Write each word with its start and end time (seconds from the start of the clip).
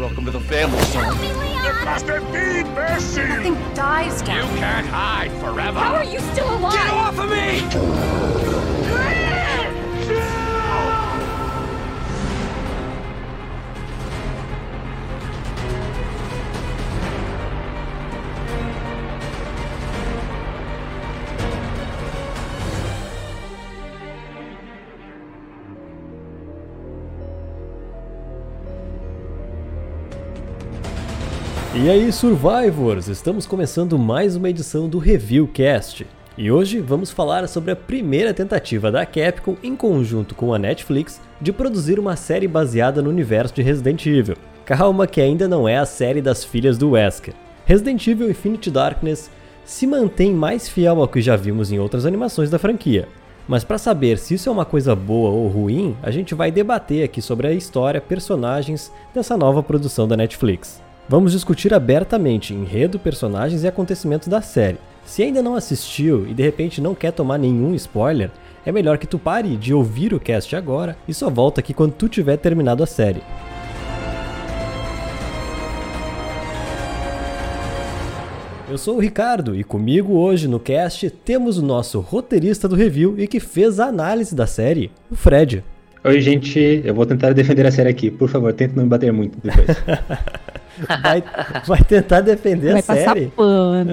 Welcome 0.00 0.24
to 0.24 0.30
the 0.30 0.40
family, 0.40 0.80
son. 0.84 1.14
It 1.22 1.84
must 1.84 2.06
have 2.06 2.32
been 2.32 2.66
mercy! 2.72 3.20
Nothing 3.20 3.74
dies 3.74 4.22
down 4.22 4.50
You 4.50 4.58
can't 4.58 4.86
hide 4.86 5.30
forever! 5.32 5.78
How 5.78 5.96
are 5.96 6.04
you 6.04 6.20
still 6.20 6.56
alive? 6.56 6.72
Get 6.72 6.90
off 6.90 7.18
of 7.18 7.28
me! 7.28 8.49
E 31.82 31.88
aí, 31.88 32.12
Survivors! 32.12 33.08
Estamos 33.08 33.46
começando 33.46 33.98
mais 33.98 34.36
uma 34.36 34.50
edição 34.50 34.86
do 34.86 34.98
Review 34.98 35.48
Cast. 35.48 36.06
E 36.36 36.52
hoje 36.52 36.78
vamos 36.78 37.10
falar 37.10 37.48
sobre 37.48 37.70
a 37.70 37.76
primeira 37.76 38.34
tentativa 38.34 38.90
da 38.90 39.06
Capcom, 39.06 39.56
em 39.62 39.74
conjunto 39.74 40.34
com 40.34 40.52
a 40.52 40.58
Netflix, 40.58 41.18
de 41.40 41.54
produzir 41.54 41.98
uma 41.98 42.16
série 42.16 42.46
baseada 42.46 43.00
no 43.00 43.08
universo 43.08 43.54
de 43.54 43.62
Resident 43.62 44.04
Evil. 44.04 44.36
Calma 44.66 45.06
que 45.06 45.22
ainda 45.22 45.48
não 45.48 45.66
é 45.66 45.78
a 45.78 45.86
série 45.86 46.20
das 46.20 46.44
filhas 46.44 46.76
do 46.76 46.90
Wesker. 46.90 47.32
Resident 47.64 48.06
Evil 48.06 48.28
Infinite 48.28 48.70
Darkness 48.70 49.30
se 49.64 49.86
mantém 49.86 50.34
mais 50.34 50.68
fiel 50.68 51.00
ao 51.00 51.08
que 51.08 51.22
já 51.22 51.34
vimos 51.34 51.72
em 51.72 51.78
outras 51.78 52.04
animações 52.04 52.50
da 52.50 52.58
franquia. 52.58 53.08
Mas 53.48 53.64
para 53.64 53.78
saber 53.78 54.18
se 54.18 54.34
isso 54.34 54.50
é 54.50 54.52
uma 54.52 54.66
coisa 54.66 54.94
boa 54.94 55.30
ou 55.30 55.48
ruim, 55.48 55.96
a 56.02 56.10
gente 56.10 56.34
vai 56.34 56.50
debater 56.50 57.02
aqui 57.04 57.22
sobre 57.22 57.46
a 57.46 57.52
história, 57.54 58.02
personagens 58.02 58.92
dessa 59.14 59.34
nova 59.34 59.62
produção 59.62 60.06
da 60.06 60.14
Netflix. 60.14 60.89
Vamos 61.10 61.32
discutir 61.32 61.74
abertamente 61.74 62.54
enredo, 62.54 62.96
personagens 62.96 63.64
e 63.64 63.66
acontecimentos 63.66 64.28
da 64.28 64.40
série. 64.40 64.78
Se 65.04 65.24
ainda 65.24 65.42
não 65.42 65.56
assistiu 65.56 66.24
e 66.28 66.32
de 66.32 66.40
repente 66.40 66.80
não 66.80 66.94
quer 66.94 67.10
tomar 67.10 67.36
nenhum 67.36 67.74
spoiler, 67.74 68.30
é 68.64 68.70
melhor 68.70 68.96
que 68.96 69.08
tu 69.08 69.18
pare 69.18 69.56
de 69.56 69.74
ouvir 69.74 70.14
o 70.14 70.20
cast 70.20 70.54
agora 70.54 70.96
e 71.08 71.12
só 71.12 71.28
volta 71.28 71.58
aqui 71.58 71.74
quando 71.74 71.94
tu 71.94 72.08
tiver 72.08 72.36
terminado 72.36 72.84
a 72.84 72.86
série. 72.86 73.22
Eu 78.70 78.78
sou 78.78 78.94
o 78.94 79.00
Ricardo 79.00 79.56
e 79.56 79.64
comigo 79.64 80.12
hoje 80.12 80.46
no 80.46 80.60
cast 80.60 81.10
temos 81.10 81.58
o 81.58 81.62
nosso 81.66 81.98
roteirista 81.98 82.68
do 82.68 82.76
review 82.76 83.16
e 83.18 83.26
que 83.26 83.40
fez 83.40 83.80
a 83.80 83.86
análise 83.86 84.32
da 84.32 84.46
série, 84.46 84.92
o 85.10 85.16
Fred. 85.16 85.64
Oi, 86.04 86.20
gente, 86.20 86.82
eu 86.84 86.94
vou 86.94 87.04
tentar 87.04 87.32
defender 87.32 87.66
a 87.66 87.72
série 87.72 87.88
aqui. 87.88 88.12
Por 88.12 88.28
favor, 88.28 88.52
tente 88.52 88.76
não 88.76 88.84
me 88.84 88.88
bater 88.88 89.12
muito 89.12 89.36
depois. 89.42 89.76
Vai, 91.02 91.22
vai 91.66 91.82
tentar 91.82 92.20
defender 92.20 92.72
Vai 92.72 92.80
a 92.80 92.82
passar 92.82 93.14
série? 93.14 93.26
pano. 93.28 93.92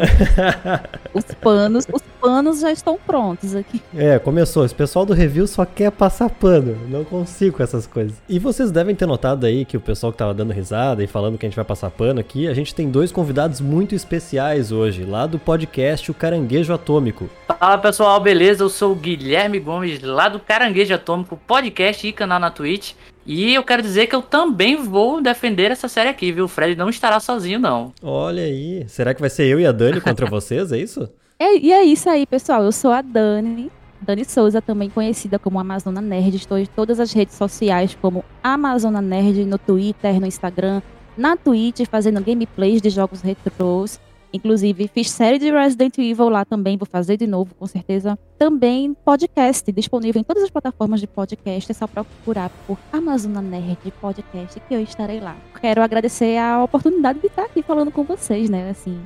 os 1.14 1.24
panos, 1.42 1.88
os 1.92 2.02
panos 2.20 2.60
já 2.60 2.72
estão 2.72 2.98
prontos 2.98 3.56
aqui. 3.56 3.82
É, 3.96 4.20
começou. 4.20 4.66
Esse 4.66 4.76
pessoal 4.76 5.06
do 5.06 5.14
review 5.14 5.48
só 5.48 5.66
quer 5.66 5.92
passar 5.92 6.30
pano. 6.30 6.78
Não 6.90 7.04
consigo 7.04 7.58
com 7.58 7.64
essas 7.64 7.86
coisas. 7.88 8.16
E 8.28 8.40
vocês 8.40 8.72
devem 8.72 8.96
ter 8.96 9.06
notado 9.06 9.46
aí 9.46 9.66
que 9.66 9.78
o 9.78 9.82
pessoal 9.82 10.12
que 10.12 10.18
tava 10.18 10.34
dando 10.34 10.54
risada 10.54 11.04
e 11.04 11.08
falando 11.08 11.38
que 11.38 11.46
a 11.46 11.50
gente 11.50 11.56
vai 11.56 11.66
passar 11.66 11.90
pano 11.90 12.20
aqui, 12.20 12.48
a 12.48 12.54
gente 12.54 12.74
tem 12.74 12.90
dois 12.90 13.12
convidados 13.12 13.62
muito 13.62 13.96
especiais 13.96 14.72
hoje, 14.72 15.04
lá 15.04 15.26
do 15.28 15.40
podcast 15.40 16.10
O 16.12 16.14
Caranguejo 16.14 16.74
Atômico. 16.74 17.30
Fala 17.60 17.78
pessoal, 17.78 18.20
beleza? 18.20 18.64
Eu 18.64 18.70
sou 18.70 18.92
o 18.92 18.96
Guilherme 18.96 19.60
Gomes, 19.60 20.02
lá 20.02 20.30
do 20.30 20.40
Caranguejo 20.40 20.94
Atômico, 20.94 21.40
podcast 21.48 22.08
e 22.08 22.14
canal 22.14 22.40
na 22.40 22.52
Twitch. 22.52 22.94
E 23.28 23.54
eu 23.54 23.62
quero 23.62 23.82
dizer 23.82 24.08
que 24.08 24.16
eu 24.16 24.22
também 24.22 24.78
vou 24.78 25.22
defender 25.22 25.70
essa 25.70 25.90
série 25.90 26.08
aqui, 26.08 26.32
viu? 26.32 26.46
O 26.46 26.48
Fred 26.48 26.78
não 26.78 26.90
estará 26.90 27.20
sozinho, 27.20 27.60
não. 27.60 27.94
Olha 28.02 28.42
aí. 28.44 28.86
Será 28.88 29.14
que 29.14 29.20
vai 29.20 29.30
ser 29.30 29.48
eu 29.48 29.60
e 29.60 29.66
a 29.66 29.72
Dani 29.74 30.00
contra 30.00 30.26
vocês? 30.32 30.72
É 30.72 30.78
isso? 30.78 31.10
É, 31.38 31.58
e 31.58 31.74
é 31.74 31.84
isso 31.84 32.10
aí, 32.10 32.26
pessoal. 32.26 32.64
Eu 32.64 32.72
sou 32.72 32.90
a 32.92 33.02
Dani. 33.02 33.70
Dani 34.00 34.24
Souza, 34.24 34.62
também 34.62 34.90
conhecida 34.90 35.38
como 35.38 35.60
Amazona 35.60 36.00
Nerd. 36.00 36.38
Estou 36.38 36.58
em 36.58 36.66
todas 36.66 37.02
as 37.02 37.12
redes 37.12 37.36
sociais 37.36 37.98
como 38.02 38.24
Amazona 38.42 39.02
Nerd, 39.02 39.44
no 39.44 39.58
Twitter, 39.58 40.22
no 40.22 40.26
Instagram, 40.26 40.82
na 41.18 41.36
Twitch, 41.36 41.86
fazendo 41.92 42.24
gameplays 42.24 42.82
de 42.82 42.90
jogos 42.90 43.22
retrôs. 43.22 44.00
Inclusive, 44.38 44.88
fiz 44.88 45.10
série 45.10 45.40
de 45.40 45.52
Resident 45.52 45.98
Evil 45.98 46.30
lá 46.30 46.46
também, 46.46 46.78
vou 46.78 46.86
fazer 46.86 47.18
de 47.18 47.26
novo, 47.26 47.56
com 47.56 47.66
certeza. 47.66 48.18
Também 48.38 48.94
podcast, 48.94 49.72
disponível 49.72 50.22
em 50.22 50.24
todas 50.24 50.44
as 50.44 50.50
plataformas 50.52 51.00
de 51.00 51.08
podcast. 51.08 51.72
É 51.72 51.74
só 51.74 51.88
procurar 51.88 52.52
por 52.68 52.78
Amazona 52.94 53.42
Nerd 53.42 53.92
Podcast 54.00 54.60
que 54.60 54.74
eu 54.76 54.82
estarei 54.82 55.20
lá. 55.20 55.36
Quero 55.60 55.82
agradecer 55.82 56.38
a 56.38 56.64
oportunidade 56.64 57.20
de 57.20 57.28
estar 57.28 57.46
aqui 57.46 57.64
falando 57.64 57.92
com 57.92 58.04
vocês, 58.04 58.48
né? 58.48 58.70
Assim, 58.70 59.00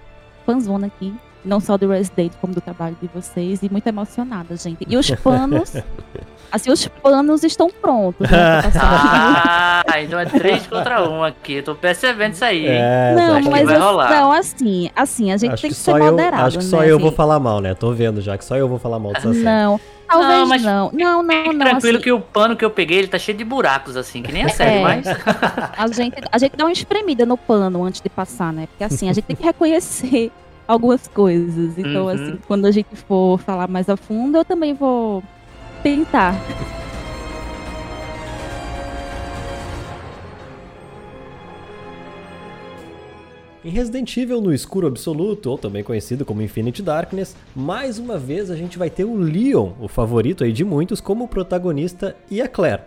fãzona 0.45 0.87
aqui. 0.87 1.13
Não 1.45 1.59
só 1.61 1.77
do 1.77 1.87
Resident, 1.87 2.33
como 2.41 2.53
do 2.53 2.61
trabalho 2.61 2.97
de 3.01 3.07
vocês. 3.07 3.63
E 3.63 3.69
muito 3.71 3.87
emocionada, 3.87 4.55
gente. 4.57 4.85
E 4.87 4.97
os 4.97 5.09
panos. 5.23 5.73
Assim, 6.51 6.71
os 6.71 6.87
panos 6.87 7.43
estão 7.43 7.69
prontos. 7.69 8.29
Né. 8.29 8.37
Ah, 9.93 10.01
então 10.01 10.19
é 10.19 10.25
três 10.25 10.65
contra 10.67 11.07
um 11.09 11.23
aqui. 11.23 11.55
Eu 11.55 11.63
tô 11.63 11.75
percebendo 11.75 12.33
isso 12.33 12.45
aí. 12.45 12.65
hein? 12.67 12.73
É, 12.79 13.13
Não, 13.15 13.33
acho 13.35 13.43
que 13.43 13.49
mas 13.49 13.65
vai 13.65 13.75
assim, 13.75 13.83
rolar. 13.85 14.09
não, 14.09 14.31
assim, 14.31 14.91
assim, 14.95 15.31
a 15.31 15.37
gente 15.37 15.53
acho 15.53 15.61
tem 15.63 15.71
que, 15.71 15.75
que, 15.77 15.81
ser 15.81 15.91
eu, 15.91 15.97
moderado, 16.11 16.43
acho 16.47 16.57
que 16.59 16.63
só 16.63 16.79
né, 16.79 16.89
eu 16.89 16.95
assim. 16.95 17.03
vou 17.03 17.11
falar 17.11 17.39
mal, 17.39 17.59
né? 17.59 17.73
Tô 17.73 17.91
vendo 17.91 18.21
já 18.21 18.37
que 18.37 18.45
só 18.45 18.55
eu 18.55 18.67
vou 18.67 18.77
falar 18.79 18.99
mal 18.99 19.11
dessa 19.13 19.33
série. 19.33 19.43
Não, 19.43 19.79
talvez 20.07 20.29
Não, 20.39 20.47
mas 20.47 20.61
não. 20.63 20.91
Não, 20.93 21.23
não, 21.23 21.43
não. 21.45 21.59
tranquilo 21.59 21.97
assim, 21.97 22.03
que 22.03 22.11
o 22.11 22.21
pano 22.21 22.55
que 22.55 22.63
eu 22.63 22.69
peguei, 22.69 22.99
ele 22.99 23.07
tá 23.07 23.17
cheio 23.17 23.37
de 23.37 23.43
buracos, 23.43 23.97
assim, 23.97 24.21
que 24.21 24.31
nem 24.31 24.43
a 24.43 24.49
série, 24.49 24.77
É. 24.79 24.81
mas... 24.83 25.07
a, 25.77 25.87
gente, 25.87 26.15
a 26.31 26.37
gente 26.37 26.55
dá 26.55 26.63
uma 26.65 26.71
espremida 26.71 27.25
no 27.25 27.37
pano 27.37 27.83
antes 27.83 28.01
de 28.01 28.09
passar, 28.09 28.53
né? 28.53 28.67
Porque 28.67 28.83
assim, 28.83 29.09
a 29.09 29.13
gente 29.13 29.25
tem 29.25 29.35
que 29.35 29.43
reconhecer 29.43 30.31
algumas 30.67 31.07
coisas. 31.07 31.77
Então, 31.77 32.03
Uhum. 32.03 32.09
assim, 32.09 32.39
quando 32.47 32.65
a 32.65 32.71
gente 32.71 32.95
for 33.07 33.39
falar 33.39 33.67
mais 33.67 33.89
a 33.89 33.97
fundo, 33.97 34.37
eu 34.37 34.45
também 34.45 34.73
vou 34.73 35.23
tentar. 35.81 36.35
Em 43.63 43.69
Resident 43.69 44.17
Evil 44.17 44.41
no 44.41 44.51
escuro 44.51 44.87
absoluto, 44.87 45.51
ou 45.51 45.55
também 45.55 45.83
conhecido 45.83 46.25
como 46.25 46.41
Infinite 46.41 46.81
Darkness, 46.81 47.35
mais 47.55 47.99
uma 47.99 48.17
vez 48.17 48.49
a 48.49 48.55
gente 48.55 48.75
vai 48.75 48.89
ter 48.89 49.05
o 49.05 49.15
Leon, 49.15 49.73
o 49.79 49.87
favorito 49.87 50.43
aí 50.43 50.51
de 50.51 50.65
muitos, 50.65 50.99
como 50.99 51.27
protagonista 51.27 52.15
e 52.29 52.41
a 52.41 52.47
Claire, 52.47 52.81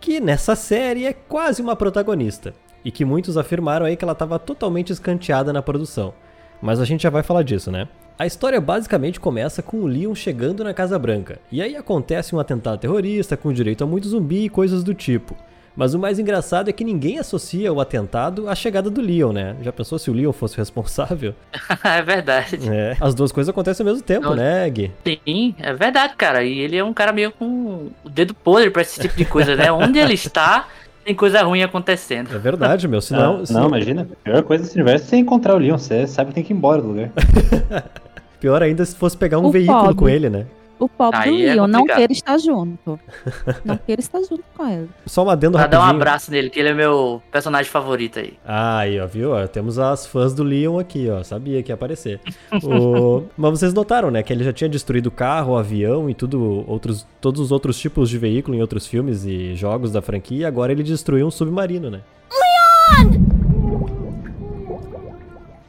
que 0.00 0.18
nessa 0.18 0.56
série 0.56 1.06
é 1.06 1.12
quase 1.12 1.62
uma 1.62 1.76
protagonista, 1.76 2.52
e 2.84 2.90
que 2.90 3.04
muitos 3.04 3.36
afirmaram 3.36 3.86
aí 3.86 3.96
que 3.96 4.04
ela 4.04 4.14
estava 4.14 4.36
totalmente 4.36 4.92
escanteada 4.92 5.52
na 5.52 5.62
produção. 5.62 6.12
Mas 6.60 6.80
a 6.80 6.84
gente 6.84 7.04
já 7.04 7.10
vai 7.10 7.22
falar 7.22 7.44
disso, 7.44 7.70
né? 7.70 7.86
A 8.18 8.26
história 8.26 8.60
basicamente 8.60 9.20
começa 9.20 9.62
com 9.62 9.78
o 9.78 9.86
Leon 9.86 10.14
chegando 10.14 10.64
na 10.64 10.72
Casa 10.72 10.98
Branca, 10.98 11.38
e 11.52 11.60
aí 11.60 11.76
acontece 11.76 12.34
um 12.34 12.40
atentado 12.40 12.78
terrorista 12.78 13.36
com 13.36 13.52
direito 13.52 13.84
a 13.84 13.86
muito 13.86 14.08
zumbi 14.08 14.44
e 14.44 14.48
coisas 14.48 14.82
do 14.82 14.94
tipo. 14.94 15.36
Mas 15.76 15.92
o 15.92 15.98
mais 15.98 16.18
engraçado 16.18 16.70
é 16.70 16.72
que 16.72 16.82
ninguém 16.82 17.18
associa 17.18 17.70
o 17.70 17.78
atentado 17.78 18.48
à 18.48 18.54
chegada 18.54 18.88
do 18.88 19.02
Leon, 19.02 19.30
né? 19.34 19.54
Já 19.60 19.70
pensou 19.70 19.98
se 19.98 20.10
o 20.10 20.14
Leon 20.14 20.32
fosse 20.32 20.54
o 20.54 20.58
responsável? 20.58 21.34
é 21.84 22.00
verdade. 22.00 22.58
É. 22.66 22.96
As 22.98 23.14
duas 23.14 23.30
coisas 23.30 23.50
acontecem 23.50 23.84
ao 23.86 23.92
mesmo 23.92 24.02
tempo, 24.02 24.30
Não. 24.30 24.34
né, 24.36 24.70
Gui? 24.70 24.90
Sim, 25.04 25.54
é 25.58 25.74
verdade, 25.74 26.14
cara. 26.16 26.42
E 26.42 26.58
ele 26.60 26.78
é 26.78 26.82
um 26.82 26.94
cara 26.94 27.12
meio 27.12 27.30
com 27.30 27.90
o 28.02 28.08
dedo 28.08 28.32
podre 28.32 28.70
pra 28.70 28.80
esse 28.80 28.98
tipo 28.98 29.14
de 29.14 29.26
coisa, 29.26 29.54
né? 29.54 29.68
Onde 29.70 29.98
ele 29.98 30.14
está, 30.14 30.66
tem 31.04 31.14
coisa 31.14 31.42
ruim 31.42 31.62
acontecendo. 31.62 32.34
É 32.34 32.38
verdade, 32.38 32.88
meu. 32.88 33.02
Senão, 33.02 33.36
não, 33.40 33.44
senão- 33.44 33.60
não, 33.60 33.68
imagina. 33.68 34.08
A 34.10 34.24
pior 34.24 34.42
coisa 34.44 34.64
desse 34.64 34.76
universo 34.76 35.04
é 35.04 35.08
você 35.10 35.16
encontrar 35.16 35.54
o 35.54 35.58
Leon. 35.58 35.76
Você 35.76 36.06
sabe 36.06 36.30
que 36.30 36.36
tem 36.36 36.44
que 36.44 36.54
ir 36.54 36.56
embora 36.56 36.80
do 36.80 36.88
lugar. 36.88 37.10
pior 38.46 38.62
ainda 38.62 38.84
se 38.84 38.94
fosse 38.94 39.16
pegar 39.16 39.38
um 39.40 39.46
O 39.46 39.50
veículo 39.50 39.78
pobre. 39.80 39.94
com 39.96 40.08
ele, 40.08 40.30
né? 40.30 40.46
O 40.78 40.88
pobre 40.88 41.18
Aí 41.18 41.30
do 41.30 41.48
é 41.48 41.54
Leon 41.54 41.66
não 41.66 41.80
complicado. 41.80 41.96
queira 41.98 42.12
estar 42.12 42.38
junto. 42.38 43.00
não 43.64 43.76
queira 43.78 43.98
estar 44.00 44.18
junto 44.20 44.44
com 44.56 44.68
ele. 44.68 44.88
Só 45.06 45.24
um 45.24 45.30
adendo 45.30 45.56
Pra 45.56 45.66
dar 45.66 45.78
rapidinho. 45.78 45.98
um 45.98 46.02
abraço 46.02 46.30
nele, 46.30 46.50
que 46.50 46.60
ele 46.60 46.68
é 46.68 46.74
meu 46.74 47.22
personagem 47.32 47.70
favorito 47.72 48.18
aí. 48.18 48.34
Ah, 48.46 48.78
aí, 48.80 49.00
ó, 49.00 49.06
viu? 49.06 49.32
Ó, 49.32 49.46
temos 49.46 49.78
as 49.78 50.06
fãs 50.06 50.34
do 50.34 50.44
Leon 50.44 50.78
aqui, 50.78 51.08
ó. 51.08 51.22
Sabia 51.24 51.62
que 51.62 51.72
ia 51.72 51.74
aparecer. 51.74 52.20
O- 52.62 53.22
Mas 53.38 53.52
vocês 53.58 53.72
notaram, 53.72 54.10
né? 54.10 54.22
Que 54.22 54.32
ele 54.34 54.44
já 54.44 54.52
tinha 54.52 54.68
destruído 54.68 55.06
o 55.06 55.10
carro, 55.10 55.54
o 55.54 55.56
avião 55.56 56.10
e 56.10 56.14
tudo, 56.14 56.62
outros, 56.68 57.06
todos 57.22 57.40
os 57.40 57.50
outros 57.50 57.78
tipos 57.78 58.10
de 58.10 58.18
veículo 58.18 58.54
em 58.54 58.60
outros 58.60 58.86
filmes 58.86 59.24
e 59.24 59.54
jogos 59.56 59.90
da 59.90 60.02
franquia. 60.02 60.42
E 60.42 60.44
agora 60.44 60.70
ele 60.72 60.82
destruiu 60.82 61.26
um 61.26 61.30
submarino, 61.30 61.90
né? 61.90 62.00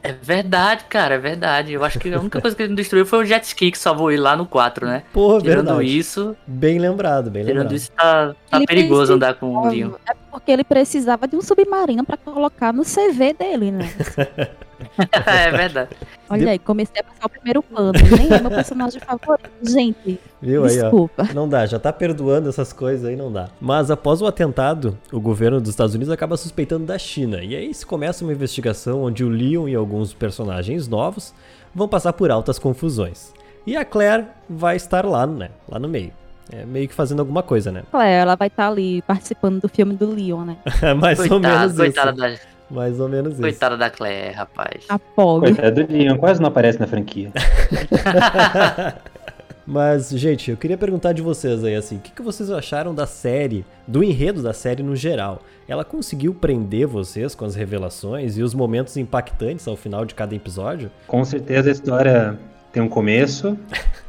É 0.04 0.12
verdade, 0.14 0.86
cara, 0.86 1.16
é 1.16 1.18
verdade. 1.18 1.74
Eu 1.74 1.84
acho 1.84 2.00
que 2.00 2.14
a 2.14 2.20
única 2.20 2.40
coisa 2.40 2.56
que 2.56 2.62
ele 2.64 2.70
não 2.70 2.76
destruiu 2.76 3.06
foi 3.06 3.20
o 3.20 3.26
jet 3.26 3.44
ski 3.44 3.72
que 3.72 3.78
salvou 3.78 4.12
ele 4.12 4.22
lá 4.22 4.36
no 4.38 4.46
4, 4.46 4.86
né? 4.86 5.04
Porra, 5.12 5.42
Tirando 5.42 5.66
verdade. 5.68 5.98
isso, 5.98 6.36
Bem 6.46 6.78
lembrado, 6.80 7.30
bem 7.30 7.44
tirando 7.44 7.58
lembrado. 7.64 7.76
isso, 7.76 7.92
tá, 7.92 8.34
tá 8.50 8.60
perigoso 8.62 9.00
precisa- 9.00 9.14
andar 9.16 9.34
com 9.36 9.48
o 9.56 9.68
Leon. 9.70 9.92
É 10.08 10.14
porque 10.32 10.52
ele 10.52 10.64
precisava 10.64 11.28
de 11.28 11.36
um 11.36 11.42
submarino 11.42 12.06
pra 12.06 12.16
colocar 12.16 12.72
no 12.72 12.84
CV 12.86 13.34
dele, 13.34 13.72
né? 13.72 13.86
é 15.26 15.52
verdade. 15.52 15.90
Olha 16.30 16.52
aí, 16.52 16.60
comecei 16.60 17.02
a 17.02 17.04
passar 17.04 17.26
o 17.26 17.30
primeiro 17.30 17.64
pano. 17.64 17.94
Nem 18.18 18.32
é 18.32 18.42
meu 18.42 18.50
personagem 18.52 19.00
favorito. 19.00 19.50
Gente, 19.64 20.20
Viu 20.42 20.66
aí, 20.66 20.80
ó? 20.80 20.82
desculpa. 20.84 21.24
Não 21.34 21.48
dá, 21.48 21.66
já 21.66 21.80
tá 21.80 21.92
perdoando 21.92 22.50
essas 22.50 22.72
coisas 22.74 23.06
aí, 23.06 23.16
não 23.16 23.32
dá. 23.32 23.50
Mas 23.60 23.90
após 23.90 24.22
o 24.22 24.28
atentado, 24.28 24.98
o 25.12 25.20
governo 25.20 25.60
dos 25.60 25.70
Estados 25.70 25.96
Unidos 25.96 26.12
acaba 26.12 26.38
suspeitando 26.38 26.86
da 26.86 26.98
China. 26.98 27.44
E 27.44 27.56
aí 27.56 27.74
se 27.74 27.86
começa 27.86 28.24
uma 28.24 28.34
investigação 28.34 29.04
onde 29.04 29.24
o 29.24 29.30
Leon 29.30 29.68
e 29.68 29.76
alguns 29.76 30.14
personagens 30.14 30.88
novos 30.88 31.34
vão 31.74 31.88
passar 31.88 32.14
por 32.14 32.30
altas 32.32 32.60
confusões. 32.60 33.34
E 33.66 33.76
a 33.76 33.84
Claire 33.84 34.26
vai 34.50 34.76
estar 34.76 35.06
lá, 35.06 35.26
né? 35.28 35.50
Lá 35.68 35.78
no 35.80 35.88
meio. 35.88 36.12
É 36.52 36.66
meio 36.66 36.88
que 36.88 36.94
fazendo 36.94 37.20
alguma 37.20 37.44
coisa, 37.44 37.72
né? 37.72 37.84
Claire, 37.92 38.22
ela 38.22 38.36
vai 38.36 38.48
estar 38.48 38.70
ali 38.70 39.02
participando 39.02 39.60
do 39.62 39.68
filme 39.68 39.94
do 39.96 40.10
Leon, 40.14 40.46
né? 40.46 40.58
Mais 40.98 41.20
ou 41.20 41.28
Coitada, 41.28 41.58
menos 41.60 41.76
coitada 41.76 42.12
isso. 42.12 42.42
da, 42.42 42.57
Mais 42.70 43.00
ou 43.00 43.08
menos 43.08 43.34
isso. 43.34 43.42
coitada 43.42 43.78
da 43.78 43.90
Claire, 43.90 44.34
rapaz. 44.34 44.86
A 44.90 45.00
pobre. 45.00 45.54
Coitado 45.54 45.84
do 45.84 45.94
Leon, 45.94 46.18
quase 46.18 46.42
não 46.42 46.50
aparece 46.50 46.80
na 46.80 46.88
franquia. 46.88 47.32
Mas, 49.66 50.10
gente, 50.12 50.50
eu 50.50 50.56
queria 50.56 50.78
perguntar 50.78 51.12
de 51.12 51.22
vocês 51.22 51.62
aí, 51.62 51.76
assim, 51.76 51.98
o 51.98 52.00
que, 52.00 52.12
que 52.12 52.22
vocês 52.22 52.50
acharam 52.50 52.96
da 52.96 53.06
série, 53.06 53.66
do 53.86 54.02
enredo 54.02 54.42
da 54.42 54.54
série 54.54 54.82
no 54.82 54.96
geral? 54.96 55.42
Ela 55.68 55.84
conseguiu 55.84 56.34
prender 56.34 56.88
vocês 56.88 57.36
com 57.36 57.44
as 57.44 57.54
revelações 57.54 58.38
e 58.38 58.42
os 58.42 58.54
momentos 58.54 58.96
impactantes 58.96 59.68
ao 59.68 59.76
final 59.76 60.06
de 60.06 60.16
cada 60.16 60.34
episódio? 60.34 60.90
Com 61.06 61.26
certeza 61.26 61.68
a 61.68 61.72
história 61.74 62.40
tem 62.72 62.82
um 62.82 62.88
começo 62.88 63.58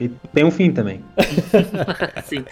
e 0.00 0.08
tem 0.32 0.44
um 0.44 0.50
fim 0.50 0.70
também. 0.70 1.00
Sim. 2.24 2.44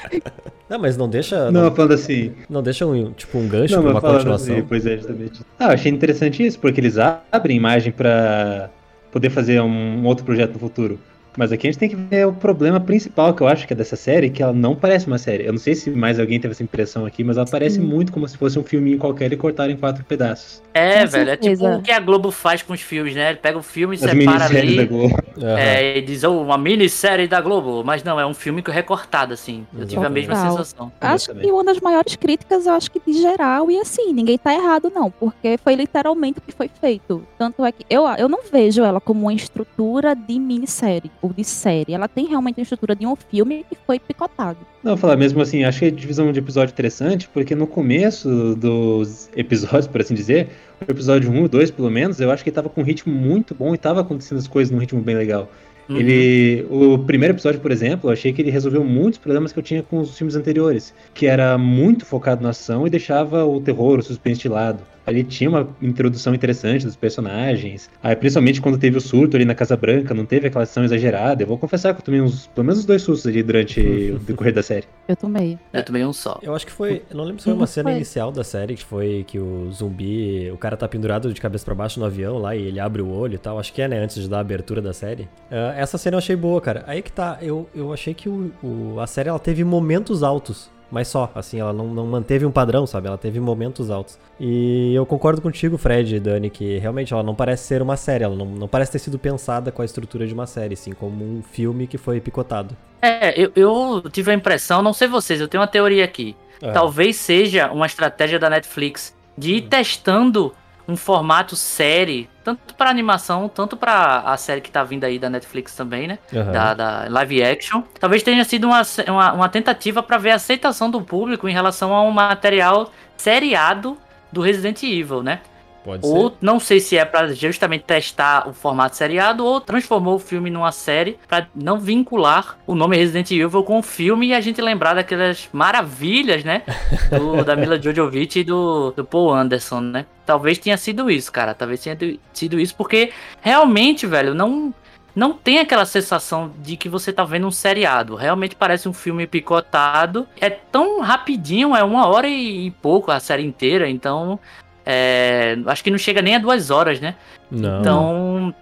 Não, 0.69 0.79
mas 0.79 0.97
não 0.97 1.09
deixa, 1.09 1.51
Não, 1.51 1.65
não, 1.65 1.75
falando 1.75 1.93
assim. 1.93 2.33
não 2.51 2.63
deixa 2.63 2.85
um, 2.87 3.13
tipo 3.13 3.39
um 3.39 3.47
gancho 3.47 3.75
Não, 3.77 3.83
pra 3.83 3.91
uma 3.93 4.01
falando 4.01 4.17
continuação. 4.19 4.55
assim, 4.57 4.65
pois 4.69 4.85
é, 4.87 4.97
justamente. 4.97 5.41
Ah, 5.59 5.67
eu 5.67 5.71
achei 5.71 5.93
interessante 5.93 6.45
isso, 6.45 6.59
porque 6.59 6.81
eles 6.81 6.97
abrem 6.99 7.57
imagem 7.57 7.93
pra 7.93 8.69
poder 9.13 9.31
fazer 9.31 9.61
um 9.61 10.05
outro 10.05 10.25
projeto 10.25 10.55
no 10.55 10.59
futuro. 10.59 10.99
Mas 11.37 11.53
aqui 11.53 11.67
a 11.67 11.71
gente 11.71 11.79
tem 11.79 11.89
que 11.89 11.97
ver 11.97 12.27
o 12.27 12.33
problema 12.33 12.81
principal 12.81 13.35
que 13.35 13.43
eu 13.43 13.49
acho 13.49 13.67
que 13.67 13.73
é 13.73 13.77
dessa 13.77 13.97
série, 13.97 14.31
que 14.31 14.43
ela 14.43 14.53
não 14.53 14.75
parece 14.75 15.07
uma 15.07 15.19
série. 15.19 15.45
Eu 15.45 15.53
não 15.53 15.59
sei 15.59 15.75
se 15.75 15.91
mais 15.91 16.19
alguém 16.19 16.41
teve 16.41 16.53
essa 16.53 16.63
impressão 16.63 17.05
aqui, 17.05 17.23
mas 17.23 17.37
ela 17.37 17.47
parece 17.47 17.77
Sim. 17.77 17.83
muito 17.83 18.13
como 18.13 18.27
se 18.27 18.37
fosse 18.37 18.59
um 18.59 18.65
filminho 18.65 18.99
qualquer 18.99 19.33
e 19.33 19.37
cortaram 19.37 19.73
em 19.73 19.77
quatro 19.77 20.05
pedaços. 20.05 20.63
É, 20.73 21.05
Com 21.05 21.11
velho, 21.11 21.31
é 21.31 21.37
tipo 21.37 21.57
certeza. 21.57 21.79
o 21.79 21.83
que 21.83 21.93
a 21.93 22.01
Globo 22.01 22.31
faz 22.31 22.63
com 22.63 22.73
os 22.73 22.81
filmes, 22.81 23.15
né? 23.15 23.31
Ele 23.31 23.39
pega 23.39 23.59
o 23.59 23.63
filme, 23.63 23.95
As 23.95 24.01
separa 24.01 24.17
minisséries 24.17 24.77
da 24.77 24.83
ali, 24.83 24.89
Globo. 24.89 25.17
É, 25.59 25.99
e 25.99 26.03
diz, 26.03 26.25
oh, 26.25 26.41
uma 26.43 26.57
minissérie 26.59 27.29
da 27.29 27.41
Globo. 27.41 27.83
Mas 27.85 28.03
não, 28.03 28.19
é 28.19 28.27
um 28.27 28.35
filme 28.35 28.63
que 28.63 28.71
é 28.71 28.75
recortado, 28.75 29.35
assim. 29.35 29.67
Eu 29.77 29.87
tive 29.87 30.05
a 30.05 30.11
mesma 30.11 30.35
sensação. 30.35 30.93
Acho 31.01 31.35
que 31.35 31.51
uma 31.51 31.65
das 31.65 31.81
maiores 31.81 32.17
críticas, 32.17 32.67
eu 32.67 32.73
acho 32.73 32.91
que 32.91 33.01
de 33.07 33.21
geral, 33.21 33.71
e 33.71 33.79
assim, 33.79 34.13
ninguém 34.13 34.39
tá 34.39 34.55
errado, 34.55 34.91
não, 34.95 35.11
porque 35.11 35.59
foi 35.63 35.75
literalmente 35.75 36.39
o 36.39 36.43
que 36.43 36.53
foi 36.53 36.71
feito. 36.81 37.27
Tanto 37.39 37.65
é 37.65 37.73
que 37.73 37.85
eu, 37.89 38.07
eu 38.19 38.29
não 38.29 38.41
vejo 38.51 38.83
ela 38.83 39.01
como 39.01 39.23
uma 39.23 39.35
estrutura 39.35 40.15
de 40.15 40.39
minissérie 40.39 41.11
de 41.35 41.45
série. 41.45 41.93
Ela 41.93 42.09
tem 42.09 42.27
realmente 42.27 42.61
a 42.61 42.63
estrutura 42.63 42.95
de 42.95 43.07
um 43.07 43.17
filme 43.17 43.65
que 43.69 43.77
foi 43.87 43.99
picotado. 43.99 44.59
Não, 44.83 44.93
vou 44.93 44.99
falar 44.99 45.17
mesmo 45.17 45.41
assim, 45.41 45.65
achei 45.65 45.89
a 45.89 45.91
divisão 45.91 46.31
de 46.33 46.39
episódio 46.39 46.73
interessante, 46.73 47.29
porque 47.29 47.55
no 47.55 47.67
começo 47.67 48.55
dos 48.55 49.29
episódios, 49.37 49.87
por 49.87 50.01
assim 50.01 50.15
dizer, 50.15 50.49
o 50.87 50.91
episódio 50.91 51.31
1 51.31 51.45
e 51.45 51.49
2, 51.49 51.71
pelo 51.71 51.91
menos, 51.91 52.21
eu 52.21 52.31
acho 52.31 52.43
que 52.43 52.51
ele 52.51 52.55
tava 52.55 52.69
com 52.69 52.81
um 52.81 52.85
ritmo 52.85 53.13
muito 53.13 53.55
bom 53.55 53.75
e 53.75 53.79
tava 53.79 54.01
acontecendo 54.01 54.39
as 54.39 54.47
coisas 54.47 54.71
num 54.71 54.79
ritmo 54.79 55.01
bem 55.01 55.17
legal. 55.17 55.49
Uhum. 55.89 55.97
Ele. 55.97 56.67
O 56.69 56.99
primeiro 56.99 57.35
episódio, 57.35 57.61
por 57.61 57.71
exemplo, 57.71 58.11
eu 58.11 58.13
achei 58.13 58.33
que 58.33 58.43
ele 58.43 58.51
resolveu 58.51 58.85
muitos 58.85 59.19
problemas 59.19 59.53
que 59.53 59.59
eu 59.59 59.63
tinha 59.63 59.83
com 59.83 59.99
os 59.99 60.17
filmes 60.17 60.35
anteriores. 60.35 60.93
Que 61.15 61.27
era 61.27 61.57
muito 61.57 62.05
focado 62.05 62.43
na 62.43 62.51
ação 62.51 62.87
e 62.87 62.91
deixava 62.91 63.45
o 63.45 63.61
terror, 63.61 63.99
o 63.99 64.03
suspense 64.03 64.41
de 64.41 64.49
lado. 64.49 64.83
Ali 65.07 65.23
tinha 65.25 65.49
uma 65.49 65.69
introdução 65.81 66.35
interessante 66.35 66.85
dos 66.85 66.97
personagens. 66.97 67.89
Aí, 68.03 68.17
principalmente 68.17 68.61
quando 68.61 68.79
teve 68.79 68.99
o 68.99 69.01
surto 69.01 69.37
ali 69.37 69.45
na 69.45 69.55
Casa 69.55 69.77
Branca, 69.77 70.13
não 70.15 70.27
teve 70.27 70.49
aquela 70.49 70.65
ação 70.65 70.85
exagerada. 70.85 71.43
Eu 71.43 71.47
vou 71.47 71.57
confessar 71.59 71.95
que 71.95 72.01
eu 72.01 72.05
tomei 72.05 72.21
uns, 72.21 72.47
pelo 72.49 72.65
menos 72.67 72.81
uns 72.81 72.85
dois 72.87 73.03
sustos 73.03 73.27
ali 73.27 73.43
durante 73.43 73.81
o 73.81 74.19
decorrer 74.19 74.53
da 74.53 74.63
série. 74.63 74.85
Eu 75.07 75.15
tomei. 75.15 75.57
Eu 75.73 75.85
tomei 75.85 76.05
um 76.05 76.13
só. 76.13 76.39
Eu 76.43 76.53
acho 76.55 76.67
que 76.67 76.73
foi. 76.73 77.03
Eu 77.09 77.17
não 77.17 77.23
lembro 77.25 77.39
se 77.41 77.45
foi 77.45 77.53
uma 77.53 77.67
cena 77.69 77.91
foi. 77.91 77.97
inicial 77.97 78.33
da 78.33 78.43
série, 78.43 78.75
que 78.75 78.85
foi 78.85 79.25
que 79.25 79.39
o 79.39 79.71
zumbi. 79.71 80.51
O 80.51 80.57
cara 80.59 80.77
tá 80.77 80.89
pendurado 80.89 81.33
de 81.33 81.41
cabeça 81.41 81.65
pra 81.65 81.77
baixo 81.77 82.01
no 82.01 82.07
avião 82.07 82.39
lá 82.39 82.57
e 82.57 82.63
ele 82.63 82.81
abre 82.81 83.01
o 83.03 83.09
olho 83.09 83.35
e 83.35 83.39
tal. 83.39 83.57
Acho 83.61 83.73
que 83.73 83.81
é, 83.81 83.87
né? 83.87 84.01
Antes 84.01 84.21
de 84.21 84.29
dar 84.29 84.39
a 84.39 84.41
abertura 84.41 84.83
da 84.83 84.93
série. 84.93 85.29
Ah, 85.49 85.75
essa 85.77 85.97
cena 85.97 86.17
eu 86.17 86.19
achei 86.19 86.35
boa, 86.35 86.61
cara. 86.61 86.83
Aí 86.89 87.03
que 87.03 87.13
tá. 87.13 87.39
Eu, 87.41 87.69
eu 87.73 87.93
achei 87.93 88.15
que 88.15 88.29
o, 88.29 88.51
o- 88.63 88.99
a 88.99 89.07
série 89.07 89.29
ela 89.29 89.39
teve 89.39 89.63
momentos 89.63 90.25
altos. 90.25 90.69
Mas 90.91 91.09
só, 91.09 91.31
assim, 91.35 91.59
ela 91.59 91.73
não, 91.73 91.89
não 91.89 92.07
manteve 92.07 92.47
um 92.47 92.51
padrão, 92.51 92.87
sabe? 92.87 93.09
Ela 93.09 93.19
teve 93.19 93.41
momentos 93.41 93.91
altos. 93.91 94.19
E 94.39 94.95
eu 94.95 95.05
concordo 95.05 95.43
contigo, 95.43 95.77
Fred 95.77 96.17
e 96.17 96.21
Dani, 96.21 96.49
que 96.49 96.79
realmente 96.79 97.13
ela 97.13 97.23
não 97.23 97.35
parece 97.35 97.65
ser 97.65 97.83
uma 97.83 97.97
série, 97.97 98.25
ela 98.25 98.37
não, 98.37 98.47
não 98.47 98.69
parece 98.69 98.93
ter 98.93 98.99
sido 99.01 99.19
pensada 99.19 99.73
com 99.73 99.83
a 99.83 99.85
estrutura 99.85 100.27
de 100.27 100.35
uma 100.35 100.47
série, 100.47 100.77
sim, 100.77 100.93
como 100.93 101.25
um 101.25 101.43
filme 101.43 101.87
que 101.87 101.99
foi 101.99 102.21
picotado. 102.21 102.77
É, 103.03 103.39
eu, 103.41 103.51
eu 103.57 104.03
tive 104.11 104.31
a 104.31 104.35
impressão, 104.35 104.83
não 104.83 104.93
sei 104.93 105.09
vocês, 105.09 105.41
eu 105.41 105.49
tenho 105.49 105.61
uma 105.61 105.69
teoria 105.69 106.05
aqui. 106.05 106.37
Ah, 106.63 106.73
Talvez 106.73 107.17
seja 107.17 107.71
uma 107.71 107.87
estratégia 107.87 108.39
da 108.39 108.49
Netflix 108.49 109.15
de 109.37 109.57
ir 109.57 109.63
testando 109.63 110.55
um 110.89 110.97
formato 110.97 111.57
série, 111.57 112.29
tanto 112.45 112.75
para 112.75 112.89
animação, 112.91 113.49
tanto 113.49 113.77
para 113.77 114.21
a 114.21 114.37
série 114.37 114.61
que 114.61 114.71
tá 114.71 114.85
vindo 114.85 115.05
aí 115.05 115.19
da 115.19 115.29
Netflix 115.29 115.75
também, 115.75 116.07
né? 116.07 116.19
aham. 116.33 116.53
Da, 116.53 116.75
da 116.75 117.07
live 117.09 117.43
action. 117.43 117.83
Talvez 117.99 118.23
tenha 118.23 118.45
sido 118.45 118.69
uma, 118.69 118.83
uma, 119.09 119.33
uma 119.33 119.49
tentativa 119.49 120.03
para 120.03 120.19
ver 120.19 120.31
a 120.31 120.35
aceitação 120.37 120.91
do 120.91 121.01
público 121.01 121.49
em 121.49 121.53
relação 121.53 121.93
a 121.93 122.03
um 122.03 122.11
material 122.11 122.93
seriado 123.17 123.97
do 124.31 124.41
Resident 124.41 124.83
Evil, 124.83 125.23
né? 125.23 125.41
Pode 125.87 126.05
ser. 126.07 126.13
Ou 126.13 126.37
não 126.41 126.59
sei 126.59 126.81
se 126.81 126.99
é 126.99 127.05
pra 127.05 127.33
justamente 127.33 127.85
testar 127.85 128.49
o 128.49 128.53
formato 128.53 128.97
seriado 128.97 129.45
ou 129.47 129.61
transformou 129.61 130.17
o 130.17 130.19
filme 130.19 130.51
numa 130.51 130.73
série 130.73 131.17
pra 131.29 131.47
não 131.55 131.79
vincular 131.79 132.59
o 132.67 132.75
nome 132.75 132.97
Resident 132.97 133.31
Evil 133.31 133.63
com 133.63 133.79
o 133.79 133.83
filme 133.83 134.27
e 134.27 134.35
a 134.35 134.41
gente 134.41 134.61
lembrar 134.61 134.95
daquelas 134.95 135.49
maravilhas, 135.53 136.43
né? 136.45 136.63
do- 137.11 137.45
da 137.45 137.55
Mila 137.55 137.81
Jovovich 137.81 138.41
e 138.41 138.45
do, 138.45 138.91
do 138.91 139.05
Paul 139.05 139.33
Anderson, 139.33 139.81
né? 139.81 140.07
Talvez 140.27 140.59
tenha 140.59 140.77
sido 140.77 141.09
isso, 141.09 141.31
cara. 141.31 141.55
Talvez 141.55 141.81
tenha 141.81 141.95
do- 141.95 142.19
sido 142.33 142.59
isso 142.59 142.75
porque 142.75 143.13
realmente, 143.41 144.07
velho, 144.07 144.35
não 144.35 144.75
não 145.15 145.33
tem 145.33 145.59
aquela 145.61 145.87
sensação 145.87 146.53
de 146.59 146.77
que 146.77 146.91
você 146.91 147.11
tá 147.11 147.25
vendo 147.25 147.47
um 147.47 147.51
seriado. 147.51 148.17
Realmente 148.17 148.55
parece 148.55 148.87
um 148.87 148.93
filme 148.93 149.27
picotado. 149.27 150.27
É 150.39 150.51
tão 150.51 151.01
rapidinho, 151.01 151.75
é 151.75 151.83
uma 151.83 152.07
hora 152.07 152.29
e 152.29 152.71
pouco 152.83 153.11
a 153.11 153.19
série 153.19 153.43
inteira. 153.43 153.89
Então, 153.89 154.39
é, 154.87 155.59
acho 155.67 155.83
que 155.85 155.91
não 155.91 155.99
chega 155.99 156.23
nem 156.23 156.37
a 156.37 156.39
duas 156.39 156.71
horas, 156.71 157.01
né? 157.01 157.17
Não. 157.51 157.81
Então, 157.81 158.55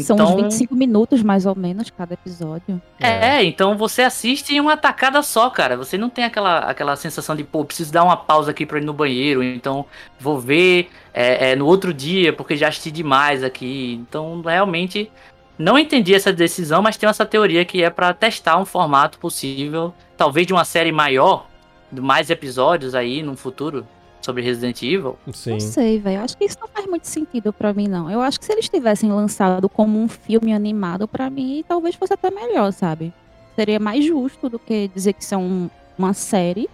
São 0.00 0.16
Então- 0.16 0.26
uns 0.34 0.42
25 0.42 0.74
minutos, 0.74 1.22
mais 1.22 1.46
ou 1.46 1.54
menos, 1.54 1.90
cada 1.90 2.14
episódio. 2.14 2.82
é, 2.98 3.44
então 3.44 3.76
você 3.76 4.02
assiste 4.02 4.52
em 4.52 4.58
uma 4.58 4.76
tacada 4.76 5.22
só, 5.22 5.48
cara. 5.48 5.76
Você 5.76 5.96
não 5.96 6.10
tem 6.10 6.24
aquela, 6.24 6.58
aquela 6.58 6.96
sensação 6.96 7.36
de, 7.36 7.44
pô, 7.44 7.64
preciso 7.64 7.92
dar 7.92 8.02
uma 8.02 8.16
pausa 8.16 8.50
aqui 8.50 8.66
pra 8.66 8.78
ir 8.78 8.84
no 8.84 8.92
banheiro, 8.92 9.44
então 9.44 9.84
vou 10.18 10.40
ver 10.40 10.90
é, 11.14 11.52
é, 11.52 11.56
no 11.56 11.66
outro 11.66 11.94
dia, 11.94 12.32
porque 12.32 12.56
já 12.56 12.66
assisti 12.66 12.90
demais 12.90 13.44
aqui. 13.44 13.94
Então, 14.02 14.40
realmente, 14.44 15.08
não 15.56 15.78
entendi 15.78 16.12
essa 16.16 16.32
decisão, 16.32 16.82
mas 16.82 16.96
tenho 16.96 17.10
essa 17.10 17.24
teoria 17.24 17.64
que 17.64 17.80
é 17.84 17.88
pra 17.88 18.12
testar 18.12 18.58
um 18.58 18.64
formato 18.64 19.20
possível, 19.20 19.94
talvez 20.16 20.48
de 20.48 20.52
uma 20.52 20.64
série 20.64 20.90
maior, 20.90 21.46
de 21.92 22.00
mais 22.00 22.28
episódios 22.28 22.92
aí 22.92 23.22
no 23.22 23.36
futuro 23.36 23.86
sobre 24.26 24.42
Resident 24.42 24.82
Evil. 24.82 25.16
Sim. 25.32 25.52
Não 25.52 25.60
sei, 25.60 25.98
velho. 25.98 26.20
Acho 26.20 26.36
que 26.36 26.44
isso 26.44 26.58
não 26.60 26.68
faz 26.68 26.86
muito 26.86 27.06
sentido 27.06 27.52
pra 27.52 27.72
mim, 27.72 27.88
não. 27.88 28.10
Eu 28.10 28.20
acho 28.20 28.38
que 28.38 28.44
se 28.44 28.52
eles 28.52 28.68
tivessem 28.68 29.10
lançado 29.10 29.68
como 29.68 29.98
um 29.98 30.08
filme 30.08 30.52
animado, 30.52 31.06
pra 31.08 31.30
mim, 31.30 31.64
talvez 31.66 31.94
fosse 31.94 32.12
até 32.12 32.30
melhor, 32.30 32.72
sabe? 32.72 33.12
Seria 33.54 33.78
mais 33.80 34.04
justo 34.04 34.48
do 34.50 34.58
que 34.58 34.88
dizer 34.88 35.12
que 35.14 35.22
isso 35.22 35.34
é 35.34 35.38
um- 35.38 35.70
uma 35.98 36.12
série 36.12 36.68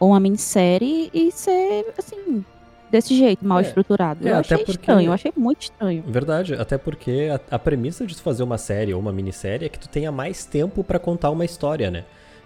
ou 0.00 0.10
uma 0.10 0.20
minissérie 0.20 1.10
e 1.12 1.30
ser, 1.30 1.92
assim, 1.98 2.44
desse 2.90 3.14
jeito, 3.16 3.44
mal 3.44 3.58
É, 3.58 3.62
estruturado. 3.62 4.26
é, 4.26 4.30
eu 4.32 4.36
achei 4.36 4.56
porque- 4.58 4.70
estranho, 4.72 5.08
eu 5.08 5.12
achei 5.12 5.32
muito 5.36 5.62
estranho. 5.62 6.02
Verdade, 6.06 6.54
até 6.54 6.78
porque 6.78 7.28
a, 7.50 7.56
a 7.56 7.58
premissa 7.58 8.06
de 8.06 8.14
tu 8.14 8.22
fazer 8.22 8.42
uma 8.42 8.56
série 8.56 8.94
ou 8.94 9.00
uma 9.00 9.12
minissérie 9.12 9.66
é 9.66 9.68
que 9.68 9.78
tu 9.78 9.88
tenha 9.88 10.10
mais 10.12 10.44
tempo 10.46 10.82
pra 10.84 10.98
contar 10.98 11.30
uma 11.30 11.44
história, 11.44 11.90
né? 11.90 12.04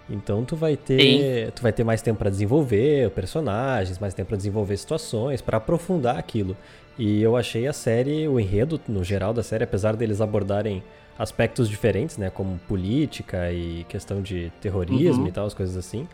Então 0.09 0.43
tu 0.43 0.55
vai 0.55 0.75
ter, 0.75 1.51
tu 1.51 1.61
vai 1.61 1.71
ter 1.71 1.83
mais 1.83 2.01
tempo 2.01 2.17
pra 2.19 2.29
desenvolver 2.29 3.11
personagens, 3.11 3.99
mais 3.99 4.13
tempo 4.13 4.29
pra 4.29 4.37
desenvolver 4.37 4.75
situações, 4.77 5.41
pra 5.41 5.57
aprofundar 5.57 6.17
aquilo. 6.17 6.57
E 6.97 7.21
eu 7.21 7.37
achei 7.37 7.67
a 7.67 7.73
série, 7.73 8.27
o 8.27 8.39
enredo 8.39 8.79
no 8.87 9.03
geral 9.03 9.33
da 9.33 9.43
série, 9.43 9.63
apesar 9.63 9.95
deles 9.95 10.19
abordarem 10.19 10.83
aspectos 11.17 11.69
diferentes, 11.69 12.17
né, 12.17 12.29
como 12.29 12.57
política 12.67 13.51
e 13.51 13.83
questão 13.89 14.21
de 14.21 14.51
terrorismo 14.61 15.23
Uhum. 15.23 15.29
e 15.29 15.31
tal, 15.31 15.45
as 15.45 15.53
coisas 15.53 15.77
assim, 15.77 16.07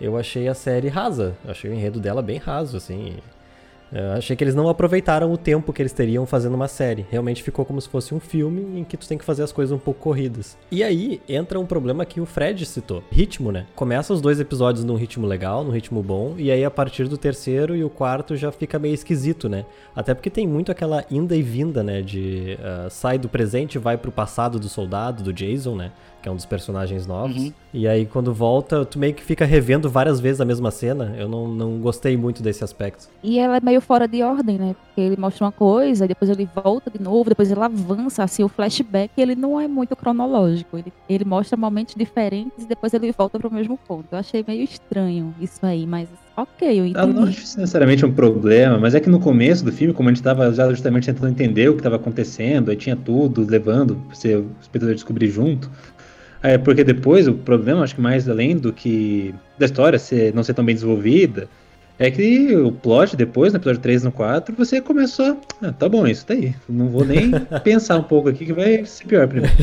eu 0.00 0.16
achei 0.16 0.46
a 0.46 0.54
série 0.54 0.88
rasa. 0.88 1.34
Eu 1.44 1.50
achei 1.50 1.70
o 1.70 1.74
enredo 1.74 1.98
dela 1.98 2.22
bem 2.22 2.38
raso, 2.38 2.76
assim. 2.76 3.16
Eu 3.92 4.12
achei 4.12 4.34
que 4.34 4.42
eles 4.42 4.54
não 4.54 4.68
aproveitaram 4.68 5.30
o 5.30 5.36
tempo 5.36 5.72
que 5.72 5.82
eles 5.82 5.92
teriam 5.92 6.24
fazendo 6.24 6.54
uma 6.54 6.68
série. 6.68 7.06
Realmente 7.10 7.42
ficou 7.42 7.64
como 7.64 7.80
se 7.80 7.88
fosse 7.88 8.14
um 8.14 8.20
filme 8.20 8.80
em 8.80 8.84
que 8.84 8.96
tu 8.96 9.06
tem 9.06 9.18
que 9.18 9.24
fazer 9.24 9.42
as 9.42 9.52
coisas 9.52 9.70
um 9.70 9.78
pouco 9.78 10.00
corridas. 10.00 10.56
E 10.70 10.82
aí 10.82 11.20
entra 11.28 11.60
um 11.60 11.66
problema 11.66 12.06
que 12.06 12.20
o 12.20 12.26
Fred 12.26 12.64
citou: 12.64 13.02
ritmo, 13.10 13.52
né? 13.52 13.66
Começa 13.74 14.12
os 14.14 14.20
dois 14.20 14.40
episódios 14.40 14.84
num 14.84 14.94
ritmo 14.94 15.26
legal, 15.26 15.62
num 15.62 15.70
ritmo 15.70 16.02
bom, 16.02 16.34
e 16.38 16.50
aí 16.50 16.64
a 16.64 16.70
partir 16.70 17.06
do 17.06 17.18
terceiro 17.18 17.76
e 17.76 17.84
o 17.84 17.90
quarto 17.90 18.34
já 18.34 18.50
fica 18.50 18.78
meio 18.78 18.94
esquisito, 18.94 19.48
né? 19.48 19.66
Até 19.94 20.14
porque 20.14 20.30
tem 20.30 20.46
muito 20.46 20.72
aquela 20.72 21.04
inda 21.10 21.36
e 21.36 21.42
vinda, 21.42 21.82
né? 21.82 22.00
De 22.00 22.58
uh, 22.60 22.88
sai 22.90 23.18
do 23.18 23.28
presente 23.28 23.78
vai 23.78 23.98
pro 23.98 24.10
passado 24.10 24.58
do 24.58 24.68
soldado, 24.68 25.22
do 25.22 25.32
Jason, 25.32 25.76
né? 25.76 25.92
Que 26.22 26.28
é 26.28 26.32
um 26.32 26.36
dos 26.36 26.46
personagens 26.46 27.06
novos. 27.06 27.36
Uhum. 27.36 27.52
E 27.74 27.88
aí, 27.88 28.06
quando 28.06 28.32
volta, 28.32 28.84
tu 28.84 28.98
meio 28.98 29.12
que 29.12 29.24
fica 29.24 29.44
revendo 29.44 29.90
várias 29.90 30.20
vezes 30.20 30.40
a 30.40 30.44
mesma 30.44 30.70
cena. 30.70 31.14
Eu 31.18 31.28
não, 31.28 31.48
não 31.48 31.78
gostei 31.78 32.16
muito 32.16 32.42
desse 32.42 32.62
aspecto. 32.62 33.08
E 33.22 33.38
ela 33.38 33.56
é 33.56 33.60
meio 33.60 33.80
fora 33.80 34.06
de 34.06 34.22
ordem, 34.22 34.58
né? 34.58 34.76
Porque 34.78 35.00
ele 35.00 35.16
mostra 35.16 35.44
uma 35.44 35.52
coisa, 35.52 36.06
depois 36.06 36.30
ele 36.30 36.48
volta 36.54 36.90
de 36.90 37.02
novo, 37.02 37.30
depois 37.30 37.50
ele 37.50 37.60
avança, 37.60 38.22
assim, 38.22 38.44
o 38.44 38.48
flashback, 38.48 39.10
ele 39.16 39.34
não 39.34 39.60
é 39.60 39.66
muito 39.66 39.96
cronológico. 39.96 40.78
Ele, 40.78 40.92
ele 41.08 41.24
mostra 41.24 41.56
momentos 41.56 41.94
diferentes 41.94 42.64
e 42.64 42.66
depois 42.66 42.94
ele 42.94 43.10
volta 43.10 43.38
pro 43.38 43.52
mesmo 43.52 43.76
ponto. 43.76 44.06
Eu 44.12 44.18
achei 44.18 44.44
meio 44.46 44.62
estranho 44.62 45.34
isso 45.40 45.64
aí, 45.64 45.86
mas 45.86 46.08
ok, 46.36 46.80
eu 46.80 46.86
entendi. 46.86 47.12
Não 47.12 47.24
acho 47.24 47.40
necessariamente 47.58 48.04
um 48.04 48.12
problema, 48.12 48.78
mas 48.78 48.94
é 48.94 49.00
que 49.00 49.08
no 49.08 49.20
começo 49.20 49.64
do 49.64 49.72
filme, 49.72 49.92
como 49.92 50.08
a 50.08 50.12
gente 50.12 50.22
tava 50.22 50.52
já 50.52 50.68
justamente 50.70 51.06
tentando 51.06 51.30
entender 51.30 51.68
o 51.68 51.74
que 51.74 51.80
estava 51.80 51.96
acontecendo, 51.96 52.70
aí 52.70 52.76
tinha 52.76 52.96
tudo 52.96 53.46
levando 53.48 53.96
pra 53.96 54.14
você, 54.14 54.36
o 54.36 54.50
espectador 54.60 54.94
descobrir 54.94 55.28
junto, 55.28 55.70
é, 56.42 56.58
porque 56.58 56.82
depois 56.82 57.28
o 57.28 57.34
problema, 57.34 57.82
acho 57.82 57.94
que 57.94 58.00
mais 58.00 58.28
além 58.28 58.56
do 58.56 58.72
que 58.72 59.34
da 59.58 59.66
história 59.66 59.98
ser, 59.98 60.34
não 60.34 60.42
ser 60.42 60.54
tão 60.54 60.64
bem 60.64 60.74
desenvolvida, 60.74 61.48
é 61.98 62.10
que 62.10 62.56
o 62.56 62.72
plot 62.72 63.14
depois, 63.14 63.52
no 63.52 63.58
episódio 63.58 63.80
3 63.80 64.02
e 64.02 64.04
no 64.06 64.12
4, 64.12 64.54
você 64.56 64.80
começou. 64.80 65.38
Ah, 65.62 65.72
tá 65.72 65.88
bom, 65.88 66.06
isso 66.06 66.26
tá 66.26 66.34
aí. 66.34 66.54
Não 66.68 66.88
vou 66.88 67.04
nem 67.04 67.30
pensar 67.62 67.98
um 67.98 68.02
pouco 68.02 68.28
aqui 68.28 68.46
que 68.46 68.52
vai 68.52 68.84
ser 68.84 69.06
pior 69.06 69.28
primeiro. 69.28 69.54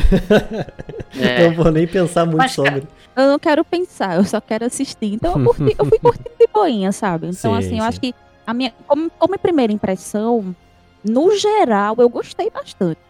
É. 1.18 1.48
Não 1.48 1.56
vou 1.56 1.72
nem 1.72 1.88
pensar 1.88 2.24
muito 2.24 2.38
Mas, 2.38 2.52
sobre. 2.52 2.84
Eu 3.16 3.26
não 3.26 3.38
quero 3.38 3.64
pensar, 3.64 4.16
eu 4.16 4.24
só 4.24 4.40
quero 4.40 4.64
assistir. 4.64 5.12
Então 5.12 5.36
eu, 5.36 5.44
curti, 5.44 5.74
eu 5.76 5.84
fui 5.84 5.98
curtindo 6.00 6.30
de 6.38 6.46
boinha, 6.46 6.92
sabe? 6.92 7.26
Então, 7.26 7.60
sim, 7.60 7.66
assim, 7.66 7.78
eu 7.78 7.84
acho 7.84 8.00
que 8.00 8.14
a 8.46 8.54
minha. 8.54 8.72
Como, 8.86 9.10
como 9.18 9.36
primeira 9.36 9.72
impressão, 9.72 10.54
no 11.04 11.36
geral, 11.36 11.96
eu 11.98 12.08
gostei 12.08 12.48
bastante. 12.48 13.00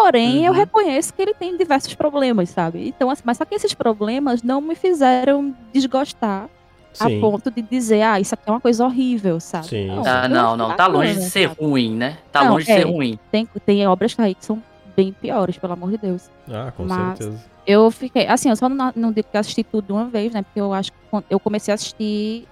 Porém, 0.00 0.38
uhum. 0.38 0.44
eu 0.46 0.52
reconheço 0.54 1.12
que 1.12 1.20
ele 1.20 1.34
tem 1.34 1.58
diversos 1.58 1.94
problemas, 1.94 2.48
sabe? 2.48 2.88
Então, 2.88 3.10
assim, 3.10 3.22
mas 3.22 3.36
só 3.36 3.44
que 3.44 3.54
esses 3.54 3.74
problemas 3.74 4.42
não 4.42 4.58
me 4.58 4.74
fizeram 4.74 5.54
desgostar 5.74 6.48
Sim. 6.94 7.18
a 7.18 7.20
ponto 7.20 7.50
de 7.50 7.60
dizer, 7.60 8.00
ah, 8.00 8.18
isso 8.18 8.34
aqui 8.34 8.44
é 8.46 8.50
uma 8.50 8.60
coisa 8.62 8.82
horrível, 8.82 9.38
sabe? 9.38 9.66
Sim. 9.66 9.88
Não, 9.88 10.02
ah, 10.06 10.26
não, 10.26 10.56
não, 10.56 10.74
tá 10.74 10.86
longe 10.86 11.16
de 11.16 11.24
ser 11.24 11.50
sabe? 11.50 11.60
ruim, 11.60 11.94
né? 11.94 12.16
Tá 12.32 12.44
não, 12.44 12.54
longe 12.54 12.70
é, 12.70 12.76
de 12.76 12.82
ser 12.82 12.88
ruim. 12.88 13.18
Tem, 13.30 13.46
tem 13.66 13.86
obras 13.86 14.18
aí 14.18 14.34
que 14.34 14.42
são 14.42 14.62
bem 14.96 15.12
piores, 15.12 15.58
pelo 15.58 15.74
amor 15.74 15.90
de 15.90 15.98
Deus. 15.98 16.30
Ah, 16.50 16.72
com 16.74 16.84
mas 16.84 17.18
certeza. 17.18 17.44
Eu 17.66 17.90
fiquei, 17.90 18.26
assim, 18.26 18.48
eu 18.48 18.56
só 18.56 18.70
não, 18.70 18.90
não 18.96 19.12
digo 19.12 19.28
que 19.30 19.36
assisti 19.36 19.62
tudo 19.62 19.84
de 19.84 19.92
uma 19.92 20.06
vez, 20.06 20.32
né? 20.32 20.40
Porque 20.40 20.62
eu 20.62 20.72
acho 20.72 20.92
que 20.92 20.98
eu 21.28 21.38
comecei 21.38 21.72
a 21.72 21.74
assistir 21.74 22.48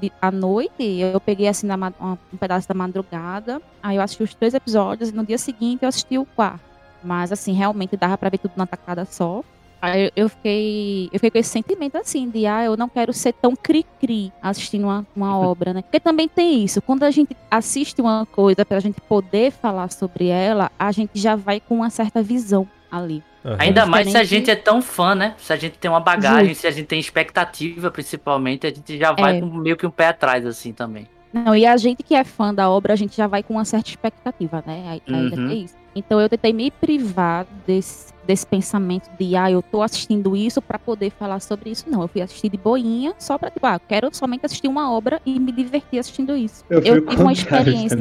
de, 0.00 0.12
à 0.22 0.30
noite, 0.30 0.84
eu 1.00 1.20
peguei 1.20 1.48
assim 1.48 1.66
na, 1.66 1.76
um 2.00 2.36
pedaço 2.38 2.68
da 2.68 2.74
madrugada, 2.74 3.60
aí 3.82 3.96
eu 3.96 4.02
assisti 4.02 4.22
os 4.22 4.34
três 4.34 4.54
episódios 4.54 5.10
e 5.10 5.12
no 5.12 5.26
dia 5.26 5.36
seguinte 5.36 5.82
eu 5.82 5.88
assisti 5.88 6.16
o 6.16 6.24
quarto. 6.24 6.71
Mas, 7.02 7.32
assim, 7.32 7.52
realmente 7.52 7.96
dava 7.96 8.16
pra 8.16 8.30
ver 8.30 8.38
tudo 8.38 8.52
na 8.56 8.66
tacada 8.66 9.04
só. 9.04 9.42
Aí 9.82 10.12
eu 10.14 10.28
fiquei, 10.28 11.06
eu 11.06 11.18
fiquei 11.18 11.30
com 11.32 11.38
esse 11.38 11.50
sentimento 11.50 11.98
assim, 11.98 12.30
de 12.30 12.46
ah, 12.46 12.62
eu 12.62 12.76
não 12.76 12.88
quero 12.88 13.12
ser 13.12 13.32
tão 13.32 13.56
cri-cri 13.56 14.32
assistindo 14.40 14.84
uma, 14.84 15.04
uma 15.14 15.36
obra, 15.44 15.74
né? 15.74 15.82
Porque 15.82 15.98
também 15.98 16.28
tem 16.28 16.62
isso, 16.62 16.80
quando 16.80 17.02
a 17.02 17.10
gente 17.10 17.36
assiste 17.50 18.00
uma 18.00 18.24
coisa 18.24 18.64
pra 18.64 18.78
gente 18.78 19.00
poder 19.00 19.50
falar 19.50 19.90
sobre 19.90 20.28
ela, 20.28 20.70
a 20.78 20.92
gente 20.92 21.18
já 21.18 21.34
vai 21.34 21.58
com 21.58 21.74
uma 21.74 21.90
certa 21.90 22.22
visão 22.22 22.68
ali. 22.92 23.24
Uhum. 23.44 23.56
Ainda 23.58 23.84
mais 23.84 24.08
se 24.08 24.16
a 24.16 24.22
gente 24.22 24.48
é 24.52 24.54
tão 24.54 24.80
fã, 24.80 25.16
né? 25.16 25.34
Se 25.36 25.52
a 25.52 25.56
gente 25.56 25.76
tem 25.78 25.90
uma 25.90 25.98
bagagem, 25.98 26.50
Justo. 26.50 26.60
se 26.60 26.66
a 26.68 26.70
gente 26.70 26.86
tem 26.86 27.00
expectativa, 27.00 27.90
principalmente, 27.90 28.68
a 28.68 28.70
gente 28.70 28.96
já 28.96 29.10
vai 29.10 29.38
é. 29.38 29.40
com 29.40 29.46
meio 29.46 29.76
que 29.76 29.84
um 29.84 29.90
pé 29.90 30.06
atrás, 30.06 30.46
assim, 30.46 30.72
também. 30.72 31.08
Não, 31.32 31.54
e 31.56 31.64
a 31.64 31.76
gente 31.76 32.02
que 32.02 32.14
é 32.14 32.24
fã 32.24 32.52
da 32.54 32.68
obra, 32.68 32.92
a 32.92 32.96
gente 32.96 33.16
já 33.16 33.26
vai 33.26 33.42
com 33.42 33.54
uma 33.54 33.64
certa 33.64 33.88
expectativa, 33.88 34.62
né? 34.66 35.00
Ainda 35.06 35.40
uhum. 35.40 35.48
tem 35.48 35.64
isso. 35.64 35.82
Então 35.94 36.20
eu 36.20 36.28
tentei 36.28 36.52
me 36.52 36.70
privar 36.70 37.46
desse, 37.66 38.12
desse 38.26 38.46
pensamento 38.46 39.10
de, 39.18 39.36
ah, 39.36 39.50
eu 39.50 39.62
tô 39.62 39.82
assistindo 39.82 40.34
isso 40.34 40.62
para 40.62 40.78
poder 40.78 41.10
falar 41.10 41.40
sobre 41.40 41.70
isso. 41.70 41.84
Não, 41.88 42.02
eu 42.02 42.08
fui 42.08 42.22
assistir 42.22 42.48
de 42.48 42.56
boinha 42.56 43.14
só 43.18 43.36
para 43.36 43.50
tipo, 43.50 43.66
ah, 43.66 43.78
quero 43.78 44.08
somente 44.14 44.46
assistir 44.46 44.68
uma 44.68 44.90
obra 44.90 45.20
e 45.24 45.38
me 45.38 45.52
divertir 45.52 45.98
assistindo 45.98 46.36
isso. 46.36 46.64
Eu, 46.70 46.80
eu 46.80 47.06
tive 47.06 47.22
uma 47.22 47.32
experiência. 47.32 47.98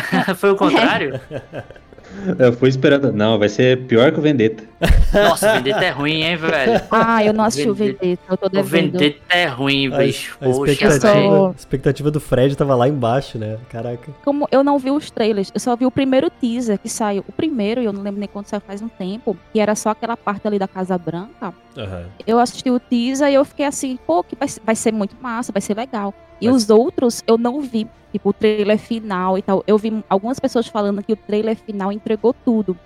Foi 0.36 0.50
o 0.50 0.56
contrário? 0.56 1.20
Eu 2.38 2.52
fui 2.52 2.68
esperando. 2.68 3.12
Não, 3.12 3.38
vai 3.38 3.48
ser 3.48 3.86
pior 3.86 4.12
que 4.12 4.18
o 4.18 4.22
Vendetta. 4.22 4.64
Nossa, 5.12 5.50
o 5.50 5.54
Vendetta 5.54 5.84
é 5.84 5.90
ruim, 5.90 6.22
hein, 6.22 6.36
velho? 6.36 6.80
Ah, 6.90 7.24
eu 7.24 7.32
não 7.32 7.44
assisti 7.44 7.68
o 7.68 7.74
Vendetta, 7.74 8.22
eu 8.28 8.36
tô 8.36 8.48
devendo. 8.48 8.94
O 8.94 8.98
Vendetta 8.98 9.20
é 9.30 9.46
ruim, 9.46 9.90
bicho. 9.90 10.36
A, 10.40 10.46
a 10.46 10.50
expectativa, 10.50 11.48
a 11.48 11.54
expectativa 11.56 12.10
do 12.10 12.20
Fred 12.20 12.56
tava 12.56 12.74
lá 12.74 12.88
embaixo, 12.88 13.38
né? 13.38 13.58
Caraca. 13.68 14.12
Como 14.24 14.46
eu 14.50 14.62
não 14.62 14.78
vi 14.78 14.90
os 14.90 15.10
trailers, 15.10 15.50
eu 15.54 15.60
só 15.60 15.74
vi 15.76 15.86
o 15.86 15.90
primeiro 15.90 16.30
teaser 16.30 16.78
que 16.78 16.88
saiu. 16.88 17.24
O 17.28 17.32
primeiro, 17.32 17.80
eu 17.80 17.92
não 17.92 18.02
lembro 18.02 18.20
nem 18.20 18.28
quando 18.28 18.46
saiu 18.46 18.60
faz 18.60 18.82
um 18.82 18.88
tempo, 18.88 19.36
que 19.52 19.60
era 19.60 19.74
só 19.74 19.90
aquela 19.90 20.16
parte 20.16 20.46
ali 20.46 20.58
da 20.58 20.68
Casa 20.68 20.96
Branca. 20.98 21.54
Uhum. 21.76 22.04
Eu 22.26 22.38
assisti 22.38 22.70
o 22.70 22.78
teaser 22.78 23.28
e 23.28 23.34
eu 23.34 23.44
fiquei 23.44 23.66
assim, 23.66 23.98
pô, 24.06 24.22
que 24.22 24.36
vai, 24.36 24.48
vai 24.64 24.74
ser 24.74 24.92
muito 24.92 25.16
massa, 25.20 25.52
vai 25.52 25.62
ser 25.62 25.76
legal. 25.76 26.14
E 26.40 26.46
Mas... 26.46 26.56
os 26.56 26.70
outros 26.70 27.22
eu 27.26 27.36
não 27.36 27.60
vi, 27.60 27.86
tipo 28.12 28.30
o 28.30 28.32
trailer 28.32 28.78
final 28.78 29.36
e 29.36 29.42
tal. 29.42 29.62
Eu 29.66 29.76
vi 29.78 30.04
algumas 30.08 30.38
pessoas 30.40 30.66
falando 30.66 31.02
que 31.02 31.12
o 31.12 31.16
trailer 31.16 31.56
final 31.56 31.92
entregou 31.92 32.34
tudo. 32.44 32.76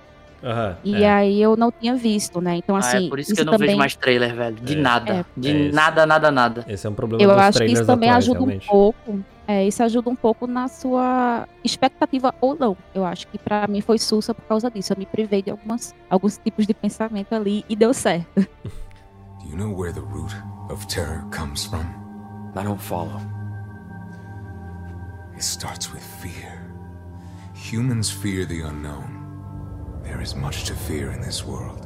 Uhum, 0.44 0.74
e 0.84 1.02
é. 1.02 1.10
aí 1.10 1.40
eu 1.40 1.56
não 1.56 1.72
tinha 1.72 1.94
visto, 1.94 2.38
né? 2.38 2.56
Então, 2.56 2.76
assim. 2.76 2.88
Ah, 2.88 2.92
é 2.92 2.98
assim, 2.98 3.08
por 3.08 3.18
isso, 3.18 3.32
isso 3.32 3.36
que 3.36 3.40
eu 3.40 3.46
não 3.46 3.52
também... 3.54 3.68
vejo 3.68 3.78
mais 3.78 3.96
trailer, 3.96 4.34
velho. 4.34 4.56
De 4.56 4.74
é. 4.74 4.76
nada. 4.76 5.14
É. 5.14 5.24
De 5.34 5.72
nada, 5.72 6.04
nada, 6.04 6.30
nada. 6.30 6.64
Esse 6.68 6.86
é 6.86 6.90
um 6.90 6.94
problema 6.94 7.22
Eu 7.22 7.30
acho 7.30 7.58
que 7.58 7.64
isso 7.64 7.86
também 7.86 8.10
atuais, 8.10 8.24
ajuda 8.24 8.38
realmente. 8.40 8.66
um 8.66 8.70
pouco. 8.70 9.24
É, 9.46 9.66
isso 9.66 9.82
ajuda 9.82 10.10
um 10.10 10.16
pouco 10.16 10.46
na 10.46 10.68
sua 10.68 11.48
expectativa 11.62 12.34
ou 12.40 12.54
não. 12.54 12.76
Eu 12.94 13.06
acho 13.06 13.26
que 13.28 13.38
para 13.38 13.66
mim 13.66 13.80
foi 13.80 13.98
sussa 13.98 14.34
por 14.34 14.42
causa 14.44 14.70
disso. 14.70 14.92
Eu 14.92 14.98
me 14.98 15.06
privei 15.06 15.42
de 15.42 15.50
algumas, 15.50 15.94
alguns 16.10 16.36
tipos 16.36 16.66
de 16.66 16.74
pensamento 16.74 17.34
ali 17.34 17.64
e 17.68 17.74
deu 17.74 17.94
certo. 17.94 18.26
Do 18.36 19.50
you 19.50 19.56
know 19.56 19.74
where 19.74 19.92
the 19.92 20.00
root 20.00 20.34
of 20.70 20.86
terror 20.86 21.24
comes 21.30 21.64
from? 21.64 21.84
I 22.56 22.64
don't 22.64 22.80
follow. 22.80 23.33
It 25.34 25.42
starts 25.42 25.92
with 25.92 26.02
fear. 26.22 26.62
Humans 27.54 28.10
fear 28.10 28.46
the 28.46 28.60
unknown. 28.60 30.02
There 30.02 30.22
is 30.22 30.34
much 30.34 30.64
to 30.64 30.74
fear 30.74 31.10
in 31.12 31.20
this 31.20 31.44
world. 31.44 31.80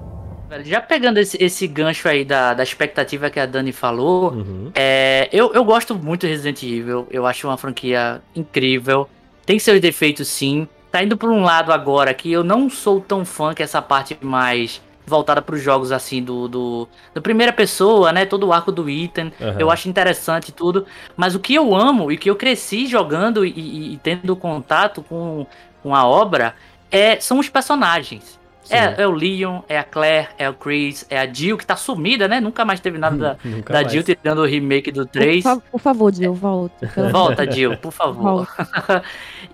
Já 0.64 0.80
pegando 0.80 1.18
esse, 1.18 1.36
esse 1.42 1.66
gancho 1.66 2.08
aí 2.08 2.24
da, 2.24 2.54
da 2.54 2.62
expectativa 2.62 3.28
que 3.28 3.38
a 3.38 3.46
Dani 3.46 3.70
falou, 3.70 4.32
uhum. 4.32 4.70
é, 4.74 5.28
eu, 5.30 5.52
eu 5.52 5.62
gosto 5.62 5.94
muito 5.94 6.26
de 6.26 6.28
Resident 6.28 6.62
Evil. 6.62 7.06
Eu 7.10 7.26
acho 7.26 7.46
uma 7.46 7.56
franquia 7.56 8.22
incrível. 8.34 9.08
Tem 9.44 9.58
seus 9.58 9.80
defeitos, 9.80 10.28
sim. 10.28 10.66
Tá 10.90 11.02
indo 11.02 11.16
por 11.16 11.30
um 11.30 11.42
lado 11.42 11.70
agora 11.70 12.14
que 12.14 12.32
eu 12.32 12.42
não 12.42 12.70
sou 12.70 13.00
tão 13.00 13.24
fã 13.24 13.52
que 13.52 13.62
essa 13.62 13.82
parte 13.82 14.16
mais 14.22 14.80
voltada 15.08 15.42
para 15.42 15.54
os 15.54 15.62
jogos 15.62 15.90
assim 15.90 16.22
do, 16.22 16.46
do, 16.46 16.88
do, 17.14 17.22
primeira 17.22 17.52
pessoa, 17.52 18.12
né? 18.12 18.24
Todo 18.24 18.46
o 18.46 18.52
arco 18.52 18.70
do 18.70 18.88
Ethan, 18.88 19.32
uhum. 19.40 19.56
eu 19.58 19.70
acho 19.70 19.88
interessante 19.88 20.52
tudo. 20.52 20.86
Mas 21.16 21.34
o 21.34 21.40
que 21.40 21.54
eu 21.54 21.74
amo 21.74 22.12
e 22.12 22.16
que 22.16 22.30
eu 22.30 22.36
cresci 22.36 22.86
jogando 22.86 23.44
e, 23.44 23.50
e, 23.50 23.94
e 23.94 23.96
tendo 23.98 24.36
contato 24.36 25.02
com, 25.02 25.46
com 25.82 25.94
a 25.94 26.06
obra 26.06 26.54
é, 26.90 27.18
são 27.18 27.38
os 27.38 27.48
personagens. 27.48 28.38
É, 28.70 29.02
é, 29.02 29.06
o 29.06 29.12
Leon, 29.12 29.60
é 29.68 29.78
a 29.78 29.84
Claire, 29.84 30.28
é 30.36 30.48
o 30.48 30.52
Chris, 30.52 31.06
é 31.08 31.18
a 31.18 31.26
Jill, 31.26 31.56
que 31.56 31.64
tá 31.64 31.74
sumida, 31.74 32.28
né? 32.28 32.38
Nunca 32.40 32.64
mais 32.64 32.80
teve 32.80 32.98
nada 32.98 33.16
da, 33.16 33.36
da 33.82 33.88
Jill 33.88 34.02
tirando 34.02 34.40
o 34.40 34.44
remake 34.44 34.92
do 34.92 35.06
3. 35.06 35.42
Por, 35.42 35.62
por 35.62 35.80
favor, 35.80 36.14
Jill, 36.14 36.34
volta. 36.34 36.92
Volta, 37.10 37.50
Jill, 37.50 37.76
por 37.78 37.92
favor. 37.92 38.46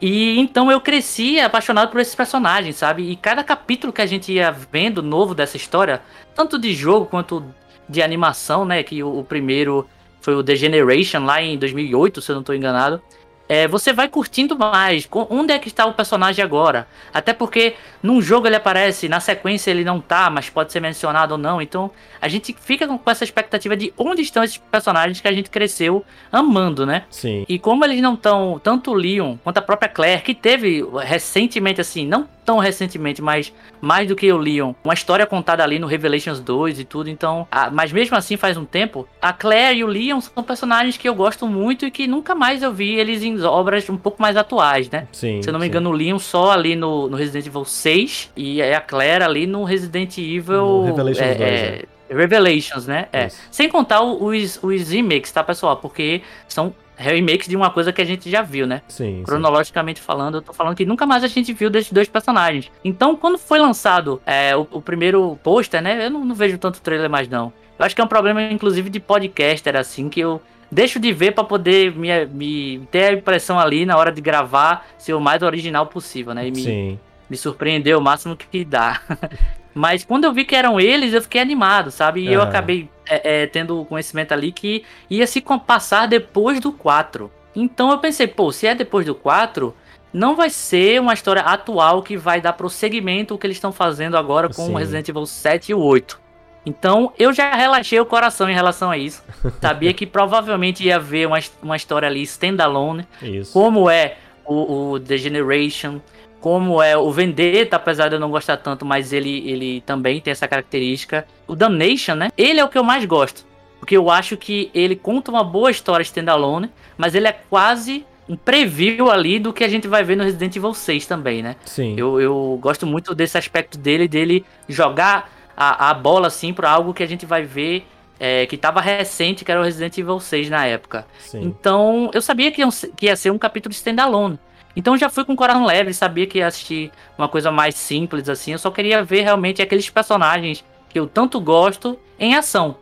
e 0.00 0.38
então 0.38 0.70
eu 0.70 0.80
cresci 0.80 1.38
apaixonado 1.40 1.90
por 1.90 2.00
esses 2.00 2.14
personagens, 2.14 2.76
sabe? 2.76 3.10
E 3.10 3.16
cada 3.16 3.42
capítulo 3.44 3.92
que 3.92 4.02
a 4.02 4.06
gente 4.06 4.32
ia 4.32 4.50
vendo 4.50 5.02
novo 5.02 5.34
dessa 5.34 5.56
história, 5.56 6.02
tanto 6.34 6.58
de 6.58 6.74
jogo 6.74 7.06
quanto 7.06 7.44
de 7.88 8.02
animação, 8.02 8.64
né? 8.64 8.82
Que 8.82 9.02
o, 9.02 9.20
o 9.20 9.24
primeiro 9.24 9.88
foi 10.20 10.34
o 10.34 10.42
The 10.42 10.56
Generation 10.56 11.24
lá 11.24 11.42
em 11.42 11.58
2008, 11.58 12.20
se 12.20 12.30
eu 12.30 12.36
não 12.36 12.42
tô 12.42 12.52
enganado 12.52 13.00
é, 13.48 13.68
você 13.68 13.92
vai 13.92 14.08
curtindo 14.08 14.58
mais. 14.58 15.08
Onde 15.12 15.52
é 15.52 15.58
que 15.58 15.68
está 15.68 15.86
o 15.86 15.92
personagem 15.92 16.42
agora? 16.44 16.86
Até 17.12 17.32
porque 17.32 17.74
num 18.02 18.20
jogo 18.22 18.46
ele 18.46 18.56
aparece, 18.56 19.08
na 19.08 19.20
sequência 19.20 19.70
ele 19.70 19.84
não 19.84 20.00
tá, 20.00 20.30
mas 20.30 20.48
pode 20.48 20.72
ser 20.72 20.80
mencionado 20.80 21.32
ou 21.32 21.38
não. 21.38 21.60
Então 21.60 21.90
a 22.20 22.28
gente 22.28 22.54
fica 22.58 22.86
com 22.86 23.10
essa 23.10 23.24
expectativa 23.24 23.76
de 23.76 23.92
onde 23.98 24.22
estão 24.22 24.42
esses 24.42 24.56
personagens 24.56 25.20
que 25.20 25.28
a 25.28 25.32
gente 25.32 25.50
cresceu 25.50 26.04
amando, 26.32 26.86
né? 26.86 27.04
Sim. 27.10 27.44
E 27.48 27.58
como 27.58 27.84
eles 27.84 28.00
não 28.00 28.14
estão, 28.14 28.60
tanto 28.62 28.92
o 28.92 28.94
Leon 28.94 29.36
quanto 29.42 29.58
a 29.58 29.62
própria 29.62 29.88
Claire, 29.88 30.22
que 30.22 30.34
teve 30.34 30.84
recentemente, 31.02 31.80
assim, 31.80 32.06
não 32.06 32.28
tão 32.44 32.58
recentemente, 32.58 33.22
mas 33.22 33.52
mais 33.80 34.06
do 34.08 34.14
que 34.14 34.30
o 34.32 34.36
Leon. 34.36 34.74
Uma 34.84 34.94
história 34.94 35.26
contada 35.26 35.62
ali 35.62 35.78
no 35.78 35.86
Revelations 35.86 36.40
2 36.40 36.78
e 36.80 36.84
tudo, 36.84 37.08
então. 37.10 37.46
a- 37.50 37.70
mas 37.70 37.92
mesmo 37.92 38.16
assim 38.16 38.36
faz 38.36 38.56
um 38.56 38.64
tempo. 38.64 39.08
A 39.20 39.32
Claire 39.32 39.78
e 39.78 39.84
o 39.84 39.86
Leon 39.86 40.20
são 40.20 40.42
personagens 40.42 40.96
que 40.96 41.08
eu 41.08 41.14
gosto 41.14 41.46
muito 41.46 41.86
e 41.86 41.90
que 41.90 42.06
nunca 42.06 42.34
mais 42.34 42.62
eu 42.62 42.72
vi 42.72 42.94
eles 42.94 43.22
em 43.22 43.40
obras 43.42 43.88
um 43.88 43.96
pouco 43.96 44.20
mais 44.20 44.36
atuais, 44.36 44.88
né? 44.90 45.06
Sim. 45.12 45.42
Se 45.42 45.48
eu 45.48 45.52
não 45.52 45.58
me 45.60 45.66
sim. 45.66 45.70
engano, 45.70 45.90
o 45.90 45.92
Leon 45.92 46.18
só 46.18 46.50
ali 46.52 46.76
no, 46.76 47.08
no 47.08 47.16
Resident 47.16 47.46
Evil 47.46 47.64
6 47.64 48.30
e 48.36 48.62
a 48.62 48.80
Claire 48.80 49.24
ali 49.24 49.46
no 49.46 49.64
Resident 49.64 50.16
Evil. 50.18 50.56
No 50.60 50.84
Revelations 50.84 51.26
é, 51.26 51.34
2, 51.34 51.40
é, 51.50 51.84
Revelations, 52.10 52.86
né? 52.86 53.06
É. 53.12 53.28
Sem 53.50 53.68
contar 53.68 54.02
os, 54.02 54.58
os 54.62 54.90
remakes, 54.90 55.32
tá, 55.32 55.42
pessoal? 55.42 55.76
Porque 55.76 56.22
são 56.48 56.74
remakes 56.96 57.48
de 57.48 57.56
uma 57.56 57.70
coisa 57.70 57.92
que 57.92 58.00
a 58.00 58.04
gente 58.04 58.30
já 58.30 58.42
viu, 58.42 58.66
né? 58.66 58.82
Sim, 58.88 59.18
sim. 59.18 59.22
Cronologicamente 59.24 60.00
falando, 60.00 60.36
eu 60.36 60.42
tô 60.42 60.52
falando 60.52 60.76
que 60.76 60.84
nunca 60.84 61.06
mais 61.06 61.24
a 61.24 61.28
gente 61.28 61.52
viu 61.52 61.70
desses 61.70 61.92
dois 61.92 62.08
personagens. 62.08 62.70
Então, 62.84 63.16
quando 63.16 63.38
foi 63.38 63.58
lançado 63.58 64.20
é, 64.24 64.56
o, 64.56 64.66
o 64.70 64.82
primeiro 64.82 65.38
pôster, 65.42 65.82
né? 65.82 66.06
Eu 66.06 66.10
não, 66.10 66.24
não 66.24 66.34
vejo 66.34 66.58
tanto 66.58 66.80
trailer 66.80 67.10
mais, 67.10 67.28
não. 67.28 67.52
Eu 67.78 67.84
acho 67.84 67.94
que 67.94 68.00
é 68.00 68.04
um 68.04 68.08
problema, 68.08 68.42
inclusive, 68.42 68.88
de 68.88 69.00
podcaster, 69.00 69.76
assim, 69.76 70.08
que 70.08 70.20
eu 70.20 70.40
deixo 70.70 70.98
de 70.98 71.12
ver 71.12 71.32
pra 71.32 71.44
poder 71.44 71.94
me, 71.94 72.26
me 72.26 72.86
ter 72.90 73.04
a 73.04 73.12
impressão 73.12 73.58
ali 73.58 73.84
na 73.84 73.96
hora 73.96 74.12
de 74.12 74.20
gravar 74.20 74.86
ser 74.98 75.14
o 75.14 75.20
mais 75.20 75.42
original 75.42 75.86
possível, 75.86 76.34
né? 76.34 76.46
E 76.46 76.50
me, 76.50 76.62
Sim. 76.62 76.98
me 77.28 77.36
surpreender 77.36 77.96
o 77.96 78.00
máximo 78.00 78.36
que 78.36 78.64
dá. 78.64 79.00
Mas 79.74 80.04
quando 80.04 80.24
eu 80.24 80.32
vi 80.32 80.44
que 80.44 80.54
eram 80.54 80.78
eles, 80.80 81.12
eu 81.12 81.20
fiquei 81.20 81.40
animado, 81.40 81.90
sabe? 81.90 82.20
E 82.20 82.32
eu 82.32 82.40
acabei 82.40 82.88
é, 83.08 83.42
é, 83.42 83.46
tendo 83.46 83.80
o 83.80 83.84
conhecimento 83.84 84.32
ali 84.32 84.52
que 84.52 84.84
ia 85.10 85.26
se 85.26 85.42
passar 85.66 86.06
depois 86.06 86.60
do 86.60 86.72
4. 86.72 87.30
Então 87.56 87.90
eu 87.90 87.98
pensei, 87.98 88.26
pô, 88.26 88.52
se 88.52 88.66
é 88.66 88.74
depois 88.74 89.04
do 89.04 89.14
4, 89.14 89.74
não 90.12 90.36
vai 90.36 90.48
ser 90.48 91.00
uma 91.00 91.12
história 91.12 91.42
atual 91.42 92.02
que 92.02 92.16
vai 92.16 92.40
dar 92.40 92.52
prosseguimento 92.52 93.34
o 93.34 93.38
que 93.38 93.46
eles 93.46 93.56
estão 93.56 93.72
fazendo 93.72 94.16
agora 94.16 94.48
com 94.48 94.66
Sim. 94.66 94.72
o 94.72 94.76
Resident 94.76 95.08
Evil 95.08 95.26
7 95.26 95.72
e 95.72 95.74
o 95.74 95.80
8. 95.80 96.22
Então 96.66 97.12
eu 97.18 97.32
já 97.32 97.54
relaxei 97.54 97.98
o 98.00 98.06
coração 98.06 98.48
em 98.48 98.54
relação 98.54 98.90
a 98.90 98.96
isso. 98.96 99.22
Sabia 99.60 99.92
que 99.92 100.06
provavelmente 100.06 100.84
ia 100.84 100.96
haver 100.96 101.26
uma, 101.26 101.38
uma 101.62 101.76
história 101.76 102.08
ali 102.08 102.22
standalone 102.22 103.06
Isso. 103.20 103.52
como 103.52 103.90
é 103.90 104.16
o, 104.46 104.92
o 104.92 105.00
The 105.00 105.16
Generation, 105.18 106.00
como 106.44 106.82
é 106.82 106.94
o 106.94 107.10
Vendetta, 107.10 107.76
apesar 107.76 108.10
de 108.10 108.16
eu 108.16 108.20
não 108.20 108.30
gostar 108.30 108.58
tanto, 108.58 108.84
mas 108.84 109.14
ele, 109.14 109.48
ele 109.50 109.80
também 109.80 110.20
tem 110.20 110.30
essa 110.30 110.46
característica. 110.46 111.26
O 111.46 111.56
Damnation, 111.56 112.14
né? 112.14 112.28
Ele 112.36 112.60
é 112.60 112.64
o 112.64 112.68
que 112.68 112.76
eu 112.76 112.84
mais 112.84 113.06
gosto. 113.06 113.46
Porque 113.80 113.96
eu 113.96 114.10
acho 114.10 114.36
que 114.36 114.70
ele 114.74 114.94
conta 114.94 115.30
uma 115.30 115.42
boa 115.42 115.70
história 115.70 116.02
standalone, 116.02 116.70
mas 116.98 117.14
ele 117.14 117.26
é 117.26 117.32
quase 117.32 118.04
um 118.28 118.36
preview 118.36 119.10
ali 119.10 119.38
do 119.38 119.54
que 119.54 119.64
a 119.64 119.68
gente 119.68 119.88
vai 119.88 120.04
ver 120.04 120.18
no 120.18 120.24
Resident 120.24 120.54
Evil 120.54 120.74
6 120.74 121.06
também, 121.06 121.42
né? 121.42 121.56
Sim. 121.64 121.94
Eu, 121.96 122.20
eu 122.20 122.58
gosto 122.60 122.86
muito 122.86 123.14
desse 123.14 123.38
aspecto 123.38 123.78
dele, 123.78 124.06
dele 124.06 124.44
jogar 124.68 125.32
a, 125.56 125.88
a 125.88 125.94
bola 125.94 126.26
assim 126.26 126.52
para 126.52 126.68
algo 126.70 126.92
que 126.92 127.02
a 127.02 127.08
gente 127.08 127.24
vai 127.24 127.42
ver 127.42 127.86
é, 128.20 128.44
que 128.44 128.58
tava 128.58 128.82
recente, 128.82 129.46
que 129.46 129.50
era 129.50 129.62
o 129.62 129.64
Resident 129.64 129.96
Evil 129.96 130.20
6 130.20 130.50
na 130.50 130.66
época. 130.66 131.06
Sim. 131.20 131.40
Então, 131.40 132.10
eu 132.12 132.20
sabia 132.20 132.52
que 132.52 132.60
ia, 132.60 132.68
que 132.94 133.06
ia 133.06 133.16
ser 133.16 133.30
um 133.30 133.38
capítulo 133.38 133.72
standalone. 133.72 134.38
Então, 134.76 134.96
já 134.96 135.08
fui 135.08 135.24
com 135.24 135.32
o 135.32 135.36
coração 135.36 135.64
leve, 135.64 135.94
sabia 135.94 136.26
que 136.26 136.38
ia 136.38 136.46
assistir 136.46 136.90
uma 137.16 137.28
coisa 137.28 137.50
mais 137.50 137.74
simples, 137.76 138.28
assim. 138.28 138.52
Eu 138.52 138.58
só 138.58 138.70
queria 138.70 139.04
ver 139.04 139.22
realmente 139.22 139.62
aqueles 139.62 139.88
personagens 139.88 140.64
que 140.88 140.98
eu 140.98 141.06
tanto 141.06 141.40
gosto 141.40 141.98
em 142.18 142.34
ação. 142.34 142.76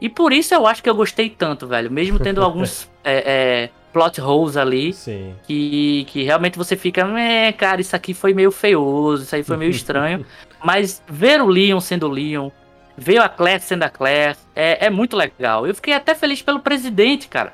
E 0.00 0.08
por 0.08 0.32
isso 0.32 0.54
eu 0.54 0.66
acho 0.66 0.82
que 0.82 0.90
eu 0.90 0.94
gostei 0.94 1.30
tanto, 1.30 1.66
velho. 1.66 1.90
Mesmo 1.90 2.18
tendo 2.18 2.42
alguns 2.42 2.88
é, 3.02 3.22
é, 3.26 3.70
plot 3.92 4.20
holes 4.20 4.56
ali, 4.56 4.92
Sim. 4.92 5.34
que, 5.46 6.04
que 6.08 6.22
realmente 6.22 6.58
você 6.58 6.76
fica, 6.76 7.02
é, 7.18 7.52
cara, 7.52 7.80
isso 7.80 7.96
aqui 7.96 8.12
foi 8.12 8.34
meio 8.34 8.50
feioso, 8.50 9.22
isso 9.22 9.34
aí 9.34 9.42
foi 9.42 9.56
meio 9.56 9.70
estranho. 9.70 10.24
Mas 10.62 11.02
ver 11.08 11.40
o 11.40 11.46
Leon 11.46 11.80
sendo 11.80 12.08
Leon, 12.08 12.50
ver 12.96 13.18
a 13.18 13.28
Claire 13.28 13.62
sendo 13.62 13.82
a 13.82 13.88
Claire, 13.90 14.36
é, 14.54 14.86
é 14.86 14.90
muito 14.90 15.16
legal. 15.16 15.66
Eu 15.66 15.74
fiquei 15.74 15.92
até 15.94 16.14
feliz 16.14 16.40
pelo 16.42 16.60
presidente, 16.60 17.28
cara. 17.28 17.52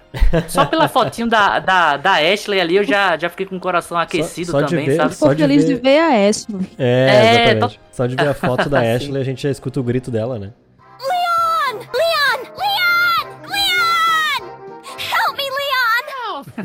Só 0.49 0.65
pela 0.65 0.87
fotinho 0.89 1.29
da, 1.29 1.59
da, 1.59 1.97
da 1.97 2.13
Ashley 2.17 2.61
ali, 2.61 2.77
eu 2.77 2.85
já, 2.85 3.17
já 3.17 3.29
fiquei 3.29 3.47
com 3.47 3.57
o 3.57 3.61
coração 3.61 3.99
aquecido 3.99 4.51
só 4.53 4.61
de 4.63 4.71
também, 4.71 4.87
ver- 4.87 4.97
sabe? 4.97 5.15
Só 5.15 5.27
Tô 5.29 5.35
de 5.35 5.43
feliz 5.43 5.65
ver- 5.65 5.75
de 5.75 5.81
ver 5.83 5.99
a 5.99 6.29
Ashley. 6.29 6.61
É, 6.79 7.09
É, 7.09 7.51
exatamente. 7.53 7.81
Só 7.93 8.07
de 8.07 8.15
ver 8.17 8.29
a 8.29 8.35
foto 8.35 8.69
da. 8.69 8.81
Ashley, 8.95 9.21
a 9.21 9.25
gente 9.25 9.43
já 9.43 9.51
escuta 9.51 9.81
o 9.81 9.83
grito 9.83 10.11
dela, 10.11 10.39
né? 10.39 10.53
Leon! 11.01 11.81
Leon! 11.93 12.53
Leon! 12.57 14.49
Help 14.99 15.37
me, 15.37 15.45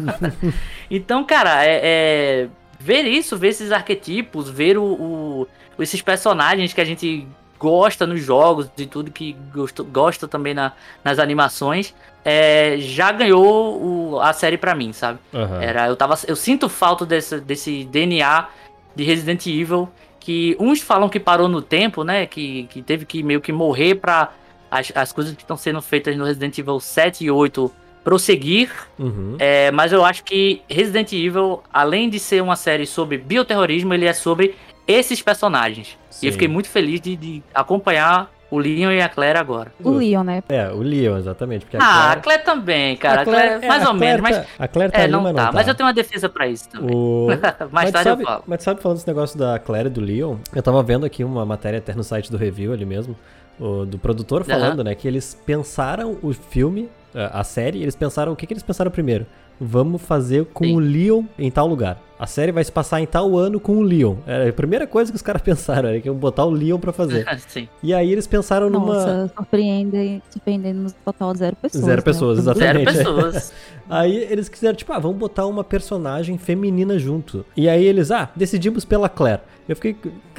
Leon! 0.07 0.53
Então, 0.89 1.23
cara, 1.25 1.65
é, 1.65 1.81
é, 1.83 2.47
ver 2.79 3.01
isso, 3.03 3.37
ver 3.37 3.49
esses 3.49 3.71
arquetipos, 3.73 4.49
ver 4.49 4.77
o, 4.77 4.83
o- 4.83 5.47
esses 5.83 6.01
personagens 6.01 6.71
que 6.73 6.79
a 6.79 6.85
gente 6.85 7.27
gosta 7.59 8.05
nos 8.07 8.21
jogos 8.21 8.69
e 8.77 8.85
tudo 8.85 9.11
que 9.11 9.35
gosto, 9.53 9.83
gosta 9.83 10.27
também 10.27 10.53
na- 10.53 10.71
nas 11.03 11.19
animações, 11.19 11.93
é, 12.25 12.75
já 12.79 13.11
ganhou 13.11 14.13
o- 14.13 14.19
a 14.19 14.33
série 14.33 14.57
pra 14.57 14.75
mim, 14.75 14.91
sabe? 14.93 15.19
Aham. 15.33 15.61
Era, 15.61 15.87
eu, 15.87 15.95
tava, 15.95 16.17
eu 16.27 16.35
sinto 16.35 16.67
falta 16.69 17.05
desse, 17.05 17.39
desse 17.39 17.83
DNA 17.85 18.47
de 18.95 19.03
Resident 19.03 19.45
Evil, 19.47 19.87
que 20.19 20.57
uns 20.59 20.81
falam 20.81 21.07
que 21.07 21.19
parou 21.19 21.47
no 21.47 21.61
tempo, 21.61 22.03
né? 22.03 22.25
Que, 22.25 22.63
que 22.65 22.81
teve 22.81 23.05
que 23.05 23.23
meio 23.23 23.39
que 23.39 23.51
morrer 23.51 23.95
pra 23.95 24.31
as, 24.69 24.91
as 24.93 25.11
coisas 25.13 25.33
que 25.35 25.41
estão 25.43 25.55
sendo 25.55 25.81
feitas 25.81 26.17
no 26.17 26.25
Resident 26.25 26.57
Evil 26.57 26.79
7 26.79 27.23
e 27.23 27.31
8 27.31 27.71
prosseguir. 28.03 28.69
Uhum. 28.97 29.35
É, 29.39 29.69
mas 29.71 29.91
eu 29.93 30.03
acho 30.03 30.23
que 30.23 30.61
Resident 30.69 31.11
Evil, 31.13 31.61
além 31.71 32.09
de 32.09 32.19
ser 32.19 32.41
uma 32.41 32.55
série 32.55 32.85
sobre 32.85 33.17
bioterrorismo, 33.17 33.93
ele 33.93 34.05
é 34.05 34.13
sobre 34.13 34.55
esses 34.87 35.21
personagens. 35.21 35.97
E 36.17 36.19
Sim. 36.21 36.27
eu 36.27 36.33
fiquei 36.33 36.47
muito 36.47 36.67
feliz 36.69 36.99
de, 37.01 37.15
de 37.15 37.43
acompanhar 37.53 38.31
o 38.49 38.57
Leon 38.59 38.91
e 38.91 39.01
a 39.01 39.09
Claire 39.09 39.37
agora. 39.37 39.73
O 39.83 39.89
Leon, 39.91 40.23
né? 40.23 40.41
É, 40.47 40.69
o 40.71 40.77
Leon, 40.81 41.17
exatamente. 41.17 41.65
Porque 41.65 41.75
a 41.75 41.79
Ah, 41.81 42.11
a 42.13 42.15
Claire, 42.15 42.21
Claire 42.21 42.43
também, 42.43 42.95
cara. 42.95 43.21
A 43.21 43.25
Claire, 43.25 43.65
é, 43.65 43.67
mais 43.67 43.83
a 43.83 43.89
ou 43.91 43.97
Claire 43.97 44.21
menos, 44.21 44.37
tá- 44.37 44.45
mas. 44.47 44.59
A 44.59 44.67
Claire 44.69 44.91
tá 44.93 44.99
É, 44.99 45.03
ali, 45.03 45.11
não 45.11 45.21
mas 45.21 45.35
tá. 45.35 45.45
não 45.45 45.53
Mas 45.53 45.65
tá. 45.65 45.71
eu 45.71 45.75
tenho 45.75 45.87
uma 45.87 45.93
defesa 45.93 46.29
pra 46.29 46.47
isso 46.47 46.69
também. 46.69 46.95
O... 46.95 47.27
Mais 47.71 47.71
mas, 47.71 47.91
tarde 47.91 48.09
sabe, 48.09 48.21
eu 48.21 48.25
falo. 48.25 48.43
mas 48.47 48.63
sabe, 48.63 48.81
falando 48.81 48.97
desse 48.97 49.07
negócio 49.07 49.37
da 49.37 49.59
Claire 49.59 49.87
e 49.87 49.91
do 49.91 49.99
Leon, 50.01 50.37
eu 50.55 50.63
tava 50.63 50.81
vendo 50.81 51.05
aqui 51.05 51.23
uma 51.25 51.45
matéria 51.45 51.79
até 51.79 51.93
no 51.93 52.03
site 52.05 52.31
do 52.31 52.37
review 52.37 52.71
ali 52.71 52.85
mesmo, 52.85 53.17
o- 53.59 53.85
do 53.85 53.97
produtor 53.99 54.45
falando, 54.45 54.81
né, 54.83 54.95
que 54.95 55.07
eles 55.09 55.37
pensaram 55.45 56.17
o 56.23 56.31
filme, 56.33 56.89
a 57.13 57.41
a 57.41 57.43
série, 57.43 57.81
eles 57.81 57.95
pensaram, 57.97 58.31
o 58.31 58.35
que 58.35 58.47
que 58.47 58.53
eles 58.53 58.63
pensaram 58.63 58.89
primeiro? 58.89 59.25
Vamos 59.59 60.01
fazer 60.01 60.45
com 60.53 60.63
Sim. 60.63 60.75
o 60.75 60.79
Leon 60.79 61.23
em 61.37 61.51
tal 61.51 61.67
lugar. 61.67 61.97
A 62.19 62.25
série 62.25 62.51
vai 62.51 62.63
se 62.63 62.71
passar 62.71 62.99
em 62.99 63.05
tal 63.05 63.37
ano 63.37 63.59
com 63.59 63.77
o 63.77 63.81
Leon. 63.81 64.15
Era 64.25 64.49
a 64.49 64.53
primeira 64.53 64.87
coisa 64.87 65.11
que 65.11 65.15
os 65.15 65.21
caras 65.21 65.41
pensaram, 65.43 65.89
era 65.89 65.99
que 66.01 66.07
iam 66.07 66.15
botar 66.15 66.45
o 66.45 66.49
Leon 66.49 66.79
pra 66.79 66.91
fazer. 66.91 67.25
Sim. 67.47 67.67
E 67.83 67.93
aí 67.93 68.11
eles 68.11 68.25
pensaram 68.27 68.69
numa... 68.69 68.93
Nossa, 68.93 69.31
surpreende, 69.35 70.21
surpreendendo 70.29 70.81
no 70.81 70.91
total 70.91 71.35
zero 71.35 71.55
pessoas. 71.55 71.83
Zero 71.85 71.97
né? 71.97 72.01
pessoas, 72.01 72.39
Zero 72.39 72.59
exatamente. 72.59 72.93
pessoas. 72.97 73.53
Aí 73.89 74.17
eles 74.29 74.49
quiseram, 74.49 74.75
tipo, 74.75 74.91
ah, 74.91 74.99
vamos 74.99 75.15
botar 75.15 75.45
uma 75.45 75.63
personagem 75.63 76.37
feminina 76.37 76.99
junto. 76.99 77.45
E 77.55 77.69
aí 77.69 77.85
eles, 77.85 78.11
ah, 78.11 78.29
decidimos 78.35 78.83
pela 78.83 79.07
Claire. 79.07 79.39
Eu 79.65 79.77
fiquei, 79.77 79.95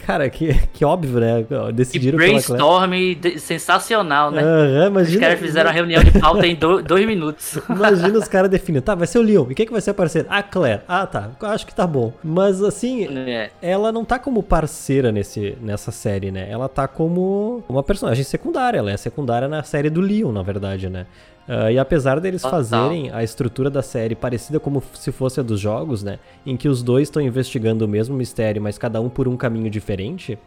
cara, 0.06 0.28
que, 0.28 0.52
que 0.74 0.84
óbvio, 0.84 1.18
né? 1.18 1.46
Que 1.48 1.72
Decidiram 1.72 2.18
pela 2.18 2.42
Claire. 2.42 2.46
brainstorm 2.46 3.38
sensacional, 3.38 4.30
né? 4.30 4.42
Aham, 4.42 4.80
Os 4.82 4.86
imagina, 4.88 5.20
caras 5.22 5.40
fizeram 5.40 5.70
a 5.70 5.72
reunião 5.72 6.02
de 6.04 6.10
pauta 6.20 6.46
em 6.46 6.54
do- 6.54 6.82
dois 6.82 7.06
minutos. 7.06 7.58
imagina 7.70 8.18
os 8.18 8.28
caras 8.28 8.50
definindo, 8.50 8.82
tá, 8.82 8.94
vai 8.94 9.06
ser 9.06 9.18
o 9.18 9.22
Leon. 9.22 9.46
E 9.50 9.54
quem 9.54 9.64
que 9.64 9.72
vai 9.72 9.80
ser 9.80 9.90
a 9.90 9.94
parceira? 9.94 10.28
A 10.30 10.42
Claire. 10.42 10.82
Ah, 10.86 11.06
tá, 11.06 11.30
acho 11.40 11.66
que 11.68 11.74
tá 11.74 11.87
bom. 11.87 12.12
Mas, 12.24 12.62
assim, 12.62 13.07
É. 13.28 13.50
ela 13.62 13.92
não 13.92 14.04
tá 14.04 14.18
como 14.18 14.42
parceira 14.42 15.12
nesse, 15.12 15.57
nessa 15.61 15.92
série, 15.92 16.33
né? 16.33 16.48
Ela 16.50 16.68
tá 16.68 16.88
como 16.88 17.62
uma 17.68 17.83
personagem 17.85 18.24
secundária. 18.24 18.78
Ela 18.78 18.90
é 18.90 18.96
secundária 18.96 19.46
na 19.46 19.62
série 19.62 19.88
do 19.90 20.00
Leon, 20.00 20.33
na 20.33 20.42
verdade, 20.42 20.88
né? 20.88 21.07
Ah, 21.50 21.70
e 21.72 21.78
apesar 21.78 22.20
deles 22.20 22.42
Total. 22.42 22.59
fazerem 22.59 23.11
a 23.11 23.22
estrutura 23.22 23.70
da 23.70 23.81
série 23.81 24.14
parecida 24.14 24.61
como 24.61 24.83
se 24.94 25.11
fosse 25.11 25.40
a 25.40 25.42
dos 25.42 25.59
jogos, 25.59 26.02
né? 26.02 26.18
Em 26.44 26.57
que 26.59 26.68
os 26.68 26.83
dois 26.83 27.09
estão 27.09 27.22
investigando 27.22 27.85
o 27.87 27.88
mesmo 27.88 28.14
mistério, 28.16 28.61
mas 28.61 28.76
cada 28.76 29.00
um 29.00 29.09
por 29.09 29.26
um 29.28 29.35
caminho 29.37 29.70
diferente, 29.70 30.38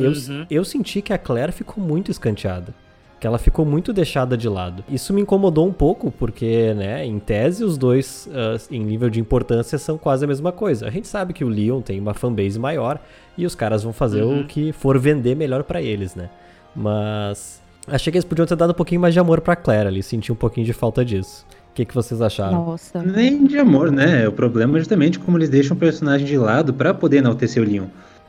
eu, 0.00 0.10
Uhum. 0.10 0.46
eu 0.50 0.64
senti 0.64 1.00
que 1.00 1.12
a 1.12 1.18
Claire 1.18 1.52
ficou 1.52 1.82
muito 1.82 2.10
escanteada. 2.10 2.74
Que 3.20 3.26
ela 3.26 3.36
ficou 3.38 3.64
muito 3.64 3.92
deixada 3.92 4.36
de 4.36 4.48
lado. 4.48 4.84
Isso 4.88 5.12
me 5.12 5.20
incomodou 5.20 5.66
um 5.66 5.72
pouco, 5.72 6.10
porque, 6.10 6.72
né, 6.74 7.04
em 7.04 7.18
tese, 7.18 7.64
os 7.64 7.76
dois, 7.76 8.28
ah, 8.32 8.56
em 8.70 8.80
nível 8.84 9.10
de 9.10 9.18
importância, 9.20 9.76
são 9.76 9.98
quase 9.98 10.24
a 10.24 10.28
mesma 10.28 10.52
coisa. 10.52 10.86
A 10.86 10.90
gente 10.90 11.08
sabe 11.08 11.32
que 11.32 11.44
o 11.44 11.48
Leon 11.48 11.80
tem 11.80 11.98
uma 11.98 12.14
fanbase 12.14 12.58
maior 12.60 13.00
e 13.36 13.44
os 13.44 13.54
caras 13.56 13.82
vão 13.82 13.92
fazer 13.92 14.22
Uhum. 14.22 14.42
o 14.42 14.44
que 14.46 14.70
for 14.72 14.96
vender 14.98 15.34
melhor 15.34 15.64
pra 15.64 15.82
eles, 15.82 16.14
né? 16.14 16.28
Mas 16.76 17.60
achei 17.86 18.10
que 18.10 18.16
eles 18.18 18.24
podiam 18.24 18.46
ter 18.46 18.56
dado 18.56 18.70
um 18.70 18.74
pouquinho 18.74 19.00
mais 19.00 19.12
de 19.12 19.20
amor 19.20 19.40
pra 19.40 19.56
Claire 19.56 19.88
ali, 19.88 20.02
senti 20.02 20.30
um 20.30 20.36
pouquinho 20.36 20.64
de 20.64 20.72
falta 20.72 21.04
disso. 21.04 21.44
O 21.70 21.74
que, 21.74 21.84
que 21.84 21.94
vocês 21.94 22.20
acharam? 22.22 22.64
Nossa. 22.66 23.02
Nem 23.02 23.44
de 23.44 23.58
amor, 23.58 23.90
né? 23.92 24.26
O 24.28 24.32
problema 24.32 24.76
é 24.76 24.80
justamente 24.80 25.18
como 25.18 25.38
eles 25.38 25.48
deixam 25.48 25.76
o 25.76 25.80
personagem 25.80 26.26
de 26.26 26.36
lado 26.36 26.72
pra 26.72 26.92
poder 26.94 27.18
enaltecer 27.18 27.62
o 27.62 27.66
Leon. 27.66 27.86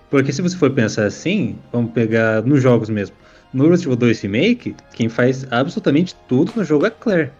Porque 0.10 0.32
se 0.34 0.42
você 0.42 0.56
for 0.58 0.70
pensar 0.72 1.06
assim, 1.06 1.56
vamos 1.72 1.92
pegar 1.92 2.42
nos 2.44 2.62
jogos 2.62 2.90
mesmo. 2.90 3.16
No 3.54 3.64
Resident 3.70 3.86
Evil 3.88 3.96
2 3.98 4.22
Remake, 4.22 4.76
quem 4.94 5.10
faz 5.10 5.46
absolutamente 5.52 6.16
tudo 6.28 6.54
no 6.56 6.64
jogo 6.64 6.86
é 6.86 6.90
a 6.90 6.92
Claire. 6.92 7.32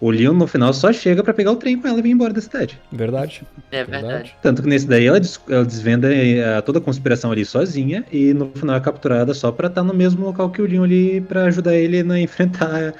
O 0.00 0.10
Leon 0.10 0.32
no 0.32 0.48
final 0.48 0.72
só 0.74 0.92
chega 0.92 1.22
pra 1.22 1.32
pegar 1.32 1.52
o 1.52 1.56
trem 1.56 1.80
com 1.80 1.86
ela 1.86 2.00
e 2.00 2.02
vir 2.02 2.10
embora 2.10 2.32
da 2.32 2.40
cidade. 2.40 2.76
Verdade. 2.90 3.42
É 3.70 3.84
verdade. 3.84 4.34
Tanto 4.42 4.60
que 4.60 4.68
nesse 4.68 4.84
daí 4.88 5.06
ela, 5.06 5.20
des- 5.20 5.40
ela 5.48 5.64
desvenda 5.64 6.12
eh, 6.12 6.60
toda 6.62 6.80
a 6.80 6.82
conspiração 6.82 7.30
ali 7.30 7.44
sozinha 7.44 8.04
e 8.10 8.34
no 8.34 8.50
final 8.52 8.74
é 8.74 8.80
capturada 8.80 9.32
só 9.32 9.52
pra 9.52 9.68
estar 9.68 9.84
no 9.84 9.94
mesmo 9.94 10.24
local 10.26 10.50
que 10.50 10.60
o 10.60 10.66
Leon 10.66 10.82
ali 10.82 11.20
pra 11.20 11.44
ajudar 11.44 11.76
ele 11.76 12.00
a 12.00 12.02
enfrentar, 12.18 12.94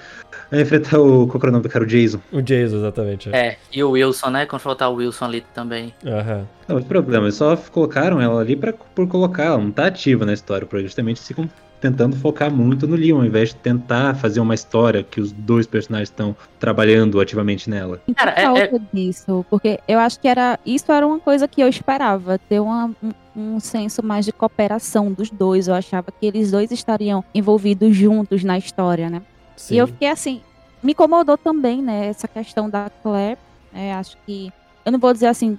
a 0.52 0.60
enfrentar 0.60 1.00
o. 1.00 1.26
Qual 1.26 1.40
era 1.42 1.48
o 1.48 1.52
nome 1.54 1.64
do 1.64 1.68
cara? 1.68 1.84
O 1.84 1.88
Jason. 1.88 2.20
O 2.30 2.40
Jason, 2.40 2.76
exatamente. 2.76 3.30
é. 3.32 3.46
É, 3.48 3.56
e 3.72 3.82
o 3.82 3.90
Wilson, 3.90 4.30
né? 4.30 4.46
Confrontar 4.46 4.88
o 4.88 4.94
Wilson 4.94 5.24
ali 5.24 5.44
também. 5.52 5.92
Aham. 6.06 6.46
Não, 6.68 6.76
o 6.76 6.84
problema, 6.84 7.24
eles 7.24 7.34
só 7.34 7.56
colocaram 7.56 8.20
ela 8.20 8.40
ali 8.40 8.54
pra, 8.54 8.72
por 8.72 9.08
colocar, 9.08 9.46
ela 9.46 9.58
não 9.58 9.72
tá 9.72 9.86
ativa 9.88 10.24
na 10.24 10.32
história, 10.34 10.68
porque 10.68 10.84
justamente 10.84 11.20
ficam 11.20 11.50
tentando 11.82 12.14
focar 12.16 12.48
muito 12.48 12.86
no 12.86 12.94
Leon, 12.94 13.18
ao 13.18 13.24
invés 13.24 13.48
de 13.48 13.56
tentar 13.56 14.14
fazer 14.14 14.38
uma 14.38 14.54
história 14.54 15.02
que 15.02 15.20
os 15.20 15.32
dois 15.32 15.66
personagens 15.66 16.08
estão 16.08 16.34
trabalhando 16.60 17.20
ativamente 17.20 17.68
nela. 17.68 18.00
Cara, 18.16 18.30
é- 18.36 18.42
falta 18.44 18.80
disso, 18.94 19.44
porque 19.50 19.80
eu 19.88 19.98
acho 19.98 20.20
que 20.20 20.28
era 20.28 20.60
isso 20.64 20.90
era 20.92 21.04
uma 21.04 21.18
coisa 21.18 21.48
que 21.48 21.60
eu 21.60 21.68
esperava, 21.68 22.38
ter 22.38 22.60
uma- 22.60 22.92
um, 23.02 23.12
um 23.54 23.60
senso 23.60 24.00
mais 24.00 24.24
de 24.24 24.30
cooperação 24.32 25.12
dos 25.12 25.28
dois. 25.28 25.66
Eu 25.66 25.74
achava 25.74 26.12
que 26.12 26.24
eles 26.24 26.52
dois 26.52 26.70
estariam 26.70 27.24
envolvidos 27.34 27.96
juntos 27.96 28.44
na 28.44 28.56
história, 28.56 29.10
né? 29.10 29.20
Sim. 29.56 29.74
E 29.74 29.78
eu 29.78 29.88
fiquei 29.88 30.08
assim, 30.08 30.40
me 30.80 30.92
incomodou 30.92 31.36
também, 31.36 31.82
né, 31.82 32.06
essa 32.06 32.28
questão 32.28 32.70
da 32.70 32.88
Claire. 33.02 33.38
né, 33.72 33.94
acho 33.94 34.16
que 34.24 34.52
eu 34.84 34.92
não 34.92 34.98
vou 35.00 35.12
dizer 35.12 35.26
assim, 35.26 35.58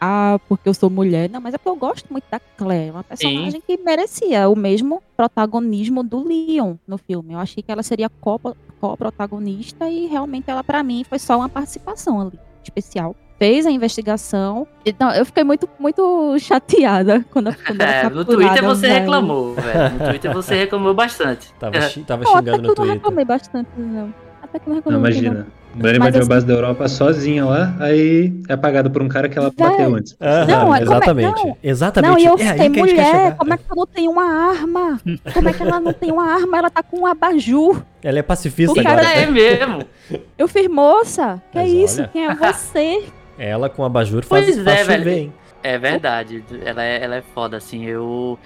ah, 0.00 0.38
porque 0.48 0.68
eu 0.68 0.74
sou 0.74 0.88
mulher, 0.90 1.28
não, 1.30 1.40
mas 1.40 1.54
é 1.54 1.58
porque 1.58 1.68
eu 1.70 1.76
gosto 1.76 2.06
muito 2.10 2.24
da 2.30 2.40
Claire, 2.56 2.90
uma 2.90 3.04
personagem 3.04 3.60
que 3.60 3.76
merecia 3.78 4.48
o 4.48 4.54
mesmo 4.56 5.02
protagonismo 5.16 6.02
do 6.02 6.26
Leon 6.26 6.76
no 6.86 6.98
filme. 6.98 7.32
Eu 7.34 7.38
achei 7.38 7.62
que 7.62 7.70
ela 7.72 7.82
seria 7.82 8.08
co- 8.20 8.40
co-protagonista 8.80 9.88
e 9.88 10.06
realmente 10.06 10.50
ela 10.50 10.62
pra 10.62 10.82
mim 10.82 11.04
foi 11.08 11.18
só 11.18 11.36
uma 11.36 11.48
participação 11.48 12.20
ali 12.20 12.38
especial. 12.62 13.14
Fez 13.38 13.64
a 13.66 13.70
investigação. 13.70 14.66
Então, 14.84 15.10
eu 15.12 15.24
fiquei 15.24 15.44
muito, 15.44 15.68
muito 15.78 16.36
chateada 16.40 17.24
quando, 17.30 17.54
quando 17.64 17.80
É, 17.80 18.10
no 18.10 18.24
Twitter 18.24 18.64
você 18.64 18.88
velho. 18.88 19.00
reclamou, 19.00 19.54
velho. 19.54 19.94
No 19.94 20.06
Twitter 20.10 20.32
você 20.32 20.54
reclamou 20.56 20.92
bastante. 20.92 21.52
Tava, 21.54 21.80
xi- 21.82 22.02
tava 22.02 22.24
Não, 22.24 22.32
até 22.36 22.50
xingando 22.50 22.56
que 22.56 22.62
no 22.62 22.64
eu 22.64 22.68
não 22.68 22.74
Twitter. 22.74 22.94
reclamei 22.94 23.24
bastante, 23.24 23.68
não. 23.76 24.12
Até 24.42 24.58
que 24.58 24.68
eu 24.68 24.74
não 24.74 24.74
Não, 24.74 24.82
reclamei. 24.82 24.98
imagina. 25.12 25.30
Mulher 25.30 25.46
Mas 25.74 25.92
invadiu 25.96 26.20
assim- 26.20 26.30
a 26.30 26.34
base 26.34 26.46
da 26.46 26.52
Europa 26.54 26.88
sozinha 26.88 27.44
lá, 27.44 27.74
aí 27.78 28.32
é 28.48 28.52
apagada 28.54 28.90
por 28.90 29.02
um 29.02 29.08
cara 29.08 29.28
que 29.28 29.38
ela 29.38 29.52
Véi. 29.56 29.68
bateu 29.68 29.94
antes. 29.94 30.16
Aham, 30.20 30.46
Não, 30.46 30.74
é 30.74 30.78
é- 30.78 30.82
exatamente. 30.82 31.44
não. 31.44 31.56
Exatamente. 31.62 32.10
Não, 32.12 32.18
e 32.18 32.24
eu 32.26 32.34
é 32.34 32.52
fiquei, 32.54 32.68
mulher, 32.82 33.36
como 33.36 33.54
é 33.54 33.56
que 33.56 33.64
ela 33.68 33.76
não 33.76 33.86
tem 33.86 34.08
uma 34.08 34.24
arma? 34.50 35.00
Como 35.32 35.48
é 35.48 35.52
que 35.52 35.62
ela 35.62 35.80
não 35.80 35.92
tem 35.92 36.10
uma 36.10 36.24
arma? 36.32 36.58
Ela 36.58 36.70
tá 36.70 36.82
com 36.82 37.00
um 37.00 37.06
abajur. 37.06 37.82
Ela 38.02 38.18
é 38.18 38.22
pacifista 38.22 38.72
O 38.80 38.82
cara 38.82 39.00
agora. 39.02 39.14
É 39.16 39.26
mesmo. 39.26 39.82
Eu 40.36 40.48
fiz, 40.48 40.66
moça, 40.68 41.40
que 41.52 41.58
Mas 41.58 41.68
é 41.68 41.72
isso? 41.72 42.00
olha. 42.00 42.08
Quem 42.08 42.26
é 42.26 42.34
você? 42.34 43.04
Ela 43.38 43.68
com 43.68 43.84
abajur 43.84 44.24
faz, 44.24 44.44
Pois 44.46 44.58
é, 44.58 44.64
faz 44.64 44.80
chover, 44.80 44.98
velho. 45.04 45.10
hein? 45.16 45.32
É 45.62 45.76
verdade. 45.76 46.42
Ela 46.64 46.84
é, 46.84 47.04
ela 47.04 47.16
é 47.16 47.22
foda, 47.34 47.56
assim. 47.56 47.84
Eu. 47.84 48.38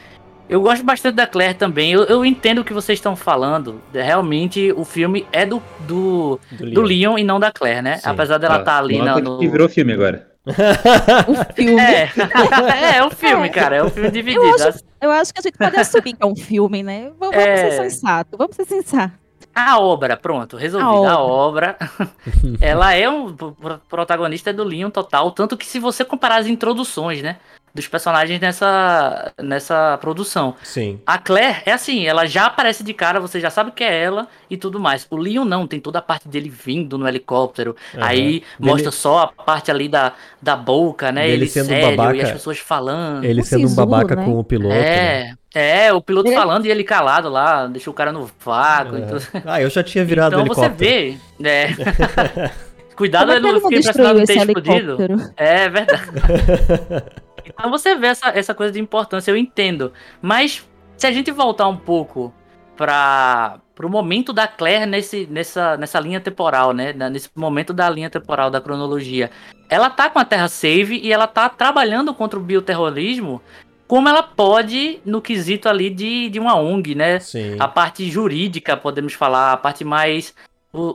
Eu 0.48 0.60
gosto 0.60 0.84
bastante 0.84 1.14
da 1.14 1.26
Claire 1.26 1.54
também. 1.54 1.92
Eu, 1.92 2.04
eu 2.04 2.24
entendo 2.26 2.58
o 2.60 2.64
que 2.64 2.74
vocês 2.74 2.98
estão 2.98 3.16
falando. 3.16 3.80
Realmente, 3.92 4.72
o 4.76 4.84
filme 4.84 5.26
é 5.32 5.46
do, 5.46 5.62
do, 5.80 6.38
Do 6.50 6.70
do 6.70 6.82
Leon. 6.82 7.12
Leon 7.14 7.18
e 7.18 7.24
não 7.24 7.40
da 7.40 7.50
Claire, 7.50 7.80
né? 7.82 7.96
Sim. 7.96 8.10
Apesar 8.10 8.38
dela 8.38 8.58
estar 8.58 8.78
ali 8.78 8.98
na, 8.98 9.18
no. 9.18 9.38
que 9.38 9.48
virou 9.48 9.68
filme 9.68 9.92
agora. 9.94 10.28
O 10.44 11.54
filme. 11.54 11.80
É. 11.80 12.10
é, 12.92 12.96
é 12.98 13.04
um 13.04 13.10
filme, 13.10 13.46
É. 13.46 13.50
cara. 13.50 13.76
É 13.76 13.82
um 13.84 13.88
filme 13.90 14.10
dividido. 14.10 14.44
Eu 14.44 14.54
acho- 14.68 14.80
Eu 15.00 15.10
acho 15.10 15.32
que 15.32 15.40
a 15.40 15.42
gente 15.42 15.56
pode 15.58 15.76
assumir 15.76 16.12
que 16.14 16.22
é 16.22 16.26
um 16.26 16.36
filme, 16.36 16.82
né? 16.82 17.10
Vamos, 17.18 17.34
vamos 17.34 17.36
É. 17.36 17.56
ser 17.70 17.90
sensato, 17.90 18.36
vamos 18.36 18.54
ser 18.56 18.64
sensato. 18.66 19.14
A 19.54 19.78
obra, 19.78 20.16
pronto, 20.16 20.56
resolvido. 20.56 21.04
A 21.04 21.12
A 21.12 21.18
obra, 21.20 21.76
ela 22.60 22.94
é 22.94 23.08
um 23.08 23.34
pro- 23.34 23.80
protagonista 23.88 24.52
do 24.52 24.64
Leon 24.64 24.88
total, 24.90 25.30
tanto 25.30 25.56
que 25.58 25.66
se 25.66 25.78
você 25.78 26.04
comparar 26.04 26.36
as 26.36 26.46
introduções, 26.46 27.20
né, 27.22 27.36
dos 27.74 27.88
personagens 27.88 28.38
nessa, 28.40 29.32
nessa 29.42 29.96
produção, 30.00 30.54
Sim. 30.62 31.00
a 31.06 31.16
Claire 31.18 31.62
é 31.64 31.72
assim, 31.72 32.06
ela 32.06 32.26
já 32.26 32.46
aparece 32.46 32.84
de 32.84 32.92
cara, 32.92 33.18
você 33.18 33.40
já 33.40 33.48
sabe 33.50 33.72
que 33.72 33.82
é 33.82 34.02
ela 34.04 34.28
e 34.50 34.56
tudo 34.56 34.78
mais. 34.78 35.06
O 35.10 35.16
Leon 35.16 35.44
não, 35.44 35.66
tem 35.66 35.80
toda 35.80 35.98
a 35.98 36.02
parte 36.02 36.28
dele 36.28 36.48
vindo 36.50 36.98
no 36.98 37.08
helicóptero, 37.08 37.74
Aham. 37.94 38.04
aí 38.06 38.24
Dele- 38.24 38.44
mostra 38.60 38.90
só 38.90 39.32
a 39.38 39.42
parte 39.42 39.70
ali 39.70 39.88
da, 39.88 40.12
da 40.40 40.54
boca, 40.56 41.10
né, 41.10 41.22
Dele 41.22 41.32
ele 41.44 41.46
sendo 41.48 41.66
sério 41.66 41.96
babaca. 41.96 42.16
e 42.16 42.20
as 42.22 42.30
pessoas 42.32 42.58
falando. 42.58 43.24
Ele 43.24 43.42
sendo 43.42 43.66
um 43.68 43.74
babaca 43.74 44.14
né? 44.16 44.24
com 44.24 44.38
o 44.38 44.44
piloto. 44.44 44.74
né? 44.74 45.34
É, 45.54 45.86
é, 45.86 45.92
o 45.92 46.00
piloto 46.02 46.28
Ele- 46.28 46.36
falando 46.36 46.66
e 46.66 46.70
ele 46.70 46.84
calado 46.84 47.28
lá, 47.28 47.66
deixou 47.66 47.92
o 47.92 47.96
cara 47.96 48.12
no 48.12 48.30
vácuo 48.44 48.98
e 48.98 49.02
Aham. 49.02 49.08
tudo. 49.18 49.42
Ah, 49.46 49.60
eu 49.62 49.70
já 49.70 49.82
tinha 49.82 50.04
virado 50.04 50.32
Então 50.34 50.44
o 50.44 50.48
você 50.48 50.60
helicóptero. 50.66 50.90
vê, 50.90 51.16
né? 51.38 51.68
Cuidado, 53.02 53.22
Como 53.22 53.32
é 53.32 53.36
ele 53.36 53.42
não 53.42 53.52
destruiu 53.54 53.80
impressionado 53.80 54.20
em 54.20 54.24
ter 54.24 54.36
explodido. 54.36 55.02
helicóptero? 55.02 55.32
É 55.36 55.68
verdade. 55.68 56.02
então 57.44 57.68
você 57.68 57.96
vê 57.96 58.06
essa, 58.06 58.28
essa 58.28 58.54
coisa 58.54 58.72
de 58.72 58.78
importância, 58.78 59.32
eu 59.32 59.36
entendo. 59.36 59.92
Mas 60.20 60.64
se 60.96 61.04
a 61.04 61.10
gente 61.10 61.32
voltar 61.32 61.66
um 61.66 61.76
pouco 61.76 62.32
para 62.76 63.58
o 63.82 63.88
momento 63.88 64.32
da 64.32 64.46
Claire 64.46 64.86
nesse, 64.86 65.26
nessa, 65.28 65.76
nessa 65.76 65.98
linha 65.98 66.20
temporal, 66.20 66.72
né? 66.72 66.92
Nesse 67.10 67.28
momento 67.34 67.72
da 67.72 67.90
linha 67.90 68.08
temporal 68.08 68.52
da 68.52 68.60
cronologia. 68.60 69.32
Ela 69.68 69.90
tá 69.90 70.08
com 70.08 70.20
a 70.20 70.24
Terra 70.24 70.46
Save 70.46 71.00
e 71.02 71.12
ela 71.12 71.26
tá 71.26 71.48
trabalhando 71.48 72.14
contra 72.14 72.38
o 72.38 72.42
bioterrorismo 72.42 73.42
como 73.88 74.08
ela 74.08 74.22
pode 74.22 75.00
no 75.04 75.20
quesito 75.20 75.68
ali 75.68 75.90
de, 75.90 76.28
de 76.28 76.38
uma 76.38 76.56
ONG, 76.56 76.94
né? 76.94 77.18
Sim. 77.18 77.56
a 77.58 77.66
parte 77.66 78.08
jurídica, 78.08 78.76
podemos 78.76 79.12
falar, 79.12 79.52
a 79.52 79.56
parte 79.56 79.84
mais. 79.84 80.32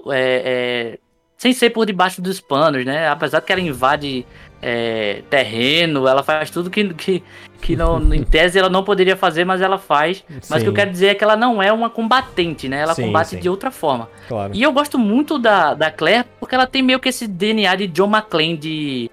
é, 0.10 0.96
é, 0.96 1.00
sem 1.38 1.54
ser 1.54 1.70
por 1.70 1.86
debaixo 1.86 2.22
dos 2.22 2.42
panos, 2.42 2.84
né? 2.84 3.08
Apesar 3.08 3.42
que 3.42 3.52
ela 3.52 3.62
invade 3.62 4.26
é, 4.62 5.22
terreno, 5.30 6.08
ela 6.08 6.24
faz 6.24 6.50
tudo 6.50 6.70
que, 6.70 6.94
que, 6.96 7.24
que 7.62 7.76
não, 7.76 8.02
em 8.14 8.24
tese 8.24 8.58
ela 8.58 8.70
não 8.70 8.84
poderia 8.84 9.16
fazer, 9.16 9.46
mas 9.46 9.62
ela 9.62 9.78
faz. 9.78 10.24
Mas 10.28 10.50
o 10.50 10.54
que 10.54 10.60
Sim, 10.62 10.66
eu 10.66 10.74
quero 10.74 10.92
dizer 10.92 11.08
é 11.08 11.16
que 11.16 11.24
ela 11.24 11.36
não 11.36 11.62
é 11.62 11.72
uma 11.72 11.90
combatente, 11.90 12.68
né? 12.68 12.82
Ela 12.82 12.96
Sim, 12.96 13.04
combate 13.04 13.30
sim. 13.30 13.40
de 13.40 13.48
outra 13.48 13.70
forma. 13.70 14.10
Claro. 14.28 14.52
E 14.56 14.64
eu 14.64 14.72
gosto 14.72 14.98
muito 14.98 15.38
da, 15.38 15.76
da 15.76 15.92
Claire 15.92 16.26
porque 16.40 16.56
ela 16.56 16.66
tem 16.66 16.82
meio 16.82 17.00
que 17.00 17.10
esse 17.10 17.28
DNA 17.28 17.76
de 17.76 17.88
John 17.88 18.10
McClane 18.10 18.58
de, 18.58 19.12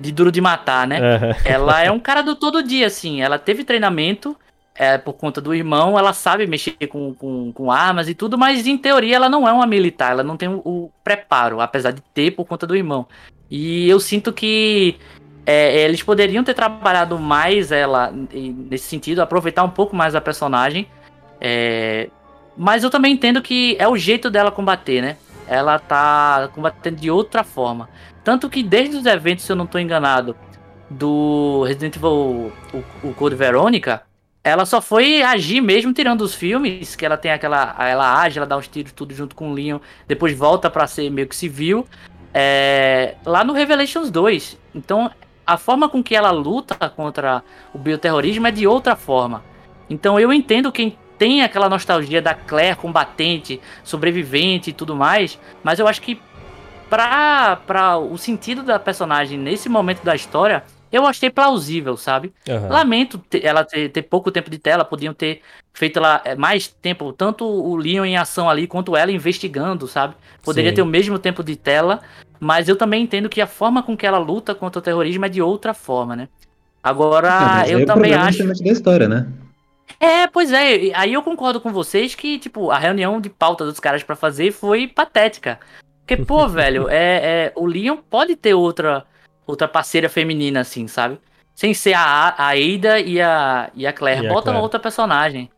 de 0.00 0.12
Duro 0.12 0.32
de 0.32 0.40
Matar, 0.40 0.86
né? 0.86 0.98
Aham. 0.98 1.36
Ela 1.44 1.82
é 1.82 1.90
um 1.90 2.00
cara 2.00 2.22
do 2.22 2.34
todo 2.34 2.62
dia, 2.62 2.86
assim. 2.86 3.20
Ela 3.20 3.38
teve 3.38 3.64
treinamento 3.64 4.34
é, 4.78 4.98
por 4.98 5.14
conta 5.14 5.40
do 5.40 5.54
irmão, 5.54 5.98
ela 5.98 6.12
sabe 6.12 6.46
mexer 6.46 6.86
com, 6.88 7.14
com, 7.14 7.52
com 7.52 7.70
armas 7.70 8.08
e 8.08 8.14
tudo, 8.14 8.36
mas 8.36 8.66
em 8.66 8.76
teoria 8.76 9.16
ela 9.16 9.28
não 9.28 9.48
é 9.48 9.52
uma 9.52 9.66
militar, 9.66 10.12
ela 10.12 10.22
não 10.22 10.36
tem 10.36 10.48
o, 10.48 10.60
o 10.64 10.92
preparo, 11.02 11.60
apesar 11.60 11.92
de 11.92 12.02
ter 12.14 12.32
por 12.32 12.44
conta 12.44 12.66
do 12.66 12.76
irmão. 12.76 13.06
E 13.50 13.88
eu 13.88 13.98
sinto 13.98 14.32
que 14.32 14.96
é, 15.46 15.82
eles 15.82 16.02
poderiam 16.02 16.44
ter 16.44 16.54
trabalhado 16.54 17.18
mais 17.18 17.70
ela 17.72 18.12
nesse 18.12 18.86
sentido, 18.86 19.20
aproveitar 19.20 19.62
um 19.62 19.70
pouco 19.70 19.94
mais 19.94 20.14
a 20.14 20.20
personagem. 20.20 20.88
É, 21.40 22.10
mas 22.56 22.82
eu 22.82 22.90
também 22.90 23.12
entendo 23.12 23.40
que 23.40 23.76
é 23.78 23.86
o 23.86 23.96
jeito 23.96 24.30
dela 24.30 24.50
combater, 24.50 25.00
né? 25.00 25.16
Ela 25.46 25.78
tá 25.78 26.50
combatendo 26.52 26.96
de 26.96 27.10
outra 27.10 27.44
forma. 27.44 27.88
Tanto 28.24 28.50
que 28.50 28.62
desde 28.62 28.96
os 28.96 29.06
eventos, 29.06 29.44
se 29.44 29.52
eu 29.52 29.56
não 29.56 29.66
tô 29.66 29.78
enganado, 29.78 30.34
do 30.90 31.62
Resident 31.64 31.96
Evil, 31.96 32.10
o, 32.10 32.52
o 33.04 33.14
Code 33.14 33.36
Verônica, 33.36 34.02
ela 34.46 34.64
só 34.64 34.80
foi 34.80 35.22
agir 35.22 35.60
mesmo 35.60 35.92
tirando 35.92 36.20
os 36.20 36.32
filmes, 36.32 36.94
que 36.94 37.04
ela 37.04 37.16
tem 37.16 37.32
aquela. 37.32 37.74
Ela 37.80 38.20
age, 38.22 38.38
ela 38.38 38.46
dá 38.46 38.56
uns 38.56 38.68
tiros 38.68 38.92
tudo 38.92 39.12
junto 39.12 39.34
com 39.34 39.50
o 39.50 39.52
Leon, 39.52 39.80
depois 40.06 40.38
volta 40.38 40.70
pra 40.70 40.86
ser 40.86 41.10
meio 41.10 41.26
que 41.26 41.34
civil. 41.34 41.84
é, 42.32 43.16
lá 43.24 43.42
no 43.42 43.52
Revelations 43.52 44.08
2. 44.08 44.56
Então, 44.72 45.10
a 45.44 45.56
forma 45.56 45.88
com 45.88 46.00
que 46.00 46.14
ela 46.14 46.30
luta 46.30 46.76
contra 46.90 47.42
o 47.74 47.78
bioterrorismo 47.78 48.46
é 48.46 48.52
de 48.52 48.68
outra 48.68 48.94
forma. 48.94 49.42
Então, 49.90 50.20
eu 50.20 50.32
entendo 50.32 50.70
quem 50.70 50.96
tem 51.18 51.42
aquela 51.42 51.68
nostalgia 51.68 52.22
da 52.22 52.34
Claire 52.34 52.76
combatente, 52.76 53.60
sobrevivente 53.82 54.70
e 54.70 54.72
tudo 54.72 54.94
mais, 54.94 55.40
mas 55.64 55.80
eu 55.80 55.88
acho 55.88 56.00
que 56.00 56.20
pra 56.88 57.98
o 57.98 58.16
sentido 58.16 58.62
da 58.62 58.78
personagem 58.78 59.36
nesse 59.36 59.68
momento 59.68 60.04
da 60.04 60.14
história, 60.14 60.62
eu 60.90 61.06
achei 61.06 61.30
plausível, 61.30 61.96
sabe? 61.96 62.32
Aham. 62.48 62.68
Lamento 62.68 63.20
ela 63.42 63.64
ter, 63.64 63.88
ter 63.90 64.02
pouco 64.02 64.30
tempo 64.30 64.50
de 64.50 64.58
tela, 64.58 64.84
podiam 64.84 65.12
ter 65.12 65.42
feito 65.74 65.98
ela 65.98 66.22
é, 66.24 66.34
mais 66.34 66.68
tempo, 66.68 67.12
tanto 67.12 67.44
o 67.44 67.76
Leon 67.76 68.04
em 68.04 68.16
ação 68.16 68.48
ali, 68.48 68.66
quanto 68.66 68.96
ela 68.96 69.12
investigando, 69.12 69.86
sabe? 69.86 70.14
Poderia 70.42 70.70
Sim. 70.70 70.76
ter 70.76 70.82
o 70.82 70.86
mesmo 70.86 71.18
tempo 71.18 71.42
de 71.42 71.56
tela, 71.56 72.00
mas 72.40 72.68
eu 72.68 72.76
também 72.76 73.02
entendo 73.02 73.28
que 73.28 73.40
a 73.40 73.46
forma 73.46 73.82
com 73.82 73.96
que 73.96 74.06
ela 74.06 74.18
luta 74.18 74.54
contra 74.54 74.78
o 74.78 74.82
terrorismo 74.82 75.24
é 75.24 75.28
de 75.28 75.42
outra 75.42 75.74
forma, 75.74 76.16
né? 76.16 76.28
Agora, 76.82 77.62
aí 77.62 77.72
eu 77.72 77.80
é 77.80 77.84
também 77.84 78.14
acho. 78.14 78.46
da 78.46 78.70
história, 78.70 79.08
né? 79.08 79.26
É, 79.98 80.26
pois 80.26 80.52
é, 80.52 80.92
aí 80.94 81.14
eu 81.14 81.22
concordo 81.22 81.60
com 81.60 81.72
vocês 81.72 82.14
que, 82.14 82.38
tipo, 82.38 82.70
a 82.70 82.78
reunião 82.78 83.20
de 83.20 83.28
pauta 83.28 83.64
dos 83.64 83.80
caras 83.80 84.02
pra 84.02 84.14
fazer 84.14 84.52
foi 84.52 84.86
patética. 84.86 85.58
Porque, 86.00 86.16
pô, 86.16 86.46
velho, 86.48 86.88
é, 86.88 87.46
é, 87.46 87.52
o 87.56 87.66
Leon 87.66 87.96
pode 87.96 88.36
ter 88.36 88.54
outra, 88.54 89.04
outra 89.46 89.68
parceira 89.68 90.08
feminina, 90.08 90.60
assim, 90.60 90.86
sabe? 90.88 91.18
Sem 91.54 91.72
ser 91.72 91.94
a, 91.94 92.34
a 92.36 92.50
Ada 92.50 93.00
e 93.00 93.20
a, 93.20 93.70
e 93.74 93.86
a 93.86 93.92
Claire. 93.92 94.22
E 94.22 94.26
a 94.26 94.28
Bota 94.28 94.42
Claire. 94.42 94.58
uma 94.58 94.62
outra 94.62 94.80
personagem. 94.80 95.50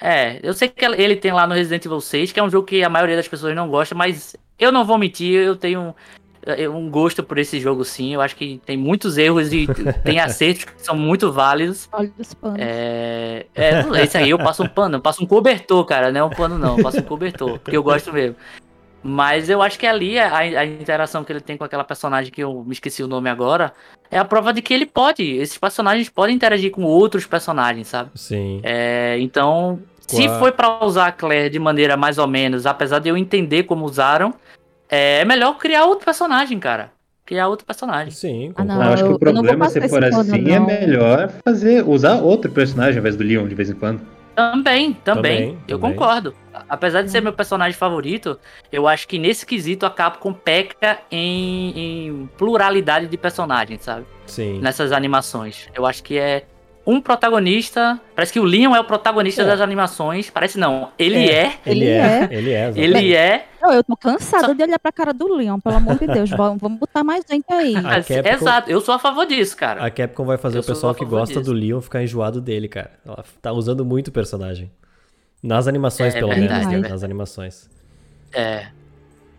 É, 0.00 0.40
eu 0.42 0.54
sei 0.54 0.68
que 0.68 0.84
ele 0.84 1.16
tem 1.16 1.32
lá 1.32 1.46
no 1.46 1.54
Resident 1.54 1.84
Evil 1.84 2.00
6, 2.00 2.32
que 2.32 2.40
é 2.40 2.42
um 2.42 2.50
jogo 2.50 2.66
que 2.66 2.82
a 2.82 2.88
maioria 2.88 3.16
das 3.16 3.28
pessoas 3.28 3.54
não 3.54 3.68
gosta, 3.68 3.94
mas 3.94 4.34
eu 4.58 4.72
não 4.72 4.84
vou 4.84 4.96
mentir, 4.96 5.34
eu 5.34 5.56
tenho 5.56 5.94
eh, 6.46 6.68
um 6.68 6.90
gosto 6.90 7.22
por 7.22 7.38
esse 7.38 7.60
jogo 7.60 7.84
sim. 7.84 8.14
Eu 8.14 8.20
acho 8.20 8.34
que 8.34 8.60
tem 8.64 8.76
muitos 8.76 9.18
erros 9.18 9.52
e 9.52 9.66
tem 10.04 10.18
acertos 10.18 10.64
que 10.64 10.72
são 10.82 10.96
muito 10.96 11.30
válidos. 11.32 11.88
Olha 11.92 12.10
os 12.18 12.34
panos. 12.34 12.58
É, 12.60 13.46
é, 13.54 14.02
esse 14.02 14.16
aí 14.16 14.30
eu 14.30 14.38
passo 14.38 14.62
um 14.62 14.68
pano, 14.68 14.96
eu 14.96 15.00
passo 15.00 15.22
um 15.22 15.26
cobertor, 15.26 15.84
cara, 15.84 16.10
não 16.10 16.20
é 16.20 16.24
um 16.24 16.30
pano 16.30 16.58
não, 16.58 16.78
eu 16.78 16.84
passo 16.84 17.00
um 17.00 17.02
cobertor, 17.02 17.58
porque 17.58 17.76
eu 17.76 17.82
gosto 17.82 18.12
mesmo. 18.12 18.36
Mas 19.02 19.48
eu 19.48 19.62
acho 19.62 19.78
que 19.78 19.86
ali 19.86 20.18
a, 20.18 20.36
a 20.36 20.66
interação 20.66 21.24
que 21.24 21.32
ele 21.32 21.40
tem 21.40 21.56
com 21.56 21.64
aquela 21.64 21.84
personagem 21.84 22.30
que 22.30 22.42
eu 22.42 22.62
me 22.64 22.72
esqueci 22.72 23.02
o 23.02 23.08
nome 23.08 23.30
agora 23.30 23.72
é 24.10 24.18
a 24.18 24.24
prova 24.24 24.52
de 24.52 24.60
que 24.60 24.74
ele 24.74 24.86
pode, 24.86 25.22
esses 25.22 25.56
personagens 25.56 26.08
podem 26.08 26.36
interagir 26.36 26.70
com 26.70 26.82
outros 26.82 27.26
personagens, 27.26 27.88
sabe? 27.88 28.10
Sim. 28.14 28.60
É, 28.62 29.16
então, 29.20 29.80
se 30.06 30.28
foi 30.38 30.52
pra 30.52 30.84
usar 30.84 31.06
a 31.06 31.12
Claire 31.12 31.48
de 31.48 31.58
maneira 31.58 31.96
mais 31.96 32.18
ou 32.18 32.26
menos, 32.26 32.66
apesar 32.66 32.98
de 32.98 33.08
eu 33.08 33.16
entender 33.16 33.62
como 33.62 33.84
usaram, 33.84 34.34
é 34.88 35.24
melhor 35.24 35.56
criar 35.56 35.84
outro 35.84 36.04
personagem, 36.04 36.58
cara. 36.58 36.90
Criar 37.24 37.46
outro 37.46 37.64
personagem. 37.64 38.10
Sim, 38.10 38.52
Ah, 38.56 38.64
não, 38.64 38.82
eu 38.82 38.92
acho 38.92 39.04
que 39.04 39.12
o 39.12 39.18
problema, 39.18 39.68
se 39.68 39.88
for 39.88 40.04
assim, 40.04 40.50
é 40.50 40.58
não. 40.58 40.66
melhor 40.66 41.30
fazer, 41.44 41.88
usar 41.88 42.16
outro 42.16 42.50
personagem 42.50 42.94
ao 42.94 42.98
invés 42.98 43.14
do 43.14 43.22
Leon 43.22 43.46
de 43.46 43.54
vez 43.54 43.70
em 43.70 43.74
quando. 43.74 44.00
Também, 44.40 44.92
também, 44.92 44.94
Também, 44.94 45.58
eu 45.68 45.78
também. 45.78 45.96
concordo. 45.96 46.34
Apesar 46.68 47.02
de 47.02 47.10
ser 47.10 47.20
meu 47.20 47.32
personagem 47.32 47.76
favorito, 47.76 48.38
eu 48.72 48.88
acho 48.88 49.06
que 49.06 49.18
nesse 49.18 49.44
quesito 49.44 49.84
a 49.84 49.90
Capcom 49.90 50.32
peca 50.32 50.98
em, 51.10 51.72
em 51.78 52.30
pluralidade 52.38 53.06
de 53.06 53.16
personagens, 53.16 53.82
sabe? 53.82 54.06
Sim. 54.26 54.58
Nessas 54.60 54.92
animações. 54.92 55.68
Eu 55.74 55.84
acho 55.86 56.02
que 56.02 56.18
é 56.18 56.44
um 56.86 57.00
protagonista. 57.00 58.00
Parece 58.14 58.32
que 58.32 58.40
o 58.40 58.44
Leon 58.44 58.74
é 58.74 58.80
o 58.80 58.84
protagonista 58.84 59.42
É. 59.42 59.44
das 59.46 59.60
animações. 59.60 60.30
Parece 60.30 60.58
não. 60.58 60.90
Ele 60.98 61.28
é. 61.30 61.54
Ele 61.66 61.84
Ele 61.84 61.84
é. 61.86 61.98
é. 61.98 62.28
Ele 62.30 62.50
é. 62.52 62.72
Ele 62.76 63.14
é. 63.14 63.46
Não, 63.60 63.72
eu 63.72 63.84
tô 63.84 63.96
cansada 63.96 64.46
Só- 64.48 64.52
de 64.54 64.62
olhar 64.62 64.78
pra 64.78 64.90
cara 64.90 65.12
do 65.12 65.34
Leon, 65.34 65.60
pelo 65.60 65.76
amor 65.76 65.98
de 65.98 66.06
Deus. 66.06 66.30
Vamos, 66.30 66.60
vamos 66.60 66.78
botar 66.78 67.04
mais 67.04 67.24
gente 67.30 67.44
aí. 67.52 67.74
Capcom- 67.74 68.28
Exato, 68.28 68.70
eu 68.70 68.80
sou 68.80 68.94
a 68.94 68.98
favor 68.98 69.26
disso, 69.26 69.56
cara. 69.56 69.84
A 69.84 69.90
Capcom 69.90 70.24
vai 70.24 70.38
fazer 70.38 70.58
Eu 70.58 70.62
o 70.62 70.64
pessoal 70.64 70.94
que 70.94 71.04
gosta 71.04 71.40
disso. 71.40 71.44
do 71.44 71.52
Leon 71.52 71.80
ficar 71.80 72.02
enjoado 72.02 72.40
dele, 72.40 72.68
cara. 72.68 72.90
Ela 73.06 73.22
tá 73.42 73.52
usando 73.52 73.84
muito 73.84 74.08
o 74.08 74.12
personagem. 74.12 74.70
Nas 75.42 75.66
animações, 75.68 76.14
É 76.14 76.18
pelo 76.18 76.34
verdade, 76.34 76.66
menos. 76.66 76.86
é 76.86 76.88
Nas 76.90 77.02
animações. 77.04 77.68
É. 78.32 78.66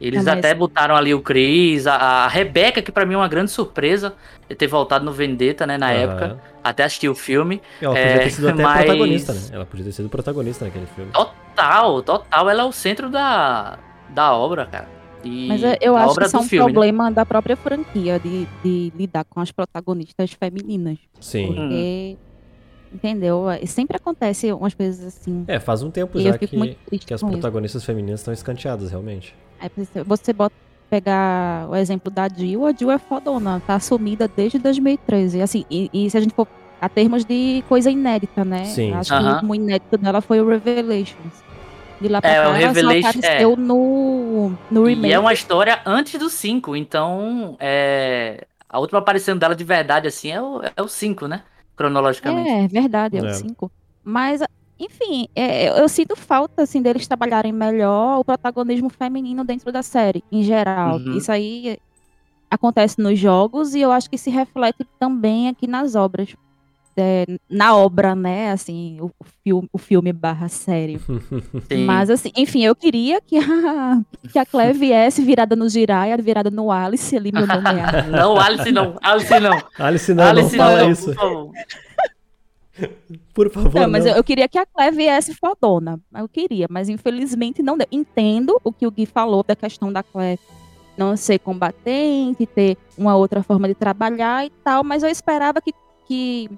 Eles 0.02 0.26
mas- 0.26 0.38
até 0.40 0.54
botaram 0.56 0.96
ali 0.96 1.14
o 1.14 1.22
Chris, 1.22 1.86
a, 1.86 1.96
a 1.96 2.28
Rebeca, 2.28 2.82
que 2.82 2.92
pra 2.92 3.06
mim 3.06 3.14
é 3.14 3.18
uma 3.18 3.28
grande 3.28 3.52
surpresa, 3.52 4.16
de 4.50 4.56
ter 4.56 4.66
voltado 4.68 5.06
no 5.06 5.12
Vendetta, 5.14 5.68
né, 5.68 5.78
na 5.78 5.92
Aham. 5.92 5.96
época. 6.02 6.40
Até 6.64 6.84
assistir 6.84 7.08
o 7.08 7.16
filme. 7.16 7.62
Ela 7.82 7.94
podia 7.96 8.10
É, 8.10 8.18
ter 8.20 8.30
sido 8.32 8.50
até 8.50 8.62
mas- 8.64 8.78
protagonista, 8.86 9.34
né? 9.34 9.40
Ela 9.52 9.66
podia 9.66 9.86
ter 9.86 9.92
sido 9.92 10.10
protagonista 10.10 10.66
naquele 10.66 10.88
filme. 10.88 11.12
Total, 11.12 12.02
total. 12.02 12.50
Ela 12.50 12.62
é 12.64 12.66
o 12.66 12.72
centro 12.72 13.10
da, 13.10 13.78
da 14.10 14.34
obra, 14.34 14.66
cara. 14.66 14.88
E 15.24 15.48
Mas 15.48 15.62
eu- 15.80 15.96
acho 15.96 16.12
obra 16.12 16.24
que 16.24 16.28
isso 16.30 16.38
é 16.38 16.40
um 16.40 16.44
filme, 16.44 16.66
né? 16.66 16.74
problema 16.74 17.12
da 17.12 17.24
própria 17.24 17.56
franquia 17.56 18.20
de, 18.20 18.48
de 18.64 18.92
lidar 18.98 19.24
com 19.24 19.40
as 19.40 19.52
protagonistas 19.52 20.32
femininas. 20.34 20.98
Sim. 21.20 21.56
Hum. 21.60 22.18
Entendeu? 22.93 23.45
E 23.62 23.65
Sempre 23.67 23.95
acontece 23.97 24.51
umas 24.51 24.73
coisas 24.73 25.06
assim. 25.06 25.45
É, 25.47 25.60
faz 25.60 25.82
um 25.82 25.89
tempo 25.89 26.19
e 26.19 26.23
já 26.23 26.38
que, 26.38 26.47
que 26.47 27.13
as 27.13 27.21
com 27.21 27.27
isso. 27.27 27.38
protagonistas 27.38 27.84
femininas 27.86 28.19
estão 28.19 28.34
escanteadas, 28.34 28.91
realmente. 28.91 29.34
Aí 29.60 29.69
você- 29.75 30.04
você 30.04 30.34
bota, 30.34 30.54
pegar 30.89 31.69
o 31.69 31.75
exemplo 31.75 32.12
da 32.12 32.27
Jill, 32.27 32.65
a 32.65 32.73
Jill 32.73 32.91
é 32.91 32.97
fodona, 32.97 33.62
tá 33.65 33.80
sumida 33.80 34.27
desde 34.27 34.60
2013. 34.60 35.41
Assim, 35.41 35.63
e, 35.71 35.89
e 35.93 36.10
se 36.10 36.17
a 36.17 36.21
gente 36.21 36.34
for 36.34 36.45
a 36.82 36.89
termos 36.89 37.23
de 37.23 37.63
coisa 37.69 37.89
inédita, 37.89 38.43
né? 38.43 38.65
Sim, 38.65 38.91
Acho 38.93 39.15
sim. 39.15 39.39
que 39.39 39.45
o 39.45 39.56
inédito 39.56 39.97
dela 39.97 40.19
foi 40.19 40.41
o 40.41 40.47
Revelations. 40.49 41.43
De 42.01 42.10
lá 42.10 42.19
pra 42.19 42.30
É, 42.30 42.41
o 42.41 42.43
cá, 42.43 42.49
ela 42.49 42.60
só 42.60 42.67
Revelation- 42.67 43.19
apareceu 43.19 43.56
no, 43.56 44.51
no 44.69 44.84
remake. 44.84 45.08
E 45.12 45.13
é 45.13 45.19
uma 45.19 45.32
história 45.32 45.80
antes 45.86 46.19
do 46.19 46.30
5, 46.30 46.75
então 46.75 47.56
é... 47.60 48.45
a 48.67 48.80
última 48.80 48.99
aparição 48.99 49.38
dela 49.38 49.56
de 49.56 49.63
verdade, 49.63 50.08
assim, 50.08 50.32
é 50.32 50.41
o, 50.41 50.62
é 50.75 50.82
o 50.82 50.88
5, 50.88 51.27
né? 51.27 51.43
Cronologicamente. 51.82 52.50
É, 52.50 52.67
verdade, 52.67 53.17
é, 53.17 53.20
É. 53.20 53.32
o 53.32 53.34
5. 53.34 53.72
Mas, 54.04 54.41
enfim, 54.80 55.28
é, 55.36 55.70
eu, 55.70 55.74
eu 55.76 55.89
sinto 55.89 56.15
falta, 56.15 56.63
assim, 56.63 56.82
deles 56.82 57.08
trabalharem 57.08 57.52
melhor 57.52 58.20
o 58.20 58.26
protagonismo 58.26 58.89
feminino 58.89 59.44
dentro 59.44 59.72
da 59.72 59.84
série, 59.84 60.24
em 60.32 60.44
geral. 60.44 60.98
Uhum. 60.98 61.17
Isso 61.17 61.32
aí 61.32 61.78
acontece 62.50 63.02
nos 63.02 63.17
jogos 63.17 63.74
e 63.74 63.82
eu 63.82 63.91
acho 63.91 64.10
que 64.10 64.17
se 64.17 64.30
reflete 64.30 64.86
também 65.00 65.48
aqui 65.48 65.67
nas 65.67 65.96
obras. 65.96 66.36
É, 66.97 67.25
na 67.49 67.75
obra, 67.75 68.13
né, 68.13 68.51
assim, 68.51 68.99
o, 68.99 69.12
o 69.17 69.25
filme, 69.43 69.69
o 69.71 69.77
filme 69.77 70.12
barra 70.12 70.49
série. 70.49 70.99
Sim. 71.69 71.86
Mas, 71.86 72.10
assim, 72.10 72.32
enfim, 72.36 72.63
eu 72.63 72.75
queria 72.75 73.21
que 73.21 73.38
a, 73.38 74.01
que 74.32 74.38
a 74.38 74.45
Claire 74.45 74.77
viesse 74.77 75.21
virada 75.23 75.56
no 75.56 75.69
Jiraiya, 75.69 76.17
virada 76.17 76.51
no 76.51 76.71
Alice, 76.71 77.15
ali, 77.15 77.32
meu 77.32 77.47
nome 77.47 77.63
é 77.69 78.04
Não, 78.12 78.38
Alice 78.38 78.71
não, 78.71 78.97
Alice 79.01 79.39
não. 79.39 79.63
Alice, 79.77 80.13
não, 80.13 80.23
Alice 80.23 80.58
não 80.58 80.65
fala 80.65 80.84
não, 80.84 80.91
isso. 80.91 81.06
por 81.06 81.15
favor. 81.15 81.51
Por 83.34 83.49
favor, 83.49 83.82
Não, 83.82 83.89
mas 83.89 84.06
não. 84.06 84.12
eu, 84.12 84.17
eu 84.17 84.23
queria 84.23 84.47
que 84.47 84.58
a 84.58 84.65
Claire 84.65 84.95
viesse 84.95 85.34
fodona. 85.34 85.99
Eu 86.15 86.27
queria, 86.27 86.67
mas 86.69 86.89
infelizmente 86.89 87.62
não 87.62 87.77
deu. 87.77 87.88
Entendo 87.91 88.60
o 88.63 88.71
que 88.71 88.88
o 88.88 88.91
Gui 88.91 89.06
falou 89.06 89.43
da 89.43 89.56
questão 89.56 89.91
da 89.91 90.04
Claire 90.04 90.39
não 90.97 91.15
ser 91.15 91.39
combatente, 91.39 92.45
ter 92.45 92.77
uma 92.97 93.15
outra 93.15 93.41
forma 93.41 93.67
de 93.67 93.73
trabalhar 93.73 94.45
e 94.45 94.49
tal, 94.63 94.84
mas 94.84 95.04
eu 95.04 95.10
esperava 95.10 95.62
que, 95.62 95.73
que 96.08 96.49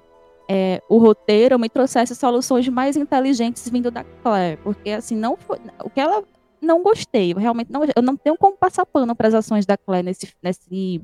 é, 0.48 0.80
o 0.88 0.98
roteiro 0.98 1.58
me 1.58 1.68
trouxesse 1.68 2.14
soluções 2.14 2.68
mais 2.68 2.96
inteligentes 2.96 3.68
vindo 3.68 3.90
da 3.90 4.04
Claire, 4.22 4.58
porque 4.62 4.90
assim, 4.90 5.16
não 5.16 5.36
foi. 5.36 5.58
O 5.82 5.90
que 5.90 6.00
ela. 6.00 6.22
Não 6.60 6.82
gostei, 6.82 7.32
eu 7.32 7.36
realmente 7.36 7.70
não 7.70 7.82
Eu 7.94 8.02
não 8.02 8.16
tenho 8.16 8.38
como 8.38 8.56
passar 8.56 8.86
pano 8.86 9.14
para 9.14 9.28
as 9.28 9.34
ações 9.34 9.66
da 9.66 9.76
Claire 9.76 10.02
nesse, 10.06 10.32
nesse, 10.42 11.02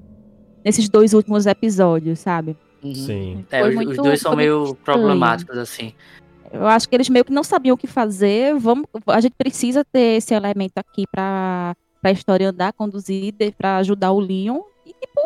nesses 0.64 0.88
dois 0.88 1.12
últimos 1.12 1.44
episódios, 1.44 2.18
sabe? 2.18 2.56
Uhum. 2.82 2.94
Sim. 2.94 3.46
É, 3.50 3.70
muito- 3.70 3.90
os 3.90 3.96
dois 3.98 4.20
são 4.20 4.34
meio 4.34 4.62
estranho. 4.64 4.76
problemáticos, 4.82 5.58
assim. 5.58 5.92
Eu 6.50 6.66
acho 6.66 6.88
que 6.88 6.96
eles 6.96 7.10
meio 7.10 7.26
que 7.26 7.32
não 7.32 7.44
sabiam 7.44 7.74
o 7.74 7.76
que 7.76 7.86
fazer. 7.86 8.54
Vamos, 8.58 8.86
a 9.06 9.20
gente 9.20 9.34
precisa 9.36 9.84
ter 9.84 10.16
esse 10.16 10.32
elemento 10.34 10.78
aqui 10.78 11.04
pra, 11.10 11.76
pra 12.00 12.10
história 12.10 12.48
andar, 12.48 12.72
conduzir, 12.72 13.34
pra 13.56 13.76
ajudar 13.76 14.12
o 14.12 14.18
Leon. 14.18 14.60
E, 14.86 14.94
tipo, 14.94 15.20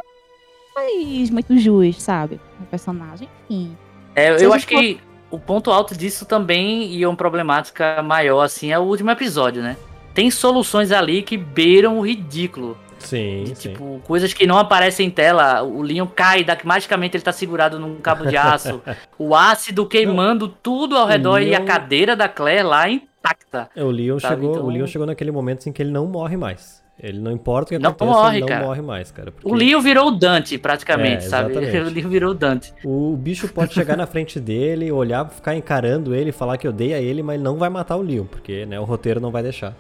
faz 0.74 1.30
muito 1.30 1.56
jus, 1.56 2.02
sabe? 2.02 2.40
O 2.60 2.66
personagem, 2.66 3.28
enfim. 3.48 3.76
É, 4.14 4.38
Se 4.38 4.44
eu 4.44 4.52
acho 4.52 4.66
que 4.66 5.00
o 5.30 5.38
ponto 5.38 5.70
alto 5.70 5.96
disso 5.96 6.24
também, 6.24 6.92
e 6.94 7.04
uma 7.04 7.16
problemática 7.16 8.02
maior, 8.02 8.42
assim, 8.42 8.70
é 8.72 8.78
o 8.78 8.82
último 8.82 9.10
episódio, 9.10 9.62
né? 9.62 9.76
Tem 10.14 10.30
soluções 10.30 10.92
ali 10.92 11.22
que 11.22 11.36
beiram 11.36 11.98
o 11.98 12.06
ridículo. 12.06 12.78
Sim, 13.00 13.44
De, 13.44 13.54
sim. 13.56 13.68
tipo, 13.70 14.00
coisas 14.04 14.32
que 14.32 14.46
não 14.46 14.56
aparecem 14.56 15.08
em 15.08 15.10
tela. 15.10 15.62
O 15.62 15.82
Leon 15.82 16.06
cai, 16.06 16.42
daqui 16.44 16.66
magicamente 16.66 17.16
ele 17.16 17.24
tá 17.24 17.32
segurado 17.32 17.78
num 17.78 17.96
cabo 17.96 18.24
de 18.24 18.36
aço. 18.36 18.80
o 19.18 19.34
ácido 19.34 19.84
queimando 19.86 20.48
tudo 20.48 20.96
ao 20.96 21.06
redor 21.06 21.42
e 21.42 21.54
a 21.54 21.58
Leon- 21.58 21.66
cadeira 21.66 22.16
da 22.16 22.28
Claire 22.28 22.62
lá 22.62 22.88
intacta. 22.88 23.68
É, 23.76 23.82
o 23.82 23.90
Leon 23.90 24.18
Sabe, 24.20 24.36
chegou, 24.36 24.52
então- 24.52 24.66
o 24.66 24.70
Leon 24.70 24.86
chegou 24.86 25.06
naquele 25.06 25.30
momento 25.32 25.66
em 25.68 25.72
que 25.72 25.82
ele 25.82 25.90
não 25.90 26.06
morre 26.06 26.36
mais. 26.36 26.83
Ele 26.98 27.18
não 27.18 27.32
importa 27.32 27.74
o 27.74 27.76
que 27.76 27.82
Não 27.82 27.90
aconteça, 27.90 28.10
morre, 28.18 28.34
ele 28.36 28.40
não 28.42 28.48
cara. 28.48 28.64
morre 28.64 28.80
mais, 28.82 29.10
cara. 29.10 29.32
porque 29.32 29.48
O 29.48 29.52
Leon 29.54 29.80
virou 29.80 30.08
o 30.08 30.10
Dante, 30.12 30.56
praticamente, 30.56 31.24
É, 31.24 31.28
sabe? 31.28 31.52
O 31.58 31.90
Leon 31.90 32.08
virou 32.08 32.30
o 32.30 32.34
Dante. 32.34 32.72
O 32.84 33.16
bicho 33.16 33.48
pode 33.48 33.74
chegar 33.74 33.96
na 33.96 34.06
frente 34.06 34.38
dele, 34.38 34.92
olhar, 34.92 35.28
ficar 35.28 35.56
encarando 35.56 36.14
ele, 36.14 36.30
falar 36.30 36.56
que 36.56 36.68
odeia 36.68 37.00
ele, 37.00 37.22
mas 37.22 37.34
ele 37.34 37.42
não 37.42 37.56
vai 37.56 37.68
matar 37.68 37.96
o 37.96 38.02
Leon, 38.02 38.24
porque 38.26 38.64
né, 38.64 38.78
o 38.78 38.84
roteiro 38.84 39.20
não 39.20 39.30
vai 39.32 39.42
deixar. 39.42 39.74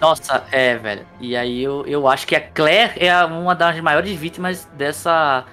Nossa, 0.00 0.44
é, 0.52 0.76
velho. 0.76 1.06
E 1.20 1.34
aí 1.36 1.62
eu, 1.62 1.84
eu 1.86 2.06
acho 2.06 2.26
que 2.26 2.36
a 2.36 2.40
Claire 2.40 2.92
é 2.96 3.24
uma 3.24 3.54
das 3.54 3.80
maiores 3.80 4.16
vítimas 4.16 4.68
dessa. 4.76 5.44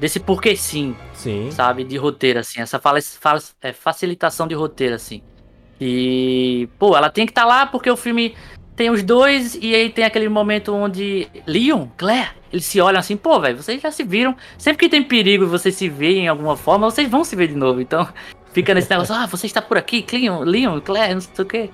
Desse 0.00 0.18
porquê 0.18 0.56
sim, 0.56 0.96
Sim. 1.12 1.50
sabe? 1.50 1.84
De 1.84 1.96
roteiro, 1.96 2.38
assim. 2.40 2.60
Essa 2.60 2.78
fala, 2.78 2.98
fala- 3.02 3.40
é, 3.62 3.72
facilitação 3.72 4.46
de 4.48 4.54
roteiro, 4.54 4.94
assim. 4.94 5.22
E, 5.80 6.68
pô, 6.78 6.96
ela 6.96 7.10
tem 7.10 7.26
que 7.26 7.32
estar 7.32 7.44
lá 7.44 7.66
porque 7.66 7.90
o 7.90 7.96
filme 7.96 8.34
tem 8.76 8.90
os 8.90 9.02
dois 9.02 9.56
e 9.60 9.74
aí 9.74 9.90
tem 9.90 10.04
aquele 10.04 10.28
momento 10.28 10.74
onde 10.74 11.28
Leon, 11.46 11.86
Claire, 11.96 12.30
eles 12.52 12.64
se 12.64 12.80
olham 12.80 12.98
assim, 12.98 13.16
pô, 13.16 13.38
velho, 13.38 13.62
vocês 13.62 13.80
já 13.80 13.90
se 13.90 14.02
viram. 14.02 14.36
Sempre 14.58 14.80
que 14.80 14.88
tem 14.88 15.02
perigo 15.02 15.44
e 15.44 15.46
vocês 15.46 15.74
se 15.74 15.88
veem 15.88 16.24
em 16.24 16.28
alguma 16.28 16.56
forma, 16.56 16.90
vocês 16.90 17.08
vão 17.08 17.24
se 17.24 17.36
ver 17.36 17.48
de 17.48 17.54
novo. 17.54 17.80
Então, 17.80 18.06
fica 18.52 18.74
nesse 18.74 18.90
negócio, 18.90 19.14
ah, 19.14 19.26
você 19.26 19.46
está 19.46 19.62
por 19.62 19.78
aqui, 19.78 20.04
Leon, 20.12 20.40
Leon, 20.40 20.80
Claire, 20.80 21.14
não 21.14 21.20
sei 21.20 21.44
o 21.44 21.46
quê. 21.46 21.70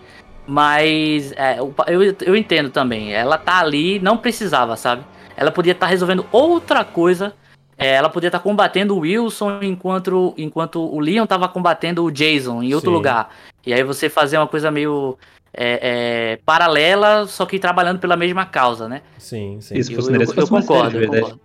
Mas 0.47 1.33
é, 1.33 1.59
eu, 1.61 2.17
eu 2.23 2.37
entendo 2.37 2.71
também. 2.71 3.13
Ela 3.13 3.39
tá 3.39 3.61
ali, 3.61 3.99
não 4.01 4.17
precisava, 4.17 4.77
sabe? 4.77 5.05
Ela 5.37 5.51
podia 5.51 5.73
estar 5.73 5.87
resolvendo 5.87 6.27
outra 6.33 6.85
coisa. 6.85 7.33
É, 7.79 7.95
ela 7.95 8.11
podia 8.11 8.29
estar 8.29 8.41
combatendo 8.41 8.95
o 8.95 9.01
Wilson 9.01 9.61
enquanto, 9.63 10.35
enquanto 10.37 10.81
o 10.81 11.01
Leon 11.01 11.25
tava 11.25 11.49
combatendo 11.49 12.05
o 12.05 12.11
Jason 12.11 12.63
em 12.63 12.75
outro 12.75 12.91
Sim. 12.91 12.97
lugar. 12.97 13.31
E 13.65 13.73
aí 13.73 13.83
você 13.83 14.11
fazer 14.11 14.37
uma 14.37 14.47
coisa 14.47 14.71
meio 14.71 15.17
é, 15.53 16.33
é, 16.33 16.37
paralela, 16.45 17.27
só 17.27 17.45
que 17.45 17.59
trabalhando 17.59 17.99
pela 17.99 18.17
mesma 18.17 18.47
causa, 18.47 18.89
né? 18.89 19.03
Sim, 19.19 19.61
sim. 19.61 19.77
Isso. 19.77 19.93
Eu, 19.93 20.01
eu, 20.01 20.21
eu 20.21 20.27
uma 20.27 20.35
série 20.35 20.49
concordo, 20.49 20.99
de 20.99 21.05
eu 21.05 21.11
concordo. 21.11 21.41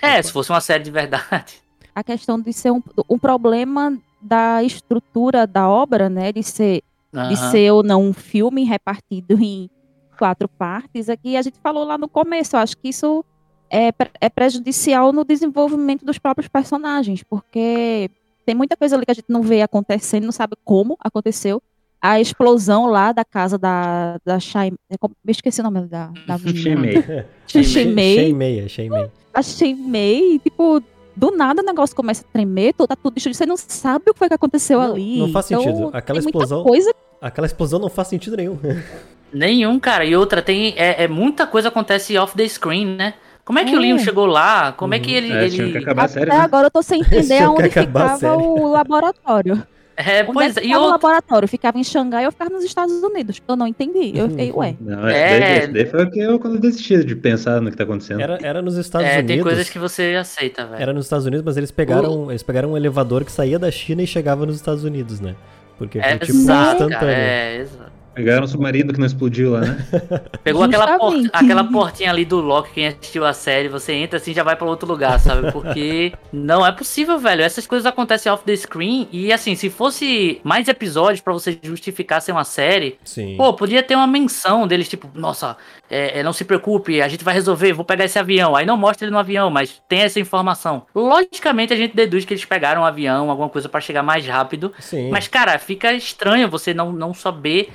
É, 0.00 0.22
se 0.22 0.32
fosse 0.32 0.50
uma 0.50 0.60
série 0.60 0.84
de 0.84 0.90
verdade. 0.90 1.60
A 1.94 2.04
questão 2.04 2.38
de 2.40 2.52
ser 2.52 2.70
um, 2.70 2.80
um 3.10 3.18
problema 3.18 3.98
da 4.20 4.62
estrutura 4.62 5.46
da 5.46 5.68
obra, 5.68 6.08
né? 6.08 6.30
De 6.32 6.44
ser, 6.44 6.82
de 7.12 7.18
Aham. 7.18 7.50
ser 7.50 7.72
ou 7.72 7.82
não 7.82 8.04
um 8.04 8.12
filme 8.12 8.64
repartido 8.64 9.34
em 9.42 9.68
quatro 10.16 10.48
partes, 10.48 11.08
é 11.08 11.16
que 11.16 11.36
a 11.36 11.42
gente 11.42 11.58
falou 11.60 11.84
lá 11.84 11.98
no 11.98 12.08
começo. 12.08 12.54
Eu 12.54 12.60
acho 12.60 12.76
que 12.76 12.88
isso 12.88 13.24
é, 13.70 13.90
é 14.20 14.28
prejudicial 14.28 15.12
no 15.12 15.24
desenvolvimento 15.24 16.04
dos 16.04 16.18
próprios 16.18 16.48
personagens, 16.48 17.22
porque 17.22 18.10
tem 18.46 18.54
muita 18.54 18.76
coisa 18.76 18.96
ali 18.96 19.04
que 19.04 19.10
a 19.10 19.14
gente 19.14 19.28
não 19.28 19.42
vê 19.42 19.62
acontecendo, 19.62 20.24
não 20.24 20.32
sabe 20.32 20.56
como 20.64 20.96
aconteceu. 21.00 21.62
A 22.00 22.20
explosão 22.20 22.86
lá 22.86 23.10
da 23.12 23.24
casa 23.24 23.58
da, 23.58 24.18
da 24.24 24.38
Shai... 24.38 24.68
é 24.90 24.94
Eu 24.94 25.10
esqueci 25.26 25.60
o 25.60 25.64
nome 25.64 25.82
da, 25.88 26.10
da. 26.26 26.38
Shemei. 26.38 27.02
Shimei. 27.46 28.14
Shei-mei, 28.14 28.68
Shei-mei. 28.68 29.10
A 29.34 29.42
Shimei, 29.42 30.38
tipo, 30.38 30.82
do 31.16 31.30
nada 31.32 31.60
o 31.62 31.64
negócio 31.64 31.94
começa 31.96 32.24
a 32.28 32.32
tremer, 32.32 32.72
tá 32.74 32.94
tudo 32.94 33.14
destruído, 33.14 33.36
você 33.36 33.46
não 33.46 33.56
sabe 33.56 34.04
o 34.10 34.12
que 34.14 34.18
foi 34.18 34.28
que 34.28 34.34
aconteceu 34.34 34.80
Não, 34.80 34.92
ali. 34.92 35.18
não 35.18 35.32
faz 35.32 35.50
Então, 35.50 35.62
sentido. 35.62 35.90
Aquela 35.92 36.20
tem 36.20 36.22
muita 36.22 36.38
explosão- 36.38 36.62
coisa 36.64 36.94
Aquela 37.20 37.46
explosão 37.48 37.78
não 37.80 37.88
faz 37.88 38.06
sentido 38.08 38.36
nenhum. 38.36 38.56
Nenhum, 39.32 39.78
cara. 39.78 40.04
E 40.06 40.16
outra, 40.16 40.40
tem. 40.40 40.72
É, 40.76 41.04
é 41.04 41.08
muita 41.08 41.46
coisa 41.46 41.68
acontece 41.68 42.16
off 42.16 42.34
the 42.36 42.48
screen, 42.48 42.86
né? 42.96 43.14
Como 43.44 43.58
é 43.58 43.64
que 43.64 43.74
o 43.74 43.78
É. 43.78 43.80
Leon 43.80 43.98
chegou 43.98 44.24
lá? 44.24 44.72
Como 44.72 44.94
é 44.94 44.98
que 45.00 45.12
ele. 45.12 45.32
É, 45.32 45.48
que 45.50 45.60
ele... 45.60 45.84
a 45.86 46.08
série, 46.08 46.30
Até 46.30 46.38
né? 46.38 46.44
agora 46.44 46.66
eu 46.68 46.70
tô 46.70 46.80
sem 46.80 47.00
entender 47.02 47.38
que 47.70 47.78
a 47.78 47.82
ficava 47.86 48.36
o 48.38 48.68
laboratório. 48.70 49.62
É, 49.98 50.22
Onde 50.22 50.32
pois 50.32 50.56
é 50.56 50.60
é. 50.60 50.62
E 50.62 50.66
ficava 50.68 50.84
o 50.84 50.88
laboratório? 50.90 51.48
Ficava 51.48 51.78
em 51.78 51.82
Xangai 51.84 52.24
ou 52.24 52.30
ficava 52.30 52.50
nos 52.50 52.62
Estados 52.64 52.94
Unidos? 53.02 53.42
Eu 53.48 53.56
não 53.56 53.66
entendi. 53.66 54.16
Eu 54.16 54.28
fiquei, 54.30 54.52
ué. 54.52 54.76
Não, 54.80 55.08
É. 55.08 55.40
daí, 55.40 55.58
esse 55.58 55.68
daí 55.72 55.86
foi 55.86 56.04
o 56.04 56.10
que 56.10 56.20
eu 56.20 56.38
quando 56.38 56.54
eu 56.54 56.60
desisti 56.60 57.02
de 57.04 57.16
pensar 57.16 57.60
no 57.60 57.70
que 57.70 57.76
tá 57.76 57.82
acontecendo. 57.82 58.20
Era, 58.20 58.38
era 58.40 58.62
nos 58.62 58.76
Estados 58.76 59.08
É, 59.08 59.14
Unidos. 59.18 59.34
tem 59.34 59.42
coisas 59.42 59.68
que 59.68 59.78
você 59.78 60.14
aceita, 60.18 60.64
velho. 60.66 60.80
Era 60.80 60.92
nos 60.92 61.06
Estados 61.06 61.26
Unidos, 61.26 61.44
mas 61.44 61.56
eles 61.56 61.70
pegaram, 61.72 62.30
eles 62.30 62.42
pegaram 62.44 62.72
um 62.72 62.76
elevador 62.76 63.24
que 63.24 63.32
saía 63.32 63.58
da 63.58 63.70
China 63.70 64.00
e 64.02 64.06
chegava 64.06 64.46
nos 64.46 64.54
Estados 64.54 64.84
Unidos, 64.84 65.18
né? 65.20 65.34
Porque 65.76 66.00
foi 66.00 66.08
É, 66.10 66.18
tipo 66.18 66.32
exato, 66.32 66.70
instantâneo. 66.84 66.98
cara. 66.98 67.12
É, 67.12 67.56
exato. 67.56 67.92
Pegaram 68.18 68.42
um 68.44 68.48
submarino 68.48 68.92
que 68.92 68.98
não 68.98 69.06
explodiu 69.06 69.52
lá, 69.52 69.60
né? 69.60 69.86
Pegou 70.42 70.64
aquela, 70.64 70.98
por- 70.98 71.14
aquela 71.32 71.62
portinha 71.62 72.10
ali 72.10 72.24
do 72.24 72.40
Loki, 72.40 72.72
quem 72.74 72.88
assistiu 72.88 73.24
a 73.24 73.32
série, 73.32 73.68
você 73.68 73.92
entra 73.92 74.16
assim 74.18 74.34
já 74.34 74.42
vai 74.42 74.56
pra 74.56 74.66
outro 74.66 74.88
lugar, 74.88 75.20
sabe? 75.20 75.52
Porque 75.52 76.12
não 76.32 76.66
é 76.66 76.72
possível, 76.72 77.16
velho. 77.16 77.42
Essas 77.42 77.64
coisas 77.64 77.86
acontecem 77.86 78.30
off 78.32 78.42
the 78.44 78.56
screen 78.56 79.08
e 79.12 79.32
assim, 79.32 79.54
se 79.54 79.70
fosse 79.70 80.40
mais 80.42 80.66
episódios 80.66 81.20
pra 81.20 81.32
você 81.32 81.56
justificar 81.62 82.20
ser 82.20 82.32
uma 82.32 82.42
série, 82.42 82.98
Sim. 83.04 83.36
pô, 83.36 83.54
podia 83.54 83.84
ter 83.84 83.94
uma 83.94 84.06
menção 84.08 84.66
deles, 84.66 84.88
tipo, 84.88 85.08
nossa, 85.14 85.56
é, 85.88 86.18
é, 86.18 86.22
não 86.24 86.32
se 86.32 86.44
preocupe, 86.44 87.00
a 87.00 87.06
gente 87.06 87.22
vai 87.22 87.34
resolver, 87.34 87.72
vou 87.72 87.84
pegar 87.84 88.04
esse 88.04 88.18
avião. 88.18 88.56
Aí 88.56 88.66
não 88.66 88.76
mostra 88.76 89.04
ele 89.06 89.12
no 89.12 89.18
avião, 89.18 89.48
mas 89.48 89.80
tem 89.88 90.00
essa 90.00 90.18
informação. 90.18 90.82
Logicamente 90.92 91.72
a 91.72 91.76
gente 91.76 91.94
deduz 91.94 92.24
que 92.24 92.34
eles 92.34 92.44
pegaram 92.44 92.82
um 92.82 92.84
avião, 92.84 93.30
alguma 93.30 93.48
coisa 93.48 93.68
pra 93.68 93.80
chegar 93.80 94.02
mais 94.02 94.26
rápido. 94.26 94.72
Sim. 94.80 95.08
Mas, 95.10 95.28
cara, 95.28 95.56
fica 95.58 95.92
estranho 95.92 96.48
você 96.48 96.74
não, 96.74 96.92
não 96.92 97.14
saber 97.14 97.70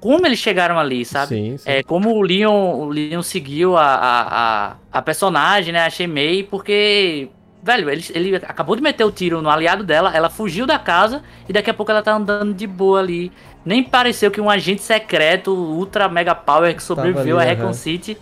como 0.00 0.26
eles 0.26 0.38
chegaram 0.38 0.78
ali, 0.78 1.04
sabe? 1.04 1.28
Sim, 1.28 1.56
sim. 1.56 1.70
É, 1.70 1.82
como 1.82 2.14
o 2.14 2.22
Leon, 2.22 2.74
o 2.78 2.88
Leon 2.88 3.22
seguiu 3.22 3.76
a, 3.76 3.84
a, 3.84 4.76
a, 4.92 5.02
personagem, 5.02 5.72
né, 5.72 5.84
a 5.84 5.90
Shemei, 5.90 6.42
porque, 6.42 7.28
velho, 7.62 7.90
ele, 7.90 8.04
ele 8.14 8.36
acabou 8.36 8.76
de 8.76 8.82
meter 8.82 9.04
o 9.04 9.10
tiro 9.10 9.40
no 9.40 9.48
aliado 9.48 9.82
dela, 9.82 10.14
ela 10.14 10.28
fugiu 10.28 10.66
da 10.66 10.78
casa 10.78 11.22
e 11.48 11.52
daqui 11.52 11.70
a 11.70 11.74
pouco 11.74 11.90
ela 11.90 12.02
tá 12.02 12.14
andando 12.14 12.54
de 12.54 12.66
boa 12.66 13.00
ali. 13.00 13.32
Nem 13.64 13.82
pareceu 13.82 14.30
que 14.30 14.40
um 14.40 14.48
agente 14.48 14.82
secreto, 14.82 15.52
ultra 15.52 16.08
mega 16.08 16.34
power 16.34 16.74
que 16.74 16.82
sobreviveu 16.82 17.38
ali, 17.38 17.50
a. 17.50 17.54
Recon 17.54 17.72
City 17.72 18.16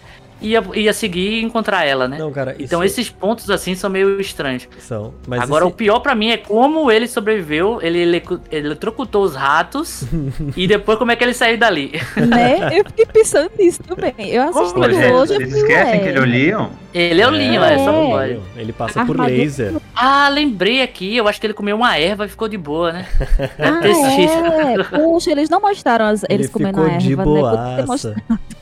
ia, 0.49 0.63
ia 0.75 0.93
seguir 0.93 1.41
e 1.41 1.43
encontrar 1.43 1.85
ela, 1.85 2.07
né? 2.09 2.19
Não, 2.19 2.31
cara, 2.33 2.53
isso 2.53 2.63
então 2.65 2.83
esses 2.85 3.09
pontos 3.11 3.49
assim 3.51 3.75
são 3.75 3.89
meio 3.91 4.21
estranhos. 4.21 4.69
são. 4.79 5.15
Mas 5.27 5.43
Agora, 5.43 5.65
esse- 5.65 5.73
o 5.73 5.77
pior 5.77 6.01
pra 6.01 6.15
mim 6.15 6.31
é 6.31 6.37
como 6.37 6.91
ele 6.91 7.07
sobreviveu, 7.09 7.81
ele 7.83 8.23
eletrocutou 8.51 9.23
os 9.25 9.35
ratos 9.35 10.05
e 10.57 10.67
depois 10.67 10.99
como 10.99 11.11
é 11.13 11.17
que 11.17 11.25
ele 11.25 11.35
saiu 11.35 11.57
dali. 11.59 11.93
né? 12.17 12.79
Eu 12.79 12.85
fiquei 12.85 13.07
pensando 13.07 13.51
nisso 13.59 13.83
também. 13.83 14.15
Eu 14.19 14.43
assisti 14.45 14.75
tudo 14.75 14.91
gente? 14.93 15.13
hoje. 15.13 15.33
eu 15.35 15.41
Eles 15.41 15.55
esquecem 15.55 16.01
que 16.01 16.09
ele 16.09 16.19
é 16.19 16.21
o 16.21 16.25
Leon? 16.25 16.69
Ele 16.93 17.21
é 17.21 17.27
o 17.27 17.31
Leon, 17.31 17.63
é, 17.65 17.79
só 17.79 17.91
É. 17.93 18.07
pode. 18.09 18.41
Ele 18.57 18.73
passa 18.73 19.05
por 19.05 19.17
Armadura. 19.21 19.37
laser. 19.39 19.75
Ah, 19.97 20.29
lembrei 20.29 20.81
aqui, 20.83 21.17
eu 21.17 21.27
acho 21.27 21.41
que 21.41 21.47
ele 21.47 21.55
comeu 21.55 21.77
uma 21.77 21.99
erva 21.99 22.25
e 22.27 22.29
ficou 22.29 22.47
de 22.49 22.57
boa, 22.59 22.93
né? 22.93 23.07
Ah, 23.59 23.81
é. 23.85 24.85
Puxa, 24.99 25.31
eles 25.31 25.49
não 25.49 25.61
mostraram 25.61 26.07
as- 26.07 26.23
eles 26.29 26.47
Ele 26.47 26.53
comendo 26.53 26.81
a 26.81 26.85
ficou 26.85 26.99
de 26.99 27.13
erva, 27.13 27.97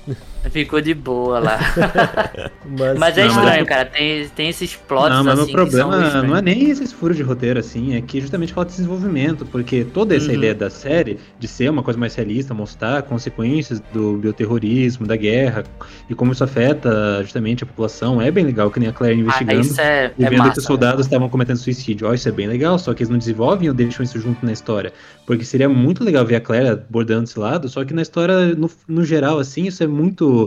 né? 0.07 0.17
Ficou 0.53 0.81
de 0.81 0.93
boa 0.95 1.39
lá. 1.39 1.59
Mas, 2.65 2.99
Mas 2.99 3.19
é 3.19 3.23
Não, 3.23 3.29
estranho, 3.31 3.61
mas- 3.61 3.69
cara. 3.69 3.85
Tem, 3.87 4.29
tem 4.29 4.49
esses 4.49 4.75
plots 4.77 5.11
não, 5.11 5.25
mas 5.25 5.39
assim 5.39 5.43
o 5.43 5.47
que 5.65 5.71
são 5.73 5.89
problema 5.91 6.23
não 6.23 6.37
é 6.37 6.43
nem 6.43 6.71
esses 6.71 6.93
furos 6.93 7.17
de 7.17 7.23
roteiro, 7.23 7.59
assim, 7.59 7.95
é 7.97 8.01
que 8.01 8.21
justamente 8.21 8.53
falta 8.53 8.71
desenvolvimento, 8.71 9.45
porque 9.47 9.85
toda 9.85 10.15
essa 10.17 10.29
Uhum. 10.29 10.35
ideia 10.35 10.55
da 10.55 10.71
série 10.71 11.19
de 11.39 11.49
ser 11.49 11.69
uma 11.71 11.83
coisa 11.83 11.99
mais 11.99 12.15
realista, 12.15 12.55
mostrar 12.55 13.03
consequências 13.03 13.81
do 13.93 14.17
bioterrorismo, 14.19 15.07
da 15.07 15.17
guerra, 15.17 15.65
e 16.09 16.15
como 16.15 16.33
isso 16.33 16.45
afeta 16.45 17.21
justamente 17.23 17.65
a 17.65 17.67
população, 17.67 18.21
é 18.23 18.31
bem 18.31 18.45
legal, 18.45 18.71
que 18.71 18.79
nem 18.81 18.89
a 18.89 18.93
Claire 18.93 19.17
Ah, 19.19 19.21
investigando. 19.21 19.61
isso 19.61 19.81
é, 19.81 20.13
E 20.19 20.25
é 20.25 20.31
vendo 20.31 20.39
massa. 20.39 20.53
que 20.53 20.59
os 20.61 20.65
soldados 20.65 21.07
estavam 21.07 21.29
cometendo 21.29 21.57
suicídio. 21.57 22.07
Ó, 22.09 22.15
isso 22.15 22.29
é 22.29 22.33
bem 22.33 22.47
legal, 22.47 22.79
só 22.79 22.95
que 22.95 23.03
eles 23.03 23.11
não 23.11 23.19
desenvolvem 23.19 23.69
ou 23.69 23.75
deixam 23.75 24.03
isso 24.05 24.19
junto 24.21 24.45
na 24.47 24.53
história. 24.53 24.93
Porque 25.27 25.45
seria 25.45 25.69
muito 25.69 26.05
legal 26.05 26.25
ver 26.25 26.37
a 26.37 26.41
Claire 26.41 26.69
abordando 26.69 27.25
esse 27.25 27.39
lado, 27.39 27.69
só 27.69 27.85
que 27.85 27.93
na 27.93 28.03
história, 28.03 28.55
no, 28.55 28.71
no 28.89 29.05
geral, 29.05 29.39
assim, 29.39 29.67
isso 29.67 29.83
é 29.83 29.87
muito 29.87 30.42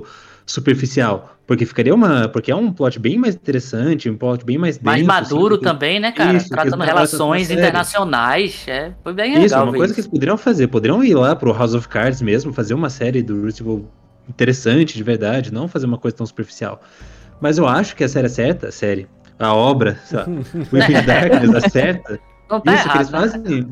superficial. 0.45 1.31
Porque 1.47 1.63
ficaria 1.65 1.93
uma. 1.93 2.27
Porque 2.27 2.51
é 2.51 2.55
um 2.55 2.71
plot 2.71 2.97
bem 2.99 3.17
mais 3.19 3.35
interessante, 3.35 4.09
um 4.09 4.17
plot 4.17 4.43
bem 4.43 4.57
mais 4.57 4.79
Mais 4.79 4.97
denso, 4.97 5.07
maduro 5.07 5.55
assim, 5.55 5.63
que- 5.63 5.69
também, 5.69 5.99
né, 5.99 6.11
cara? 6.11 6.33
Isso, 6.37 6.45
que 6.45 6.51
Tratando 6.51 6.83
relações 6.83 7.51
internacionais. 7.51 8.65
É, 8.67 8.91
foi 9.03 9.13
bem 9.13 9.31
Isso, 9.33 9.41
legal 9.43 9.63
uma 9.63 9.71
ver 9.71 9.77
coisa 9.77 9.93
que 9.93 9.99
isso. 9.99 10.07
eles 10.09 10.11
poderiam 10.17 10.37
fazer. 10.37 10.67
Poderiam 10.67 11.03
ir 11.03 11.13
lá 11.13 11.35
pro 11.35 11.53
House 11.53 11.75
of 11.75 11.87
Cards 11.87 12.21
mesmo, 12.21 12.51
fazer 12.51 12.73
uma 12.73 12.89
série 12.89 13.21
do 13.21 13.39
Crucible 13.41 13.85
interessante, 14.27 14.95
de 14.97 15.03
verdade, 15.03 15.53
não 15.53 15.67
fazer 15.67 15.85
uma 15.85 15.99
coisa 15.99 16.17
tão 16.17 16.25
superficial. 16.25 16.81
Mas 17.39 17.59
eu 17.59 17.67
acho 17.67 17.95
que 17.95 18.03
a 18.03 18.09
série 18.09 18.25
é 18.25 18.29
certa, 18.29 18.67
a 18.69 18.71
série, 18.71 19.07
a 19.37 19.53
obra, 19.53 19.99
sei 20.05 20.17
lá, 20.17 20.25
o 20.71 20.77
Infinite 20.77 21.05
Darkness 21.05 21.53
acerta. 21.63 22.19
Não 22.49 22.59
tá 22.59 22.73
Isso 22.73 22.83
que 22.83 22.89
errado, 22.89 23.15
eles 23.21 23.33
né? 23.35 23.67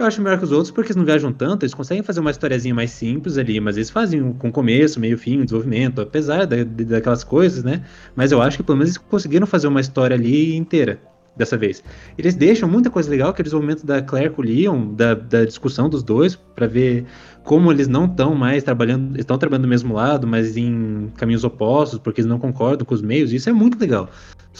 Eu 0.00 0.06
acho 0.06 0.22
melhor 0.22 0.38
que 0.38 0.44
os 0.44 0.50
outros 0.50 0.70
porque 0.70 0.86
eles 0.86 0.96
não 0.96 1.04
viajam 1.04 1.30
tanto, 1.30 1.62
eles 1.62 1.74
conseguem 1.74 2.02
fazer 2.02 2.20
uma 2.20 2.30
historiazinha 2.30 2.74
mais 2.74 2.90
simples 2.90 3.36
ali, 3.36 3.60
mas 3.60 3.76
eles 3.76 3.90
fazem 3.90 4.32
com 4.32 4.50
começo, 4.50 4.98
meio, 4.98 5.18
fim, 5.18 5.44
desenvolvimento, 5.44 6.00
apesar 6.00 6.46
da- 6.46 6.64
daquelas 6.64 7.22
coisas, 7.22 7.62
né? 7.62 7.84
Mas 8.16 8.32
eu 8.32 8.40
acho 8.40 8.56
que 8.56 8.62
pelo 8.62 8.78
menos 8.78 8.96
eles 8.96 8.98
conseguiram 8.98 9.46
fazer 9.46 9.68
uma 9.68 9.78
história 9.78 10.16
ali 10.16 10.56
inteira 10.56 10.98
dessa 11.36 11.54
vez. 11.54 11.84
Eles 12.16 12.34
deixam 12.34 12.66
muita 12.66 12.88
coisa 12.88 13.10
legal, 13.10 13.34
que 13.34 13.40
é 13.40 13.42
o 13.42 13.44
desenvolvimento 13.44 13.84
da 13.84 14.00
Claire 14.00 14.30
com 14.30 14.40
o 14.40 14.44
Leon, 14.44 14.94
da, 14.94 15.12
da 15.12 15.44
discussão 15.44 15.86
dos 15.90 16.02
dois, 16.02 16.34
pra 16.34 16.66
ver 16.66 17.04
como 17.44 17.70
eles 17.70 17.86
não 17.86 18.06
estão 18.06 18.34
mais 18.34 18.62
trabalhando, 18.62 19.18
estão 19.20 19.36
trabalhando 19.36 19.64
do 19.64 19.68
mesmo 19.68 19.92
lado, 19.92 20.26
mas 20.26 20.56
em 20.56 21.12
caminhos 21.18 21.44
opostos, 21.44 21.98
porque 21.98 22.22
eles 22.22 22.28
não 22.28 22.38
concordam 22.38 22.86
com 22.86 22.94
os 22.94 23.02
meios, 23.02 23.34
isso 23.34 23.50
é 23.50 23.52
muito 23.52 23.78
legal. 23.78 24.08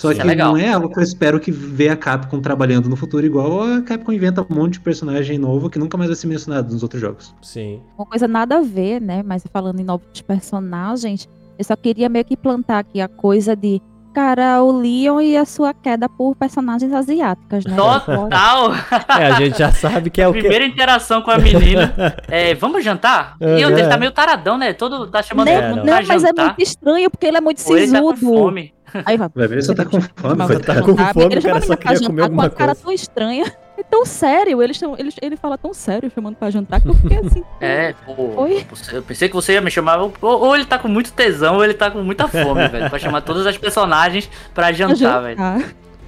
Só 0.01 0.11
Isso 0.13 0.21
é 0.21 0.23
que 0.23 0.29
legal. 0.29 0.53
não 0.53 0.57
é 0.59 0.73
algo 0.73 0.89
que 0.89 0.99
eu 0.99 1.03
espero 1.03 1.39
que 1.39 1.53
ver 1.53 1.91
a 1.91 1.97
Capcom 1.97 2.41
trabalhando 2.41 2.89
no 2.89 2.97
futuro, 2.97 3.27
igual 3.27 3.63
a 3.65 3.83
Capcom 3.83 4.11
inventa 4.13 4.41
um 4.41 4.55
monte 4.55 4.73
de 4.75 4.81
personagem 4.81 5.37
novo 5.37 5.69
que 5.69 5.79
nunca 5.79 5.99
mais 5.99 6.09
vai 6.09 6.17
ser 6.17 6.27
mencionado 6.27 6.73
nos 6.73 6.83
outros 6.83 7.03
jogos. 7.03 7.35
Sim. 7.43 7.83
Uma 7.99 8.07
coisa 8.07 8.27
nada 8.27 8.57
a 8.57 8.61
ver, 8.63 8.99
né? 8.99 9.23
Mas 9.23 9.45
falando 9.53 9.79
em 9.79 9.85
novos 9.85 10.23
personagens, 10.23 11.29
eu 11.59 11.65
só 11.67 11.77
queria 11.77 12.09
meio 12.09 12.25
que 12.25 12.35
plantar 12.35 12.79
aqui 12.79 12.99
a 12.99 13.09
coisa 13.09 13.55
de. 13.55 13.83
Cara, 14.13 14.61
o 14.65 14.73
Leon 14.73 15.21
e 15.21 15.37
a 15.37 15.45
sua 15.45 15.73
queda 15.73 16.09
por 16.09 16.35
personagens 16.35 16.93
asiáticas, 16.93 17.65
né? 17.65 17.77
Total! 17.77 18.73
É, 19.17 19.27
a 19.29 19.33
gente 19.35 19.57
já 19.57 19.71
sabe 19.71 20.11
que 20.11 20.21
é 20.21 20.27
o. 20.27 20.33
Primeira 20.33 20.65
interação 20.67 21.23
com 21.23 21.31
a 21.31 21.39
menina. 21.39 21.95
É, 22.27 22.55
vamos 22.57 22.83
jantar? 22.85 23.37
E 23.41 23.45
É, 23.45 23.61
ele 23.61 23.81
é. 23.83 23.87
tá 23.89 23.97
meio 23.97 24.11
taradão, 24.11 24.59
né? 24.59 24.73
Todo 24.73 25.07
tá 25.07 25.23
chamando 25.23 25.47
Né? 25.47 25.61
todo 25.61 25.69
mundo 25.77 25.85
não, 25.87 25.97
pra 25.99 26.07
mas 26.09 26.25
é 26.25 26.27
jantar. 26.29 26.47
muito 26.47 26.63
estranho, 26.63 27.09
porque 27.11 27.27
ele 27.27 27.37
é 27.37 27.41
muito 27.41 27.63
Ou 27.69 27.77
ele 27.79 27.93
tá 27.93 28.01
com 28.01 28.15
sisudo. 28.17 28.37
fome. 28.37 28.75
Aí 29.05 29.17
vai. 29.17 29.29
Vai 29.35 29.49
ver, 29.49 29.55
ele 29.57 29.63
só 29.63 29.75
tá 29.75 29.85
com 29.85 30.01
fome, 30.01 30.11
coitado. 30.47 30.61
Tá 30.65 30.81
com 30.83 30.89
jantar, 30.91 31.15
fome, 31.15 31.27
ele 31.27 31.39
o 31.39 31.43
cara 31.43 31.59
a 31.59 31.61
só 31.63 31.77
queria 31.77 31.97
jantar 31.97 32.07
comer 32.09 32.21
com 32.21 32.25
alguma 32.27 32.45
a 32.47 32.51
cara 32.51 32.67
coisa. 32.75 32.83
tão 32.83 32.93
estranha. 32.93 33.53
É 33.79 33.83
tão 33.83 34.05
sério, 34.05 34.63
ele, 34.63 34.75
chama- 34.75 34.97
ele, 34.99 35.11
ele 35.23 35.37
fala 35.37 35.57
tão 35.57 35.73
sério 35.73 36.11
chamando 36.15 36.37
pra 36.37 36.51
jantar 36.51 36.81
que 36.83 36.89
eu 36.89 36.95
fiquei 36.95 37.19
assim. 37.19 37.43
É, 37.61 37.95
pô. 38.05 38.15
Oi? 38.43 38.67
Eu 38.93 39.03
pensei 39.03 39.29
que 39.29 39.35
você 39.35 39.55
ia 39.55 39.61
me 39.61 39.71
chamar. 39.71 39.99
Ou, 39.99 40.13
ou 40.23 40.55
ele 40.55 40.67
tá 40.67 40.79
com 40.79 40.89
muito 40.89 41.13
tesão, 41.13 41.57
ou 41.57 41.65
ele 41.65 41.73
tá 41.75 41.91
com 41.91 42.03
muita 42.03 42.29
fome, 42.29 42.67
velho. 42.69 42.91
Pra 42.91 42.99
chamar 42.99 43.23
todas 43.23 43.47
as 43.47 43.57
personagens 43.57 44.29
pra 44.55 44.65
pra 44.65 44.73
jantar, 44.73 45.23
velho. 45.23 45.39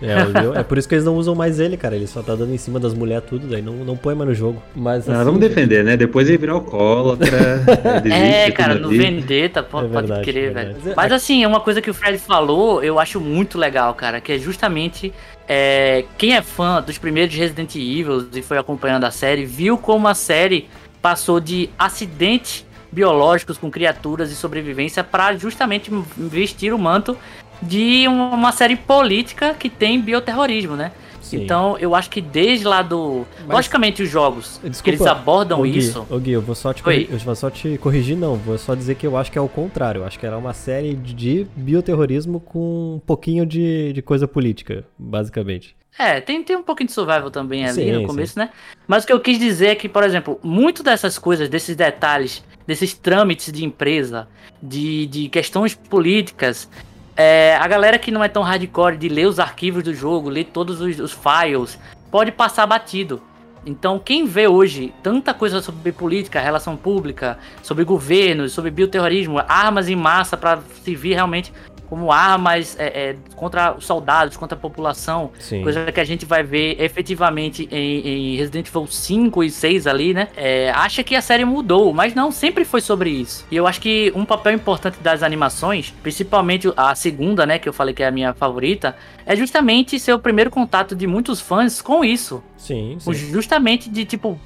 É, 0.03 0.61
é 0.61 0.63
por 0.63 0.79
isso 0.79 0.89
que 0.89 0.95
eles 0.95 1.05
não 1.05 1.15
usam 1.17 1.35
mais 1.35 1.61
ele, 1.61 1.77
cara. 1.77 1.95
Ele 1.95 2.07
só 2.07 2.23
tá 2.23 2.35
dando 2.35 2.53
em 2.53 2.59
cima 2.59 2.81
das 2.81 2.93
mulheres 2.95 3.25
tudo, 3.29 3.47
daí 3.47 3.63
não, 3.63 3.73
não 3.75 3.97
põe 3.97 4.15
mais 4.15 4.29
no 4.29 4.35
jogo. 4.35 4.63
Mas 4.75 5.09
Ah, 5.09 5.15
assim, 5.17 5.25
vamos 5.25 5.41
defender, 5.41 5.85
né? 5.85 5.97
Depois 5.97 6.29
ele 6.29 6.39
virar 6.39 6.55
alcoólatra. 6.55 7.59
desiste 8.03 8.13
É, 8.33 8.47
de 8.47 8.53
cara, 8.53 8.75
no. 8.75 8.89
Vendetta, 8.89 9.63
pô, 9.63 9.81
É 9.81 9.83
pode 9.83 10.07
verdade, 10.09 10.25
crer, 10.25 10.51
é 10.51 10.51
velho. 10.51 10.77
Mas 10.97 11.13
assim, 11.13 11.43
é 11.45 11.49
uma 11.49 11.61
coisa 11.61 11.81
que 11.81 11.91
o 11.91 11.95
Fred 11.95 12.19
falou, 12.19 12.83
eu 12.83 12.99
acho 12.99 13.21
muito 13.21 13.59
legal, 13.59 13.95
cara, 13.95 14.21
que 14.21 14.33
é 14.33 14.39
justamente 14.39 15.13
é, 15.49 16.05
quem 16.19 16.35
é 16.35 16.43
fã 16.43 16.81
dos 16.83 16.99
primeiros 16.99 17.35
Resident 17.35 17.75
Evil 17.77 18.27
e 18.35 18.43
foi 18.43 18.59
acompanhando 18.59 19.05
a 19.05 19.11
série, 19.11 19.45
viu 19.45 19.77
como 19.79 20.09
a 20.09 20.15
série 20.15 20.69
passou 21.01 21.41
de 21.41 21.69
acidentes 21.79 22.65
biológicos 22.91 23.57
com 23.57 23.71
criaturas 23.71 24.31
e 24.31 24.37
sobrevivência 24.37 25.03
pra 25.03 25.35
justamente 25.35 25.91
vestir 26.17 26.73
o 26.75 26.79
manto 26.79 27.17
de 27.63 28.07
uma 28.09 28.53
série 28.53 28.77
política 28.77 29.55
que 29.55 29.69
tem 29.71 30.01
bioterrorismo, 30.01 30.77
né? 30.77 30.93
Sim. 31.21 31.45
Então, 31.45 31.79
eu 31.79 31.95
acho 31.95 32.11
que 32.11 32.21
desde 32.21 32.67
lá 32.67 32.83
do. 32.83 33.25
Mas- 33.47 33.57
Logicamente, 33.57 34.03
os 34.03 34.11
jogos 34.11 34.59
que 34.61 34.69
Desculpa, 34.69 34.97
eles 34.97 35.07
abordam 35.07 35.61
Ô, 35.61 35.63
Gui, 35.63 35.79
isso. 35.79 36.07
ô, 36.11 36.19
Gui, 36.19 36.33
eu 36.33 36.43
vou 36.43 36.55
só 36.55 36.75
te 36.75 36.83
eu 36.85 37.19
vou 37.21 37.35
só 37.35 37.49
te 37.49 37.79
corrigir, 37.79 38.17
não. 38.17 38.37
Vou 38.37 38.59
só 38.59 38.75
dizer 38.75 38.97
que 38.97 39.07
eu 39.07 39.17
acho 39.17 39.33
que 39.33 39.39
é 39.39 39.41
o 39.41 39.49
contrário. 39.49 40.01
Eu 40.01 40.05
acho 40.05 40.19
que 40.19 40.27
era 40.27 40.37
uma 40.37 40.53
série 40.53 40.95
de 40.95 41.47
bioterrorismo 41.57 42.39
com 42.41 42.97
um 42.97 42.99
pouquinho 42.99 43.47
de, 43.47 43.93
de 43.95 44.03
coisa 44.03 44.29
política, 44.29 44.85
basicamente. 44.99 45.75
É, 45.99 46.21
tem, 46.21 46.43
tem 46.43 46.57
um 46.57 46.63
pouquinho 46.63 46.89
de 46.89 46.93
survival 46.93 47.31
também 47.31 47.65
ali 47.65 47.75
Sim, 47.75 47.93
no 47.93 48.07
começo, 48.07 48.39
né? 48.39 48.51
Mas 48.87 49.05
o 49.05 49.07
que 49.07 49.13
eu 49.13 49.21
quis 49.21 49.39
dizer 49.39 49.67
é 49.69 49.75
que, 49.75 49.89
por 49.89 50.03
exemplo, 50.03 50.41
muito 50.43 50.83
dessas 50.83 51.19
coisas, 51.19 51.49
desses 51.49 51.77
detalhes, 51.77 52.43
desses 52.67 52.95
trâmites 52.95 53.53
de 53.53 53.65
empresa, 53.65 54.27
de, 54.63 55.07
de 55.07 55.29
questões 55.29 55.75
políticas, 55.75 56.69
é, 57.17 57.57
a 57.61 57.69
galera 57.69 57.99
que 57.99 58.11
não 58.11 58.25
é 58.25 58.29
tão 58.29 58.43
hardcore 58.43 58.97
de 58.97 59.09
ler 59.09 59.27
os 59.27 59.39
arquivos 59.39 59.83
do 59.83 59.95
jogo, 59.95 60.29
ler 60.29 60.45
todos 60.45 60.81
os, 60.81 60.99
os 60.99 61.13
files, 61.13 61.79
pode 62.11 62.33
passar 62.33 62.67
batido. 62.67 63.21
Então, 63.65 63.99
quem 63.99 64.27
vê 64.27 64.49
hoje 64.49 64.93
tanta 65.03 65.33
coisa 65.33 65.63
sobre 65.63 65.93
política, 65.93 66.41
relação 66.41 66.77
pública, 66.77 67.39
sobre 67.63 67.85
governos, 67.85 68.53
sobre 68.53 68.71
bioterrorismo, 68.73 69.39
armas 69.47 69.89
em 69.89 69.95
massa 69.95 70.37
para 70.37 70.61
servir 70.83 71.15
realmente 71.15 71.53
como 71.93 72.11
armas 72.11 72.75
é, 72.81 72.87
é, 73.11 73.17
contra 73.37 73.77
os 73.77 73.85
soldados, 73.85 74.35
contra 74.39 74.57
a 74.57 74.59
população, 74.59 75.31
Sim. 75.39 75.63
coisa 75.63 75.93
que 75.93 76.01
a 76.01 76.05
gente 76.05 76.25
vai 76.25 76.43
ver 76.43 76.81
efetivamente 76.81 77.69
em, 77.71 78.33
em 78.33 78.37
Resident 78.39 78.67
Evil 78.67 78.87
5 78.87 79.45
e 79.45 79.51
6 79.51 79.87
ali, 79.87 80.15
né? 80.15 80.29
É, 80.35 80.71
acha 80.71 81.05
que 81.05 81.15
a 81.15 81.21
série 81.21 81.45
mudou, 81.45 81.93
mas 81.93 82.15
não, 82.15 82.33
sempre 82.33 82.65
foi 82.65 82.81
sobre 82.81 83.11
isso. 83.11 83.47
E 83.51 83.57
eu 83.57 83.67
acho 83.67 83.79
que 83.79 84.11
um 84.17 84.25
papel 84.25 84.55
importante 84.55 85.01
das 85.03 85.23
animações, 85.23 85.93
principalmente 86.03 86.73
a 86.79 86.95
segunda, 86.95 87.45
né, 87.45 87.59
que 87.59 87.69
eu 87.69 87.75
falei 87.75 87.93
que 87.93 88.03
é 88.03 88.07
a 88.07 88.11
minha 88.11 88.33
favorita, 88.33 88.97
é 89.27 89.37
justamente 89.37 90.01
ser 90.01 90.15
o 90.15 90.19
primeiro 90.19 90.51
contato 90.51 90.97
de 90.97 91.07
muitos 91.07 91.43
fãs 91.43 91.83
com 91.83 92.03
isso. 92.03 92.43
Sim, 92.57 92.97
sim. 92.99 93.13
Justamente 93.13 93.91
de 93.91 94.07
tipo. 94.07 94.41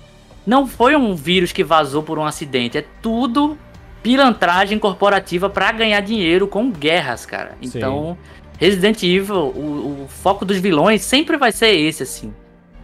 Não 0.44 0.64
foi 0.64 0.94
um 0.94 1.14
vírus 1.14 1.50
que 1.50 1.64
vazou 1.64 2.04
por 2.04 2.20
um 2.20 2.24
acidente, 2.24 2.78
é 2.78 2.84
tudo 3.02 3.58
pilantragem 4.06 4.78
corporativa 4.78 5.50
pra 5.50 5.72
ganhar 5.72 6.00
dinheiro 6.00 6.46
com 6.46 6.70
guerras, 6.70 7.26
cara. 7.26 7.56
Sim. 7.60 7.66
Então, 7.78 8.16
Resident 8.56 9.02
Evil, 9.02 9.34
o, 9.36 10.04
o 10.04 10.08
foco 10.08 10.44
dos 10.44 10.58
vilões 10.58 11.02
sempre 11.02 11.36
vai 11.36 11.50
ser 11.50 11.74
esse, 11.74 12.04
assim. 12.04 12.32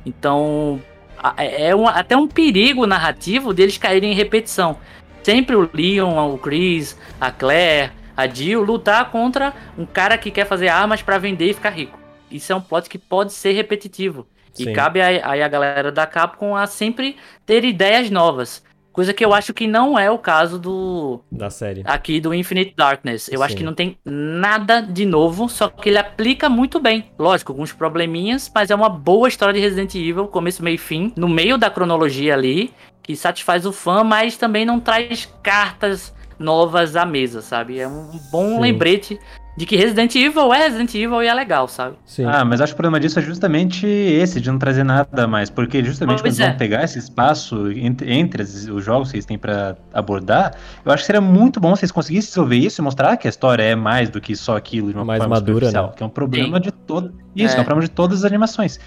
Então, 0.05 0.83
a- 1.17 1.35
é 1.39 1.69
é 1.69 1.77
um- 1.77 1.87
até 1.87 2.17
um 2.17 2.27
perigo 2.27 2.87
narrativo 2.89 3.55
deles 3.55 3.79
caírem 3.79 4.11
em 4.11 4.17
repetição. 4.17 4.77
Sempre 5.23 5.55
o 5.55 5.71
Leon, 5.73 6.35
o 6.35 6.39
Chris, 6.39 6.99
a 7.21 7.31
Claire, 7.31 7.93
a 8.17 8.27
Jill 8.27 8.61
lutar 8.65 9.09
contra 9.13 9.55
um 9.79 9.87
cara 9.87 10.19
que 10.19 10.29
quer 10.33 10.45
fazer 10.47 10.67
armas 10.69 11.03
pra 11.03 11.19
vender 11.19 11.51
e 11.51 11.55
ficar 11.55 11.71
rico. 11.71 11.97
Isso 12.29 12.53
é 12.53 12.57
um 12.57 12.61
plot 12.61 12.89
que 12.91 12.99
pode 12.99 13.33
ser 13.33 13.53
repetitivo. 13.53 14.27
Sim. 14.53 14.71
E 14.71 14.73
cabe 14.73 15.01
aí 15.01 15.21
aí 15.23 15.41
a 15.41 15.47
galera 15.49 15.93
da 15.93 16.05
Capcom 16.05 16.57
a 16.57 16.67
sempre 16.67 17.17
ter 17.47 17.65
ideias 17.65 18.11
novas. 18.11 18.63
Coisa 18.93 19.15
que 19.15 19.25
eu 19.25 19.33
acho 19.33 19.55
que 19.55 19.67
não 19.67 19.99
é 19.99 20.11
o 20.11 20.19
caso 20.19 20.59
do 20.59 21.21
Da 21.31 21.49
série. 21.49 21.83
aqui 21.85 22.21
do 22.21 22.35
Infinite 22.35 22.75
Darkness. 22.77 23.29
Eu 23.33 23.43
acho 23.43 23.53
Sim. 23.53 23.59
que 23.59 23.65
não 23.65 23.75
tem 23.75 23.97
nada 24.05 24.81
de 24.81 25.07
novo, 25.07 25.49
só 25.49 25.69
que 25.69 25.89
ele 25.89 25.99
aplica 25.99 26.49
muito 26.49 26.79
bem. 26.79 27.11
Lógico, 27.19 27.53
alguns 27.53 27.73
probleminhas, 27.73 28.51
mas 28.55 28.71
é 28.71 28.75
uma 28.75 28.89
boa 28.89 29.29
história 29.29 29.55
de 29.55 29.61
Resident 29.61 29.95
Evil, 29.95 30.27
começo, 30.27 30.63
meio 30.63 30.75
e 30.75 30.79
fim, 30.79 31.13
no 31.17 31.29
meio 31.29 31.57
da 31.57 31.71
cronologia 31.71 32.35
ali, 32.35 32.73
que 33.03 33.17
satisfaz 33.17 33.65
o 33.65 33.73
fã, 33.73 34.05
mas 34.05 34.37
também 34.37 34.65
não 34.65 34.79
traz 34.79 35.27
cartas 35.43 36.15
novas 36.39 36.97
à 36.97 37.05
mesa, 37.05 37.41
sabe? 37.41 37.79
É 37.79 37.87
um 37.89 38.09
bom 38.31 38.57
Sim. 38.57 38.61
lembrete 38.61 39.19
de 39.57 39.67
que 39.67 39.77
Resident 39.77 40.15
Evil 40.15 40.53
é 40.55 40.65
Resident 40.65 40.95
Evil 40.95 41.23
e 41.23 41.27
é 41.27 41.35
legal, 41.35 41.69
sabe? 41.69 41.97
Sim. 42.07 42.25
Ah, 42.25 42.45
mas 42.45 42.61
acho 42.61 42.73
que 42.73 42.75
o 42.75 42.77
problema 42.77 42.99
disso 42.99 43.19
é 43.19 43.23
justamente 43.23 43.87
esse, 43.87 44.41
de 44.41 44.51
não 44.51 44.59
trazer 44.59 44.83
nada 44.83 45.27
mais. 45.27 45.51
Porque 45.51 45.85
justamente 45.85 46.23
Pois 46.23 46.35
quando 46.35 46.45
é. 46.45 46.49
vão 46.49 46.57
pegar 46.57 46.85
esse 46.85 46.99
espaço 46.99 47.71
entre, 47.73 48.11
entre 48.13 48.43
os 48.43 48.83
jogos 48.83 49.11
que 49.11 49.17
eles 49.17 49.27
têm 49.27 49.37
pra 49.37 49.77
abordar, 49.93 50.55
eu 50.85 50.91
acho 50.91 51.03
que 51.03 51.07
seria 51.07 51.21
muito 51.21 51.61
bom 51.61 51.77
se 51.77 51.85
eles 51.85 51.93
conseguissem 51.93 52.31
resolver 52.31 52.57
isso 52.57 52.81
e 52.81 52.83
mostrar 52.83 53.17
que 53.19 53.29
a 53.29 53.31
história 53.31 53.63
é 53.63 53.75
mais 53.75 54.09
do 54.09 54.21
que 54.21 54.35
só 54.35 54.57
aquilo 54.57 54.89
de 54.89 54.95
uma 54.97 55.05
Mais 55.05 55.19
forma 55.19 55.35
madura, 55.37 55.71
né? 55.71 55.91
Que 55.95 56.03
é 56.03 56.07
um 56.07 56.11
problema 56.11 56.57
Sim. 56.57 56.63
de 56.63 56.73
todo. 56.73 57.13
Isso, 57.37 57.55
é. 57.55 57.59
É. 57.59 57.61
um 57.61 57.65
problema 57.65 57.87
de 57.87 57.95
todas 57.95 58.21
as 58.21 58.25
animações. 58.25 58.81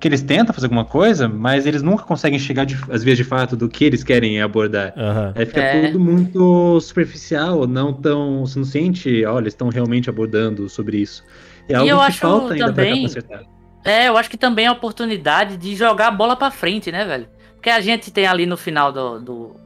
Que 0.00 0.08
eles 0.08 0.22
tentam 0.22 0.54
fazer 0.54 0.66
alguma 0.66 0.84
coisa, 0.86 1.28
mas 1.28 1.66
eles 1.66 1.82
nunca 1.82 2.02
conseguem 2.04 2.38
chegar 2.38 2.64
de- 2.64 2.74
às 2.90 3.04
vias 3.04 3.18
de 3.18 3.24
fato 3.24 3.54
do 3.54 3.68
que 3.68 3.84
eles 3.84 4.02
querem 4.02 4.40
abordar. 4.40 4.94
Aham. 4.96 5.32
Aí 5.36 5.44
fica 5.44 5.60
É. 5.60 5.86
tudo 5.88 6.00
muito 6.00 6.80
superficial, 6.80 7.66
não 7.66 7.92
tão. 7.92 8.40
Você 8.46 8.58
não 8.58 8.64
sente, 8.66 9.24
olha, 9.26 9.42
eles 9.42 9.52
estão 9.52 9.68
realmente 9.68 10.08
abordando 10.08 10.68
sobre 10.70 10.96
isso. 10.96 11.22
É 11.68 11.74
algo 11.74 11.88
eu 11.90 11.98
que 11.98 12.02
acho 12.04 12.18
falta 12.18 12.54
ainda 12.54 12.72
pra 12.72 12.74
cá 12.84 12.88
também- 12.88 13.02
consertar. 13.02 13.42
É, 13.84 14.08
eu 14.08 14.16
acho 14.16 14.30
que 14.30 14.36
também 14.38 14.64
é 14.64 14.68
a 14.68 14.72
oportunidade 14.72 15.56
de 15.58 15.76
jogar 15.76 16.08
a 16.08 16.10
bola 16.10 16.34
pra 16.34 16.50
frente, 16.50 16.90
né, 16.90 17.04
velho? 17.04 17.28
Porque 17.54 17.68
a 17.70 17.80
gente 17.80 18.10
tem 18.10 18.26
ali 18.26 18.46
no 18.46 18.56
final 18.56 18.90
do, 18.90 19.18
do, 19.20 19.56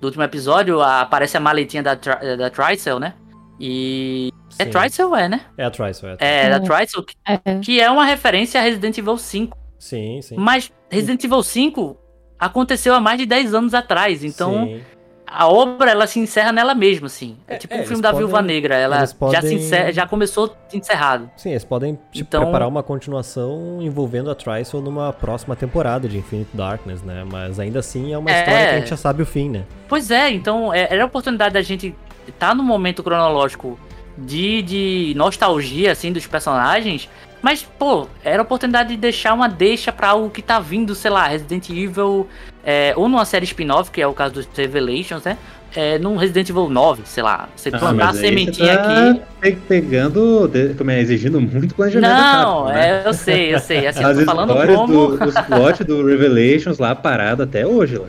do 0.00 0.04
último 0.06 0.22
episódio, 0.24 0.80
a- 0.80 1.02
aparece 1.02 1.36
a 1.36 1.40
maletinha 1.40 1.82
da, 1.82 1.94
Tri- 1.96 2.36
da 2.38 2.48
Tricel, 2.48 2.98
né? 2.98 3.12
E. 3.60 4.30
É 4.58 4.64
Sim. 4.64 4.70
Tricel, 4.70 5.14
é, 5.16 5.28
né? 5.28 5.40
É 5.56 5.64
a 5.64 5.70
Trice, 5.70 6.04
é. 6.04 6.12
a 6.12 6.16
Trice. 6.16 6.32
É, 6.32 6.48
da 6.50 6.56
É. 6.56 6.60
Tricel, 6.60 7.02
que- 7.02 7.14
É. 7.26 7.58
que 7.60 7.80
é 7.80 7.90
uma 7.90 8.04
referência 8.04 8.60
a 8.60 8.64
Resident 8.64 8.96
Evil 8.98 9.16
5. 9.16 9.56
Sim, 9.82 10.22
sim. 10.22 10.36
Mas 10.38 10.70
Resident 10.88 11.24
Evil 11.24 11.42
5 11.42 11.96
aconteceu 12.38 12.94
há 12.94 13.00
mais 13.00 13.18
de 13.18 13.26
10 13.26 13.52
anos 13.52 13.74
atrás, 13.74 14.22
então 14.22 14.52
Sim. 14.66 14.80
a 15.26 15.48
obra 15.48 15.90
ela 15.90 16.06
se 16.06 16.20
encerra 16.20 16.52
nela 16.52 16.72
mesma, 16.72 17.06
assim. 17.08 17.36
É, 17.48 17.54
É, 17.54 17.58
tipo 17.58 17.74
é, 17.74 17.80
um 17.80 17.84
filme 17.84 18.00
da 18.00 18.10
podem- 18.10 18.26
Viúva 18.26 18.40
Negra, 18.40 18.76
ela 18.76 18.98
eles 18.98 19.10
já, 19.10 19.16
podem- 19.16 19.40
se 19.42 19.54
encerra- 19.54 19.92
já 19.92 20.06
começou 20.06 20.54
encerrado. 20.72 21.28
Sim, 21.36 21.50
eles 21.50 21.64
podem 21.64 21.94
tipo, 22.12 22.28
Então- 22.28 22.42
preparar 22.44 22.68
uma 22.68 22.82
continuação 22.82 23.78
envolvendo 23.80 24.30
a 24.30 24.36
Trice 24.36 24.76
numa 24.76 25.12
próxima 25.12 25.56
temporada 25.56 26.08
de 26.08 26.16
Infinite 26.18 26.50
Darkness, 26.54 27.02
né? 27.02 27.24
Mas 27.28 27.58
ainda 27.58 27.80
assim 27.80 28.12
é 28.12 28.18
uma 28.18 28.30
É. 28.30 28.38
história 28.38 28.66
que 28.68 28.74
a 28.74 28.78
gente 28.78 28.90
já 28.90 28.96
sabe 28.96 29.22
o 29.22 29.26
fim, 29.26 29.48
né? 29.48 29.64
Pois 29.88 30.12
é, 30.12 30.30
então 30.30 30.72
é- 30.72 30.86
era 30.94 31.02
a 31.02 31.06
oportunidade 31.06 31.54
da 31.54 31.62
gente 31.62 31.92
estar 32.28 32.54
no 32.54 32.62
momento 32.62 33.02
cronológico 33.02 33.76
de, 34.16 34.62
de 34.62 35.12
nostalgia, 35.16 35.90
assim, 35.90 36.12
dos 36.12 36.24
personagens. 36.26 37.08
Mas, 37.42 37.62
pô, 37.62 38.06
era 38.24 38.40
a 38.40 38.44
oportunidade 38.44 38.90
de 38.90 38.96
deixar 38.96 39.34
uma 39.34 39.48
deixa 39.48 39.90
pra 39.92 40.10
algo 40.10 40.30
que 40.30 40.40
tá 40.40 40.60
vindo, 40.60 40.94
sei 40.94 41.10
lá, 41.10 41.26
Resident 41.26 41.68
Evil, 41.70 42.28
é, 42.64 42.92
ou 42.96 43.08
numa 43.08 43.24
série 43.24 43.44
spin-off, 43.44 43.90
que 43.90 44.00
é 44.00 44.06
o 44.06 44.12
caso 44.12 44.34
dos 44.34 44.48
Revelations, 44.56 45.24
né? 45.24 45.36
É, 45.74 45.98
num 45.98 46.16
Resident 46.16 46.50
Evil 46.50 46.68
9, 46.68 47.02
sei 47.06 47.22
lá. 47.22 47.48
Você 47.56 47.70
Ah, 47.72 47.78
plantar 47.78 48.10
a 48.10 48.14
sementinha 48.14 48.74
você 48.74 48.78
tá 48.78 49.10
aqui. 49.10 49.22
pe- 49.40 49.56
Pegando, 49.66 50.48
como 50.78 50.90
é, 50.90 51.00
exigindo 51.00 51.40
muito 51.40 51.74
planejamento 51.74 52.10
Não, 52.10 52.30
Capcom, 52.30 52.64
né? 52.66 53.02
é, 53.02 53.08
eu 53.08 53.14
sei, 53.14 53.54
eu 53.54 53.58
sei. 53.58 53.86
Assim, 53.86 54.02
eu 54.02 54.08
As 54.10 54.18
tô 54.18 54.24
falando 54.24 54.54
como. 54.76 55.16
do, 55.16 55.24
os 55.24 55.34
plot 55.40 55.82
do 55.82 56.06
Revelations 56.06 56.78
lá 56.78 56.94
parado 56.94 57.42
até 57.42 57.66
hoje, 57.66 57.96
lá. 57.96 58.08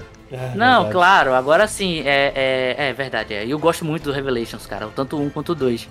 Não, 0.55 0.89
claro, 0.89 1.33
agora 1.33 1.67
sim, 1.67 2.01
é, 2.05 2.33
é, 2.77 2.89
é 2.89 2.93
verdade. 2.93 3.33
É. 3.33 3.45
Eu 3.47 3.57
gosto 3.59 3.85
muito 3.85 4.03
do 4.03 4.11
Revelations, 4.11 4.65
cara, 4.65 4.89
tanto 4.95 5.17
um 5.19 5.29
quanto 5.29 5.53
dois. 5.55 5.87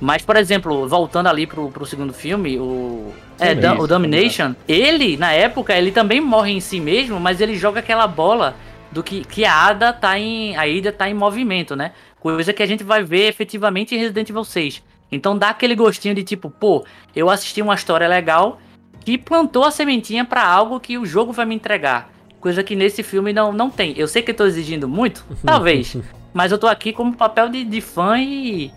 Mas, 0.00 0.22
por 0.22 0.36
exemplo, 0.36 0.88
voltando 0.88 1.28
ali 1.28 1.46
pro, 1.46 1.70
pro 1.70 1.86
segundo 1.86 2.12
filme, 2.12 2.58
o. 2.58 3.12
É, 3.38 3.54
Sim, 3.54 3.78
o 3.78 3.86
Domination, 3.86 4.54
ele, 4.68 5.16
na 5.16 5.32
época, 5.32 5.76
ele 5.76 5.90
também 5.90 6.20
morre 6.20 6.52
em 6.52 6.60
si 6.60 6.80
mesmo, 6.80 7.18
mas 7.18 7.40
ele 7.40 7.56
joga 7.56 7.80
aquela 7.80 8.06
bola 8.06 8.54
do 8.92 9.02
que, 9.02 9.24
que 9.24 9.44
a 9.44 9.66
Ada 9.66 9.92
tá 9.92 10.18
em. 10.18 10.56
A 10.56 10.66
Ida 10.66 10.92
tá 10.92 11.08
em 11.08 11.14
movimento, 11.14 11.74
né? 11.74 11.92
Coisa 12.20 12.52
que 12.52 12.62
a 12.62 12.66
gente 12.66 12.84
vai 12.84 13.02
ver 13.02 13.28
efetivamente 13.28 13.94
em 13.94 13.98
Resident 13.98 14.30
Evil 14.30 14.44
6. 14.44 14.82
Então 15.10 15.36
dá 15.36 15.50
aquele 15.50 15.74
gostinho 15.74 16.14
de 16.14 16.22
tipo, 16.22 16.50
pô, 16.50 16.84
eu 17.14 17.30
assisti 17.30 17.60
uma 17.62 17.74
história 17.74 18.08
legal 18.08 18.58
que 19.04 19.18
plantou 19.18 19.64
a 19.64 19.70
sementinha 19.70 20.24
pra 20.24 20.46
algo 20.46 20.80
que 20.80 20.96
o 20.96 21.04
jogo 21.04 21.32
vai 21.32 21.44
me 21.44 21.54
entregar. 21.54 22.10
Coisa 22.40 22.62
que 22.62 22.74
nesse 22.74 23.02
filme 23.02 23.32
não, 23.32 23.52
não 23.52 23.70
tem. 23.70 23.94
Eu 23.96 24.08
sei 24.08 24.22
que 24.22 24.30
eu 24.30 24.34
tô 24.34 24.44
exigindo 24.44 24.88
muito, 24.88 25.24
talvez. 25.44 25.96
mas 26.32 26.52
eu 26.52 26.58
tô 26.58 26.66
aqui 26.66 26.92
como 26.92 27.14
papel 27.14 27.48
de, 27.48 27.64
de 27.64 27.80
fã 27.80 28.18
e, 28.18 28.70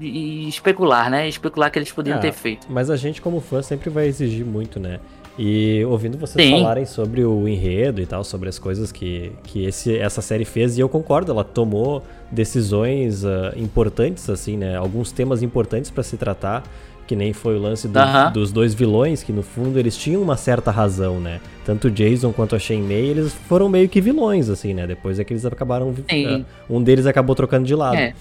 e 0.00 0.48
especular, 0.48 1.10
né? 1.10 1.28
Especular 1.28 1.70
que 1.70 1.78
eles 1.78 1.92
podiam 1.92 2.16
Ah, 2.16 2.20
ter 2.20 2.32
feito. 2.32 2.66
Mas 2.70 2.90
a 2.90 2.96
gente, 2.96 3.20
como 3.22 3.40
fã, 3.40 3.62
sempre 3.62 3.90
vai 3.90 4.06
exigir 4.06 4.44
muito, 4.44 4.78
né? 4.80 4.98
E 5.36 5.84
ouvindo 5.86 6.16
vocês 6.16 6.46
Sim. 6.46 6.58
falarem 6.58 6.86
sobre 6.86 7.24
o 7.24 7.48
enredo 7.48 8.00
e 8.00 8.06
tal, 8.06 8.22
sobre 8.22 8.48
as 8.48 8.56
coisas 8.58 8.92
que, 8.92 9.32
que 9.42 9.64
esse, 9.64 9.96
essa 9.98 10.22
série 10.22 10.44
fez, 10.44 10.78
e 10.78 10.80
eu 10.80 10.88
concordo, 10.88 11.32
ela 11.32 11.42
tomou 11.42 12.04
decisões 12.30 13.24
ah, 13.24 13.52
importantes, 13.56 14.28
assim, 14.30 14.56
né? 14.56 14.76
Alguns 14.76 15.10
temas 15.10 15.42
importantes 15.42 15.90
pra 15.90 16.02
se 16.04 16.16
tratar, 16.16 16.62
que 17.06 17.16
nem 17.16 17.32
foi 17.32 17.56
o 17.56 17.60
lance 17.60 17.88
do- 17.88 17.98
Aham. 17.98 18.30
dos 18.32 18.52
dois 18.52 18.74
vilões, 18.74 19.22
que 19.22 19.32
no 19.32 19.42
fundo 19.42 19.78
eles 19.78 19.96
tinham 19.96 20.22
uma 20.22 20.36
certa 20.36 20.70
razão, 20.70 21.18
né? 21.20 21.40
Tanto 21.64 21.88
o 21.88 21.90
Jason 21.90 22.32
quanto 22.32 22.54
a 22.54 22.58
Shen 22.58 22.80
Mei, 22.82 23.06
eles 23.10 23.32
foram 23.32 23.68
meio 23.68 23.88
que 23.88 24.00
vilões, 24.00 24.48
assim, 24.48 24.72
né? 24.72 24.86
Depois 24.86 25.18
é 25.18 25.24
que 25.24 25.32
eles 25.32 25.44
acabaram. 25.44 25.94
Ah, 26.10 26.40
um 26.70 26.82
deles 26.82 27.06
acabou 27.06 27.34
trocando 27.34 27.66
de 27.66 27.74
lado. 27.74 27.96
É. 27.96 28.14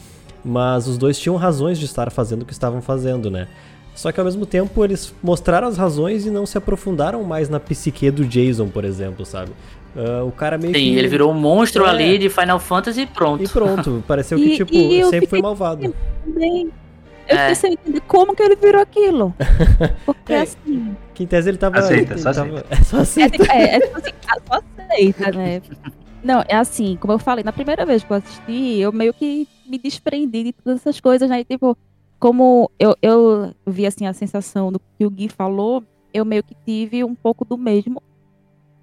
Mas 0.44 0.88
os 0.88 0.98
dois 0.98 1.18
tinham 1.18 1.36
razões 1.36 1.78
de 1.80 1.86
estar 1.86 2.12
fazendo 2.12 2.41
o 2.41 2.46
que 2.46 2.54
estavam 2.54 2.82
fazendo, 2.82 3.32
né? 3.32 3.48
Só 3.96 4.12
que 4.12 4.20
ao 4.20 4.26
mesmo 4.26 4.46
tempo 4.46 4.84
eles 4.84 5.14
mostraram 5.24 5.68
as 5.68 5.78
razões 5.78 6.26
e 6.26 6.30
não 6.32 6.46
se 6.46 6.58
aprofundaram 6.58 7.24
mais 7.24 7.48
na 7.48 7.60
psique 7.60 8.10
do 8.12 8.26
Jason, 8.26 8.68
por 8.68 8.84
exemplo, 8.84 9.26
sabe? 9.26 9.52
Ah, 9.96 10.24
o 10.24 10.32
cara 10.32 10.58
meio 10.58 10.74
Sim, 10.74 10.80
que. 10.94 10.98
ele 10.98 11.08
virou 11.08 11.32
um 11.32 11.36
monstro 11.36 11.86
É. 11.86 11.89
ali 11.89 12.18
de 12.18 12.28
Final 12.28 12.60
Fantasy 12.60 13.02
e 13.02 13.06
pronto. 13.06 13.44
E 13.44 13.48
pronto, 13.48 14.04
pareceu 14.08 14.38
E- 14.39 14.44
que, 14.50 14.56
tipo, 14.58 14.74
e 14.74 15.00
eu 15.00 15.10
sempre 15.12 15.28
foi 15.28 15.38
fiquei- 15.38 15.41
malvado. 15.44 15.94
Também. 16.26 16.70
Eu 17.26 17.38
É. 17.38 17.52
entender 17.52 18.02
como 18.08 18.36
que 18.36 18.44
ele 18.44 18.56
virou 18.58 18.82
aquilo. 18.82 19.34
Porque 20.06 20.34
É. 20.34 20.41
assim. 20.41 20.98
Que 21.14 21.24
em 21.24 21.28
tese 21.28 21.50
ele 21.52 21.58
tava. 21.60 21.78
Aceita, 21.78 22.14
ele 22.14 22.22
só 22.22 22.34
tava- 22.34 22.66
É 22.72 22.76
só 22.84 22.98
aceita. 22.98 23.44
é, 23.54 23.76
é 23.76 23.80
tipo 23.80 23.98
assim, 23.98 24.12
só 24.48 24.60
aceita, 24.89 25.32
né? 25.32 25.62
Não, 26.24 26.41
é 26.47 26.55
assim, 26.55 26.95
como 26.97 27.13
eu 27.13 27.19
falei, 27.19 27.43
na 27.43 27.51
primeira 27.51 27.86
vez 27.86 28.03
que 28.03 28.11
eu 28.11 28.17
assisti, 28.17 28.78
eu 28.80 28.91
meio 28.93 29.13
que 29.13 29.45
me 29.65 29.78
desprendi 29.78 30.43
de 30.43 30.53
todas 30.53 30.80
essas 30.80 30.99
coisas, 30.99 31.30
né? 31.30 31.41
E, 31.41 31.45
tipo, 31.45 31.76
como 32.19 32.69
eu, 32.80 32.95
eu 33.01 33.51
vi 33.67 33.86
assim 33.86 34.05
a 34.07 34.13
sensação 34.13 34.71
do 34.71 34.80
que 34.97 35.05
o 35.05 35.09
Gui 35.09 35.28
falou, 35.28 35.84
eu 36.13 36.24
meio 36.24 36.43
que 36.43 36.55
tive 36.65 37.03
um 37.03 37.13
pouco 37.15 37.43
do 37.43 37.57
mesmo. 37.57 38.01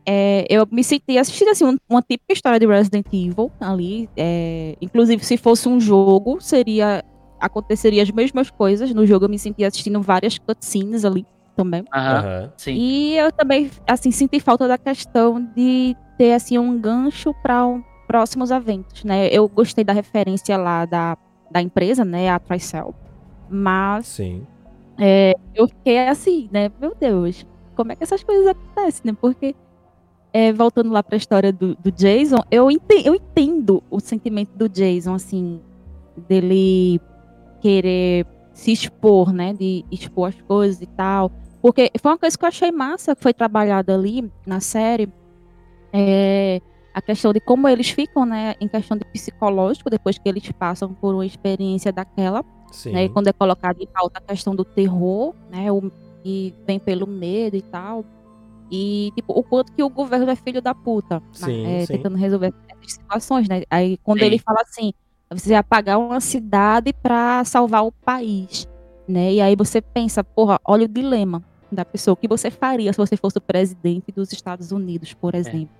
É, 0.07 0.45
eu 0.51 0.67
me 0.71 0.83
senti 0.83 1.19
assistindo 1.19 1.49
assim 1.51 1.65
um- 1.65 1.77
uma 1.89 2.03
típica 2.03 2.33
história 2.33 2.59
de 2.59 2.67
Resident 2.67 3.07
Evil 3.13 3.51
ali. 3.61 4.09
é, 4.17 4.75
inclusive, 4.81 5.25
se 5.25 5.37
fosse 5.37 5.69
um 5.69 5.79
jogo, 5.81 6.39
seria 6.41 7.03
aconteceria 7.41 8.03
as 8.03 8.11
mesmas 8.11 8.51
coisas. 8.51 8.93
No 8.93 9.07
jogo 9.07 9.25
eu 9.25 9.29
me 9.29 9.39
senti 9.39 9.65
assistindo 9.65 10.01
várias 10.03 10.37
cutscenes 10.39 11.05
ali 11.07 11.25
também. 11.57 11.85
Aham, 11.95 12.19
Aham. 12.19 12.53
sim. 12.59 12.75
E 12.75 13.17
eu 13.17 13.33
também, 13.33 13.71
assim, 13.89 14.11
senti 14.11 14.41
falta 14.41 14.69
da 14.69 14.77
questão 14.77 15.41
de 15.57 15.97
ter, 16.21 16.35
assim, 16.35 16.59
um 16.59 16.79
gancho 16.79 17.33
para 17.43 17.83
próximos 18.07 18.51
eventos, 18.51 19.05
né? 19.05 19.29
Eu 19.29 19.49
gostei 19.49 19.83
da 19.83 19.95
referência 19.95 20.55
lá 20.59 20.85
da, 20.85 21.17
da 21.51 21.63
empresa, 21.63 22.05
né? 22.05 22.29
A 22.29 22.39
Tricel. 22.39 22.95
Mas 23.49 24.07
Sim. 24.07 24.47
é, 24.99 25.35
eu 25.55 25.67
fiquei 25.67 26.07
assim, 26.07 26.47
né? 26.53 26.71
Meu 26.79 26.95
Deus, 26.95 27.47
como 27.75 27.93
é 27.93 27.97
que 27.97 28.03
essas 28.03 28.23
coisas 28.23 28.49
acontecem, 28.49 29.01
né? 29.07 29.17
Porque, 29.19 29.57
é, 30.31 30.53
voltando 30.53 30.93
lá 30.93 31.03
para 31.03 31.15
a 31.15 31.17
história 31.17 31.51
do, 31.51 31.75
do 31.77 31.91
Jason, 31.91 32.43
eu 32.51 32.71
entendo, 32.71 33.07
eu 33.07 33.15
entendo 33.15 33.83
o 33.91 33.99
sentimento 33.99 34.51
do 34.55 34.69
Jason, 34.69 35.15
assim, 35.15 35.59
dele 36.29 37.01
querer 37.63 38.27
se 38.53 38.73
expor, 38.73 39.33
né? 39.33 39.55
De 39.55 39.87
expor 39.91 40.29
as 40.29 40.41
coisas 40.43 40.83
e 40.83 40.87
tal. 40.87 41.33
Porque 41.63 41.91
foi 41.99 42.11
uma 42.11 42.19
coisa 42.19 42.37
que 42.37 42.45
eu 42.45 42.49
achei 42.49 42.71
massa 42.71 43.17
que 43.17 43.23
foi 43.23 43.33
trabalhada 43.33 43.95
ali 43.95 44.31
na 44.47 44.61
série. 44.61 45.11
É 45.93 46.61
a 46.93 47.01
questão 47.01 47.33
de 47.33 47.41
como 47.41 47.69
eles 47.69 47.91
ficam, 47.91 48.27
né? 48.27 48.55
Em 48.61 48.67
questão 48.67 48.97
de 48.97 49.05
psicológico, 49.05 49.89
depois 49.89 50.19
que 50.19 50.29
eles 50.29 50.51
passam 50.53 50.93
por 50.93 51.15
uma 51.15 51.25
experiência 51.25 51.93
daquela 51.93 52.45
Sim. 52.73 52.93
né? 52.93 53.05
E 53.05 53.09
quando 53.09 53.29
é 53.29 53.33
colocado 53.33 53.81
em 53.81 53.87
pauta 53.87 54.19
a 54.19 54.23
questão 54.23 54.55
do 54.55 54.65
terror, 54.65 55.35
né? 55.51 55.71
O, 55.71 55.91
que 56.23 56.55
vem 56.67 56.79
pelo 56.79 57.07
medo 57.07 57.57
e 57.57 57.63
tal. 57.63 58.05
E, 58.71 59.11
tipo, 59.17 59.33
o 59.33 59.43
quanto 59.43 59.73
que 59.73 59.83
o 59.83 59.89
governo 59.89 60.31
é 60.31 60.37
filho 60.37 60.63
da 60.63 60.75
puta, 60.75 61.19
né, 61.19 61.23
Sim, 61.33 61.67
é, 61.67 61.87
sim. 61.87 61.95
tentando 61.95 62.17
resolver 62.17 62.55
essas 62.69 62.93
situações, 62.93 63.49
né? 63.49 63.63
Aí, 63.69 63.97
quando 63.99 64.21
Sim. 64.21 64.27
ele 64.27 64.39
fala 64.39 64.61
assim, 64.61 64.93
você 65.29 65.49
vai 65.49 65.59
apagar 65.59 65.99
uma 65.99 66.21
cidade 66.21 66.93
pra 66.93 67.45
salvar 67.45 67.85
o 67.85 67.91
país, 67.91 68.69
né? 69.09 69.33
E 69.33 69.41
aí 69.41 69.57
você 69.57 69.81
pensa, 69.81 70.23
porra, 70.23 70.61
olha 70.65 70.85
o 70.85 70.89
dilema 70.89 71.43
da 71.71 71.85
pessoa. 71.85 72.13
O 72.13 72.17
que 72.17 72.29
você 72.29 72.49
faria 72.49 72.93
se 72.93 72.99
você 72.99 73.17
fosse 73.17 73.39
o 73.39 73.41
presidente 73.41 74.13
dos 74.13 74.33
Estados 74.33 74.71
Unidos, 74.71 75.15
por 75.15 75.35
exemplo? 75.35 75.75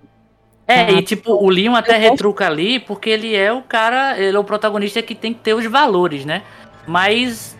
Ah, 0.73 0.91
e 0.91 1.01
tipo, 1.01 1.31
o 1.33 1.49
Leon 1.49 1.75
até 1.75 1.97
retruca 1.97 2.45
ali 2.45 2.79
porque 2.79 3.09
ele 3.09 3.35
é 3.35 3.51
o 3.51 3.61
cara, 3.61 4.19
ele 4.19 4.35
é 4.35 4.39
o 4.39 4.43
protagonista 4.43 5.01
que 5.01 5.15
tem 5.15 5.33
que 5.33 5.39
ter 5.39 5.53
os 5.53 5.65
valores, 5.65 6.25
né? 6.25 6.43
Mas 6.87 7.57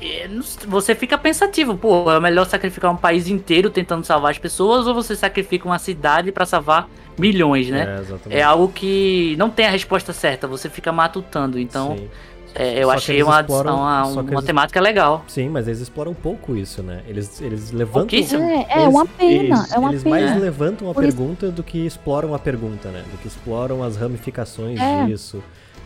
é, 0.00 0.28
você 0.66 0.94
fica 0.94 1.16
pensativo, 1.16 1.76
pô, 1.76 2.10
é 2.10 2.20
melhor 2.20 2.46
sacrificar 2.46 2.90
um 2.90 2.96
país 2.96 3.28
inteiro 3.28 3.70
tentando 3.70 4.04
salvar 4.04 4.30
as 4.30 4.38
pessoas 4.38 4.86
ou 4.86 4.94
você 4.94 5.16
sacrifica 5.16 5.66
uma 5.66 5.78
cidade 5.78 6.30
pra 6.30 6.44
salvar 6.44 6.88
milhões, 7.18 7.68
né? 7.68 7.96
É, 7.96 8.00
exatamente. 8.00 8.40
É 8.40 8.42
algo 8.42 8.68
que 8.68 9.34
não 9.38 9.48
tem 9.50 9.66
a 9.66 9.70
resposta 9.70 10.12
certa, 10.12 10.46
você 10.46 10.68
fica 10.68 10.92
matutando. 10.92 11.58
Então, 11.58 11.96
Sim. 11.96 12.08
É, 12.54 12.78
eu 12.82 12.88
Só 12.88 12.94
achei 12.94 13.22
uma, 13.22 13.40
exploram- 13.40 13.76
uma, 13.76 14.06
uma 14.06 14.22
eles- 14.32 14.44
temática 14.44 14.80
legal. 14.80 15.24
Sim, 15.26 15.48
mas 15.48 15.66
eles 15.66 15.80
exploram 15.80 16.12
um 16.12 16.14
pouco 16.14 16.56
isso, 16.56 16.82
né? 16.82 17.02
Eles, 17.08 17.40
eles 17.40 17.70
levantam. 17.72 18.16
É, 18.16 18.22
é 18.22 18.82
Eles- 18.82 18.88
uma 18.94 19.06
pena, 19.06 19.32
eles- 19.56 19.72
é 19.72 19.78
uma 19.78 19.90
Eles 19.90 20.02
pena. 20.02 20.16
mais 20.16 20.40
levantam 20.40 20.90
a 20.90 20.94
Por 20.94 21.04
isso- 21.04 21.16
pergunta 21.16 21.50
do 21.50 21.62
que 21.62 21.78
exploram 21.84 22.34
a 22.34 22.38
pergunta, 22.38 22.88
né? 22.90 23.02
Do 23.10 23.18
que 23.18 23.26
exploram 23.28 23.82
as 23.82 23.96
ramificações 23.96 24.78
É. 24.80 25.04
disso. 25.06 25.42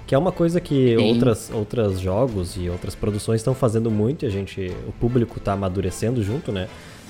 Que 0.06 0.14
é 0.14 0.18
uma 0.18 0.32
coisa 0.32 0.60
que 0.60 0.96
Sim. 0.96 1.12
outras, 1.12 1.50
outras 1.52 2.00
jogos 2.00 2.56
e 2.56 2.68
outras 2.70 2.94
produções 2.94 3.40
estão 3.40 3.54
fazendo 3.54 3.90
muito 3.90 4.24
e 4.24 4.26
a 4.26 4.30
gente, 4.30 4.72
o 4.86 4.92
público 4.92 5.38
tá 5.38 5.52
amadurecendo 5.52 6.22
junto, 6.22 6.50
né? 6.50 6.66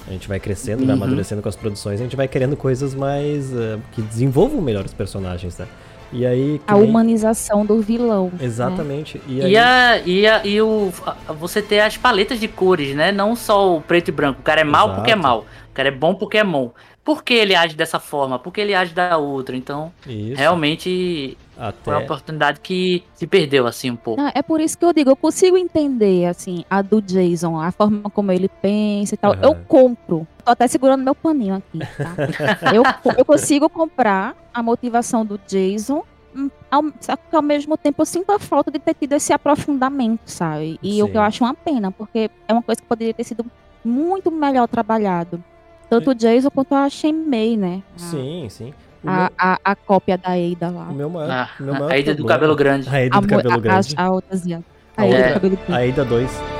A 0.06 0.10
gente 0.10 0.26
vai 0.26 0.40
crescendo, 0.40 0.86
vai 0.86 0.96
Uhum. 0.96 1.02
amadurecendo 1.02 1.42
com 1.42 1.48
as 1.48 1.54
produções, 1.56 2.00
a 2.00 2.02
gente 2.02 2.16
vai 2.16 2.26
querendo 2.26 2.56
coisas 2.56 2.94
mais 2.94 3.52
eh, 3.54 3.78
que 3.92 4.00
desenvolvam 4.02 4.60
melhor 4.62 4.84
os 4.84 4.94
personagens, 4.94 5.56
né? 5.58 5.66
E 6.12 6.24
aí. 6.26 6.60
A 6.66 6.74
nem- 6.74 6.84
humanização 6.88 7.64
do 7.66 7.80
vilão. 7.80 8.30
né? 8.32 8.38
Exatamente. 8.44 9.20
E 9.26 9.42
aí, 9.42 9.52
E, 9.52 9.56
a, 9.56 9.98
e, 10.06 10.26
a, 10.26 10.46
e 10.46 10.60
o, 10.62 10.92
a- 11.06 11.32
você 11.32 11.60
ter 11.62 11.80
as 11.80 11.96
paletas 11.96 12.40
de 12.40 12.48
cores, 12.48 12.94
né? 12.94 13.12
Não 13.12 13.36
só 13.36 13.76
o 13.76 13.80
preto 13.80 14.08
e 14.08 14.12
branco. 14.12 14.40
O 14.40 14.42
cara 14.44 14.60
é 14.60 14.64
mal 14.64 14.86
Exato. 14.86 15.00
porque 15.00 15.10
é 15.12 15.16
mal. 15.16 15.40
O 15.70 15.74
cara 15.74 15.88
é 15.88 15.92
bom 15.92 16.14
porque 16.14 16.38
é 16.38 16.44
bom. 16.44 16.72
Por 17.04 17.22
que 17.24 17.32
ele 17.32 17.54
age 17.54 17.74
dessa 17.74 17.98
forma? 17.98 18.38
Por 18.38 18.52
que 18.52 18.60
ele 18.60 18.74
age 18.74 18.92
da 18.92 19.16
outra? 19.16 19.56
Então, 19.56 19.90
isso, 20.06 20.36
realmente 20.36 21.38
foi 21.82 21.92
uma 21.94 21.96
até, 22.00 22.04
oportunidade 22.04 22.60
que 22.60 23.02
se 23.14 23.26
perdeu, 23.26 23.66
assim, 23.66 23.90
um 23.90 23.96
pouco. 23.96 24.20
Não, 24.20 24.30
é 24.34 24.42
por 24.42 24.60
isso 24.60 24.76
que 24.76 24.84
eu 24.84 24.92
digo, 24.92 25.08
eu 25.10 25.16
consigo 25.16 25.56
entender, 25.56 26.26
assim, 26.26 26.64
a 26.68 26.82
do 26.82 27.00
Jason, 27.00 27.58
a 27.58 27.72
forma 27.72 28.10
como 28.10 28.30
ele 28.30 28.46
pensa 28.60 29.14
e 29.14 29.16
tal. 29.18 29.32
Aham. 29.32 29.40
Eu 29.42 29.54
compro. 29.66 30.26
Tô 30.48 30.52
até 30.52 30.66
segurando 30.66 31.04
meu 31.04 31.14
paninho 31.14 31.56
aqui, 31.56 31.78
tá? 31.78 32.14
eu, 32.74 32.82
eu 33.18 33.22
consigo 33.22 33.68
comprar 33.68 34.34
a 34.54 34.62
motivação 34.62 35.22
do 35.22 35.38
Jason, 35.46 36.02
hum, 36.34 36.48
ao, 36.70 36.84
só 37.02 37.16
que 37.16 37.36
ao 37.36 37.42
mesmo 37.42 37.76
tempo 37.76 38.00
eu 38.00 38.06
sinto 38.06 38.32
a 38.32 38.38
falta 38.38 38.70
de 38.70 38.78
ter 38.78 38.94
tido 38.94 39.12
esse 39.12 39.30
aprofundamento, 39.30 40.20
sabe? 40.24 40.80
E 40.82 41.02
o 41.02 41.06
Sim. 41.06 41.12
que 41.12 41.18
eu 41.18 41.20
acho 41.20 41.44
uma 41.44 41.52
pena, 41.52 41.90
porque 41.90 42.30
é 42.48 42.52
uma 42.54 42.62
coisa 42.62 42.80
que 42.80 42.86
poderia 42.86 43.12
ter 43.12 43.24
sido 43.24 43.44
muito 43.84 44.30
melhor 44.30 44.66
trabalhado. 44.66 45.44
Tanto 45.90 46.12
o 46.12 46.14
Jason 46.14 46.48
quanto 46.50 46.74
a 46.74 46.88
Shenmei, 46.88 47.54
né? 47.54 47.82
A- 47.94 47.98
Sim, 47.98 48.46
sim. 48.48 48.72
O, 49.04 49.08
A, 49.10 49.12
meu, 49.16 49.28
a, 49.36 49.58
a 49.62 49.76
cópia 49.76 50.16
da 50.16 50.30
Ada 50.30 50.70
lá. 50.74 50.84
o 50.88 50.94
meu 50.94 51.10
maior, 51.10 51.30
Ah, 51.30 51.48
o 51.60 51.62
meu 51.62 51.74
maior 51.74 51.92
a 51.92 51.98
ida 51.98 52.12
do 52.12 52.16
problema- 52.24 52.34
cabelo 52.40 52.56
grande. 52.56 52.88
A 52.88 53.04
Ida 53.04 53.16
A, 53.18 53.20
do 53.20 53.28
cabelo 53.28 53.60
grande. 53.60 53.94
a, 53.98 54.02
a 54.02 54.10
outra. 54.10 54.34
A 54.34 55.02
A 55.02 55.04
Ada 55.04 55.14
outra- 55.14 55.28
do 55.28 55.34
cabelo 55.34 55.56
grande. 55.58 55.72
A 55.74 55.86
Ida 55.86 56.04
2. 56.06 56.57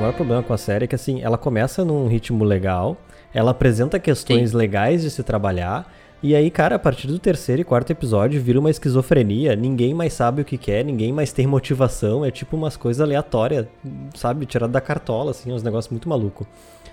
Maior 0.00 0.14
problema 0.14 0.42
com 0.42 0.52
a 0.52 0.58
série 0.58 0.84
é 0.84 0.88
que 0.88 0.94
assim, 0.94 1.20
ela 1.22 1.36
começa 1.36 1.84
num 1.84 2.08
ritmo 2.08 2.42
legal, 2.42 2.96
ela 3.34 3.50
apresenta 3.50 3.98
questões 3.98 4.52
legais 4.52 5.02
de 5.02 5.10
se 5.10 5.22
trabalhar, 5.22 5.92
e 6.22 6.34
aí, 6.34 6.50
cara, 6.50 6.76
a 6.76 6.78
partir 6.78 7.06
do 7.06 7.18
terceiro 7.18 7.62
e 7.62 7.64
quarto 7.64 7.90
episódio 7.90 8.40
vira 8.42 8.58
uma 8.58 8.70
esquizofrenia, 8.70 9.54
ninguém 9.54 9.94
mais 9.94 10.12
sabe 10.12 10.42
o 10.42 10.44
que 10.44 10.58
quer, 10.58 10.84
ninguém 10.84 11.12
mais 11.12 11.32
tem 11.32 11.46
motivação, 11.46 12.24
é 12.24 12.30
tipo 12.30 12.56
umas 12.56 12.76
coisas 12.76 13.00
aleatórias, 13.00 13.66
sabe, 14.14 14.44
tirado 14.46 14.70
da 14.70 14.80
cartola, 14.80 15.30
assim, 15.30 15.52
uns 15.52 15.62
negócios 15.62 15.90
muito 15.90 16.08
maluco. 16.08 16.46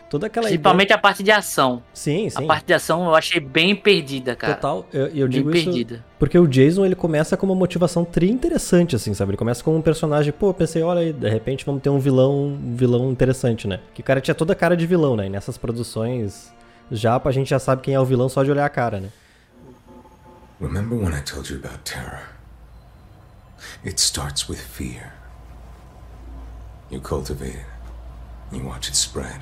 Toda 0.10 0.28
aquela 0.28 0.48
Principalmente 0.48 0.94
a 0.94 0.98
parte 0.98 1.22
de 1.22 1.32
ação. 1.32 1.74
ideia... 1.74 1.84
Sim, 1.94 2.30
sim. 2.30 2.44
A 2.44 2.48
parte 2.48 2.66
de 2.66 2.74
ação 2.74 3.06
eu 3.06 3.16
achei 3.16 3.42
bem 3.42 3.76
perdida, 3.76 4.36
cara. 4.36 4.56
Total, 4.56 4.86
eu, 4.94 5.08
eu 5.08 5.28
bem 5.28 5.30
digo 5.30 5.54
isso 5.54 5.66
perdida. 5.66 6.06
porque 6.18 6.40
o 6.40 6.48
Jason 6.48 6.86
ele 6.86 6.96
começa 6.96 7.36
com 7.36 7.46
uma 7.46 7.56
motivação 7.56 8.06
tri 8.06 8.30
interessante, 8.30 8.96
assim, 8.96 9.14
sabe? 9.14 9.32
Ele 9.32 9.38
começa 9.38 9.62
como 9.64 9.78
um 9.78 9.82
personagem, 9.82 10.32
pô, 10.32 10.50
eu 10.50 10.54
pensei, 10.54 10.82
olha 10.82 11.02
aí, 11.02 11.12
de 11.12 11.30
repente 11.30 11.66
vamos 11.66 11.82
ter 11.82 11.90
um 11.90 12.00
vilão, 12.00 12.48
um 12.48 12.76
vilão 12.76 13.12
interessante, 13.12 13.68
né? 13.68 13.82
Que 13.94 14.02
o 14.02 14.04
cara 14.04 14.22
tinha 14.22 14.34
toda 14.34 14.54
a 14.54 14.56
cara 14.56 14.78
de 14.78 14.86
vilão, 14.86 15.16
né? 15.18 15.26
E 15.26 15.30
nessas 15.30 15.58
produções 15.58 16.54
já 16.90 17.22
a 17.24 17.32
gente 17.32 17.50
já 17.50 17.60
sabe 17.60 17.82
quem 17.82 17.94
é 17.94 18.00
o 18.00 18.06
vilão 18.06 18.30
só 18.30 18.44
de 18.44 18.52
olhar 18.52 18.66
a 18.66 18.70
cara, 18.70 19.00
né? 19.02 19.10
Remember 20.62 20.98
when 20.98 21.14
I 21.14 21.22
told 21.22 21.52
you 21.52 21.60
about 21.60 21.80
terror? 21.84 22.30
It 23.86 24.00
starts 24.00 24.48
with 24.48 24.58
fear. 24.58 25.14
You 26.90 27.02
cultivate 27.02 27.58
it, 27.58 27.66
you 28.52 28.66
watch 28.66 28.88
it 28.88 28.96
spread, 28.96 29.42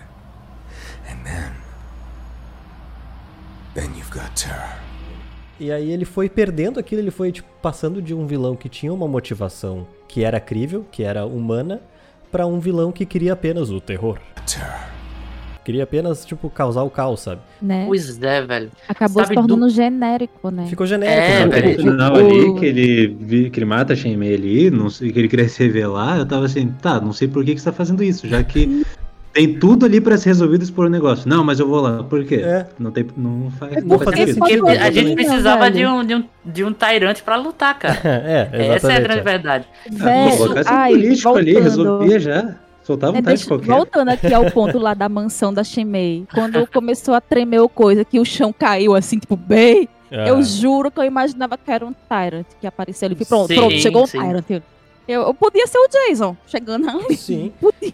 and 1.10 1.18
then. 1.24 1.52
Then 3.74 3.92
you've 3.98 4.12
got 4.12 4.32
terror. 4.36 4.78
E 5.60 5.72
aí 5.72 5.90
ele 5.92 6.06
foi 6.06 6.28
perdendo 6.30 6.80
aquilo, 6.80 7.02
ele 7.02 7.12
foi 7.12 7.32
tipo, 7.32 7.48
passando 7.62 8.02
de 8.02 8.14
um 8.14 8.26
vilão 8.28 8.56
que 8.56 8.68
tinha 8.68 8.94
uma 8.94 9.08
motivação 9.08 9.88
que 10.08 10.24
era 10.24 10.40
crível, 10.40 10.86
que 10.92 11.04
era 11.04 11.26
humana, 11.26 11.82
pra 12.32 12.46
um 12.46 12.60
vilão 12.60 12.92
que 12.92 13.06
queria 13.06 13.34
apenas 13.34 13.70
o 13.70 13.80
terror. 13.80 14.20
Terror. 14.46 14.96
Queria 15.64 15.84
apenas, 15.84 16.24
tipo, 16.26 16.48
causar 16.50 16.84
o 16.84 16.92
caos, 16.92 17.22
sabe? 17.22 17.42
né? 17.60 17.86
Pois 17.88 18.22
é, 18.22 18.42
velho. 18.46 18.70
Acabou 18.88 19.24
sabe 19.24 19.30
se 19.30 19.34
tornando 19.34 19.68
genérico, 19.70 20.52
né? 20.52 20.68
Ficou 20.68 20.86
genérico, 20.86 21.22
É, 21.22 21.46
né? 21.46 21.48
velho. 21.62 21.84
No 21.86 21.92
final 21.92 22.14
O- 22.14 22.18
ali, 22.18 22.60
que 22.60 22.66
ele, 22.68 23.08
vi- 23.20 23.50
que 23.50 23.58
ele 23.60 23.66
mata 23.66 23.94
a 23.94 23.96
Shenmei 23.96 24.36
ali, 24.36 24.70
não 24.70 24.90
sei, 24.92 25.12
que 25.12 25.18
ele 25.18 25.28
queria 25.28 25.50
se 25.50 25.64
revelar, 25.64 26.20
eu 26.20 26.26
tava 26.26 26.46
assim, 26.46 26.68
tá, 26.82 27.02
não 27.02 27.12
sei 27.12 27.28
por 27.28 27.44
que, 27.44 27.56
que 27.56 27.60
você 27.62 27.66
tá 27.72 27.74
fazendo 27.74 28.04
isso, 28.04 28.28
já 28.28 28.44
que 28.44 28.86
tem 29.36 29.54
tudo 29.60 29.86
ali 29.86 30.00
pra 30.00 30.18
ser 30.18 30.30
resolvido 30.30 30.66
por 30.72 30.86
um 30.86 30.90
negócio. 30.90 31.28
Não, 31.28 31.44
mas 31.44 31.60
eu 31.60 31.68
vou 31.68 31.82
lá. 31.82 32.02
Por 32.04 32.24
quê? 32.24 32.36
É. 32.36 32.66
Não, 32.80 32.90
tem, 32.90 33.06
não 33.18 33.52
faz, 33.52 33.74
É 33.76 33.82
não 33.82 34.00
faz 34.00 34.18
sentido. 34.18 34.64
Porque 34.64 34.78
a 34.78 34.90
gente 34.90 35.14
precisava 35.14 35.70
de 35.70 35.86
um, 35.86 36.06
de, 36.06 36.16
um, 36.16 36.24
de 36.46 36.64
um 36.64 36.72
Tyrant 36.72 37.22
pra 37.22 37.36
lutar, 37.36 37.78
cara. 37.78 38.00
é, 38.08 38.42
exatamente. 38.44 38.76
Essa 38.78 38.92
é 38.94 38.96
a 38.96 39.00
grande 39.02 39.22
verdade. 39.22 39.66
Ah, 39.88 40.04
Velho, 40.06 40.38
colocasse 40.38 40.74
um 40.74 40.88
político 40.88 41.36
ali, 41.36 41.54
voltando. 41.54 41.64
resolvia 41.70 42.20
já. 42.20 42.56
Soltar 42.82 43.10
É, 43.10 43.14
vontade 43.14 43.26
deixa- 43.28 43.44
de 43.44 43.48
qualquer. 43.50 43.66
voltando 43.68 44.10
aqui 44.10 44.34
ao 44.34 44.46
ponto 44.52 44.78
lá 44.80 44.94
da 44.94 45.10
mansão 45.10 45.54
da 45.54 45.64
Shimei, 45.66 46.26
quando 46.34 46.66
começou 46.68 47.14
a 47.14 47.20
tremer 47.20 47.60
o 47.60 47.68
coisa, 47.68 48.06
que 48.06 48.18
o 48.20 48.24
chão 48.24 48.54
caiu 48.58 48.96
assim, 48.96 49.20
tipo, 49.20 49.36
bem, 49.36 49.90
Ah, 50.12 50.28
eu 50.30 50.42
juro 50.44 50.90
que 50.90 51.00
eu 51.00 51.04
imaginava 51.04 51.58
que 51.58 51.70
era 51.70 51.86
um 51.86 51.92
Tyrant 52.08 52.46
que 52.62 52.66
apareceu 52.66 53.08
ali. 53.08 53.16
Pronto, 53.16 53.48
Sim, 53.50 53.56
pronto, 53.56 53.74
chegou 53.80 54.04
um 54.04 54.08
sim. 54.08 54.20
Tyrant. 54.20 54.46
Eu, 55.08 55.22
eu 55.24 55.34
podia 55.34 55.68
ser 55.68 55.78
o 55.80 55.88
Jason 55.90 56.38
chegando 56.48 56.90
ali. 56.90 57.18
Sim. 57.18 57.52
Podia. 57.60 57.92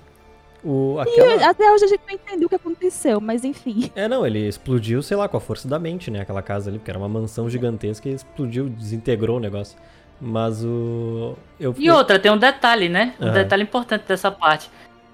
O, 0.64 0.98
E 1.00 1.02
aquela... 1.02 1.50
até 1.50 1.72
hoje 1.72 1.86
a 1.86 1.88
gente 1.88 2.02
não 2.08 2.14
entendeu 2.14 2.46
o 2.46 2.50
que 2.50 2.56
aconteceu, 2.56 3.20
mas 3.20 3.44
enfim. 3.44 3.92
É, 3.96 4.08
não, 4.08 4.26
ele 4.26 4.48
explodiu, 4.48 5.02
sei 5.02 5.18
lá, 5.18 5.28
com 5.28 5.38
a 5.38 5.40
força 5.40 5.68
da 5.68 5.80
mente, 5.80 6.12
né? 6.12 6.22
Aquela 6.22 6.42
casa 6.42 6.70
ali, 6.70 6.78
porque 6.78 6.92
era 6.92 7.00
uma 7.00 7.10
mansão 7.10 7.50
gigantesca 7.50 8.08
e 8.08 8.14
explodiu, 8.14 8.70
desintegrou 8.70 9.38
o 9.38 9.40
negócio. 9.40 9.78
Mas 10.20 10.64
o. 10.64 11.36
Eu, 11.60 11.74
E 11.78 11.90
outra, 11.90 12.20
tem 12.20 12.32
um 12.32 12.38
detalhe, 12.38 12.88
né? 12.88 13.16
Um 13.20 13.26
Aham. 13.26 13.34
detalhe 13.34 13.64
importante 13.64 14.04
dessa 14.08 14.30
parte. 14.30 14.70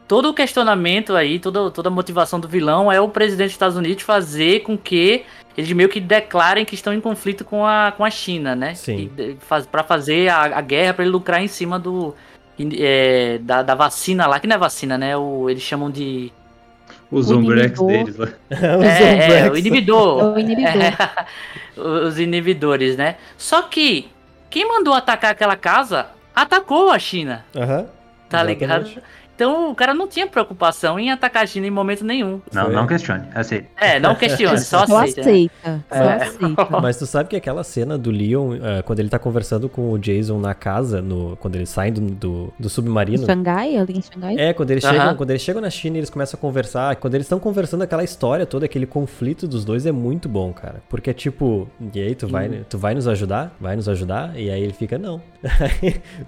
Todo 0.06 0.30
o 0.30 0.34
questionamento 0.34 1.16
aí, 1.16 1.39
toda, 1.39 1.72
toda 1.72 1.89
a 1.89 1.91
motivação 1.91 2.39
do 2.39 2.48
vilão 2.48 2.91
é 2.91 3.00
o 3.00 3.10
presidente 3.10 3.48
dos 3.48 3.54
Estados 3.54 3.78
Unidos 3.78 4.04
fazer 4.04 4.62
com 4.62 4.78
que 4.78 5.26
eles 5.58 5.72
meio 5.72 5.89
que 5.89 6.00
declarem 6.00 6.64
que 6.64 6.76
estão 6.76 6.93
em 6.93 7.02
conflito 7.02 7.43
com 7.43 7.66
a, 7.66 7.93
com 7.95 8.06
a 8.06 8.10
China, 8.10 8.56
né? 8.56 8.76
Sim. 8.76 9.10
E, 9.18 9.36
faz, 9.39 9.66
pra 9.66 9.84
fazer 9.84 10.30
a, 10.30 10.58
a 10.58 10.62
guerra, 10.62 10.93
pra 10.93 11.04
ele 11.04 11.12
lucrar 11.12 11.41
em 11.41 11.48
cima 11.48 11.80
do. 11.80 12.14
É, 12.80 13.38
da, 13.41 13.62
da 13.62 13.76
vacina 13.76 14.26
lá, 14.28 14.39
que 14.39 14.47
não 14.47 14.55
é 14.55 14.60
vacina, 14.60 14.97
né? 14.97 15.16
O, 15.18 15.49
eles 15.49 15.64
chamam 15.64 15.89
de. 15.91 16.32
Os 17.12 17.30
O 17.32 17.38
Umbrex 17.38 17.80
inibidor. 17.80 17.88
deles 17.88 18.18
lá. 18.18 18.28
Os 18.78 18.86
é, 18.86 19.18
é, 19.18 19.22
Zombrex. 19.22 19.49
o 19.51 19.58
inibidor. 19.58 20.20
É 20.22 20.26
o 20.26 20.39
inibidor. 20.39 20.72
É, 20.76 20.95
os 22.08 22.20
inibidores, 22.20 22.97
né? 22.97 23.16
Só 23.38 23.62
que 23.64 24.10
quem 24.49 24.68
mandou 24.68 24.93
atacar 24.93 25.32
aquela 25.32 25.55
casa 25.55 26.08
atacou 26.36 26.91
a 26.91 26.99
China, 26.99 27.45
Aham. 27.55 27.86
tá 28.30 28.43
Exatamente. 28.43 28.60
ligado? 28.60 29.01
Então 29.38 29.70
o 29.70 29.76
cara 29.76 29.94
não 29.94 30.08
tinha 30.08 30.26
preocupação 30.26 30.98
em 31.00 31.12
atacar 31.12 31.44
a 31.44 31.46
China 31.46 31.68
em 31.68 31.70
momento 31.70 32.04
nenhum. 32.04 32.42
Não, 32.52 32.66
Foi. 32.66 32.74
não 32.74 32.88
questione. 32.88 33.28
Aceita. 33.36 33.68
É, 33.78 34.00
não 34.00 34.16
questione, 34.16 34.58
só 34.66 34.88
Só 34.88 34.98
aceita. 35.04 35.22
aceita. 35.22 35.86
Só 35.88 35.96
É. 35.96 36.14
aceita. 36.24 36.68
Mas 36.82 36.98
tu 36.98 37.06
sabe 37.06 37.30
que 37.30 37.36
aquela 37.36 37.64
cena 37.64 38.00
do 38.00 38.10
Leon, 38.10 38.56
eh, 38.56 38.82
quando 38.82 39.00
ele 39.00 39.10
tá 39.10 39.20
conversando 39.20 39.70
com 39.70 39.92
o 39.92 40.00
Jason 40.00 40.40
na 40.40 40.56
casa, 40.56 41.04
no, 41.04 41.38
quando 41.38 41.56
eles 41.56 41.70
saem 41.70 41.94
do, 41.94 42.02
do, 42.02 42.54
do 42.60 42.66
Em 42.66 42.70
submarino. 42.70 43.26
Xangai, 43.28 43.78
ali 43.78 43.94
em 43.98 44.02
Xangai. 44.02 44.36
É, 44.40 44.54
quando 44.54 44.72
eles, 44.72 44.84
Aham. 44.84 44.94
chegam, 44.98 45.16
quando 45.16 45.30
eles 45.30 45.42
chegam 45.44 45.62
na 45.62 45.70
China 45.70 45.98
e 45.98 46.00
eles 46.00 46.10
começam 46.10 46.36
a 46.36 46.42
conversar, 46.42 46.96
quando 46.96 47.14
eles 47.14 47.26
estão 47.26 47.40
conversando 47.40 47.84
aquela 47.84 48.04
história 48.04 48.44
toda, 48.44 48.66
aquele 48.66 48.88
conflito 48.88 49.48
dos 49.48 49.64
dois 49.64 49.86
é 49.86 49.92
muito 49.92 50.28
bom, 50.28 50.52
cara. 50.52 50.82
Porque 50.90 51.12
é 51.12 51.14
tipo, 51.14 51.68
e 51.94 52.00
aí 52.00 52.16
tu 52.16 52.28
vai, 52.28 52.66
tu 52.68 52.80
vai 52.80 52.96
nos 52.96 53.08
ajudar? 53.08 53.56
Vai 53.62 53.76
nos 53.76 53.88
ajudar? 53.88 54.36
E 54.36 54.50
aí 54.50 54.64
ele 54.64 54.74
fica, 54.74 54.98
não. 54.98 55.22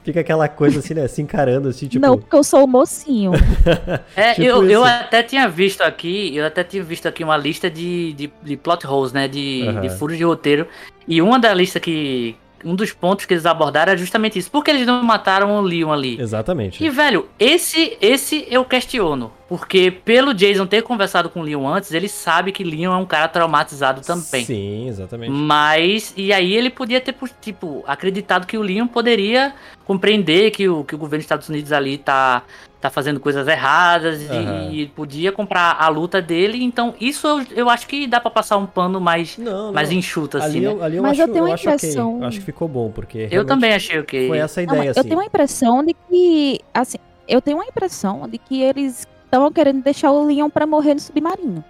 Fica 0.03 0.19
aquela 0.19 0.47
coisa 0.47 0.79
assim, 0.79 0.93
né, 0.93 1.07
se 1.07 1.21
encarando 1.21 1.67
assim, 1.69 1.87
tipo, 1.87 2.05
Não, 2.05 2.17
porque 2.17 2.35
eu 2.35 2.43
sou 2.43 2.63
o 2.63 2.67
mocinho. 2.99 3.31
É, 4.15 4.33
Tipo 4.33 4.45
eu, 4.47 4.69
eu 4.69 4.83
até 4.83 5.23
tinha 5.23 5.47
visto 5.47 5.81
aqui, 5.81 6.35
eu 6.35 6.45
até 6.45 6.63
tinha 6.63 6.83
visto 6.83 7.07
aqui 7.07 7.23
uma 7.23 7.37
lista 7.37 7.69
de, 7.69 8.13
de, 8.13 8.31
de 8.41 8.57
plot 8.57 8.85
holes, 8.85 9.13
né? 9.13 9.27
De, 9.27 9.65
Aham. 9.67 9.81
de 9.81 9.89
furos 9.89 10.17
de 10.17 10.23
roteiro. 10.23 10.67
E 11.07 11.21
uma 11.21 11.39
da 11.39 11.53
lista 11.53 11.79
que. 11.79 12.35
Um 12.65 12.75
dos 12.75 12.91
pontos 12.91 13.25
que 13.25 13.33
eles 13.33 13.45
abordaram 13.45 13.93
é 13.93 13.97
justamente 13.97 14.37
isso. 14.37 14.51
Por 14.51 14.65
que 14.65 14.69
eles 14.71 14.85
não 14.85 15.01
mataram 15.01 15.57
o 15.57 15.61
Leon 15.61 15.93
ali? 15.93 16.19
exatamente. 16.19 16.83
E, 16.83 16.89
velho, 16.89 17.29
esse, 17.39 17.97
esse 18.01 18.45
eu 18.49 18.65
questiono. 18.65 19.31
Porque 19.47 19.89
pelo 19.89 20.33
Jason 20.33 20.67
ter 20.67 20.83
conversado 20.83 21.29
com 21.29 21.39
o 21.39 21.43
Leon 21.43 21.65
antes, 21.65 21.93
ele 21.93 22.09
sabe 22.09 22.51
que 22.51 22.61
Leon 22.63 22.93
é 22.93 22.97
um 22.97 23.05
cara 23.05 23.29
traumatizado 23.29 24.01
também. 24.01 24.43
Sim, 24.43 24.89
exatamente. 24.89 25.31
Mas, 25.31 26.13
e 26.17 26.33
aí 26.33 26.53
ele 26.53 26.69
podia 26.69 26.99
ter, 26.99 27.15
tipo, 27.39 27.81
acreditado 27.87 28.45
que 28.45 28.57
o 28.57 28.61
Leon 28.61 28.87
poderia 28.87 29.53
compreender 29.85 30.51
que 30.51 30.67
o, 30.67 30.83
que 30.83 30.93
o 30.95 30.97
governo 30.97 31.19
dos 31.19 31.25
Estados 31.25 31.47
Unidos 31.47 31.71
ali 31.71 31.97
tá, 31.97 32.43
tá 32.81 32.89
fazendo 32.89 33.19
coisas 33.19 33.47
erradas 33.47 34.21
e- 34.21 34.25
Aham. 34.33 34.69
e, 34.71 34.87
podia 34.87 35.31
comprar 35.31 35.75
a 35.79 35.87
luta 35.89 36.21
dele. 36.21 36.63
Então, 36.63 36.93
isso 36.99 37.27
eu, 37.27 37.45
eu 37.51 37.69
acho 37.69 37.87
que 37.87 38.07
dá 38.07 38.19
pra 38.21 38.31
passar 38.31 38.57
um 38.57 38.65
pano 38.65 39.01
mais, 39.01 39.37
Não, 39.37 39.73
mais 39.73 39.89
não. 39.89 39.97
enxuto, 39.97 40.37
assim, 40.37 40.47
ali, 40.47 40.59
né? 40.61 40.67
eu, 40.67 40.83
ali 40.83 40.97
eu 40.97 41.03
Mas 41.03 41.19
acho, 41.19 41.29
eu 41.29 41.33
tenho 41.33 41.45
a 41.45 41.53
acho 41.53 41.63
ok. 41.69 41.75
impressão- 41.75 42.17
Eu 42.21 42.27
acho 42.27 42.39
que 42.39 42.45
ficou 42.45 42.67
bom, 42.67 42.91
porque 42.91 43.27
Eu 43.31 43.45
também 43.45 43.73
achei 43.73 43.99
ok. 43.99 44.27
foi 44.27 44.37
essa 44.37 44.61
a 44.61 44.65
Não, 44.65 44.73
ideia, 44.73 44.87
mas 44.89 44.97
assim. 44.97 44.99
eu 45.07 45.09
tenho 45.09 45.21
a 45.21 45.25
impressão 45.25 45.83
de 45.85 45.93
que, 46.09 46.59
assim, 46.73 46.97
eu 47.27 47.41
tenho 47.41 47.59
a 47.61 47.65
impressão 47.65 48.27
de 48.29 48.37
que 48.37 48.61
eles 48.61 49.05
estavam 49.25 49.51
querendo 49.51 49.83
deixar 49.83 50.11
o 50.11 50.25
Leon 50.25 50.49
pra 50.49 50.65
morrer 50.65 50.93
no 50.93 50.99
submarino. 50.99 51.63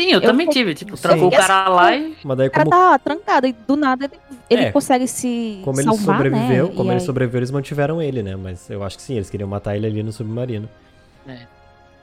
Sim, 0.00 0.12
eu, 0.12 0.20
eu 0.20 0.20
também 0.22 0.48
tive. 0.48 0.74
Tipo, 0.74 0.96
trancou 0.96 1.28
o 1.28 1.30
cara 1.30 1.68
lá 1.68 1.94
e. 1.94 2.16
Mas 2.24 2.38
daí 2.38 2.48
O 2.48 2.50
cara 2.50 2.64
como, 2.64 2.76
tá 2.76 2.98
trancado 2.98 3.46
e 3.46 3.52
do 3.52 3.76
nada 3.76 4.04
ele, 4.06 4.14
ele 4.48 4.62
É, 4.64 4.72
consegue 4.72 5.06
se 5.06 5.60
como 5.64 5.78
ele 5.80 5.84
salvar, 5.84 6.16
sobreviveu, 6.16 6.66
né? 6.68 6.72
como 6.74 6.88
E 6.90 6.92
ele 6.94 7.00
aí- 7.00 7.06
sobreviveu, 7.06 7.38
eles 7.40 7.50
mantiveram 7.50 8.00
ele, 8.00 8.22
né? 8.22 8.36
Mas 8.36 8.70
eu 8.70 8.82
acho 8.82 8.96
que 8.96 9.02
sim, 9.02 9.14
eles 9.16 9.28
queriam 9.28 9.48
matar 9.48 9.76
ele 9.76 9.86
ali 9.86 10.02
no 10.02 10.12
submarino. 10.12 10.68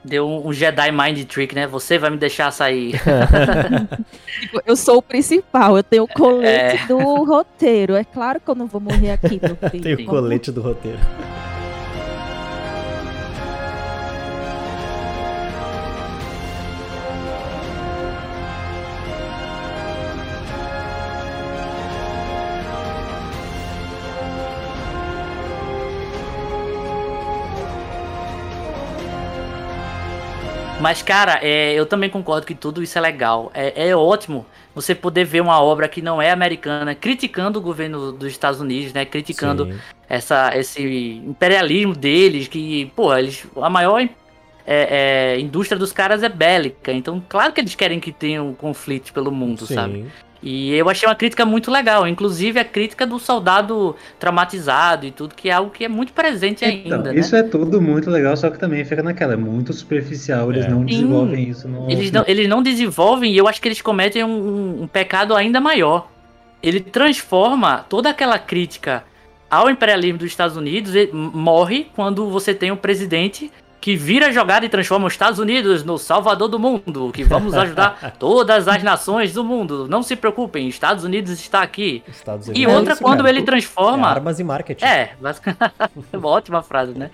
Deu 0.04 0.28
um, 0.28 0.52
Jedi 0.52 0.92
Mind 0.92 1.24
Trick, 1.26 1.54
né? 1.54 1.66
Você 1.66 1.98
vai 1.98 2.08
me 2.08 2.16
deixar 2.16 2.52
sair. 2.52 2.92
Tipo, 4.40 4.62
eu 4.64 4.76
sou 4.76 4.98
o 4.98 5.02
principal, 5.02 5.76
eu 5.76 5.82
tenho 5.82 6.04
o 6.04 6.08
colete 6.08 6.82
É. 6.84 6.86
do 6.86 6.98
roteiro. 7.24 7.94
É 7.96 8.04
claro 8.04 8.40
que 8.40 8.48
eu 8.48 8.54
não 8.54 8.66
vou 8.66 8.80
morrer 8.80 9.10
aqui, 9.10 9.40
meu 9.42 9.56
filho. 9.70 9.82
Tem 9.82 9.94
o 9.94 10.06
colete 10.06 10.52
do 10.52 10.60
roteiro. 10.62 10.98
Mas, 30.88 31.02
cara, 31.02 31.38
é, 31.42 31.74
eu 31.74 31.84
também 31.84 32.08
concordo 32.08 32.46
que 32.46 32.54
tudo 32.54 32.82
isso 32.82 32.96
é 32.96 33.00
legal. 33.02 33.50
É, 33.52 33.88
é 33.88 33.94
ótimo 33.94 34.46
você 34.74 34.94
poder 34.94 35.26
ver 35.26 35.42
uma 35.42 35.60
obra 35.60 35.86
que 35.86 36.00
não 36.00 36.20
é 36.20 36.30
americana 36.30 36.94
criticando 36.94 37.58
o 37.58 37.62
governo 37.62 38.10
dos 38.10 38.28
Estados 38.28 38.58
Unidos, 38.58 38.94
né? 38.94 39.04
Criticando 39.04 39.66
Sim. 39.66 39.78
essa, 40.08 40.56
esse 40.56 41.20
imperialismo 41.26 41.94
deles, 41.94 42.48
que, 42.48 42.90
pô, 42.96 43.14
eles, 43.14 43.46
a 43.56 43.68
maior 43.68 44.00
é, 44.00 44.08
é, 45.36 45.38
indústria 45.38 45.78
dos 45.78 45.92
caras 45.92 46.22
é 46.22 46.28
bélica. 46.30 46.90
Então, 46.90 47.22
claro 47.28 47.52
que 47.52 47.60
eles 47.60 47.74
querem 47.74 48.00
que 48.00 48.10
tenha 48.10 48.42
um 48.42 48.54
conflito 48.54 49.12
pelo 49.12 49.30
mundo, 49.30 49.66
Sim. 49.66 49.74
sabe? 49.74 50.06
E 50.42 50.72
eu 50.72 50.88
achei 50.88 51.08
uma 51.08 51.16
crítica 51.16 51.44
muito 51.44 51.68
legal, 51.70 52.06
inclusive 52.06 52.60
a 52.60 52.64
crítica 52.64 53.04
do 53.04 53.18
soldado 53.18 53.96
traumatizado 54.20 55.04
e 55.04 55.10
tudo, 55.10 55.34
que 55.34 55.48
é 55.48 55.52
algo 55.52 55.70
que 55.70 55.84
é 55.84 55.88
muito 55.88 56.12
presente 56.12 56.64
ainda, 56.64 56.96
Então, 56.96 57.12
né? 57.12 57.18
isso 57.18 57.34
é 57.34 57.42
tudo 57.42 57.80
muito 57.82 58.08
legal, 58.08 58.36
só 58.36 58.48
que 58.48 58.58
também 58.58 58.84
fica 58.84 59.02
naquela, 59.02 59.32
é 59.32 59.36
muito 59.36 59.72
superficial, 59.72 60.50
eles 60.52 60.66
É. 60.66 60.68
não 60.68 60.80
Sim. 60.80 60.84
desenvolvem 60.86 61.48
isso 61.48 61.66
no 61.68 61.90
Eles 61.90 62.12
não, 62.12 62.24
eles 62.28 62.48
não 62.48 62.62
desenvolvem 62.62 63.32
e 63.32 63.36
eu 63.36 63.48
acho 63.48 63.60
que 63.60 63.66
eles 63.66 63.82
cometem 63.82 64.22
um, 64.22 64.82
um- 64.82 64.86
pecado 64.86 65.34
ainda 65.34 65.60
maior. 65.60 66.08
Ele 66.62 66.80
transforma 66.80 67.84
toda 67.88 68.10
aquela 68.10 68.38
crítica 68.38 69.04
ao 69.50 69.68
imperialismo 69.70 70.18
dos 70.18 70.28
Estados 70.28 70.56
Unidos 70.56 70.94
e 70.94 71.08
morre 71.12 71.86
quando 71.96 72.28
você 72.28 72.52
tem 72.54 72.70
um 72.70 72.76
presidente 72.76 73.50
que 73.88 73.96
vira 73.96 74.26
a 74.26 74.30
jogada 74.30 74.66
e 74.66 74.68
transforma 74.68 75.06
os 75.06 75.14
Estados 75.14 75.38
Unidos 75.38 75.82
no 75.82 75.96
salvador 75.96 76.46
do 76.46 76.58
mundo, 76.58 77.10
que 77.10 77.24
vamos 77.24 77.54
ajudar 77.54 78.12
todas 78.20 78.68
as 78.68 78.82
nações 78.82 79.32
do 79.32 79.42
mundo. 79.42 79.88
Não 79.88 80.02
se 80.02 80.14
preocupem, 80.14 80.68
Estados 80.68 81.04
Unidos 81.04 81.30
está 81.32 81.62
aqui. 81.62 82.02
Estados 82.06 82.48
E 82.48 82.50
Unidos. 82.50 82.74
outra, 82.74 82.92
É 82.92 82.92
isso, 82.92 83.02
quando 83.02 83.16
cara. 83.20 83.30
ele 83.30 83.38
É 83.38 83.42
transforma. 83.44 84.06
armas 84.06 84.38
e 84.38 84.44
marketing. 84.44 84.84
É, 84.84 85.12
basicamente. 85.18 85.72
uma 86.12 86.28
ótima 86.28 86.62
frase, 86.62 86.92
né? 86.92 87.10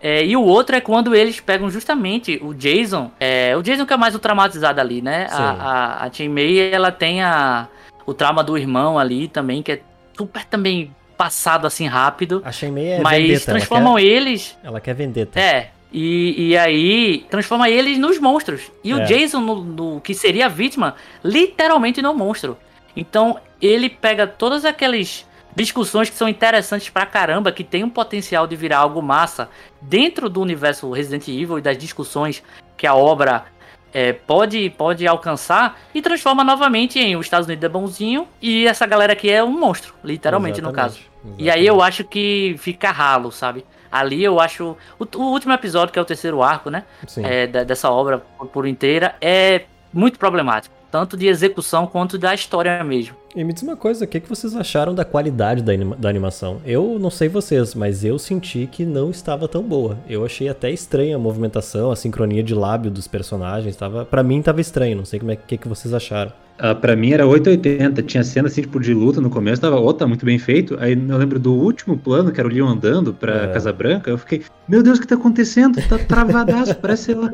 É, 0.00 0.24
e 0.24 0.34
o 0.38 0.42
outro 0.42 0.74
é 0.74 0.80
quando 0.80 1.14
eles 1.14 1.38
pegam 1.38 1.68
justamente 1.68 2.40
o 2.42 2.54
Jason. 2.54 3.10
É, 3.20 3.54
o 3.54 3.60
Jason 3.62 3.84
que 3.84 3.92
é 3.92 3.96
mais 3.98 4.14
o 4.14 4.18
traumatizado 4.18 4.80
ali, 4.80 5.02
né? 5.02 5.28
Sim. 5.28 5.34
A, 5.36 5.50
a, 5.50 6.04
a 6.06 6.10
Chain 6.10 6.30
May, 6.30 6.58
ela 6.72 6.90
tem 6.90 7.22
a, 7.22 7.68
o 8.06 8.14
trauma 8.14 8.42
do 8.42 8.56
irmão 8.56 8.98
ali 8.98 9.28
também, 9.28 9.62
que 9.62 9.72
é 9.72 9.80
super 10.16 10.46
também 10.46 10.90
passado 11.14 11.66
assim 11.66 11.86
rápido. 11.86 12.40
A 12.42 12.52
Shenmei 12.52 12.88
é 12.92 13.00
mas 13.02 13.22
vendetta, 13.22 13.44
transformam 13.52 13.98
ela 13.98 14.00
quer, 14.00 14.06
eles. 14.06 14.58
ela 14.64 14.80
quer 14.80 14.94
vendetta. 14.94 15.38
É. 15.38 15.72
E, 15.98 16.48
e 16.50 16.58
aí 16.58 17.24
transforma 17.30 17.70
eles 17.70 17.96
nos 17.96 18.18
monstros. 18.18 18.70
E 18.84 18.92
É. 18.92 18.94
o 18.96 19.04
Jason, 19.06 19.40
no, 19.40 19.64
no- 19.64 20.00
que 20.02 20.12
seria 20.12 20.44
a 20.44 20.48
vítima, 20.50 20.94
literalmente 21.24 22.02
no 22.02 22.12
monstro. 22.12 22.58
Então 22.94 23.40
ele 23.62 23.88
pega 23.88 24.26
todas 24.26 24.66
aquelas 24.66 25.24
discussões 25.54 26.10
que 26.10 26.16
são 26.16 26.28
interessantes 26.28 26.90
pra 26.90 27.06
caramba, 27.06 27.50
que 27.50 27.64
tem 27.64 27.82
um 27.82 27.88
potencial 27.88 28.46
de 28.46 28.54
virar 28.54 28.80
algo 28.80 29.00
massa 29.00 29.48
dentro 29.80 30.28
do 30.28 30.42
universo 30.42 30.90
Resident 30.90 31.28
Evil 31.28 31.58
e 31.58 31.62
das 31.62 31.78
discussões 31.78 32.42
que 32.76 32.86
a 32.86 32.94
obra 32.94 33.46
é, 33.90 34.12
pode, 34.12 34.68
pode 34.76 35.06
alcançar 35.06 35.80
e 35.94 36.02
transforma 36.02 36.44
novamente 36.44 36.98
em 36.98 37.16
os 37.16 37.24
Estados 37.24 37.46
Unidos 37.46 37.64
é 37.64 37.68
bonzinho 37.70 38.28
e 38.42 38.66
essa 38.66 38.84
galera 38.84 39.14
aqui 39.14 39.30
é 39.30 39.42
um 39.42 39.58
monstro, 39.58 39.94
literalmente 40.04 40.60
no 40.60 40.72
caso. 40.74 40.98
Exatamente, 40.98 41.42
E 41.42 41.50
aí 41.50 41.66
eu 41.66 41.80
acho 41.80 42.04
que 42.04 42.54
fica 42.58 42.90
ralo, 42.90 43.32
sabe? 43.32 43.64
Ali 43.98 44.22
eu 44.24 44.38
acho. 44.40 44.76
O, 44.98 45.04
o 45.16 45.22
último 45.32 45.52
episódio, 45.52 45.92
que 45.92 45.98
é 45.98 46.02
o 46.02 46.04
terceiro 46.04 46.42
arco, 46.42 46.70
né? 46.70 46.84
Sim. 47.06 47.24
é, 47.24 47.46
da- 47.46 47.64
dessa 47.64 47.90
obra 47.90 48.18
por, 48.38 48.46
por 48.48 48.66
inteira, 48.66 49.14
é 49.20 49.62
muito 49.92 50.18
problemático. 50.18 50.74
tanto 50.90 51.16
de 51.16 51.26
execução 51.26 51.86
quanto 51.86 52.16
da 52.16 52.32
história 52.32 52.82
mesmo. 52.82 53.14
E 53.34 53.44
me 53.44 53.52
diz 53.52 53.62
uma 53.62 53.76
coisa, 53.76 54.04
o 54.04 54.08
que, 54.08 54.18
que 54.20 54.28
vocês 54.28 54.56
acharam 54.56 54.94
da 54.94 55.04
qualidade 55.04 55.60
da, 55.62 55.72
anima 55.72 55.94
da 55.96 56.08
animação? 56.08 56.60
Eu 56.64 56.96
não 56.98 57.10
sei 57.10 57.28
vocês, 57.28 57.74
mas 57.74 58.02
eu 58.02 58.18
senti 58.18 58.66
que 58.70 58.84
não 58.86 59.10
estava 59.10 59.46
tão 59.46 59.62
boa. 59.62 59.98
Eu 60.08 60.24
achei 60.24 60.48
até 60.48 60.70
estranha 60.70 61.16
a 61.16 61.18
movimentação, 61.18 61.90
a 61.90 61.96
sincronia 61.96 62.42
de 62.42 62.54
lábio 62.54 62.90
dos 62.90 63.06
personagens. 63.06 63.76
Tava, 63.76 64.06
para 64.06 64.22
mim 64.22 64.40
tava 64.40 64.60
estranho, 64.60 64.96
não 64.96 65.04
sei 65.04 65.18
como 65.18 65.32
é 65.32 65.36
que, 65.36 65.58
que 65.58 65.68
vocês 65.68 65.92
acharam. 65.92 66.32
Uh, 66.58 66.74
pra 66.74 66.96
mim 66.96 67.12
era 67.12 67.26
880, 67.26 68.02
tinha 68.02 68.24
cena 68.24 68.48
assim, 68.48 68.62
tipo, 68.62 68.80
de 68.80 68.94
luta 68.94 69.20
no 69.20 69.28
começo, 69.28 69.60
tava, 69.60 69.76
ó, 69.76 69.84
oh, 69.84 69.92
tá 69.92 70.06
muito 70.06 70.24
bem 70.24 70.38
feito. 70.38 70.76
Aí 70.80 70.92
eu 70.92 71.16
lembro 71.18 71.38
do 71.38 71.52
último 71.52 71.98
plano, 71.98 72.32
que 72.32 72.40
era 72.40 72.48
o 72.48 72.52
Leon 72.52 72.68
andando 72.68 73.12
pra 73.12 73.44
é. 73.44 73.52
Casa 73.52 73.72
Branca, 73.72 74.10
eu 74.10 74.16
fiquei, 74.16 74.42
meu 74.66 74.82
Deus, 74.82 74.98
o 74.98 75.00
que 75.02 75.06
tá 75.06 75.16
acontecendo? 75.16 75.80
Tá 75.86 75.98
travadaço, 75.98 76.74
parece, 76.80 77.04
sei 77.04 77.14
lá, 77.14 77.30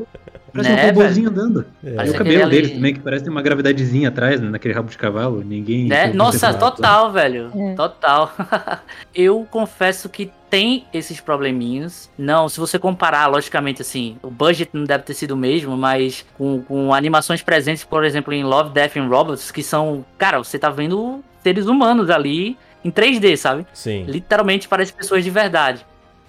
Parece 0.53 0.71
né, 0.71 0.83
um 0.83 0.87
robôzinho 0.87 1.29
andando. 1.29 1.65
É. 1.83 2.05
E 2.05 2.09
o 2.11 2.13
cabelo 2.13 2.49
dele 2.49 2.67
ali... 2.67 2.75
também, 2.75 2.93
que 2.93 2.99
parece 2.99 3.23
ter 3.23 3.29
uma 3.31 3.41
gravidadezinha 3.41 4.09
atrás, 4.09 4.39
né, 4.39 4.49
naquele 4.49 4.73
rabo 4.73 4.89
de 4.89 4.97
cavalo. 4.97 5.43
Ninguém. 5.43 5.87
Né? 5.87 6.13
Nossa, 6.13 6.53
total, 6.53 7.11
velho. 7.11 7.51
É. 7.55 7.73
Total. 7.73 8.31
eu 9.15 9.47
confesso 9.49 10.07
que 10.07 10.31
tem 10.49 10.85
esses 10.93 11.19
probleminhas. 11.19 12.11
Não, 12.15 12.47
se 12.47 12.59
você 12.59 12.77
comparar, 12.77 13.25
logicamente, 13.25 13.81
assim, 13.81 14.17
o 14.21 14.29
budget 14.29 14.69
não 14.71 14.83
deve 14.83 15.03
ter 15.03 15.15
sido 15.15 15.31
o 15.31 15.37
mesmo, 15.37 15.75
mas 15.75 16.23
com, 16.37 16.61
com 16.61 16.93
animações 16.93 17.41
presentes, 17.41 17.83
por 17.83 18.03
exemplo, 18.05 18.31
em 18.31 18.43
Love, 18.43 18.69
Death 18.69 18.97
and 18.97 19.07
Robots, 19.07 19.49
que 19.49 19.63
são. 19.63 20.05
Cara, 20.19 20.37
você 20.37 20.59
tá 20.59 20.69
vendo 20.69 21.23
seres 21.41 21.65
humanos 21.65 22.11
ali 22.11 22.55
em 22.85 22.91
3D, 22.91 23.35
sabe? 23.35 23.65
Sim. 23.73 24.03
Literalmente 24.03 24.67
parece 24.67 24.93
pessoas 24.93 25.23
de 25.23 25.31
verdade. 25.31 25.83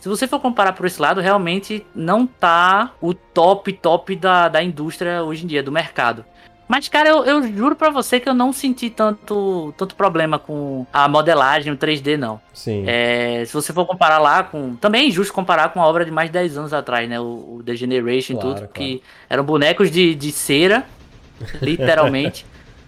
Se 0.04 0.08
você 0.10 0.28
for 0.28 0.38
comparar 0.38 0.74
por 0.74 0.84
esse 0.84 1.00
lado, 1.00 1.18
realmente 1.22 1.82
não 1.94 2.26
tá 2.26 2.92
o 3.00 3.14
top, 3.14 3.72
top 3.72 4.14
da, 4.14 4.50
da 4.50 4.62
indústria 4.62 5.22
hoje 5.22 5.44
em 5.44 5.46
dia, 5.46 5.62
do 5.62 5.72
mercado. 5.72 6.26
Mas, 6.68 6.90
cara, 6.90 7.08
eu, 7.08 7.24
eu 7.24 7.48
juro 7.50 7.74
para 7.74 7.88
você 7.88 8.20
que 8.20 8.28
eu 8.28 8.34
não 8.34 8.52
senti 8.52 8.90
tanto, 8.90 9.72
tanto 9.78 9.94
problema 9.94 10.38
com 10.38 10.86
a 10.92 11.08
modelagem, 11.08 11.72
o 11.72 11.76
3D, 11.78 12.18
não. 12.18 12.38
Sim. 12.52 12.84
É, 12.86 13.44
se 13.46 13.54
você 13.54 13.72
for 13.72 13.86
comparar 13.86 14.18
lá 14.18 14.42
com. 14.42 14.76
Também 14.76 15.04
é 15.04 15.08
injusto 15.08 15.32
comparar 15.32 15.70
com 15.70 15.80
a 15.80 15.86
obra 15.86 16.04
de 16.04 16.10
mais 16.10 16.28
de 16.28 16.34
10 16.34 16.58
anos 16.58 16.74
atrás, 16.74 17.08
né? 17.08 17.18
O, 17.18 17.56
o 17.56 17.62
The 17.64 17.74
Generation 17.74 18.34
e 18.34 18.36
claro, 18.36 18.48
tudo, 18.48 18.56
claro. 18.58 18.72
que 18.74 19.02
eram 19.30 19.42
bonecos 19.42 19.90
de, 19.90 20.14
de 20.14 20.30
cera, 20.30 20.84
literalmente. 21.62 22.44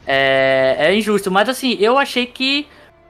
é, 0.06 0.76
é 0.80 0.94
injusto. 0.94 1.30
Mas, 1.30 1.48
assim, 1.48 1.78
eu 1.80 1.96
achei 1.96 2.26
que 2.26 2.66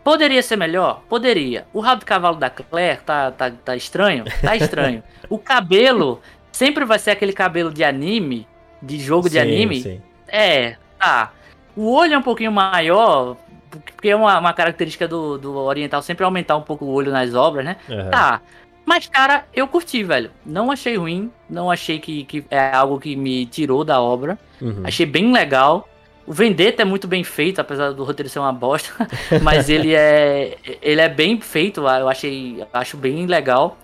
Poderia 0.07 0.41
ser 0.41 0.55
melhor? 0.55 1.03
Poderia. 1.09 1.67
O 1.73 1.81
rabo 1.81 1.99
de 1.99 2.05
cavalo 2.05 2.37
da 2.37 2.49
Claire 2.49 3.01
tá, 3.05 3.33
tá, 3.33 3.51
tá 3.51 3.75
estranho? 3.75 4.23
Tá 4.41 4.55
estranho. 4.55 5.03
o 5.29 5.37
cabelo 5.37 6.21
sempre 6.53 6.85
vai 6.85 6.97
ser 6.97 7.11
aquele 7.11 7.33
cabelo 7.33 7.73
de 7.73 7.83
anime, 7.83 8.47
de 8.81 9.01
jogo 9.01 9.25
sim, 9.25 9.33
de 9.33 9.39
anime. 9.41 9.83
Sim. 9.83 10.01
É, 10.29 10.77
tá. 10.97 11.33
O 11.75 11.93
olho 11.93 12.15
é 12.15 12.19
um 12.19 12.23
pouquinho 12.23 12.53
maior, 12.53 13.37
porque 13.69 14.11
é 14.11 14.15
uma, 14.15 14.39
uma 14.39 14.53
característica 14.53 15.09
do, 15.09 15.39
do 15.39 15.57
oriental 15.57 16.01
sempre 16.01 16.25
aumentar 16.25 16.57
um 16.57 16.63
pouco 16.63 16.85
o 16.85 16.93
olho 16.93 17.11
nas 17.11 17.35
obras, 17.35 17.65
né? 17.65 17.77
Uhum. 17.89 18.09
Tá. 18.09 18.41
Mas, 18.85 19.09
cara, 19.09 19.45
eu 19.53 19.67
curti, 19.67 20.05
velho. 20.05 20.31
Não 20.47 20.71
achei 20.71 20.97
ruim. 20.97 21.33
Não 21.51 21.69
achei 21.69 21.99
que, 21.99 22.23
que 22.23 22.45
é 22.49 22.73
algo 22.73 23.01
que 23.01 23.17
me 23.17 23.45
tirou 23.45 23.83
da 23.83 24.01
obra. 24.01 24.39
Uhum. 24.63 24.83
Achei 24.85 25.05
bem 25.05 25.33
legal. 25.33 25.89
O 26.27 26.33
Vendetta 26.33 26.83
é 26.83 26.85
muito 26.85 27.07
bem 27.07 27.23
feito, 27.23 27.61
apesar 27.61 27.93
do 27.93 28.03
roteiro 28.03 28.29
ser 28.29 28.41
uma 28.41 28.53
bosta, 28.53 28.93
mas 29.43 29.69
ele 29.69 29.95
é 29.95 30.57
ele 30.83 31.01
é 31.01 31.09
bem 31.09 31.41
feito, 31.41 31.81
eu 31.81 32.09
achei 32.09 32.65
acho 32.73 32.97
bem 32.97 33.27
legal. 33.27 33.79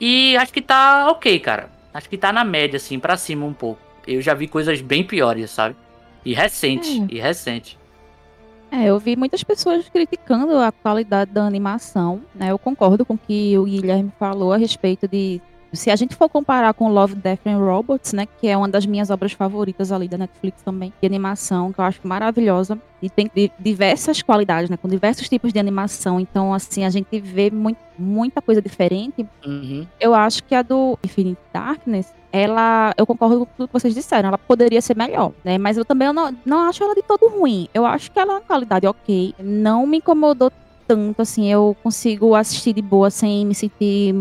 E 0.00 0.36
acho 0.36 0.52
que 0.52 0.60
tá 0.60 1.08
OK, 1.10 1.38
cara. 1.40 1.70
Acho 1.94 2.08
que 2.08 2.18
tá 2.18 2.32
na 2.32 2.44
média 2.44 2.76
assim, 2.76 2.98
para 2.98 3.16
cima 3.16 3.46
um 3.46 3.52
pouco. 3.52 3.80
Eu 4.06 4.20
já 4.20 4.34
vi 4.34 4.46
coisas 4.46 4.80
bem 4.80 5.02
piores, 5.02 5.50
sabe? 5.50 5.76
E 6.24 6.34
recente, 6.34 7.00
é. 7.02 7.14
e 7.14 7.20
recente. 7.20 7.78
É, 8.70 8.86
eu 8.86 8.98
vi 8.98 9.16
muitas 9.16 9.42
pessoas 9.44 9.88
criticando 9.88 10.58
a 10.58 10.72
qualidade 10.72 11.30
da 11.30 11.44
animação, 11.44 12.20
né? 12.34 12.50
Eu 12.50 12.58
concordo 12.58 13.06
com 13.06 13.14
o 13.14 13.18
que 13.18 13.56
o 13.56 13.64
Guilherme 13.64 14.12
falou 14.18 14.52
a 14.52 14.56
respeito 14.56 15.06
de 15.06 15.40
se 15.76 15.90
a 15.90 15.96
gente 15.96 16.14
for 16.14 16.28
comparar 16.28 16.72
com 16.74 16.88
Love, 16.88 17.14
Death 17.14 17.46
and 17.46 17.58
Robots, 17.58 18.12
né, 18.12 18.26
que 18.40 18.48
é 18.48 18.56
uma 18.56 18.68
das 18.68 18.86
minhas 18.86 19.10
obras 19.10 19.32
favoritas 19.32 19.92
ali 19.92 20.08
da 20.08 20.18
Netflix 20.18 20.62
também, 20.62 20.92
de 21.00 21.06
animação, 21.06 21.72
que 21.72 21.78
eu 21.78 21.84
acho 21.84 22.00
maravilhosa, 22.02 22.78
e 23.00 23.10
tem 23.10 23.30
diversas 23.58 24.22
qualidades, 24.22 24.70
né, 24.70 24.76
com 24.76 24.88
diversos 24.88 25.28
tipos 25.28 25.52
de 25.52 25.58
animação, 25.58 26.18
então, 26.18 26.52
assim, 26.52 26.84
a 26.84 26.90
gente 26.90 27.20
vê 27.20 27.50
muito, 27.50 27.78
muita 27.98 28.40
coisa 28.40 28.60
diferente. 28.60 29.26
Uhum. 29.44 29.86
Eu 30.00 30.14
acho 30.14 30.42
que 30.44 30.54
a 30.54 30.62
do 30.62 30.98
Infinite 31.04 31.40
Darkness, 31.52 32.12
ela, 32.32 32.92
eu 32.96 33.06
concordo 33.06 33.40
com 33.40 33.52
tudo 33.56 33.68
que 33.68 33.72
vocês 33.72 33.94
disseram, 33.94 34.28
ela 34.28 34.38
poderia 34.38 34.80
ser 34.80 34.96
melhor, 34.96 35.32
né, 35.44 35.58
mas 35.58 35.76
eu 35.76 35.84
também 35.84 36.12
não, 36.12 36.34
não 36.44 36.68
acho 36.68 36.82
ela 36.82 36.94
de 36.94 37.02
todo 37.02 37.28
ruim, 37.28 37.68
eu 37.72 37.86
acho 37.86 38.10
que 38.10 38.18
ela 38.18 38.32
é 38.32 38.36
uma 38.36 38.40
qualidade 38.40 38.86
ok, 38.86 39.34
não 39.38 39.86
me 39.86 39.98
incomodou 39.98 40.50
tanto, 40.86 41.22
assim, 41.22 41.50
eu 41.50 41.76
consigo 41.82 42.34
assistir 42.34 42.72
de 42.72 42.80
boa 42.80 43.10
sem 43.10 43.44
me 43.44 43.54
sentir 43.54 44.14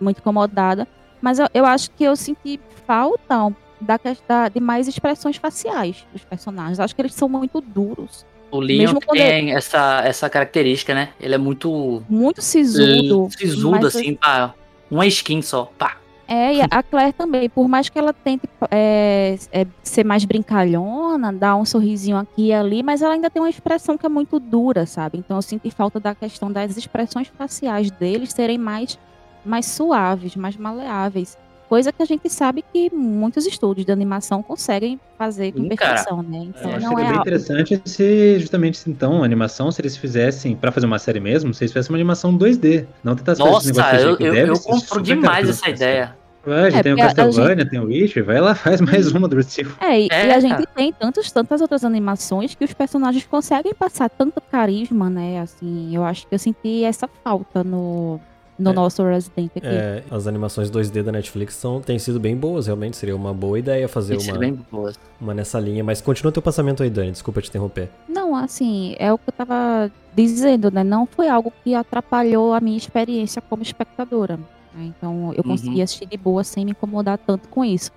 muito 0.00 0.18
incomodada. 0.18 0.86
Mas 1.20 1.38
eu, 1.38 1.46
eu 1.52 1.66
acho 1.66 1.90
que 1.90 2.04
eu 2.04 2.16
senti 2.16 2.60
falta 2.86 3.54
da 3.80 3.98
questão 3.98 4.48
de 4.52 4.60
mais 4.60 4.86
expressões 4.88 5.36
faciais 5.36 6.06
dos 6.12 6.24
personagens. 6.24 6.78
Eu 6.78 6.84
acho 6.84 6.94
que 6.94 7.02
eles 7.02 7.14
são 7.14 7.28
muito 7.28 7.60
duros. 7.60 8.26
O 8.50 8.58
Leon 8.58 8.98
tem 9.12 9.48
ele... 9.48 9.50
essa, 9.52 10.02
essa 10.04 10.28
característica, 10.28 10.94
né? 10.94 11.10
Ele 11.20 11.34
é 11.34 11.38
muito. 11.38 12.02
Muito 12.08 12.42
sisudo. 12.42 13.28
Sisudo, 13.30 13.86
assim, 13.86 14.14
pá. 14.14 14.54
Uma 14.90 15.06
skin 15.06 15.40
só. 15.40 15.70
Pá. 15.78 15.96
É, 16.26 16.54
e 16.54 16.60
a 16.62 16.82
Claire 16.82 17.12
também, 17.12 17.48
por 17.48 17.66
mais 17.66 17.88
que 17.88 17.98
ela 17.98 18.12
tente 18.12 18.48
é, 18.70 19.36
é, 19.50 19.66
ser 19.82 20.04
mais 20.04 20.24
brincalhona, 20.24 21.32
dar 21.32 21.56
um 21.56 21.64
sorrisinho 21.64 22.16
aqui 22.16 22.46
e 22.46 22.52
ali, 22.52 22.84
mas 22.84 23.02
ela 23.02 23.14
ainda 23.14 23.28
tem 23.28 23.42
uma 23.42 23.50
expressão 23.50 23.98
que 23.98 24.06
é 24.06 24.08
muito 24.08 24.38
dura, 24.38 24.86
sabe? 24.86 25.18
Então 25.18 25.36
eu 25.36 25.42
senti 25.42 25.72
falta 25.72 25.98
da 25.98 26.14
questão 26.14 26.50
das 26.52 26.76
expressões 26.76 27.26
faciais 27.36 27.90
deles 27.90 28.32
serem 28.32 28.58
mais 28.58 28.96
mais 29.44 29.66
suaves, 29.66 30.36
mais 30.36 30.56
maleáveis. 30.56 31.36
Coisa 31.68 31.92
que 31.92 32.02
a 32.02 32.04
gente 32.04 32.28
sabe 32.28 32.64
que 32.72 32.92
muitos 32.92 33.46
estúdios 33.46 33.86
de 33.86 33.92
animação 33.92 34.42
conseguem 34.42 34.98
fazer 35.16 35.52
com 35.52 35.68
perfeição, 35.68 36.20
né? 36.20 36.48
Então, 36.48 36.68
eu 36.68 36.80
não 36.80 36.98
é 36.98 37.10
bem 37.10 37.20
interessante 37.20 37.80
se 37.84 38.40
justamente 38.40 38.90
então 38.90 39.22
a 39.22 39.24
animação, 39.24 39.70
se 39.70 39.80
eles 39.80 39.96
fizessem 39.96 40.56
para 40.56 40.72
fazer 40.72 40.86
uma 40.86 40.98
série 40.98 41.20
mesmo, 41.20 41.54
se 41.54 41.62
eles 41.62 41.72
fizessem 41.72 41.92
uma 41.92 41.98
animação 41.98 42.36
2D, 42.36 42.86
não 43.04 43.14
tentar 43.14 43.36
fazer 43.36 43.56
esse 43.56 43.66
negócio 43.68 44.24
eu, 44.26 44.34
eu, 44.34 44.46
eu 44.48 44.58
compro 44.58 45.00
demais 45.00 45.48
essa 45.48 45.70
ideia. 45.70 46.16
Vai, 46.44 46.66
a 46.66 46.70
gente 46.70 46.80
é, 46.80 46.82
tem 46.82 46.92
o 46.94 46.96
Castlevania, 46.96 47.56
gente... 47.58 47.70
tem 47.70 47.80
o 47.80 47.84
Witcher, 47.84 48.24
vai 48.24 48.40
lá, 48.40 48.54
faz 48.56 48.80
mais 48.80 49.12
uma 49.12 49.28
do 49.28 49.36
Recife. 49.36 49.72
É, 49.80 50.00
e, 50.00 50.08
é, 50.10 50.28
e 50.28 50.32
a 50.32 50.40
gente 50.40 50.66
tem 50.74 50.92
tantos, 50.92 51.30
tantas 51.30 51.60
outras 51.60 51.84
animações 51.84 52.54
que 52.54 52.64
os 52.64 52.72
personagens 52.72 53.24
conseguem 53.26 53.74
passar 53.74 54.08
tanto 54.08 54.40
carisma, 54.40 55.10
né? 55.10 55.40
Assim, 55.40 55.94
eu 55.94 56.02
acho 56.02 56.26
que 56.26 56.34
eu 56.34 56.38
senti 56.38 56.82
essa 56.82 57.08
falta 57.22 57.62
no, 57.62 58.18
no 58.60 58.70
é, 58.70 58.72
nosso 58.74 59.02
Resident 59.02 59.50
aqui. 59.56 59.66
É, 59.66 60.04
as 60.10 60.26
animações 60.26 60.70
2D 60.70 61.02
da 61.02 61.10
Netflix 61.10 61.54
são, 61.54 61.80
têm 61.80 61.98
sido 61.98 62.20
bem 62.20 62.36
boas, 62.36 62.66
realmente. 62.66 62.96
Seria 62.96 63.16
uma 63.16 63.32
boa 63.32 63.58
ideia 63.58 63.88
fazer 63.88 64.18
uma, 64.18 64.92
uma 65.20 65.34
nessa 65.34 65.58
linha. 65.58 65.82
Mas 65.82 66.00
continua 66.00 66.30
teu 66.30 66.42
pensamento 66.42 66.82
aí, 66.82 66.90
Dani. 66.90 67.10
Desculpa 67.10 67.40
te 67.40 67.48
interromper. 67.48 67.88
Não, 68.08 68.36
assim, 68.36 68.94
é 68.98 69.12
o 69.12 69.18
que 69.18 69.28
eu 69.28 69.32
tava 69.32 69.90
dizendo, 70.14 70.70
né? 70.70 70.84
Não 70.84 71.06
foi 71.06 71.28
algo 71.28 71.52
que 71.64 71.74
atrapalhou 71.74 72.52
a 72.52 72.60
minha 72.60 72.76
experiência 72.76 73.40
como 73.40 73.62
espectadora. 73.62 74.36
Né? 74.74 74.92
Então, 74.96 75.32
eu 75.36 75.42
consegui 75.42 75.78
uhum. 75.78 75.82
assistir 75.82 76.06
de 76.06 76.16
boa 76.16 76.44
sem 76.44 76.64
me 76.64 76.72
incomodar 76.72 77.18
tanto 77.18 77.48
com 77.48 77.64
isso. 77.64 77.90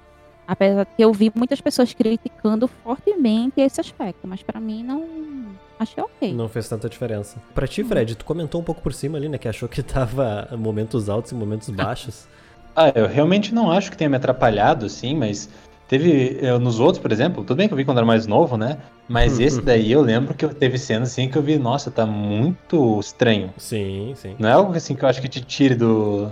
Apesar 0.48 0.86
que 0.86 1.04
eu 1.04 1.14
vi 1.14 1.32
muitas 1.34 1.62
pessoas 1.62 1.94
criticando 1.94 2.68
fortemente 2.68 3.62
esse 3.62 3.80
aspecto, 3.80 4.28
mas 4.28 4.44
para 4.44 4.60
mim 4.60 4.84
não 4.84 5.06
achei 5.80 6.04
ok. 6.04 6.34
Não 6.34 6.50
fez 6.50 6.68
tanta 6.68 6.90
diferença. 6.90 7.38
Para 7.54 7.68
ti, 7.68 7.84
Fred, 7.84 8.16
tu 8.16 8.26
comentou 8.26 8.62
um 8.62 8.64
pouco 8.64 8.82
por 8.82 8.94
cima 8.94 9.18
ali, 9.18 9.30
né, 9.30 9.38
que 9.38 9.48
achou 9.48 9.70
que 9.70 9.82
tava 9.82 10.50
momentos 10.58 11.10
altos 11.10 11.32
e 11.32 11.36
momentos 11.36 11.70
baixos. 11.70 12.28
ah, 12.76 12.92
eu 12.94 13.08
realmente 13.08 13.54
não 13.54 13.72
acho 13.72 13.92
que 13.92 13.98
tenha 13.98 14.10
me 14.10 14.18
atrapalhado, 14.18 14.86
assim, 14.86 15.16
mas 15.16 15.50
teve 15.88 16.40
eu, 16.42 16.60
nos 16.60 16.80
outros, 16.80 17.02
por 17.02 17.12
exemplo, 17.12 17.44
tudo 17.44 17.58
bem 17.58 17.68
que 17.68 17.74
eu 17.74 17.78
vi 17.78 17.86
quando 17.86 17.98
era 17.98 18.06
mais 18.06 18.28
novo, 18.28 18.58
né? 18.58 18.78
Mas 19.08 19.40
esse 19.40 19.62
daí 19.64 19.92
eu 19.92 20.02
lembro 20.02 20.34
que 20.34 20.48
teve 20.50 20.78
cenas 20.78 21.12
assim 21.12 21.30
que 21.30 21.38
eu 21.38 21.42
vi, 21.42 21.58
nossa, 21.58 21.90
tá 21.92 22.06
muito 22.06 23.00
estranho. 23.00 23.54
Sim, 23.58 24.14
sim. 24.16 24.36
Não 24.40 24.50
é 24.50 24.54
algo 24.54 24.74
assim 24.76 24.96
que 24.96 25.04
eu 25.04 25.10
acho 25.10 25.22
que 25.22 25.30
te 25.30 25.42
tire 25.42 25.76
do 25.76 26.32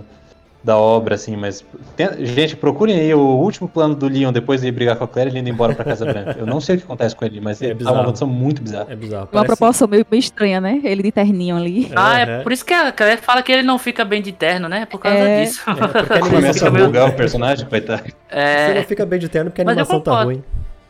da 0.62 0.76
obra, 0.76 1.14
assim, 1.16 1.36
mas. 1.36 1.64
Tem... 1.96 2.24
Gente, 2.24 2.56
procurem 2.56 2.98
aí 2.98 3.14
o 3.14 3.20
último 3.20 3.68
plano 3.68 3.94
do 3.94 4.08
Leon 4.08 4.32
depois 4.32 4.60
de 4.60 4.70
brigar 4.70 4.96
com 4.96 5.04
a 5.04 5.08
Claire 5.08 5.30
e 5.30 5.32
ele 5.32 5.40
indo 5.40 5.48
embora 5.48 5.74
pra 5.74 5.84
Casa 5.84 6.04
Branca. 6.04 6.36
Eu 6.38 6.46
não 6.46 6.60
sei 6.60 6.76
o 6.76 6.78
que 6.78 6.84
acontece 6.84 7.16
com 7.16 7.24
ele, 7.24 7.40
mas 7.40 7.60
é 7.60 7.74
tá 7.74 7.92
uma 7.92 8.04
condição 8.04 8.28
muito 8.28 8.62
bizarra. 8.62 8.86
É 8.88 8.96
bizarro. 8.96 9.26
Parece... 9.26 9.36
Uma 9.36 9.44
proporção 9.44 9.88
meio, 9.88 10.06
meio 10.10 10.20
estranha, 10.20 10.60
né? 10.60 10.80
Ele 10.84 11.02
de 11.02 11.12
terninho 11.12 11.56
ali. 11.56 11.90
Ah, 11.94 12.20
é, 12.20 12.22
é 12.22 12.38
por 12.42 12.52
isso 12.52 12.64
que 12.64 12.72
a 12.72 12.92
Claire 12.92 13.20
fala 13.20 13.42
que 13.42 13.50
ele 13.50 13.62
não 13.62 13.78
fica 13.78 14.04
bem 14.04 14.22
de 14.22 14.32
terno, 14.32 14.68
né? 14.68 14.86
Por 14.86 15.00
causa 15.00 15.18
é... 15.18 15.42
disso. 15.42 15.62
É, 15.68 15.74
porque 15.74 16.12
ele 16.12 16.30
começa 16.30 16.68
a 16.68 16.70
bugar 16.70 17.08
o 17.08 17.12
personagem, 17.12 17.66
coitado. 17.66 18.04
É... 18.30 18.66
Você 18.66 18.74
não 18.74 18.84
fica 18.84 19.06
bem 19.06 19.18
de 19.18 19.28
terno 19.28 19.50
porque 19.50 19.62
a 19.62 19.64
animação 19.64 20.00
tá 20.00 20.22
ruim. 20.22 20.42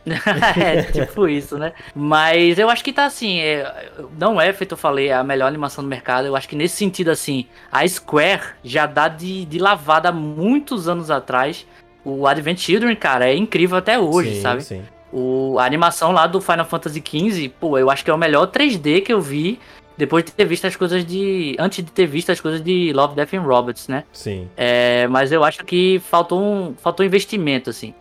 é, 0.61 0.83
tipo 0.83 1.29
isso, 1.29 1.57
né? 1.57 1.73
Mas 1.95 2.59
eu 2.59 2.69
acho 2.69 2.83
que 2.83 2.93
tá 2.93 3.05
assim, 3.05 3.39
é, 3.39 3.91
não 4.19 4.41
é, 4.41 4.53
feito 4.53 4.73
eu 4.73 4.79
falei, 4.79 5.13
a 5.13 5.23
melhor 5.23 5.47
animação 5.47 5.83
do 5.83 5.89
mercado. 5.89 6.27
Eu 6.27 6.37
acho 6.37 6.49
que 6.49 6.57
nesse 6.57 6.77
sentido, 6.77 7.11
assim, 7.11 7.47
a 7.71 7.87
Square 7.87 8.55
já 8.65 8.87
dá 8.87 9.09
de, 9.09 9.45
de 9.45 9.59
lavada 9.59 10.11
muitos 10.11 10.89
anos 10.89 11.11
atrás. 11.11 11.67
O 12.05 12.27
Advent 12.27 12.59
Children, 12.59 12.97
cara, 12.97 13.29
é 13.29 13.37
incrível 13.37 13.79
até 13.79 13.99
hoje, 13.99 14.35
sim, 14.35 14.41
sabe? 14.41 14.63
Sim. 14.63 14.83
O, 15.13 15.57
a 15.59 15.65
animação 15.65 16.11
lá 16.11 16.27
do 16.27 16.41
Final 16.41 16.65
Fantasy 16.65 17.03
XV, 17.07 17.49
pô, 17.61 17.79
eu 17.79 17.91
acho 17.91 18.05
que 18.05 18.11
é 18.11 18.15
o 18.15 18.19
melhor 18.19 18.47
3D 18.47 19.03
que 19.03 19.13
eu 19.13 19.21
vi 19.21 19.61
depois 19.97 20.25
de 20.25 20.33
ter 20.33 20.45
visto 20.45 20.67
as 20.67 20.75
coisas 20.75 21.05
de. 21.05 21.55
Antes 21.59 21.85
de 21.85 21.93
ter 21.93 22.07
visto 22.07 22.31
as 22.31 22.41
coisas 22.41 22.63
de 22.63 22.93
Love, 22.93 23.15
Death 23.15 23.35
and 23.35 23.43
Robots, 23.43 23.89
né? 23.89 24.05
Sim. 24.13 24.49
É, 24.57 25.07
mas 25.09 25.31
eu 25.31 25.45
acho 25.45 25.65
que 25.65 26.01
faltou 26.01 26.43
um, 26.43 26.75
faltou 26.75 27.05
investimento, 27.05 27.71
assim. 27.71 27.95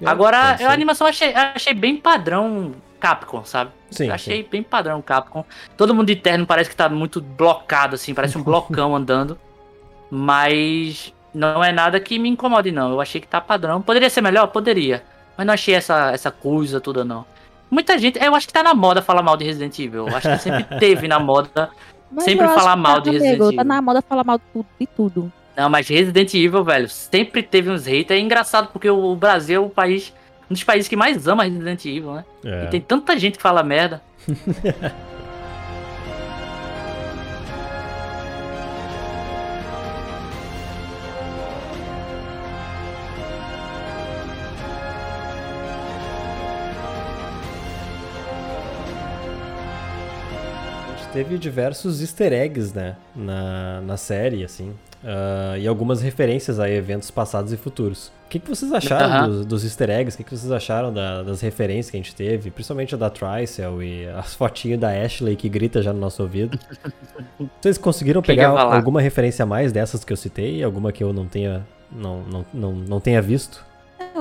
É, 0.00 0.06
Agora, 0.06 0.56
eu, 0.60 0.68
a 0.68 0.72
animação 0.72 1.06
eu 1.06 1.10
achei, 1.10 1.34
achei 1.34 1.74
bem 1.74 1.96
padrão 1.96 2.74
Capcom, 3.00 3.44
sabe? 3.44 3.70
Sim, 3.90 4.10
achei 4.10 4.42
bem 4.42 4.62
padrão 4.62 5.00
Capcom. 5.02 5.44
Todo 5.76 5.94
mundo 5.94 6.06
de 6.06 6.16
terno 6.16 6.46
parece 6.46 6.70
que 6.70 6.76
tá 6.76 6.88
muito 6.88 7.20
blocado, 7.20 7.94
assim, 7.94 8.14
parece 8.14 8.36
um 8.38 8.42
blocão 8.44 8.94
andando. 8.94 9.38
Mas 10.10 11.12
não 11.34 11.62
é 11.62 11.72
nada 11.72 12.00
que 12.00 12.18
me 12.18 12.28
incomode, 12.28 12.72
não. 12.72 12.90
Eu 12.90 13.00
achei 13.00 13.20
que 13.20 13.26
tá 13.26 13.40
padrão. 13.40 13.82
Poderia 13.82 14.08
ser 14.10 14.20
melhor? 14.20 14.48
Poderia. 14.48 15.02
Mas 15.36 15.46
não 15.46 15.54
achei 15.54 15.74
essa, 15.74 16.10
essa 16.12 16.30
coisa 16.30 16.80
toda, 16.80 17.04
não. 17.04 17.24
Muita 17.70 17.98
gente. 17.98 18.18
Eu 18.22 18.34
acho 18.34 18.46
que 18.46 18.52
tá 18.52 18.62
na 18.62 18.74
moda 18.74 19.02
falar 19.02 19.22
mal 19.22 19.36
de 19.36 19.44
Resident 19.44 19.78
Evil. 19.78 20.08
Eu 20.08 20.16
acho 20.16 20.28
que 20.28 20.38
sempre 20.38 20.64
teve 20.78 21.06
na 21.06 21.18
moda. 21.18 21.70
Mas 22.10 22.24
Sempre 22.24 22.48
falar 22.48 22.74
mal 22.76 22.94
tá, 22.94 23.00
de 23.00 23.10
Resident 23.10 23.38
Tá 23.38 23.44
Evil. 23.46 23.64
na 23.64 23.82
moda 23.82 24.02
falar 24.02 24.24
mal 24.24 24.38
de 24.38 24.44
tudo, 24.52 24.66
de 24.80 24.86
tudo. 24.86 25.32
Não, 25.58 25.68
mas 25.68 25.88
Resident 25.88 26.32
Evil, 26.34 26.62
velho, 26.62 26.88
sempre 26.88 27.42
teve 27.42 27.68
uns 27.68 27.84
haters. 27.84 28.20
É 28.20 28.22
engraçado 28.22 28.68
porque 28.72 28.88
o 28.88 29.16
Brasil 29.16 29.56
é 29.56 29.66
o 29.66 29.68
país. 29.68 30.14
Um 30.48 30.54
dos 30.54 30.62
países 30.62 30.86
que 30.86 30.94
mais 30.94 31.26
ama 31.26 31.42
Resident 31.42 31.84
Evil, 31.84 32.14
né? 32.14 32.24
É. 32.44 32.64
E 32.64 32.66
tem 32.68 32.80
tanta 32.80 33.18
gente 33.18 33.38
que 33.38 33.42
fala 33.42 33.64
merda. 33.64 34.00
A 50.86 50.96
gente 50.96 51.08
teve 51.12 51.36
diversos 51.36 52.00
easter 52.00 52.32
eggs, 52.32 52.72
né, 52.72 52.94
na, 53.16 53.80
na 53.80 53.96
série, 53.96 54.44
assim, 54.44 54.72
ah, 55.04 55.56
e 55.58 55.66
algumas 55.66 56.00
referências 56.02 56.58
a 56.60 56.68
eventos 56.70 57.10
passados 57.10 57.52
e 57.52 57.56
futuros. 57.56 58.08
O 58.26 58.28
que, 58.30 58.38
que 58.38 58.48
vocês 58.48 58.70
acharam 58.72 59.06
Aham. 59.06 59.28
dos, 59.28 59.46
dos 59.46 59.64
easter 59.64 59.88
eggs? 59.88 60.14
O 60.14 60.18
que, 60.18 60.24
que 60.24 60.36
vocês 60.36 60.52
acharam 60.52 60.92
da- 60.92 61.22
das 61.22 61.40
referências 61.40 61.90
que 61.90 61.96
a 61.96 62.00
gente 62.00 62.14
teve? 62.14 62.50
Principalmente 62.50 62.94
a 62.94 62.98
da 62.98 63.08
Tricel 63.08 63.82
e 63.82 64.06
as 64.08 64.34
fotinhas 64.36 64.78
da 64.78 64.90
Ashley 64.90 65.34
que 65.34 65.48
grita 65.48 65.80
já 65.82 65.92
no 65.94 65.98
nosso 66.00 66.22
ouvido. 66.22 66.58
Vocês 67.60 67.78
conseguiram 67.78 68.20
pegar 68.20 68.48
alguma 68.50 69.00
referência 69.00 69.42
a 69.44 69.46
mais 69.46 69.72
dessas 69.72 70.04
que 70.04 70.12
eu 70.12 70.16
citei? 70.16 70.62
Alguma 70.62 70.92
que 70.92 71.02
eu 71.02 71.12
não 71.12 71.26
tenha, 71.26 71.66
não, 71.90 72.22
não, 72.22 72.46
não, 72.52 72.72
não 72.72 73.00
tenha 73.00 73.22
visto? 73.22 73.64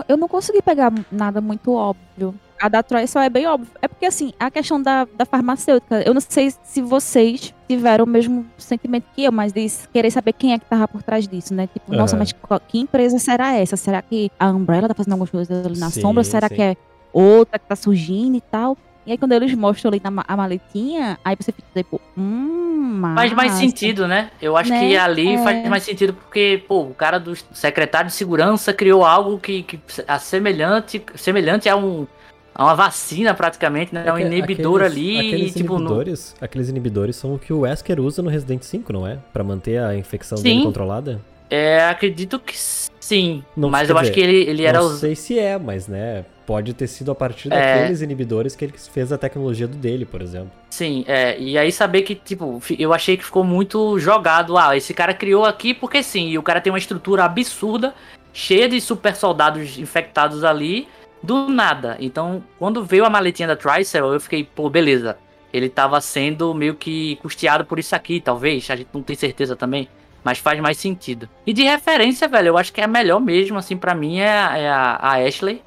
Eu 0.07 0.17
não 0.17 0.27
consegui 0.27 0.61
pegar 0.61 0.91
nada 1.11 1.41
muito 1.41 1.73
óbvio. 1.73 2.33
A 2.59 2.67
da 2.69 2.81
Troy 2.81 3.05
só 3.05 3.21
é 3.21 3.29
bem 3.29 3.45
óbvio. 3.45 3.69
É 3.81 3.87
porque, 3.87 4.05
assim, 4.05 4.33
a 4.39 4.49
questão 4.49 4.81
da, 4.81 5.07
da 5.15 5.25
farmacêutica, 5.25 6.01
eu 6.01 6.13
não 6.13 6.21
sei 6.21 6.51
se 6.63 6.81
vocês 6.81 7.53
tiveram 7.67 8.05
o 8.05 8.07
mesmo 8.07 8.45
sentimento 8.57 9.05
que 9.13 9.23
eu, 9.23 9.31
mas 9.31 9.53
de 9.53 9.67
querer 9.93 10.09
saber 10.09 10.33
quem 10.33 10.53
é 10.53 10.59
que 10.59 10.65
tava 10.65 10.87
por 10.87 11.03
trás 11.03 11.27
disso, 11.27 11.53
né? 11.53 11.67
Tipo, 11.67 11.93
nossa, 11.93 12.15
Aham. 12.15 12.25
mas 12.49 12.59
que 12.67 12.79
empresa 12.79 13.19
será 13.19 13.53
essa? 13.53 13.77
Será 13.77 14.01
que 14.01 14.31
a 14.39 14.49
Umbrella 14.49 14.87
tá 14.87 14.95
fazendo 14.95 15.13
alguma 15.13 15.29
coisa 15.29 15.65
ali 15.65 15.77
na 15.79 15.91
Sim, 15.91 16.01
sombra? 16.01 16.23
Será 16.23 16.49
sim. 16.49 16.55
que 16.55 16.61
é 16.61 16.77
outra 17.13 17.59
que 17.59 17.67
tá 17.67 17.75
surgindo 17.75 18.37
e 18.37 18.41
tal? 18.41 18.75
E 19.07 19.11
aí, 19.11 19.17
quando 19.17 19.31
eles 19.31 19.53
mostram 19.55 19.87
ali 19.89 20.01
na 20.03 20.11
ma- 20.11 20.25
a 20.27 20.35
maletinha, 20.35 21.17
aí 21.23 21.33
você 21.39 21.53
fica 21.53 21.65
tipo, 21.73 22.01
hum, 22.17 22.99
Faz 23.15 23.31
mais 23.31 23.51
massa. 23.53 23.61
sentido, 23.63 24.05
né? 24.05 24.29
Eu 24.41 24.57
acho 24.57 24.69
Né? 24.69 24.79
que 24.79 24.97
ali 24.97 25.35
É. 25.35 25.37
faz 25.43 25.69
mais 25.69 25.83
sentido 25.83 26.11
porque, 26.13 26.61
pô, 26.67 26.81
o 26.81 26.93
cara 26.93 27.17
do 27.17 27.33
secretário 27.53 28.09
de 28.09 28.15
segurança 28.15 28.73
criou 28.73 29.05
algo 29.05 29.37
que, 29.39 29.63
que 29.63 29.79
é 30.05 30.17
semelhante, 30.19 31.01
semelhante 31.15 31.69
a 31.69 31.75
um 31.77 32.05
a 32.53 32.63
uma 32.65 32.73
vacina 32.75 33.33
praticamente, 33.35 33.93
né? 33.93 34.03
É 34.07 34.11
um 34.11 34.17
inibidor 34.17 34.81
aqueles- 34.81 34.97
ali 34.97 35.19
Aqueles 35.27 35.51
e, 35.51 35.57
tipo, 35.59 35.73
no... 35.75 35.79
inibidores, 35.81 36.35
aqueles 36.41 36.69
inibidores 36.69 37.15
são 37.15 37.35
o 37.35 37.39
que 37.39 37.53
o 37.53 37.59
Wesker 37.59 37.99
usa 38.01 38.21
no 38.23 38.29
Resident 38.31 38.63
5, 38.63 38.91
não 38.91 39.05
é? 39.07 39.19
Pra 39.31 39.43
manter 39.43 39.77
a 39.77 39.95
infecção 39.95 40.37
Sim. 40.39 40.43
dele 40.43 40.63
controlada? 40.63 41.21
É, 41.51 41.85
acredito 41.87 42.39
que 42.39 42.55
sim. 42.57 43.43
Não, 43.55 43.69
mas 43.69 43.89
eu 43.91 43.95
acho 43.97 44.09
dizer, 44.09 44.13
que 44.15 44.19
ele, 44.27 44.49
ele 44.49 44.63
era 44.65 44.79
não 44.79 44.87
os. 44.87 44.99
sei 44.99 45.15
se 45.15 45.37
é, 45.37 45.57
mas 45.59 45.87
né, 45.87 46.25
pode 46.47 46.73
ter 46.73 46.87
sido 46.87 47.11
a 47.11 47.15
partir 47.15 47.51
É. 47.51 47.75
daqueles 47.75 48.01
inibidores 48.01 48.55
que 48.55 48.63
ele 48.65 48.73
fez 48.77 49.11
a 49.11 49.17
tecnologia 49.17 49.67
do 49.67 49.75
dele, 49.77 50.05
por 50.05 50.21
exemplo. 50.21 50.49
Sim, 50.69 51.03
é. 51.05 51.37
E 51.37 51.57
aí 51.57 51.71
saber 51.71 52.01
que, 52.03 52.15
tipo, 52.15 52.59
eu 52.79 52.93
achei 52.93 53.17
que 53.17 53.25
ficou 53.25 53.43
muito 53.43 53.99
jogado. 53.99 54.57
Ah, 54.57 54.75
esse 54.75 54.93
cara 54.93 55.13
criou 55.13 55.43
aqui 55.45 55.73
porque 55.73 56.01
sim. 56.01 56.29
E 56.29 56.37
o 56.37 56.41
cara 56.41 56.61
tem 56.61 56.71
uma 56.71 56.79
estrutura 56.79 57.25
absurda, 57.25 57.93
cheia 58.33 58.69
de 58.69 58.79
super 58.79 59.13
soldados 59.15 59.77
infectados 59.77 60.43
ali, 60.45 60.87
do 61.21 61.49
nada. 61.49 61.97
Então, 61.99 62.41
quando 62.57 62.83
veio 62.85 63.03
a 63.05 63.09
maletinha 63.09 63.47
da 63.49 63.55
Tricel, 63.57 64.13
eu 64.13 64.19
fiquei, 64.19 64.43
pô, 64.45 64.69
beleza. 64.69 65.17
Ele 65.51 65.67
tava 65.67 65.99
sendo 65.99 66.53
meio 66.53 66.75
que 66.75 67.17
custeado 67.17 67.65
por 67.65 67.77
isso 67.77 67.93
aqui, 67.95 68.21
talvez. 68.21 68.69
A 68.71 68.75
gente 68.77 68.89
não 68.93 69.01
tem 69.03 69.15
certeza 69.17 69.53
também. 69.55 69.89
Mas 70.23 70.37
faz 70.39 70.59
mais 70.59 70.77
sentido. 70.77 71.27
E 71.45 71.51
de 71.53 71.63
referência, 71.63 72.27
velho, 72.27 72.49
eu 72.49 72.57
acho 72.57 72.71
que 72.71 72.79
é 72.81 72.83
a 72.83 72.87
melhor 72.87 73.19
mesmo, 73.19 73.57
assim, 73.57 73.75
pra 73.77 73.93
mim 73.95 74.19
é, 74.19 74.29
a- 74.29 74.57
é 74.57 74.69
a 74.69 75.27
Ashley. 75.27 75.61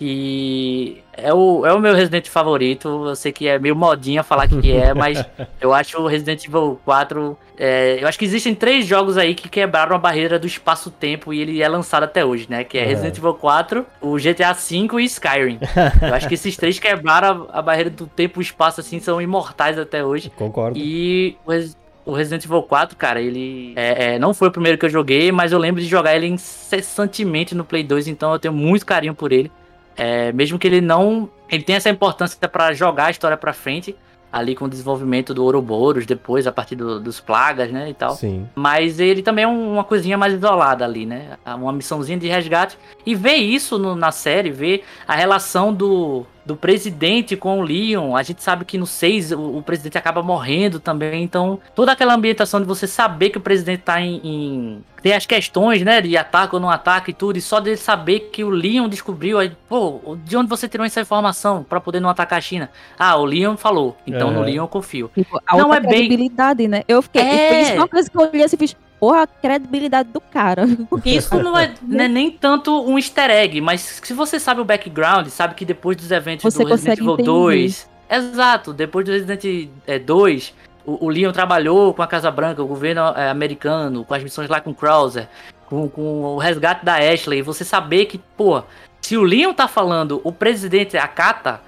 Que 0.00 1.02
é 1.12 1.30
o, 1.30 1.66
é 1.66 1.74
o 1.74 1.78
meu 1.78 1.94
Resident 1.94 2.26
favorito. 2.26 2.88
Eu 3.06 3.14
sei 3.14 3.32
que 3.32 3.46
é 3.46 3.58
meio 3.58 3.76
modinha 3.76 4.22
falar 4.22 4.48
que 4.48 4.72
é, 4.72 4.94
mas 4.96 5.22
eu 5.60 5.74
acho 5.74 5.98
o 5.98 6.06
Resident 6.06 6.42
Evil 6.46 6.80
4. 6.86 7.36
é, 7.58 7.98
eu 8.00 8.08
acho 8.08 8.18
que 8.18 8.24
existem 8.24 8.54
três 8.54 8.86
jogos 8.86 9.18
aí 9.18 9.34
que 9.34 9.46
quebraram 9.46 9.94
a 9.94 9.98
barreira 9.98 10.38
do 10.38 10.46
espaço-tempo 10.46 11.34
e 11.34 11.42
ele 11.42 11.62
é 11.62 11.68
lançado 11.68 12.04
até 12.04 12.24
hoje, 12.24 12.46
né? 12.48 12.64
Que 12.64 12.78
é 12.78 12.80
Aham. 12.80 12.88
Resident 12.88 13.18
Evil 13.18 13.34
4, 13.34 13.86
o 14.00 14.16
GTA 14.16 14.54
V 14.54 14.88
e 15.00 15.04
Skyrim. 15.04 15.58
eu 16.00 16.14
acho 16.14 16.26
que 16.26 16.34
esses 16.34 16.56
três 16.56 16.78
quebraram 16.78 17.46
a, 17.52 17.58
a 17.58 17.62
barreira 17.62 17.90
do 17.90 18.06
tempo 18.06 18.40
e 18.40 18.42
espaço, 18.42 18.80
assim, 18.80 19.00
são 19.00 19.20
imortais 19.20 19.78
até 19.78 20.02
hoje. 20.02 20.30
Concordo. 20.30 20.78
E 20.78 21.36
o, 21.44 22.10
o 22.10 22.14
Resident 22.14 22.46
Evil 22.46 22.62
4, 22.62 22.96
cara, 22.96 23.20
ele 23.20 23.74
é, 23.76 24.14
é, 24.14 24.18
não 24.18 24.32
foi 24.32 24.48
o 24.48 24.50
primeiro 24.50 24.78
que 24.78 24.86
eu 24.86 24.90
joguei, 24.90 25.30
mas 25.30 25.52
eu 25.52 25.58
lembro 25.58 25.82
de 25.82 25.86
jogar 25.86 26.16
ele 26.16 26.26
incessantemente 26.26 27.54
no 27.54 27.66
Play 27.66 27.84
2, 27.84 28.08
então 28.08 28.32
eu 28.32 28.38
tenho 28.38 28.54
muito 28.54 28.86
carinho 28.86 29.14
por 29.14 29.30
ele. 29.30 29.52
É, 29.96 30.32
mesmo 30.32 30.58
que 30.58 30.66
ele 30.66 30.80
não. 30.80 31.28
Ele 31.48 31.62
tem 31.62 31.76
essa 31.76 31.90
importância 31.90 32.48
pra 32.48 32.72
jogar 32.72 33.06
a 33.06 33.10
história 33.10 33.36
pra 33.36 33.52
frente, 33.52 33.94
ali 34.32 34.54
com 34.54 34.66
o 34.66 34.68
desenvolvimento 34.68 35.34
do 35.34 35.44
Ouroboros, 35.44 36.06
depois, 36.06 36.46
a 36.46 36.52
partir 36.52 36.76
do- 36.76 37.00
dos 37.00 37.18
plagas, 37.18 37.72
né, 37.72 37.90
e 37.90 37.94
tal. 37.94 38.10
Sim. 38.14 38.46
Mas 38.54 39.00
ele 39.00 39.22
também 39.22 39.44
é 39.44 39.48
um- 39.48 39.72
uma 39.72 39.82
coisinha 39.84 40.16
mais 40.16 40.32
isolada 40.32 40.84
ali, 40.84 41.04
né? 41.04 41.36
Uma 41.56 41.72
missãozinha 41.72 42.16
de 42.16 42.28
resgate. 42.28 42.78
E 43.04 43.14
ver 43.14 43.34
isso 43.34 43.76
no- 43.78 43.96
na 43.96 44.12
série, 44.12 44.50
ver 44.50 44.84
a 45.08 45.16
relação 45.16 45.74
do, 45.74 46.24
do 46.50 46.56
presidente 46.56 47.36
com 47.36 47.60
o 47.60 47.62
Leon. 47.62 48.14
A 48.16 48.22
gente 48.22 48.42
sabe 48.42 48.64
que 48.64 48.76
no 48.76 48.86
6 48.86 49.32
o, 49.32 49.58
o 49.58 49.62
presidente 49.62 49.96
acaba 49.96 50.22
morrendo 50.22 50.80
também. 50.80 51.22
Então, 51.22 51.58
toda 51.74 51.92
aquela 51.92 52.14
ambientação 52.14 52.60
de 52.60 52.66
você 52.66 52.86
saber 52.86 53.30
que 53.30 53.38
o 53.38 53.40
presidente 53.40 53.82
tá 53.82 54.00
em. 54.00 54.20
em- 54.24 54.84
tem 55.02 55.14
as 55.14 55.24
questões, 55.24 55.82
né? 55.82 56.00
De 56.02 56.14
ataque 56.16 56.54
ou 56.54 56.60
não 56.60 56.68
ataque 56.68 57.10
e 57.10 57.14
tudo. 57.14 57.38
E 57.38 57.40
só 57.40 57.58
dele 57.58 57.78
saber 57.78 58.28
que 58.30 58.44
o 58.44 58.50
Leon 58.50 58.86
descobriu. 58.88 59.38
Aí, 59.38 59.50
pô, 59.68 60.18
de 60.24 60.36
onde 60.36 60.48
você 60.48 60.68
tirou 60.68 60.84
essa 60.84 61.00
informação 61.00 61.62
pra 61.62 61.80
poder 61.80 62.00
não 62.00 62.10
atacar 62.10 62.38
a 62.38 62.42
China? 62.42 62.68
Ah, 62.98 63.16
o 63.16 63.24
Leon 63.24 63.56
falou. 63.56 63.96
Então 64.06 64.30
no 64.30 64.40
Aham. 64.40 64.46
Leon 64.46 64.64
eu 64.64 64.68
confio. 64.68 65.10
Tipo, 65.14 65.40
a 65.46 65.56
Não 65.56 65.64
outra 65.70 65.78
é 65.78 65.80
bem- 65.80 65.90
credibilidade, 66.00 66.68
né? 66.68 66.82
Eu 66.86 67.00
fiquei. 67.00 67.22
É. 67.22 67.48
Foi 67.48 67.60
isso 67.62 67.74
uma 67.76 67.88
coisa 67.88 68.10
que 68.10 68.16
eu 68.18 68.20
olhei 68.22 68.44
assim 68.44 68.56
e 68.56 68.58
fiz. 68.58 68.76
Porra, 69.00 69.22
a 69.22 69.26
credibilidade 69.26 70.10
do 70.10 70.20
cara. 70.20 70.64
Isso 71.04 71.42
não 71.42 71.56
é, 71.56 71.72
não 71.82 72.04
é 72.04 72.08
nem 72.08 72.30
tanto 72.30 72.86
um 72.86 72.98
easter 72.98 73.30
egg, 73.30 73.58
mas 73.62 73.80
se 74.02 74.12
você 74.12 74.38
sabe 74.38 74.60
o 74.60 74.64
background, 74.64 75.26
sabe 75.28 75.54
que 75.54 75.64
depois 75.64 75.96
dos 75.96 76.10
eventos 76.10 76.44
Você 76.44 76.62
do 76.62 76.68
Resident 76.68 76.98
Evil 76.98 77.14
entender. 77.14 77.30
2. 77.30 77.90
Exato, 78.10 78.72
depois 78.74 79.06
do 79.06 79.12
Resident 79.12 79.70
é, 79.86 79.98
2, 79.98 80.54
o, 80.84 81.06
o 81.06 81.08
Leon 81.08 81.32
trabalhou 81.32 81.94
com 81.94 82.02
a 82.02 82.06
Casa 82.06 82.30
Branca, 82.30 82.62
o 82.62 82.66
governo 82.66 83.00
é, 83.16 83.30
americano, 83.30 84.04
com 84.04 84.12
as 84.12 84.22
missões 84.22 84.50
lá 84.50 84.60
com 84.60 84.70
o 84.70 84.74
Krauser, 84.74 85.28
com, 85.66 85.88
com 85.88 86.22
o 86.22 86.38
resgate 86.38 86.84
da 86.84 86.96
Ashley. 86.96 87.38
E 87.38 87.42
você 87.42 87.64
saber 87.64 88.04
que, 88.04 88.18
pô, 88.36 88.62
se 89.00 89.16
o 89.16 89.22
Leon 89.22 89.54
tá 89.54 89.66
falando, 89.66 90.20
o 90.22 90.32
presidente 90.32 90.96
acata. 90.98 91.62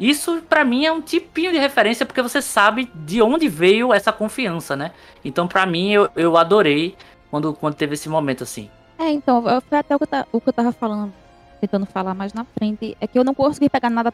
Isso 0.00 0.42
pra 0.48 0.64
mim 0.64 0.86
é 0.86 0.90
um 0.92 1.02
tipinho 1.02 1.52
de 1.52 1.58
referência 1.58 2.06
porque 2.06 2.22
você 2.22 2.40
sabe 2.40 2.90
de 2.94 3.20
onde 3.20 3.48
veio 3.48 3.92
essa 3.92 4.10
confiança, 4.10 4.74
né? 4.74 4.92
Então 5.22 5.46
pra 5.46 5.66
mim 5.66 5.90
eu, 5.90 6.08
eu 6.16 6.38
adorei 6.38 6.96
quando, 7.30 7.52
quando 7.52 7.74
teve 7.74 7.92
esse 7.94 8.08
momento 8.08 8.42
assim. 8.42 8.70
É, 8.98 9.10
então, 9.10 9.42
foi 9.68 9.78
até 9.78 9.94
o 9.94 9.98
que, 9.98 10.04
eu 10.04 10.26
o 10.32 10.40
que 10.40 10.48
eu 10.48 10.52
tava 10.52 10.72
falando, 10.72 11.12
tentando 11.60 11.86
falar 11.86 12.14
mais 12.14 12.32
na 12.32 12.44
frente, 12.44 12.96
é 13.00 13.06
que 13.06 13.18
eu 13.18 13.24
não 13.24 13.34
consegui 13.34 13.68
pegar 13.68 13.88
nada 13.90 14.12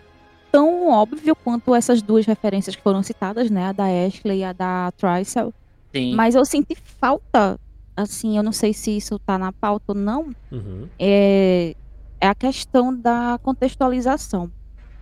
tão 0.53 0.89
óbvio 0.89 1.35
quanto 1.37 1.75
essas 1.75 2.03
duas 2.03 2.25
referências 2.27 2.75
que 2.77 2.83
foram 2.83 3.03
citadas, 3.03 3.51
né? 3.51 3.67
A 3.67 3.73
da 3.73 3.85
Ashley 3.85 4.39
e 4.41 4.45
a 4.45 4.53
da 4.53 4.93
Tricel. 4.97 5.53
Sim. 5.95 6.15
Mas 6.15 6.35
eu 6.35 6.45
senti 6.45 6.77
falta, 7.01 7.59
assim, 7.97 8.37
eu 8.37 8.43
não 8.43 8.53
sei 8.53 8.73
se 8.73 8.97
isso 8.97 9.19
tá 9.19 9.37
na 9.39 9.53
pauta 9.53 9.87
ou 9.89 9.95
não, 9.95 10.31
Uhum. 10.53 10.89
é, 10.99 11.75
é 12.21 12.29
a 12.29 12.35
questão 12.35 12.95
da 12.95 13.39
contextualização 13.43 14.51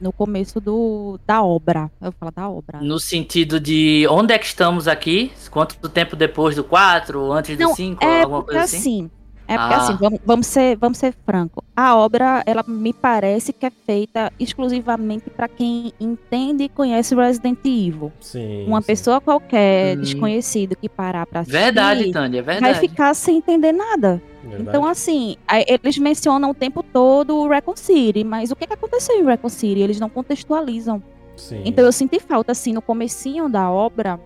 no 0.00 0.12
começo 0.12 0.60
do, 0.60 1.18
da 1.26 1.42
obra. 1.42 1.90
Eu 2.00 2.10
vou 2.10 2.14
falar 2.18 2.32
da 2.32 2.48
obra. 2.48 2.80
No 2.80 2.98
sentido 2.98 3.58
de 3.60 4.06
onde 4.10 4.32
é 4.34 4.38
que 4.38 4.46
estamos 4.46 4.86
aqui? 4.88 5.32
Quanto 5.50 5.88
tempo 5.88 6.16
depois 6.16 6.56
do 6.56 6.64
4, 6.64 7.32
antes 7.32 7.56
do 7.56 7.62
Não, 7.64 7.74
5, 7.74 8.04
É, 8.04 8.22
alguma 8.22 8.40
porque 8.42 8.52
coisa 8.58 8.64
assim? 8.64 8.78
assim, 8.78 9.10
É 9.46 9.58
porque 9.58 9.74
Ah. 9.74 9.76
assim, 9.76 9.96
vamos, 10.00 10.20
vamos 10.24 10.46
ser, 10.46 10.74
vamos 10.78 10.96
ser 10.96 11.14
franco. 11.26 11.62
A 11.76 11.94
obra, 11.96 12.42
ela 12.46 12.64
me 12.66 12.94
parece 12.94 13.52
que 13.52 13.66
é 13.66 13.70
feita 13.70 14.32
exclusivamente 14.40 15.28
para 15.28 15.48
quem 15.48 15.92
entende 16.00 16.64
e 16.64 16.68
conhece 16.70 17.14
Resident 17.14 17.58
Evil. 17.62 18.10
Sim. 18.20 18.64
Uma 18.66 18.80
sim. 18.80 18.86
pessoa 18.86 19.20
qualquer, 19.20 19.98
Hum. 19.98 20.00
desconhecido, 20.00 20.74
que 20.74 20.88
parar 20.88 21.26
pra 21.26 21.40
assistir, 21.40 21.58
Verdade, 21.58 22.10
Tânia, 22.10 22.38
é 22.38 22.42
vai 22.42 22.54
verdade. 22.58 22.80
ficar 22.88 23.12
sem 23.12 23.36
entender 23.36 23.72
nada. 23.72 24.22
Verdade. 24.48 24.68
Então, 24.68 24.86
assim, 24.86 25.36
eles 25.66 25.98
mencionam 25.98 26.50
o 26.50 26.54
tempo 26.54 26.82
todo 26.82 27.36
o 27.36 27.48
Recon 27.48 27.76
City, 27.76 28.22
mas 28.24 28.50
o 28.50 28.56
que, 28.56 28.66
que 28.66 28.72
aconteceu 28.74 29.16
em 29.18 29.24
Recon 29.24 29.48
City? 29.48 29.80
Eles 29.80 29.98
não 30.00 30.08
contextualizam. 30.08 31.02
Sim. 31.36 31.62
Então 31.64 31.84
eu 31.84 31.92
senti 31.92 32.20
falta, 32.20 32.52
assim, 32.52 32.72
no 32.72 32.80
comecinho 32.82 33.48
da 33.48 33.70
obra, 33.70 34.20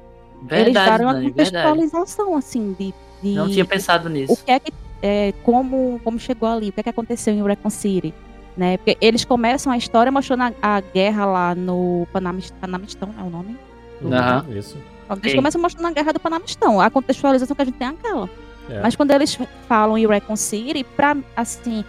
eles 0.50 0.64
Verdade, 0.64 0.90
deram 0.90 1.04
uma 1.06 1.14
Tânia, 1.14 1.32
verdade. 1.32 1.50
contextualização, 1.52 2.36
assim, 2.36 2.76
de, 2.78 2.94
de 3.22 3.34
Não 3.34 3.48
tinha 3.48 3.64
pensado 3.64 4.08
o 4.08 4.10
nisso. 4.10 4.42
que 4.44 4.50
é 4.50 4.60
que, 4.60 4.72
é, 5.02 5.32
como, 5.42 6.00
como 6.04 6.18
chegou 6.18 6.48
ali, 6.48 6.68
o 6.68 6.72
que 6.72 6.80
é 6.80 6.82
que 6.82 6.88
aconteceu 6.90 7.32
em 7.32 7.42
Recon 7.42 7.70
City, 7.70 8.12
né? 8.56 8.76
Porque 8.76 8.96
eles 9.00 9.24
começam 9.24 9.72
a 9.72 9.76
história 9.78 10.12
mostrando 10.12 10.42
a, 10.42 10.76
a 10.76 10.80
guerra 10.80 11.24
lá 11.24 11.54
no 11.54 12.06
Panamist- 12.12 12.52
Panamistão, 12.60 13.08
é 13.18 13.22
o 13.22 13.30
nome? 13.30 13.56
Uhum, 14.02 14.12
Aham. 14.12 14.44
Isso. 14.50 14.76
Eles 15.22 15.34
começam 15.34 15.60
mostrando 15.62 15.86
a 15.86 15.90
guerra 15.92 16.12
do 16.12 16.20
Panamistão, 16.20 16.78
a 16.80 16.90
contextualização 16.90 17.56
que 17.56 17.62
a 17.62 17.64
gente 17.64 17.78
tem 17.78 17.88
é 17.88 17.90
aquela. 17.90 18.28
É. 18.68 18.80
Mas 18.80 18.94
quando 18.96 19.10
eles 19.12 19.38
falam 19.68 19.96
em 19.96 20.06
Recon 20.06 20.36
City, 20.36 20.84
pra, 20.84 21.16
assim, 21.36 21.84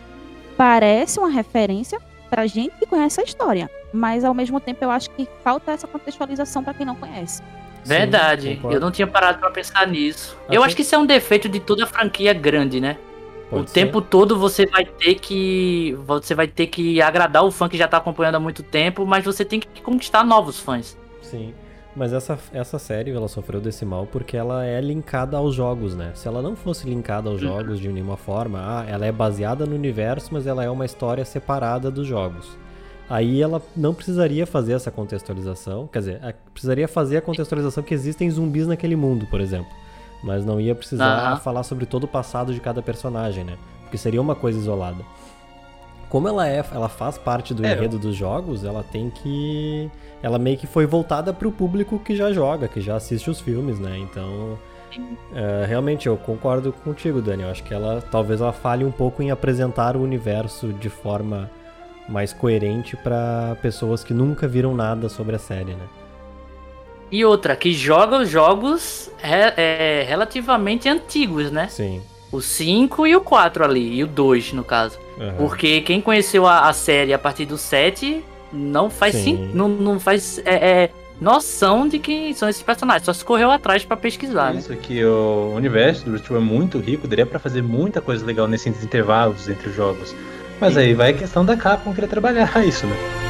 parece 0.57 1.19
uma 1.19 1.29
referência 1.29 1.99
pra 2.29 2.45
gente 2.47 2.75
que 2.77 2.85
conhece 2.85 3.19
a 3.19 3.23
história. 3.23 3.69
Mas 3.93 4.23
ao 4.23 4.33
mesmo 4.33 4.59
tempo 4.59 4.83
eu 4.83 4.91
acho 4.91 5.09
que 5.11 5.27
falta 5.43 5.71
essa 5.71 5.87
contextualização 5.87 6.63
pra 6.63 6.73
quem 6.73 6.85
não 6.85 6.95
conhece. 6.95 7.41
Verdade. 7.83 8.55
concordo. 8.55 8.75
eu 8.77 8.81
não 8.81 8.91
tinha 8.91 9.07
parado 9.07 9.39
pra 9.39 9.49
pensar 9.49 9.87
nisso. 9.87 10.37
Até- 10.45 10.57
Eu 10.57 10.63
acho 10.63 10.75
que 10.75 10.81
isso 10.81 10.93
é 10.93 10.97
um 10.97 11.05
defeito 11.05 11.47
de 11.49 11.59
toda 11.59 11.87
franquia 11.87 12.33
grande, 12.33 12.79
né? 12.79 12.97
Pode 13.49 13.63
o 13.63 13.67
ser. 13.67 13.73
tempo 13.73 13.99
todo 14.01 14.37
você 14.37 14.65
vai 14.67 14.85
ter 14.85 15.15
que. 15.15 15.97
Você 16.05 16.35
vai 16.35 16.47
ter 16.47 16.67
que 16.67 17.01
agradar 17.01 17.43
o 17.43 17.49
fã 17.49 17.67
que 17.67 17.77
já 17.77 17.87
tá 17.87 17.97
acompanhando 17.97 18.35
há 18.35 18.39
muito 18.39 18.61
tempo, 18.61 19.05
mas 19.07 19.25
você 19.25 19.43
tem 19.43 19.59
que 19.59 19.81
conquistar 19.81 20.23
novos 20.23 20.59
fãs. 20.59 20.95
Sim. 21.21 21.53
Mas 21.95 22.13
essa, 22.13 22.37
essa 22.53 22.77
série, 22.79 23.11
ela 23.11 23.27
sofreu 23.27 23.59
desse 23.59 23.83
mal 23.83 24.05
porque 24.05 24.37
ela 24.37 24.63
é 24.65 24.79
linkada 24.79 25.35
aos 25.37 25.55
jogos, 25.55 25.95
né? 25.95 26.11
Se 26.13 26.27
ela 26.27 26.41
não 26.41 26.55
fosse 26.55 26.87
linkada 26.87 27.29
aos 27.29 27.41
jogos 27.41 27.79
de 27.79 27.89
nenhuma 27.89 28.15
forma, 28.15 28.59
ah, 28.61 28.85
ela 28.87 29.05
é 29.05 29.11
baseada 29.11 29.65
no 29.65 29.75
universo, 29.75 30.29
mas 30.31 30.45
ela 30.45 30.63
é 30.63 30.69
uma 30.69 30.85
história 30.85 31.25
separada 31.25 31.89
dos 31.89 32.07
jogos. 32.07 32.47
Aí 33.09 33.41
ela 33.41 33.59
não 33.75 33.93
precisaria 33.93 34.45
fazer 34.45 34.73
essa 34.73 34.91
contextualização, 34.91 35.87
quer 35.87 35.99
dizer, 35.99 36.19
a- 36.23 36.33
precisaria 36.53 36.87
fazer 36.87 37.17
a 37.17 37.21
contextualização 37.21 37.83
que 37.83 37.93
existem 37.93 38.29
zumbis 38.29 38.67
naquele 38.67 38.95
mundo, 38.95 39.25
por 39.25 39.41
exemplo. 39.41 39.71
Mas 40.23 40.45
não 40.45 40.61
ia 40.61 40.75
precisar 40.75 41.31
falar 41.37 41.63
sobre 41.63 41.85
todo 41.87 42.03
o 42.03 42.07
passado 42.07 42.53
de 42.53 42.59
cada 42.59 42.81
personagem, 42.83 43.43
né? 43.43 43.57
Porque 43.83 43.97
seria 43.97 44.21
uma 44.21 44.35
coisa 44.35 44.59
isolada. 44.59 45.03
Como 46.09 46.27
ela 46.27 46.47
é, 46.47 46.63
ela 46.71 46.89
faz 46.89 47.17
parte 47.17 47.53
do 47.53 47.65
É, 47.65 47.73
enredo 47.73 47.99
dos 47.99 48.15
jogos, 48.15 48.63
ela 48.63 48.83
tem 48.83 49.09
que 49.09 49.89
ela 50.21 50.37
meio 50.37 50.57
que 50.57 50.67
foi 50.67 50.85
voltada 50.85 51.31
pro 51.31 51.51
público 51.51 51.99
que 51.99 52.15
já 52.15 52.31
joga, 52.33 52.67
que 52.67 52.81
já 52.81 52.95
assiste 52.95 53.29
os 53.29 53.39
filmes, 53.39 53.79
né? 53.79 53.97
Então, 53.97 54.57
é, 55.33 55.65
realmente 55.65 56.07
eu 56.07 56.17
concordo 56.17 56.73
contigo, 56.73 57.21
Dani. 57.21 57.43
Eu 57.43 57.49
acho 57.49 57.63
que 57.63 57.73
ela 57.73 58.01
talvez 58.01 58.41
ela 58.41 58.51
falhe 58.51 58.83
um 58.83 58.91
pouco 58.91 59.21
em 59.21 59.31
apresentar 59.31 59.95
o 59.95 60.01
universo 60.01 60.73
de 60.73 60.89
forma 60.89 61.49
mais 62.07 62.33
coerente 62.33 62.97
pra 62.97 63.55
pessoas 63.61 64.03
que 64.03 64.13
nunca 64.13 64.47
viram 64.47 64.75
nada 64.75 65.07
sobre 65.09 65.35
a 65.35 65.39
série, 65.39 65.73
né? 65.73 65.87
E 67.11 67.23
outra, 67.25 67.55
que 67.55 67.71
joga 67.73 68.17
os 68.17 68.29
jogos 68.29 69.11
é, 69.21 70.01
é, 70.01 70.03
relativamente 70.03 70.87
antigos, 70.87 71.51
né? 71.51 71.67
Sim. 71.67 72.01
O 72.31 72.41
5 72.41 73.07
e 73.07 73.15
o 73.15 73.21
4 73.21 73.63
ali, 73.63 73.95
e 73.95 74.03
o 74.03 74.07
2 74.07 74.53
no 74.53 74.63
caso. 74.63 74.99
Aham. 75.19 75.33
Porque 75.37 75.81
quem 75.81 75.99
conheceu 75.99 76.45
a, 76.45 76.69
a 76.69 76.73
série 76.73 77.13
a 77.13 77.19
partir 77.19 77.45
do 77.45 77.57
7 77.57 78.23
não 78.51 78.89
faz 78.89 79.15
Sim. 79.15 79.23
sim, 79.23 79.51
não, 79.53 79.67
não 79.67 79.99
faz 79.99 80.39
é, 80.45 80.83
é, 80.83 80.89
noção 81.19 81.87
de 81.87 81.99
quem 81.99 82.33
são 82.33 82.47
esses 82.47 82.61
personagens. 82.61 83.05
Só 83.05 83.13
se 83.13 83.25
correu 83.25 83.51
atrás 83.51 83.83
pra 83.83 83.97
pesquisar, 83.97 84.53
né? 84.53 84.59
Isso 84.59 84.75
que 84.75 85.03
o 85.03 85.53
universo 85.55 86.05
do 86.05 86.13
Retro 86.13 86.35
é 86.35 86.39
muito 86.39 86.79
rico, 86.79 87.07
daria 87.07 87.25
pra 87.25 87.39
fazer 87.39 87.61
muita 87.61 88.01
coisa 88.01 88.25
legal 88.25 88.47
nesses 88.47 88.83
intervalos 88.83 89.49
entre 89.49 89.69
os 89.69 89.75
jogos. 89.75 90.15
Mas 90.59 90.77
aí 90.77 90.93
vai 90.93 91.11
a 91.11 91.13
questão 91.13 91.45
da 91.45 91.55
Capcom 91.55 91.93
querer 91.93 92.07
trabalhar 92.07 92.51
isso, 92.65 92.85
né? 92.85 93.28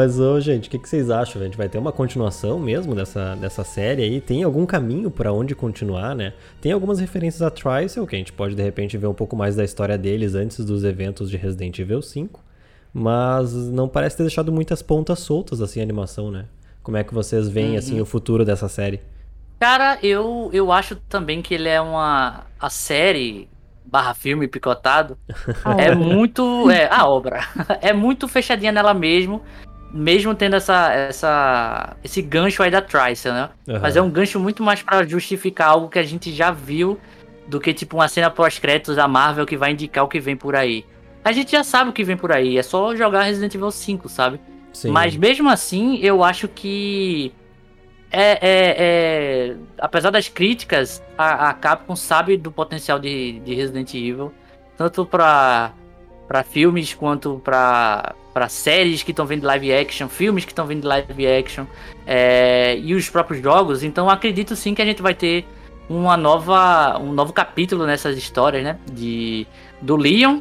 Mas, 0.00 0.18
ô, 0.18 0.40
gente, 0.40 0.66
o 0.66 0.70
que, 0.70 0.78
que 0.78 0.88
vocês 0.88 1.10
acham? 1.10 1.42
A 1.42 1.44
gente 1.44 1.58
vai 1.58 1.68
ter 1.68 1.76
uma 1.76 1.92
continuação 1.92 2.58
mesmo 2.58 2.94
dessa, 2.94 3.34
dessa 3.34 3.62
série 3.62 4.02
aí? 4.02 4.18
Tem 4.18 4.42
algum 4.42 4.64
caminho 4.64 5.10
pra 5.10 5.30
onde 5.30 5.54
continuar, 5.54 6.16
né? 6.16 6.32
Tem 6.58 6.72
algumas 6.72 6.98
referências 6.98 7.42
a 7.42 7.50
Tricycle, 7.50 8.06
que 8.06 8.16
a 8.16 8.18
gente 8.18 8.32
pode 8.32 8.54
de 8.54 8.62
repente 8.62 8.96
ver 8.96 9.08
um 9.08 9.12
pouco 9.12 9.36
mais 9.36 9.56
da 9.56 9.62
história 9.62 9.98
deles 9.98 10.34
antes 10.34 10.64
dos 10.64 10.84
eventos 10.84 11.28
de 11.30 11.36
Resident 11.36 11.78
Evil 11.78 12.00
5. 12.00 12.42
Mas 12.94 13.52
não 13.52 13.90
parece 13.90 14.16
ter 14.16 14.22
deixado 14.22 14.50
muitas 14.50 14.80
pontas 14.80 15.18
soltas 15.18 15.60
assim 15.60 15.80
a 15.80 15.82
animação, 15.82 16.30
né? 16.30 16.46
Como 16.82 16.96
é 16.96 17.04
que 17.04 17.12
vocês 17.12 17.46
veem 17.46 17.76
assim 17.76 18.00
o 18.00 18.06
futuro 18.06 18.42
dessa 18.42 18.70
série? 18.70 19.02
Cara, 19.58 19.98
eu, 20.02 20.48
eu 20.50 20.72
acho 20.72 20.96
também 20.96 21.42
que 21.42 21.52
ele 21.52 21.68
é 21.68 21.78
uma. 21.78 22.46
A 22.58 22.70
série 22.70 23.50
barra 23.84 24.14
filme 24.14 24.48
picotado 24.48 25.18
é 25.76 25.94
muito. 25.94 26.70
É, 26.70 26.88
a 26.90 27.06
obra. 27.06 27.46
É 27.82 27.92
muito 27.92 28.26
fechadinha 28.26 28.72
nela 28.72 28.94
mesmo. 28.94 29.42
Mesmo 29.92 30.34
tendo 30.34 30.54
essa, 30.56 30.92
essa, 30.92 31.96
esse 32.04 32.22
gancho 32.22 32.62
aí 32.62 32.70
da 32.70 32.80
Trice, 32.80 33.28
né? 33.28 33.50
Aham. 33.68 33.78
Mas 33.80 33.96
é 33.96 34.02
um 34.02 34.10
gancho 34.10 34.38
muito 34.38 34.62
mais 34.62 34.82
pra 34.82 35.04
justificar 35.04 35.70
algo 35.70 35.88
que 35.88 35.98
a 35.98 36.02
gente 36.04 36.32
já 36.32 36.50
viu 36.50 36.98
do 37.48 37.58
que 37.58 37.74
tipo 37.74 37.96
uma 37.96 38.06
cena 38.06 38.30
pós-créditos 38.30 38.94
da 38.96 39.08
Marvel 39.08 39.44
que 39.44 39.56
vai 39.56 39.72
indicar 39.72 40.04
o 40.04 40.08
que 40.08 40.20
vem 40.20 40.36
por 40.36 40.54
aí. 40.54 40.84
A 41.24 41.32
gente 41.32 41.50
já 41.52 41.64
sabe 41.64 41.90
o 41.90 41.92
que 41.92 42.04
vem 42.04 42.16
por 42.16 42.30
aí, 42.32 42.56
é 42.56 42.62
só 42.62 42.94
jogar 42.94 43.22
Resident 43.22 43.54
Evil 43.54 43.70
5, 43.70 44.08
sabe? 44.08 44.40
Sim. 44.72 44.90
Mas 44.90 45.16
mesmo 45.16 45.48
assim, 45.50 45.98
eu 45.98 46.22
acho 46.22 46.46
que. 46.46 47.32
É, 48.12 48.32
é- 48.32 48.76
é- 48.78 49.56
Apesar 49.78 50.10
das 50.10 50.28
críticas, 50.28 51.02
a, 51.18 51.50
a 51.50 51.54
Capcom 51.54 51.96
sabe 51.96 52.36
do 52.36 52.50
potencial 52.52 52.98
de, 52.98 53.40
de 53.40 53.54
Resident 53.54 53.92
Evil. 53.94 54.32
Tanto 54.76 55.04
pra 55.04 55.72
filmes 56.48 56.94
quanto 56.94 57.40
pra, 57.44 58.14
pra 58.40 58.48
séries 58.48 59.02
que 59.02 59.10
estão 59.10 59.26
vindo 59.26 59.40
de 59.40 59.46
live 59.46 59.70
action, 59.70 60.08
filmes 60.08 60.46
que 60.46 60.52
estão 60.52 60.66
vindo 60.66 60.80
de 60.80 60.86
live 60.86 61.26
action. 61.26 61.66
é, 62.06 62.74
e 62.78 62.94
os 62.94 63.10
próprios 63.10 63.42
jogos. 63.42 63.82
Então 63.82 64.08
acredito 64.08 64.56
sim 64.56 64.74
que 64.74 64.80
a 64.80 64.84
gente 64.86 65.02
vai 65.02 65.12
ter 65.12 65.44
uma 65.90 66.16
nova, 66.16 66.98
um 66.98 67.12
novo 67.12 67.34
capítulo 67.34 67.84
nessas 67.86 68.16
histórias, 68.16 68.64
né? 68.64 68.78
De, 68.90 69.46
do 69.82 69.94
Leon. 69.94 70.40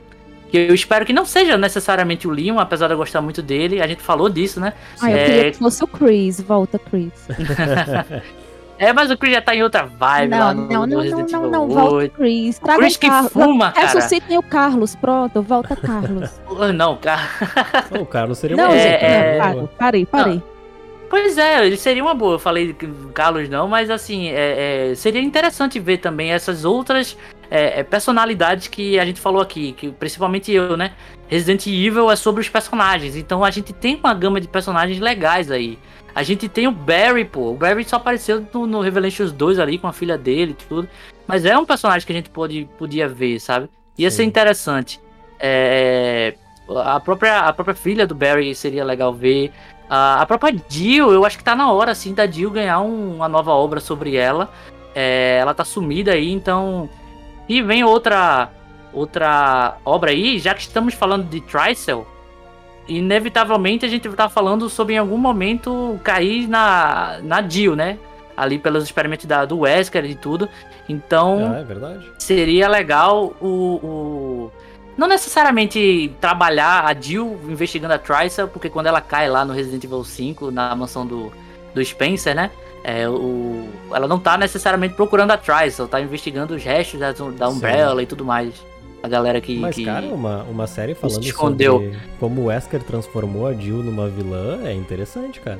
Que 0.49 0.57
eu 0.57 0.73
espero 0.73 1.05
que 1.05 1.11
não 1.11 1.25
seja 1.25 1.57
necessariamente 1.57 2.25
o 2.25 2.31
Leon, 2.31 2.57
apesar 2.57 2.87
de 2.87 2.93
eu 2.93 2.97
gostar 2.97 3.19
muito 3.21 3.41
dele. 3.41 3.81
A 3.81 3.87
gente 3.87 4.01
falou 4.01 4.29
disso, 4.29 4.61
né? 4.61 4.71
Ah, 5.01 5.11
eu 5.11 5.17
É. 5.17 5.25
queria 5.25 5.51
que 5.51 5.57
fosse 5.57 5.83
o 5.83 5.87
Chris. 5.87 6.39
Volta, 6.39 6.79
Chris. 6.79 7.11
É, 8.79 8.93
mas 8.93 9.11
o 9.11 9.17
Chris 9.17 9.33
já 9.33 9.41
tá 9.41 9.53
em 9.53 9.61
outra 9.61 9.85
vibe 9.85 10.31
lá 10.31 10.53
Não, 10.53 10.63
não, 10.63 10.63
no 10.63 10.73
não, 10.73 10.87
não, 10.87 11.01
Resident 11.01 11.31
não, 11.31 11.39
Evil 11.39 11.51
não, 11.51 11.67
volta 11.67 11.91
o 11.91 11.97
8. 11.97 12.15
Chris. 12.15 12.57
O 12.57 12.61
Traga 12.61 12.79
Chris 12.79 12.95
o 12.95 12.99
que 12.99 13.09
Carlos. 13.09 13.33
fuma, 13.33 13.71
cara. 13.73 13.87
Ressuscitem 13.87 14.37
o 14.37 14.43
Carlos, 14.43 14.95
pronto. 14.95 15.41
Volta, 15.41 15.75
Carlos. 15.75 16.39
Não, 16.73 16.95
cara. 16.97 17.27
O 17.99 18.05
Carlos 18.05 18.37
seria 18.37 18.55
não, 18.55 18.65
uma 18.65 18.75
é, 18.75 18.79
gente, 18.79 19.03
é, 19.03 19.37
não, 19.37 19.67
parei, 19.67 20.05
parei, 20.05 20.05
parei. 20.05 20.43
Pois 21.09 21.37
é, 21.37 21.65
ele 21.65 21.75
seria 21.75 22.03
uma 22.03 22.13
boa. 22.13 22.35
Eu 22.35 22.39
falei 22.39 22.73
que 22.73 22.85
o 22.85 23.09
Carlos 23.13 23.49
não, 23.49 23.67
mas 23.67 23.89
assim, 23.89 24.29
é, 24.29 24.91
é, 24.91 24.95
seria 24.95 25.21
interessante 25.21 25.79
ver 25.79 25.97
também 25.97 26.31
essas 26.31 26.63
outras 26.63 27.17
é, 27.49 27.79
é, 27.79 27.83
personalidades 27.83 28.67
que 28.67 28.99
a 28.99 29.05
gente 29.05 29.19
falou 29.19 29.41
aqui, 29.41 29.73
que 29.73 29.89
principalmente 29.89 30.51
eu, 30.51 30.77
né? 30.77 30.91
Resident 31.27 31.65
Evil 31.65 32.11
é 32.11 32.15
sobre 32.15 32.41
os 32.41 32.49
personagens, 32.49 33.15
então 33.15 33.43
a 33.43 33.49
gente 33.49 33.73
tem 33.73 33.95
uma 33.95 34.13
gama 34.13 34.39
de 34.39 34.47
personagens 34.47 34.99
legais 34.99 35.49
aí. 35.49 35.79
A 36.13 36.23
gente 36.23 36.49
tem 36.49 36.67
o 36.67 36.71
Barry, 36.71 37.25
pô. 37.25 37.51
O 37.51 37.55
Barry 37.55 37.83
só 37.83 37.97
apareceu 37.97 38.45
no, 38.53 38.65
no 38.67 38.81
Revelations 38.81 39.31
2 39.31 39.59
ali 39.59 39.77
com 39.77 39.87
a 39.87 39.93
filha 39.93 40.17
dele 40.17 40.51
e 40.59 40.65
tudo. 40.65 40.89
Mas 41.27 41.45
é 41.45 41.57
um 41.57 41.65
personagem 41.65 42.05
que 42.05 42.11
a 42.11 42.15
gente 42.15 42.29
pode, 42.29 42.67
podia 42.77 43.07
ver, 43.07 43.39
sabe? 43.39 43.69
Ia 43.97 44.09
ser 44.09 44.23
Sim. 44.23 44.29
interessante. 44.29 44.99
É, 45.39 46.35
a, 46.83 46.99
própria, 46.99 47.39
a 47.39 47.53
própria 47.53 47.75
filha 47.75 48.05
do 48.07 48.15
Barry 48.15 48.53
seria 48.55 48.83
legal 48.83 49.13
ver. 49.13 49.51
A, 49.89 50.21
a 50.21 50.25
própria 50.25 50.55
Jill, 50.67 51.11
eu 51.11 51.25
acho 51.25 51.37
que 51.37 51.43
tá 51.43 51.55
na 51.55 51.71
hora, 51.71 51.91
assim, 51.91 52.13
da 52.13 52.27
Jill 52.27 52.51
ganhar 52.51 52.79
um- 52.81 53.15
uma 53.15 53.27
nova 53.29 53.51
obra 53.51 53.79
sobre 53.79 54.15
ela. 54.15 54.51
É, 54.93 55.37
ela 55.39 55.53
tá 55.53 55.63
sumida 55.63 56.13
aí, 56.13 56.31
então. 56.31 56.89
E 57.47 57.61
vem 57.61 57.83
outra 57.83 58.49
outra 58.91 59.77
obra 59.85 60.09
aí, 60.09 60.39
já 60.39 60.53
que 60.55 60.61
estamos 60.61 60.95
falando 60.95 61.29
de 61.29 61.39
Tricel, 61.41 62.07
inevitavelmente 62.97 63.85
a 63.85 63.89
gente 63.89 64.09
tá 64.09 64.27
falando 64.29 64.69
sobre 64.69 64.95
em 64.95 64.97
algum 64.97 65.17
momento 65.17 65.99
cair 66.03 66.47
na, 66.47 67.19
na 67.23 67.41
Jill, 67.47 67.75
né? 67.75 67.97
Ali 68.35 68.57
pelos 68.57 68.83
experimentos 68.83 69.25
da, 69.25 69.45
do 69.45 69.59
Wesker 69.59 70.05
e 70.05 70.15
tudo. 70.15 70.47
Então, 70.87 71.53
Ah, 71.53 71.59
é 71.59 71.63
seria 72.17 72.67
legal 72.67 73.33
o, 73.39 73.47
o- 73.47 74.51
Não 74.97 75.07
necessariamente 75.07 76.11
trabalhar 76.19 76.85
a 76.85 76.93
Jill 76.99 77.39
investigando 77.47 77.93
a 77.93 77.97
Tricel, 77.97 78.47
porque 78.47 78.69
quando 78.69 78.87
ela 78.87 79.01
cai 79.01 79.29
lá 79.29 79.45
no 79.45 79.53
Resident 79.53 79.83
Evil 79.83 80.03
5, 80.03 80.51
na 80.51 80.75
mansão 80.75 81.05
do, 81.05 81.31
do 81.73 81.83
Spencer, 81.83 82.35
né? 82.35 82.49
É, 82.83 83.07
o, 83.09 83.67
ela 83.93 84.07
não 84.07 84.17
tá 84.17 84.37
necessariamente 84.37 84.93
procurando 84.95 85.31
a 85.31 85.37
Tricel, 85.37 85.87
tá 85.87 85.99
investigando 85.99 86.55
os 86.55 86.63
restos 86.63 86.99
da, 86.99 87.11
da 87.11 87.49
Umbrella 87.49 88.01
e 88.01 88.05
tudo 88.05 88.23
mais. 88.25 88.53
A 89.01 89.07
galera 89.07 89.39
que. 89.39 89.57
Mas, 89.57 89.75
que... 89.75 89.85
cara, 89.85 90.05
uma, 90.07 90.43
uma 90.43 90.67
série 90.67 90.93
falando 90.93 91.23
escondeu. 91.23 91.73
sobre 91.73 91.97
como 92.19 92.41
o 92.41 92.45
Wesker 92.45 92.83
transformou 92.83 93.47
a 93.47 93.53
Jill 93.53 93.77
numa 93.77 94.07
vilã 94.07 94.59
é 94.65 94.73
interessante, 94.73 95.39
cara. 95.39 95.59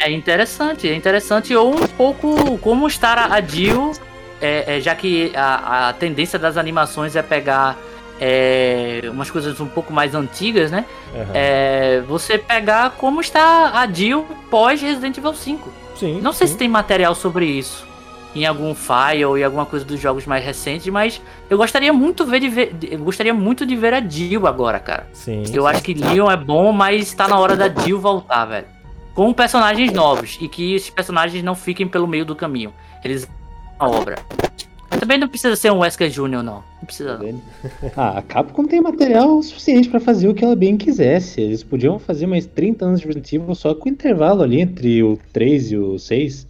É 0.00 0.10
interessante, 0.10 0.88
é 0.88 0.94
interessante. 0.94 1.54
Ou 1.54 1.74
um 1.74 1.86
pouco 1.86 2.58
como 2.58 2.86
estar 2.86 3.18
a 3.32 3.40
Jill, 3.40 3.92
é, 4.40 4.76
é, 4.76 4.80
já 4.80 4.94
que 4.94 5.32
a, 5.34 5.88
a 5.88 5.92
tendência 5.92 6.38
das 6.38 6.56
animações 6.56 7.16
é 7.16 7.22
pegar 7.22 7.76
é, 8.20 9.02
umas 9.10 9.30
coisas 9.30 9.60
um 9.60 9.68
pouco 9.68 9.92
mais 9.92 10.14
antigas, 10.14 10.70
né? 10.70 10.84
Aham. 11.14 11.30
É, 11.34 12.00
você 12.06 12.38
pegar 12.38 12.90
como 12.92 13.20
está 13.20 13.72
a 13.74 13.86
Jill 13.86 14.26
pós 14.50 14.80
Resident 14.80 15.16
Evil 15.16 15.34
5. 15.34 15.72
sim. 15.96 16.20
Não 16.20 16.32
sei 16.32 16.46
sim. 16.46 16.52
se 16.52 16.58
tem 16.58 16.68
material 16.68 17.14
sobre 17.14 17.46
isso 17.46 17.87
em 18.34 18.46
algum 18.46 18.74
file 18.74 19.24
ou 19.24 19.38
em 19.38 19.42
alguma 19.42 19.64
coisa 19.66 19.84
dos 19.84 20.00
jogos 20.00 20.26
mais 20.26 20.44
recentes, 20.44 20.86
mas 20.88 21.20
eu 21.48 21.56
gostaria 21.56 21.92
muito 21.92 22.24
ver 22.24 22.40
de 22.40 22.48
ver, 22.48 22.76
eu 22.90 22.98
gostaria 22.98 23.32
muito 23.34 23.64
de 23.64 23.74
ver 23.74 23.94
a 23.94 24.00
Jill 24.00 24.46
agora, 24.46 24.78
cara. 24.78 25.06
Sim. 25.12 25.44
Eu 25.52 25.66
acho 25.66 25.82
que 25.82 25.94
Leon 25.94 26.30
é 26.30 26.36
bom, 26.36 26.72
mas 26.72 27.12
tá 27.14 27.26
na 27.26 27.38
hora 27.38 27.56
da 27.56 27.68
Jill 27.68 27.98
voltar, 28.00 28.44
velho. 28.44 28.66
Com 29.14 29.32
personagens 29.32 29.92
novos 29.92 30.38
e 30.40 30.48
que 30.48 30.74
esses 30.74 30.90
personagens 30.90 31.42
não 31.42 31.54
fiquem 31.54 31.88
pelo 31.88 32.06
meio 32.06 32.24
do 32.24 32.36
caminho. 32.36 32.72
Eles 33.02 33.28
a 33.78 33.88
obra. 33.88 34.16
Mas 34.90 35.00
também 35.00 35.18
não 35.18 35.28
precisa 35.28 35.54
ser 35.54 35.70
um 35.70 35.78
Wesker 35.78 36.08
Jr. 36.08 36.42
não. 36.42 36.42
Não 36.42 36.84
precisa. 36.84 37.18
não. 37.18 37.42
Ah, 37.96 38.18
a 38.18 38.22
Capcom 38.22 38.64
tem 38.64 38.80
material 38.80 39.42
suficiente 39.42 39.88
pra 39.88 40.00
fazer 40.00 40.28
o 40.28 40.34
que 40.34 40.44
ela 40.44 40.56
bem 40.56 40.76
quisesse. 40.76 41.40
Eles 41.40 41.62
podiam 41.62 41.98
fazer 41.98 42.26
mais 42.26 42.46
30 42.46 42.84
anos 42.84 43.00
de 43.00 43.06
Resident 43.06 43.32
Evil 43.32 43.54
só 43.54 43.74
com 43.74 43.88
intervalo 43.88 44.42
ali 44.42 44.60
entre 44.60 45.02
o 45.02 45.18
3 45.32 45.72
e 45.72 45.76
o 45.76 45.98
6. 45.98 46.46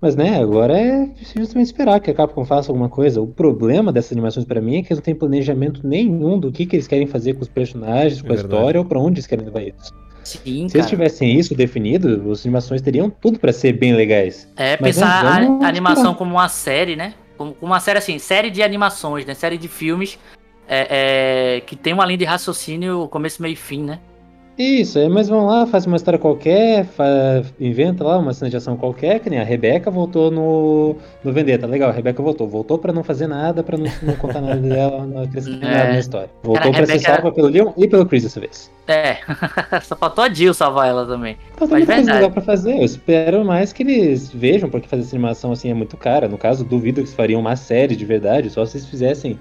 Mas 0.00 0.16
né, 0.16 0.40
agora 0.40 0.78
é 0.78 1.10
justamente 1.36 1.66
esperar 1.66 2.00
que 2.00 2.10
a 2.10 2.14
Capcom 2.14 2.44
faça 2.44 2.72
alguma 2.72 2.88
coisa. 2.88 3.20
O 3.20 3.26
problema 3.26 3.92
dessas 3.92 4.12
animações 4.12 4.46
pra 4.46 4.60
mim 4.60 4.78
é 4.78 4.82
que 4.82 4.86
eles 4.92 4.98
não 4.98 5.04
têm 5.04 5.14
planejamento 5.14 5.86
nenhum 5.86 6.38
do 6.38 6.50
que, 6.50 6.64
que 6.64 6.76
eles 6.76 6.88
querem 6.88 7.06
fazer 7.06 7.34
com 7.34 7.42
os 7.42 7.48
personagens, 7.48 8.22
com 8.22 8.28
É 8.28 8.30
a 8.32 8.34
verdade. 8.36 8.54
história 8.54 8.80
ou 8.80 8.86
pra 8.86 8.98
onde 8.98 9.16
eles 9.16 9.26
querem 9.26 9.44
levar 9.44 9.62
isso. 9.62 9.92
Sim, 10.24 10.40
Se 10.42 10.52
eles 10.54 10.72
cara. 10.72 10.86
tivessem 10.86 11.38
isso 11.38 11.54
definido, 11.54 12.30
as 12.30 12.40
animações 12.46 12.80
teriam 12.80 13.10
tudo 13.10 13.38
pra 13.38 13.52
ser 13.52 13.72
bem 13.74 13.94
legais. 13.94 14.48
É 14.56 14.78
Mas 14.80 14.96
pensar 14.96 15.24
a- 15.26 15.64
a 15.64 15.68
animação 15.68 16.14
como 16.14 16.32
uma 16.34 16.48
série, 16.48 16.96
né? 16.96 17.14
Como 17.36 17.52
como 17.54 17.72
uma 17.72 17.80
série 17.80 17.98
assim, 17.98 18.18
série 18.18 18.50
de 18.50 18.62
animações, 18.62 19.24
né? 19.26 19.34
Série 19.34 19.58
de 19.58 19.66
filmes 19.68 20.18
é, 20.68 21.56
é, 21.56 21.60
que 21.62 21.74
tem 21.74 21.92
uma 21.92 22.04
linha 22.06 22.18
de 22.18 22.24
raciocínio 22.24 23.08
começo, 23.08 23.42
meio 23.42 23.54
e 23.54 23.56
fim, 23.56 23.82
né? 23.82 23.98
Isso, 24.62 24.98
aí 24.98 25.08
mas 25.08 25.26
vão 25.28 25.46
lá, 25.46 25.66
faz 25.66 25.86
uma 25.86 25.96
história 25.96 26.18
qualquer, 26.18 26.84
fa- 26.84 27.42
inventa 27.58 28.04
lá 28.04 28.18
uma 28.18 28.34
cena 28.34 28.50
de 28.50 28.56
ação 28.58 28.76
qualquer, 28.76 29.18
que 29.20 29.30
nem 29.30 29.38
a 29.38 29.44
Rebeca 29.44 29.90
voltou 29.90 30.30
no, 30.30 30.96
no 31.24 31.32
Vendetta. 31.32 31.66
Legal, 31.66 31.88
a 31.88 31.92
Rebeca 31.92 32.22
voltou. 32.22 32.46
Voltou 32.46 32.76
pra 32.76 32.92
não 32.92 33.02
fazer 33.02 33.26
nada, 33.26 33.62
pra 33.62 33.78
não, 33.78 33.86
não 34.02 34.14
contar 34.16 34.42
nada 34.42 34.60
dela, 34.60 35.06
não 35.06 35.22
acrescentar 35.22 35.64
É. 35.70 35.74
nada 35.78 35.92
na 35.92 35.98
história. 35.98 36.30
Voltou 36.42 36.72
Cara, 36.72 36.84
pra 36.84 36.86
ser 36.86 36.92
Rebeca- 36.92 37.14
salva 37.14 37.32
pelo 37.32 37.48
Leon 37.48 37.72
e 37.78 37.88
pelo 37.88 38.04
Chris 38.04 38.22
dessa 38.24 38.38
vez. 38.38 38.70
É. 38.86 39.16
Só 39.82 39.96
faltou 39.96 40.24
a 40.24 40.28
Jill 40.28 40.52
salvar 40.52 40.88
ela 40.88 41.06
também. 41.06 41.36
Tem 41.58 41.66
muita 41.68 41.94
coisa 41.94 42.12
legal 42.14 42.30
pra 42.30 42.42
fazer. 42.42 42.76
Eu 42.76 42.84
espero 42.84 43.42
mais 43.44 43.72
que 43.72 43.82
eles 43.82 44.30
vejam, 44.30 44.68
porque 44.68 44.86
fazer 44.88 45.02
essa 45.04 45.16
animação 45.16 45.52
assim 45.52 45.70
é 45.70 45.74
muito 45.74 45.96
cara. 45.96 46.28
No 46.28 46.36
caso, 46.36 46.64
duvido 46.64 46.96
que 46.96 47.00
eles 47.00 47.14
fariam 47.14 47.40
uma 47.40 47.56
série 47.56 47.96
de 47.96 48.04
verdade, 48.04 48.50
só 48.50 48.66
se 48.66 48.76
eles 48.76 48.86
fizessem 48.86 49.38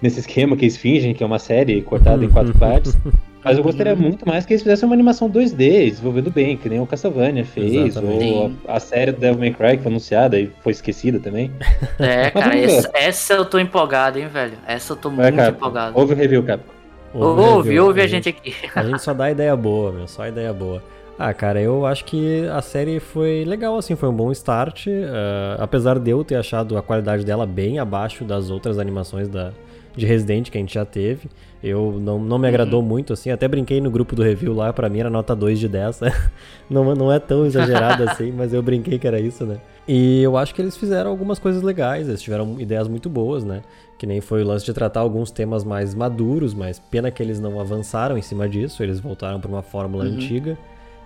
nesse 0.00 0.20
esquema 0.20 0.56
que 0.56 0.64
eles 0.64 0.76
fingem 0.78 1.12
que 1.12 1.22
é 1.22 1.26
uma 1.26 1.38
série 1.38 1.82
cortada 1.82 2.24
em 2.24 2.30
quatro 2.30 2.56
partes. 2.58 2.96
Mas 3.44 3.58
eu 3.58 3.64
gostaria 3.64 3.94
muito 3.96 4.26
mais 4.26 4.46
que 4.46 4.52
eles 4.52 4.62
fizessem 4.62 4.86
uma 4.86 4.94
animação 4.94 5.28
2D, 5.28 5.90
desenvolvendo 5.90 6.30
bem, 6.30 6.56
que 6.56 6.68
nem 6.68 6.78
o 6.80 6.86
Castlevania 6.86 7.44
fez, 7.44 7.72
Exatamente. 7.74 8.24
ou 8.32 8.52
a, 8.68 8.76
a 8.76 8.80
série 8.80 9.10
do 9.10 9.18
Devil 9.18 9.40
May 9.40 9.52
Cry 9.52 9.76
que 9.76 9.82
foi 9.82 9.90
anunciada 9.90 10.38
e 10.38 10.50
foi 10.60 10.72
esquecida 10.72 11.18
também. 11.18 11.50
É, 11.98 12.30
Mas 12.34 12.44
cara, 12.44 12.58
essa, 12.58 12.90
essa 12.94 13.34
eu 13.34 13.44
tô 13.44 13.58
empolgado, 13.58 14.18
hein, 14.18 14.28
velho. 14.28 14.54
Essa 14.66 14.92
eu 14.92 14.96
tô 14.96 15.10
Vai, 15.10 15.26
muito 15.30 15.36
cara, 15.36 15.50
empolgado. 15.50 15.98
ouve 15.98 16.12
o 16.12 16.16
review, 16.16 16.42
Capcom. 16.44 16.72
Ouve, 17.14 17.68
review, 17.68 17.86
ouve 17.86 18.00
a 18.00 18.06
gente 18.06 18.28
aqui. 18.28 18.54
A 18.74 18.84
gente 18.84 19.02
só 19.02 19.12
dá 19.12 19.30
ideia 19.30 19.54
boa, 19.56 19.92
meu, 19.92 20.08
só 20.08 20.26
ideia 20.26 20.52
boa. 20.52 20.82
Ah, 21.18 21.34
cara, 21.34 21.60
eu 21.60 21.84
acho 21.84 22.04
que 22.04 22.46
a 22.48 22.62
série 22.62 22.98
foi 22.98 23.44
legal, 23.44 23.76
assim, 23.76 23.94
foi 23.94 24.08
um 24.08 24.14
bom 24.14 24.32
start. 24.32 24.86
ah, 24.88 25.56
apesar 25.62 25.98
de 25.98 26.10
eu 26.10 26.24
ter 26.24 26.36
achado 26.36 26.76
a 26.78 26.82
qualidade 26.82 27.24
dela 27.24 27.44
bem 27.44 27.78
abaixo 27.78 28.24
das 28.24 28.50
outras 28.50 28.78
animações 28.78 29.28
da, 29.28 29.52
de 29.94 30.06
Resident 30.06 30.48
que 30.50 30.56
a 30.56 30.60
gente 30.60 30.74
já 30.74 30.84
teve. 30.84 31.28
Eu 31.62 31.98
não, 32.00 32.18
não 32.18 32.38
me 32.38 32.48
agradou 32.48 32.82
muito, 32.82 33.12
assim. 33.12 33.30
Até 33.30 33.46
brinquei 33.46 33.80
no 33.80 33.90
grupo 33.90 34.16
do 34.16 34.22
review 34.22 34.52
lá, 34.52 34.72
pra 34.72 34.88
mim 34.88 34.98
era 35.00 35.08
nota 35.10 35.34
2 35.36 35.58
de 35.60 35.68
10. 35.68 36.00
não, 36.68 36.94
não 36.94 37.12
é 37.12 37.18
tão 37.20 37.46
exagerado 37.46 38.02
assim, 38.10 38.32
mas 38.32 38.52
eu 38.52 38.62
brinquei 38.62 38.98
que 38.98 39.06
era 39.06 39.20
isso, 39.20 39.44
né? 39.46 39.58
E 39.86 40.20
eu 40.22 40.36
acho 40.36 40.54
que 40.54 40.60
eles 40.62 40.76
fizeram 40.76 41.10
algumas 41.10 41.38
coisas 41.38 41.62
legais, 41.62 42.08
eles 42.08 42.20
tiveram 42.22 42.58
ideias 42.58 42.88
muito 42.88 43.08
boas, 43.08 43.44
né? 43.44 43.62
Que 43.96 44.06
nem 44.06 44.20
foi 44.20 44.42
o 44.42 44.46
lance 44.46 44.64
de 44.64 44.72
tratar 44.72 45.00
alguns 45.00 45.30
temas 45.30 45.62
mais 45.64 45.94
maduros, 45.94 46.52
mas 46.54 46.78
pena 46.78 47.10
que 47.10 47.22
eles 47.22 47.38
não 47.38 47.60
avançaram 47.60 48.18
em 48.18 48.22
cima 48.22 48.48
disso, 48.48 48.82
eles 48.82 48.98
voltaram 48.98 49.40
pra 49.40 49.48
uma 49.48 49.62
fórmula 49.62 50.04
antiga. 50.04 50.58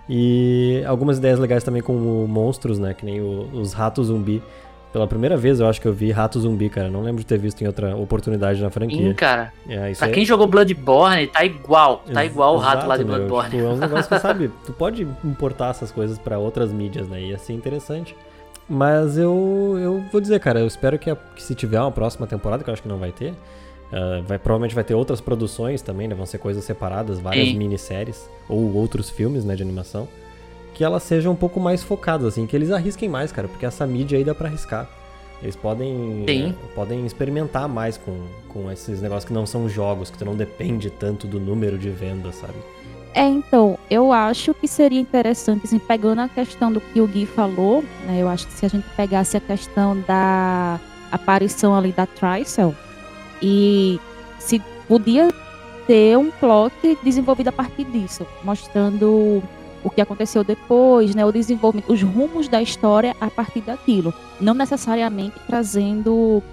E 0.09 0.83
algumas 0.87 1.17
ideias 1.17 1.37
legais 1.37 1.63
também 1.63 1.81
com 1.81 1.93
o 2.23 2.27
monstros, 2.27 2.79
né? 2.79 2.93
Que 2.93 3.05
nem 3.05 3.19
o- 3.21 3.49
os 3.53 3.73
ratos 3.73 4.07
zumbi. 4.07 4.41
Pela 4.97 5.05
primeira 5.05 5.37
vez 5.37 5.59
eu 5.59 5.67
acho 5.67 5.79
que 5.79 5.87
eu 5.87 5.93
vi 5.93 6.09
rato 6.09 6.39
zumbi, 6.39 6.69
cara. 6.69 6.89
Não 6.89 7.03
lembro 7.03 7.19
de 7.21 7.25
ter 7.27 7.37
visto 7.37 7.61
em 7.61 7.67
outra 7.67 7.95
oportunidade 7.95 8.59
na 8.59 8.67
Sim, 8.67 8.73
franquia. 8.73 9.13
cara. 9.13 9.53
É, 9.69 9.93
Pra 9.93 10.07
é- 10.07 10.11
quem 10.11 10.25
jogou 10.25 10.47
Bloodborne, 10.47 11.27
tá 11.27 11.45
igual. 11.45 12.01
Tá 12.11 12.23
Ex- 12.25 12.33
igual 12.33 12.55
o 12.55 12.57
rato 12.57 12.87
lá 12.87 12.97
de 12.97 13.03
exato, 13.03 13.19
meu. 13.19 13.27
Bloodborne. 13.27 13.51
Tipo, 13.51 13.63
é 13.63 13.73
um 13.73 13.77
negócio 13.77 14.09
que, 14.09 14.19
sabe, 14.19 14.49
tu 14.65 14.73
pode 14.73 15.03
importar 15.23 15.69
essas 15.69 15.91
coisas 15.91 16.17
pra 16.17 16.39
outras 16.39 16.73
mídias, 16.73 17.07
né? 17.07 17.21
Ia 17.21 17.37
ser 17.37 17.53
interessante. 17.53 18.15
Mas 18.67 19.19
eu, 19.19 19.77
eu 19.79 20.03
vou 20.11 20.19
dizer, 20.19 20.39
cara, 20.39 20.61
eu 20.61 20.65
espero 20.65 20.97
que, 20.97 21.11
a- 21.11 21.15
que 21.15 21.43
se 21.43 21.53
tiver 21.53 21.79
uma 21.79 21.91
próxima 21.91 22.25
temporada, 22.25 22.63
que 22.63 22.69
eu 22.71 22.73
acho 22.73 22.81
que 22.81 22.89
não 22.89 22.97
vai 22.97 23.11
ter, 23.11 23.35
ah, 23.93 24.23
vai, 24.27 24.39
provavelmente 24.39 24.73
vai 24.73 24.83
ter 24.83 24.95
outras 24.95 25.21
produções 25.21 25.83
também, 25.83 26.07
né? 26.07 26.15
Vão 26.15 26.25
ser 26.25 26.39
coisas 26.39 26.63
separadas, 26.63 27.19
várias 27.19 27.49
Sim. 27.49 27.57
minisséries 27.59 28.27
ou 28.49 28.73
outros 28.73 29.11
filmes, 29.11 29.45
né, 29.45 29.55
de 29.55 29.61
animação. 29.61 30.07
Que 30.77 30.83
elas 30.83 31.01
sejam 31.01 31.33
um 31.33 31.35
pouco 31.35 31.59
mais 31.59 31.83
focadas, 31.83 32.27
assim, 32.27 32.45
que 32.45 32.55
eles 32.55 32.69
arrisquem 32.69 33.09
mais, 33.09 33.31
cara, 33.31 33.47
porque 33.47 33.65
essa 33.65 33.85
mídia 33.87 34.17
aí 34.17 34.23
dá 34.23 34.35
pra 34.35 34.47
arriscar. 34.47 34.87
Eles 35.41 35.55
podem, 35.55 36.23
eh, 36.27 36.53
podem 36.75 37.05
experimentar 37.05 37.67
mais 37.67 37.97
com, 37.97 38.25
com 38.47 38.71
esses 38.71 39.01
negócios 39.01 39.25
que 39.25 39.33
não 39.33 39.45
são 39.45 39.67
jogos, 39.67 40.09
que 40.09 40.17
tu 40.17 40.25
não 40.25 40.35
depende 40.35 40.89
tanto 40.89 41.27
do 41.27 41.39
número 41.39 41.77
de 41.77 41.89
vendas, 41.89 42.35
sabe? 42.35 42.55
É, 43.13 43.23
então, 43.23 43.77
eu 43.89 44.11
acho 44.11 44.53
que 44.53 44.67
seria 44.67 44.99
interessante, 44.99 45.65
assim, 45.65 45.79
pegando 45.79 46.21
a 46.21 46.29
questão 46.29 46.71
do 46.71 46.79
que 46.79 47.01
o 47.01 47.07
Gui 47.07 47.25
falou, 47.25 47.83
né? 48.05 48.19
Eu 48.19 48.29
acho 48.29 48.45
que 48.45 48.53
se 48.53 48.65
a 48.65 48.69
gente 48.69 48.87
pegasse 48.95 49.35
a 49.35 49.39
questão 49.39 49.99
da 50.01 50.79
aparição 51.11 51.75
ali 51.75 51.91
da 51.91 52.05
Tricel 52.05 52.75
e 53.41 53.99
se 54.37 54.61
podia 54.87 55.29
ter 55.87 56.17
um 56.17 56.29
plot 56.29 56.97
desenvolvido 57.03 57.47
a 57.47 57.51
partir 57.51 57.85
disso, 57.85 58.27
mostrando 58.43 59.41
o 59.87 59.89
que 59.89 60.01
aconteceu 60.01 60.43
depois, 60.43 61.15
né? 61.15 61.25
O 61.25 61.31
desenvolvimento, 61.31 61.91
os 61.91 62.01
rumos 62.01 62.49
da 62.49 62.61
história 62.61 63.15
a 63.21 63.31
partir 63.31 63.61
daquilo. 63.61 64.13
Não 64.39 64.53
necessariamente 64.53 65.39
trazendo 65.47 66.43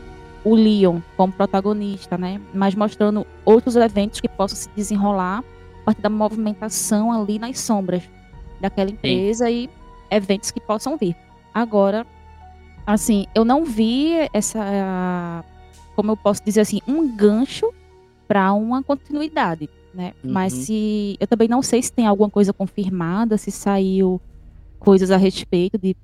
o 0.44 0.54
Leon 0.54 1.00
como 1.16 1.32
protagonista, 1.32 2.16
né? 2.16 2.40
Mas 2.54 2.76
mostrando 2.76 3.26
outros 3.44 3.74
eventos 3.74 4.20
que 4.20 4.28
possam 4.28 4.56
se 4.56 4.68
desenrolar 4.76 5.42
a 5.82 5.84
partir 5.84 6.00
da 6.00 6.08
movimentação 6.08 7.12
ali 7.12 7.38
nas 7.38 7.58
sombras 7.58 8.02
daquela 8.60 8.90
empresa 8.90 9.50
e 9.50 9.68
eventos 10.10 10.52
que 10.52 10.60
possam 10.60 10.96
vir. 10.96 11.16
Agora, 11.52 12.06
assim, 12.86 13.26
eu 13.34 13.44
não 13.44 13.64
vi 13.64 14.12
essa, 14.32 15.44
como 15.96 16.12
eu 16.12 16.16
posso 16.16 16.42
dizer 16.44 16.60
assim, 16.60 16.80
um 16.86 17.16
gancho 17.16 17.72
para 18.28 18.52
uma 18.52 18.82
continuidade, 18.82 19.68
né? 19.94 20.12
Mas 20.24 20.52
Uhum. 20.52 20.60
se 20.62 21.16
eu 21.20 21.26
também 21.26 21.48
não 21.48 21.62
sei 21.62 21.82
se 21.82 21.92
tem 21.92 22.06
alguma 22.06 22.30
coisa 22.30 22.52
confirmada, 22.52 23.38
se 23.38 23.50
saiu 23.50 24.20
coisas 24.78 25.10
a 25.10 25.16
respeito 25.16 25.78
de 25.78 25.94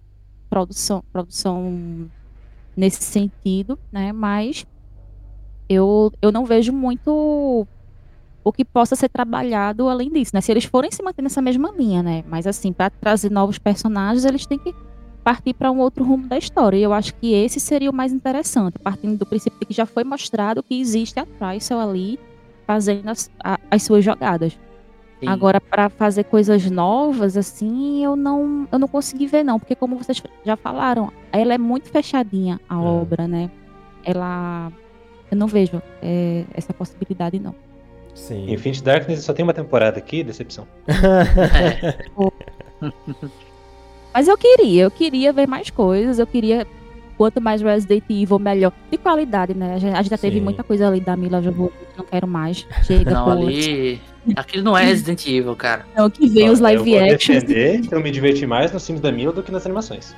produção, 0.49 1.03
produção 1.13 2.09
nesse 2.77 3.03
sentido, 3.03 3.79
né? 3.93 4.13
Mas 4.13 4.65
eu, 5.69 6.11
eu 6.23 6.33
não 6.33 6.45
vejo 6.45 6.73
muito 6.73 7.67
o 8.43 8.53
que 8.53 8.65
possa 8.65 8.97
ser 8.97 9.09
trabalhado 9.09 9.89
além 9.89 10.11
disso, 10.11 10.33
né? 10.35 10.41
Se 10.41 10.51
eles 10.51 10.65
forem 10.65 10.91
se 10.91 11.03
manter 11.03 11.23
nessa 11.23 11.43
mesma 11.43 11.71
linha, 11.77 12.03
né? 12.03 12.25
Mas 12.27 12.47
assim, 12.47 12.73
para 12.73 12.91
trazer 12.91 13.31
novos 13.31 13.59
personagens, 13.59 14.25
eles 14.25 14.47
têm 14.47 14.59
que 14.59 14.73
partir 15.23 15.53
para 15.55 15.71
um 15.71 15.79
outro 15.79 16.03
rumo 16.05 16.27
da 16.27 16.39
história. 16.39 16.77
E 16.79 16.83
eu 16.83 16.93
acho 16.93 17.15
que 17.21 17.33
esse 17.35 17.61
seria 17.61 17.91
o 17.91 17.95
mais 17.95 18.13
interessante, 18.13 18.79
partindo 18.83 19.19
do 19.19 19.27
princípio 19.27 19.67
que 19.67 19.75
já 19.75 19.85
foi 19.85 20.03
mostrado 20.03 20.63
que 20.63 20.81
existe 20.81 21.21
a 21.21 21.27
Trisel 21.27 21.79
ali 21.79 22.19
fazendo 22.71 23.09
as, 23.09 23.29
a, 23.43 23.59
as 23.69 23.83
suas 23.83 24.05
jogadas. 24.05 24.53
Sim. 25.19 25.27
Agora, 25.27 25.61
para 25.61 25.89
fazer 25.89 26.23
coisas 26.23 26.71
novas, 26.71 27.37
assim, 27.37 28.05
eu 28.05 28.15
não, 28.15 28.69
eu 28.71 28.79
não 28.79 28.87
consegui 28.87 29.27
ver, 29.27 29.43
não. 29.43 29.59
Porque, 29.59 29.75
como 29.75 29.99
vocês 29.99 30.23
já 30.47 30.57
falaram, 30.57 31.11
ela 31.33 31.53
é 31.53 31.59
muito 31.59 31.91
fechadinha, 31.91 32.61
a 32.69 32.77
É. 32.77 32.79
obra, 32.79 33.27
né? 33.27 33.51
Ela. 34.05 34.71
Eu 35.29 35.37
não 35.37 35.49
vejo 35.49 35.83
é, 36.01 36.45
essa 36.55 36.73
possibilidade, 36.73 37.41
não. 37.41 37.57
Sim. 38.15 38.53
Infinite 38.53 38.85
Darkness 38.85 39.25
só 39.25 39.33
tem 39.33 39.43
uma 39.43 39.53
temporada 39.53 39.99
aqui, 39.99 40.23
decepção. 40.23 40.65
Mas 44.15 44.29
eu 44.29 44.39
queria, 44.39 44.85
eu 44.85 44.91
queria 44.91 45.33
ver 45.33 45.49
mais 45.49 45.71
coisas, 45.71 46.21
eu 46.21 46.27
queria. 46.27 46.65
Quanto 47.21 47.39
mais 47.39 47.61
Resident 47.61 48.03
Evil, 48.09 48.39
melhor. 48.39 48.73
De 48.91 48.97
qualidade, 48.97 49.53
né? 49.53 49.75
A 49.75 49.79
gente, 49.79 49.93
a 49.95 50.01
gente 50.01 50.09
já 50.11 50.17
teve 50.17 50.39
Sim. 50.39 50.43
muita 50.43 50.65
coisa 50.65 50.89
ali 50.89 51.01
da 51.01 51.15
Mila 51.15 51.43
Jovovich, 51.43 51.75
não 51.95 52.03
quero 52.07 52.27
mais. 52.27 52.67
Chega, 52.83 53.11
Não, 53.11 53.27
pô. 53.27 53.31
ali. 53.33 54.01
Aquilo 54.35 54.65
não 54.65 54.75
é 54.75 54.87
Resident 54.87 55.27
Evil, 55.27 55.55
cara. 55.55 55.85
Não, 55.95 56.09
que 56.09 56.27
vem 56.31 56.49
os 56.49 56.61
Ó, 56.61 56.63
live 56.63 56.91
eu 56.91 56.99
vou 56.99 57.13
actions. 57.13 57.43
defender 57.45 57.83
que 57.83 57.95
eu 57.95 58.01
me 58.01 58.11
diverti 58.11 58.47
mais 58.47 58.73
nos 58.73 58.87
filmes 58.87 59.03
da 59.03 59.13
Mila 59.13 59.35
do 59.35 59.43
que 59.43 59.53
nas 59.53 59.67
animações. 59.67 60.17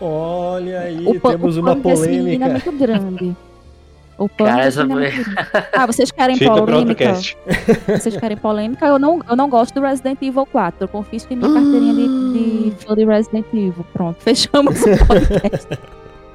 Olha 0.00 0.80
aí, 0.80 1.06
O 1.06 1.20
temos 1.20 1.58
o 1.58 1.60
uma 1.60 1.74
menino 1.74 1.90
é 1.90 1.94
polêmica. 1.94 2.48
muito 2.48 2.72
grande. 2.72 3.36
O 4.16 4.26
pano 4.26 4.48
Cara, 4.56 4.64
essa 4.64 4.82
é. 4.84 5.66
Ah, 5.74 5.86
vocês 5.86 6.10
querem 6.10 6.34
outro 6.48 6.64
polêmica? 6.64 7.12
Vocês 7.88 8.16
querem 8.16 8.38
polêmica? 8.38 8.86
Eu 8.86 8.98
não, 8.98 9.20
eu 9.28 9.36
não 9.36 9.50
gosto 9.50 9.74
do 9.74 9.82
Resident 9.82 10.16
Evil 10.22 10.46
4. 10.46 10.84
Eu 10.84 10.88
confisco 10.88 11.30
em 11.30 11.36
minha 11.36 11.52
carteirinha 11.52 11.92
de, 11.92 12.70
de 12.70 12.94
de 12.96 13.04
Resident 13.04 13.44
Evil. 13.52 13.84
Pronto, 13.92 14.16
fechamos 14.22 14.80
o 14.82 14.96
podcast. 15.06 15.78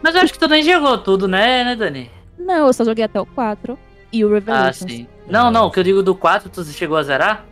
Mas 0.04 0.14
eu 0.16 0.22
acho 0.22 0.34
que 0.34 0.40
tu 0.40 0.48
nem 0.48 0.62
jogou 0.62 0.98
tudo, 0.98 1.28
né, 1.28 1.64
né, 1.64 1.76
Dani? 1.76 2.12
não, 2.38 2.68
eu 2.68 2.74
só 2.74 2.84
joguei 2.84 3.06
até 3.06 3.20
o 3.22 3.26
4 3.26 3.78
e 4.12 4.24
o 4.26 4.28
Ah, 4.28 4.34
Revelations. 4.34 4.92
sim. 4.92 5.08
Não, 5.28 5.50
não, 5.50 5.68
o 5.68 5.72
que 5.72 5.80
eu 5.80 5.84
digo 5.84 6.04
do 6.04 6.14
4, 6.14 6.50
tu 6.50 6.64
chegou 6.66 6.98
a 6.98 7.04
zerar? 7.04 7.46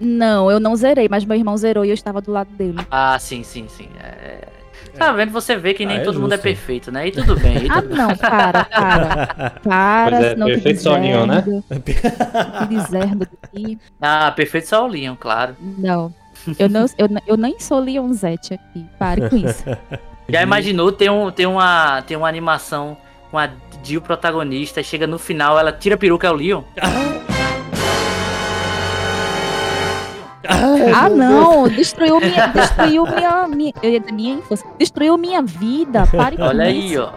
Não, 0.00 0.50
eu 0.50 0.58
não 0.60 0.74
zerei, 0.76 1.08
mas 1.10 1.24
meu 1.24 1.36
irmão 1.36 1.56
zerou 1.56 1.84
e 1.84 1.88
eu 1.90 1.94
estava 1.94 2.20
do 2.22 2.30
lado 2.32 2.48
dele. 2.54 2.78
Ah, 2.90 3.18
sim, 3.18 3.42
sim, 3.42 3.66
sim. 3.68 3.88
É... 4.02 4.48
Tá 4.96 5.12
vendo? 5.12 5.30
Você 5.32 5.56
vê 5.56 5.74
que 5.74 5.84
nem 5.84 5.98
Ah, 5.98 6.00
é 6.00 6.04
todo 6.04 6.18
mundo 6.18 6.32
é 6.32 6.36
justo. 6.36 6.42
perfeito, 6.44 6.90
né? 6.90 7.08
E 7.08 7.12
tudo 7.12 7.38
bem. 7.38 7.66
E 7.66 7.68
Ah, 7.70 7.82
tudo... 7.82 7.94
não, 7.96 8.16
para, 8.16 8.64
para. 8.70 9.26
Para, 9.62 10.10
Pois 10.10 10.24
é, 10.24 10.30
senão 10.30 10.46
perfeito 10.46 10.80
só 10.82 10.94
o 10.94 11.00
Leon, 11.00 11.26
né? 11.26 11.42
deserdo. 12.68 13.28
Daqui. 13.28 13.78
Ah, 14.00 14.30
perfeito 14.32 14.68
só 14.68 14.84
o 14.84 14.88
Leon, 14.88 15.14
claro. 15.18 15.56
Não. 15.60 16.12
Eu, 16.58 16.68
não, 16.68 16.86
eu, 16.96 17.08
não- 17.08 17.22
eu 17.26 17.36
nem 17.36 17.58
sou 17.60 17.78
Leonzete 17.80 18.54
aqui. 18.54 18.86
Pare 18.98 19.28
com 19.28 19.36
isso. 19.36 19.64
Já 20.30 20.42
imaginou 20.42 20.92
ter, 20.92 21.10
um, 21.10 21.30
ter, 21.30 21.46
uma, 21.46 22.02
ter 22.02 22.14
uma 22.14 22.28
animação 22.28 22.98
com 23.30 23.38
a 23.38 23.48
Jill 23.82 24.02
protagonista, 24.02 24.82
chega 24.82 25.06
no 25.06 25.18
final, 25.18 25.58
ela 25.58 25.72
tira 25.72 25.94
a 25.94 25.98
peruca, 25.98 26.26
é 26.26 26.30
o 26.30 26.34
Leon? 26.34 26.62
Ah, 30.94 31.08
não! 31.08 31.66
Destruiu 31.68 32.20
minha. 32.20 32.46
Destruiu 32.48 33.04
minha. 33.06 33.48
minha 33.48 33.72
minha 34.12 34.34
infância. 34.34 34.68
Destruiu 34.78 35.16
minha 35.16 35.40
vida. 35.42 36.06
Pare 36.06 36.36
com 36.36 36.42
Olha 36.42 36.70
isso. 36.70 36.88
aí, 36.88 36.98
ó. 36.98 37.10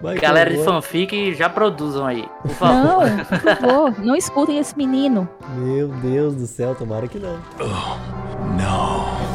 Vai, 0.00 0.16
Galera 0.16 0.50
de 0.50 0.62
fanfic 0.64 1.34
já 1.34 1.48
produzam 1.48 2.06
aí, 2.06 2.28
por 2.42 2.50
favor. 2.52 3.10
Não, 3.10 3.24
por 3.24 3.38
favor, 3.38 4.04
não 4.04 4.16
escutem 4.16 4.58
esse 4.58 4.76
menino. 4.76 5.28
Meu 5.56 5.88
Deus 5.88 6.34
do 6.34 6.46
céu, 6.46 6.74
tomara 6.74 7.06
que 7.06 7.18
não. 7.18 7.38
No. 7.58 9.33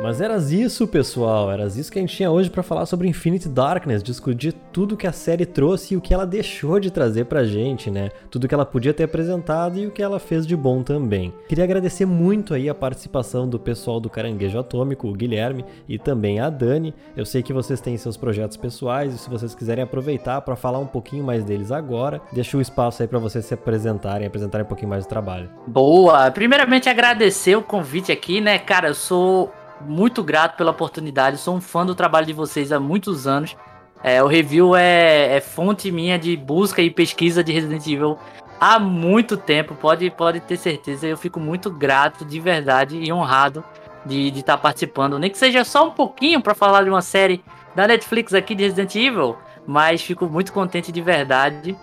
Mas 0.00 0.18
eras 0.18 0.50
isso, 0.50 0.88
pessoal. 0.88 1.52
Eras 1.52 1.76
isso 1.76 1.92
que 1.92 1.98
a 1.98 2.02
gente 2.02 2.16
tinha 2.16 2.30
hoje 2.30 2.48
pra 2.48 2.62
falar 2.62 2.86
sobre 2.86 3.06
Infinite 3.06 3.48
Darkness, 3.50 4.02
discutir 4.02 4.54
tudo 4.72 4.96
que 4.96 5.06
a 5.06 5.12
série 5.12 5.44
trouxe 5.44 5.92
e 5.92 5.96
o 5.96 6.00
que 6.00 6.14
ela 6.14 6.24
deixou 6.24 6.80
de 6.80 6.90
trazer 6.90 7.26
pra 7.26 7.44
gente, 7.44 7.90
né? 7.90 8.08
Tudo 8.30 8.48
que 8.48 8.54
ela 8.54 8.64
podia 8.64 8.94
ter 8.94 9.04
apresentado 9.04 9.78
e 9.78 9.86
o 9.86 9.90
que 9.90 10.02
ela 10.02 10.18
fez 10.18 10.46
de 10.46 10.56
bom 10.56 10.82
também. 10.82 11.34
Queria 11.46 11.64
agradecer 11.64 12.06
muito 12.06 12.54
aí 12.54 12.66
a 12.66 12.74
participação 12.74 13.46
do 13.46 13.58
pessoal 13.58 14.00
do 14.00 14.08
Caranguejo 14.08 14.58
Atômico, 14.58 15.06
o 15.06 15.12
Guilherme 15.12 15.66
e 15.86 15.98
também 15.98 16.40
a 16.40 16.48
Dani. 16.48 16.94
Eu 17.14 17.26
sei 17.26 17.42
que 17.42 17.52
vocês 17.52 17.80
têm 17.80 17.98
seus 17.98 18.16
projetos 18.16 18.56
pessoais 18.56 19.14
e 19.14 19.18
se 19.18 19.28
vocês 19.28 19.54
quiserem 19.54 19.84
aproveitar 19.84 20.40
pra 20.40 20.56
falar 20.56 20.78
um 20.78 20.86
pouquinho 20.86 21.24
mais 21.24 21.44
deles 21.44 21.70
agora, 21.70 22.22
deixa 22.32 22.56
o 22.56 22.60
espaço 22.62 23.02
aí 23.02 23.08
pra 23.08 23.18
vocês 23.18 23.44
se 23.44 23.52
apresentarem, 23.52 24.26
apresentarem 24.26 24.64
um 24.64 24.68
pouquinho 24.68 24.88
mais 24.88 25.04
do 25.04 25.08
trabalho. 25.10 25.50
Boa! 25.66 26.30
Primeiramente 26.30 26.88
agradecer 26.88 27.54
o 27.54 27.62
convite 27.62 28.10
aqui, 28.10 28.40
né? 28.40 28.58
Cara, 28.58 28.88
eu 28.88 28.94
sou 28.94 29.52
muito 29.80 30.22
grato 30.22 30.56
pela 30.56 30.70
oportunidade, 30.70 31.38
sou 31.38 31.56
um 31.56 31.60
fã 31.60 31.84
do 31.84 31.94
trabalho 31.94 32.26
de 32.26 32.32
vocês 32.32 32.72
há 32.72 32.80
muitos 32.80 33.26
anos. 33.26 33.56
É, 34.02 34.22
o 34.22 34.26
review 34.26 34.74
é, 34.74 35.36
é 35.36 35.40
fonte 35.40 35.90
minha 35.90 36.18
de 36.18 36.36
busca 36.36 36.80
e 36.80 36.90
pesquisa 36.90 37.44
de 37.44 37.52
Resident 37.52 37.86
Evil 37.86 38.18
há 38.60 38.78
muito 38.78 39.36
tempo, 39.36 39.74
pode, 39.74 40.08
pode 40.10 40.40
ter 40.40 40.58
certeza. 40.58 41.06
Eu 41.06 41.16
fico 41.16 41.40
muito 41.40 41.70
grato, 41.70 42.24
de 42.24 42.38
verdade, 42.38 42.98
e 42.98 43.12
honrado 43.12 43.64
de 44.04 44.28
estar 44.28 44.58
participando. 44.58 45.18
Nem 45.18 45.30
que 45.30 45.38
seja 45.38 45.64
só 45.64 45.88
um 45.88 45.90
pouquinho 45.90 46.40
para 46.40 46.54
falar 46.54 46.84
de 46.84 46.90
uma 46.90 47.02
série 47.02 47.42
da 47.74 47.86
Netflix 47.86 48.34
aqui 48.34 48.54
de 48.54 48.64
Resident 48.64 48.94
Evil, 48.94 49.36
mas 49.66 50.02
fico 50.02 50.26
muito 50.26 50.52
contente 50.52 50.92
de 50.92 51.00
verdade. 51.00 51.76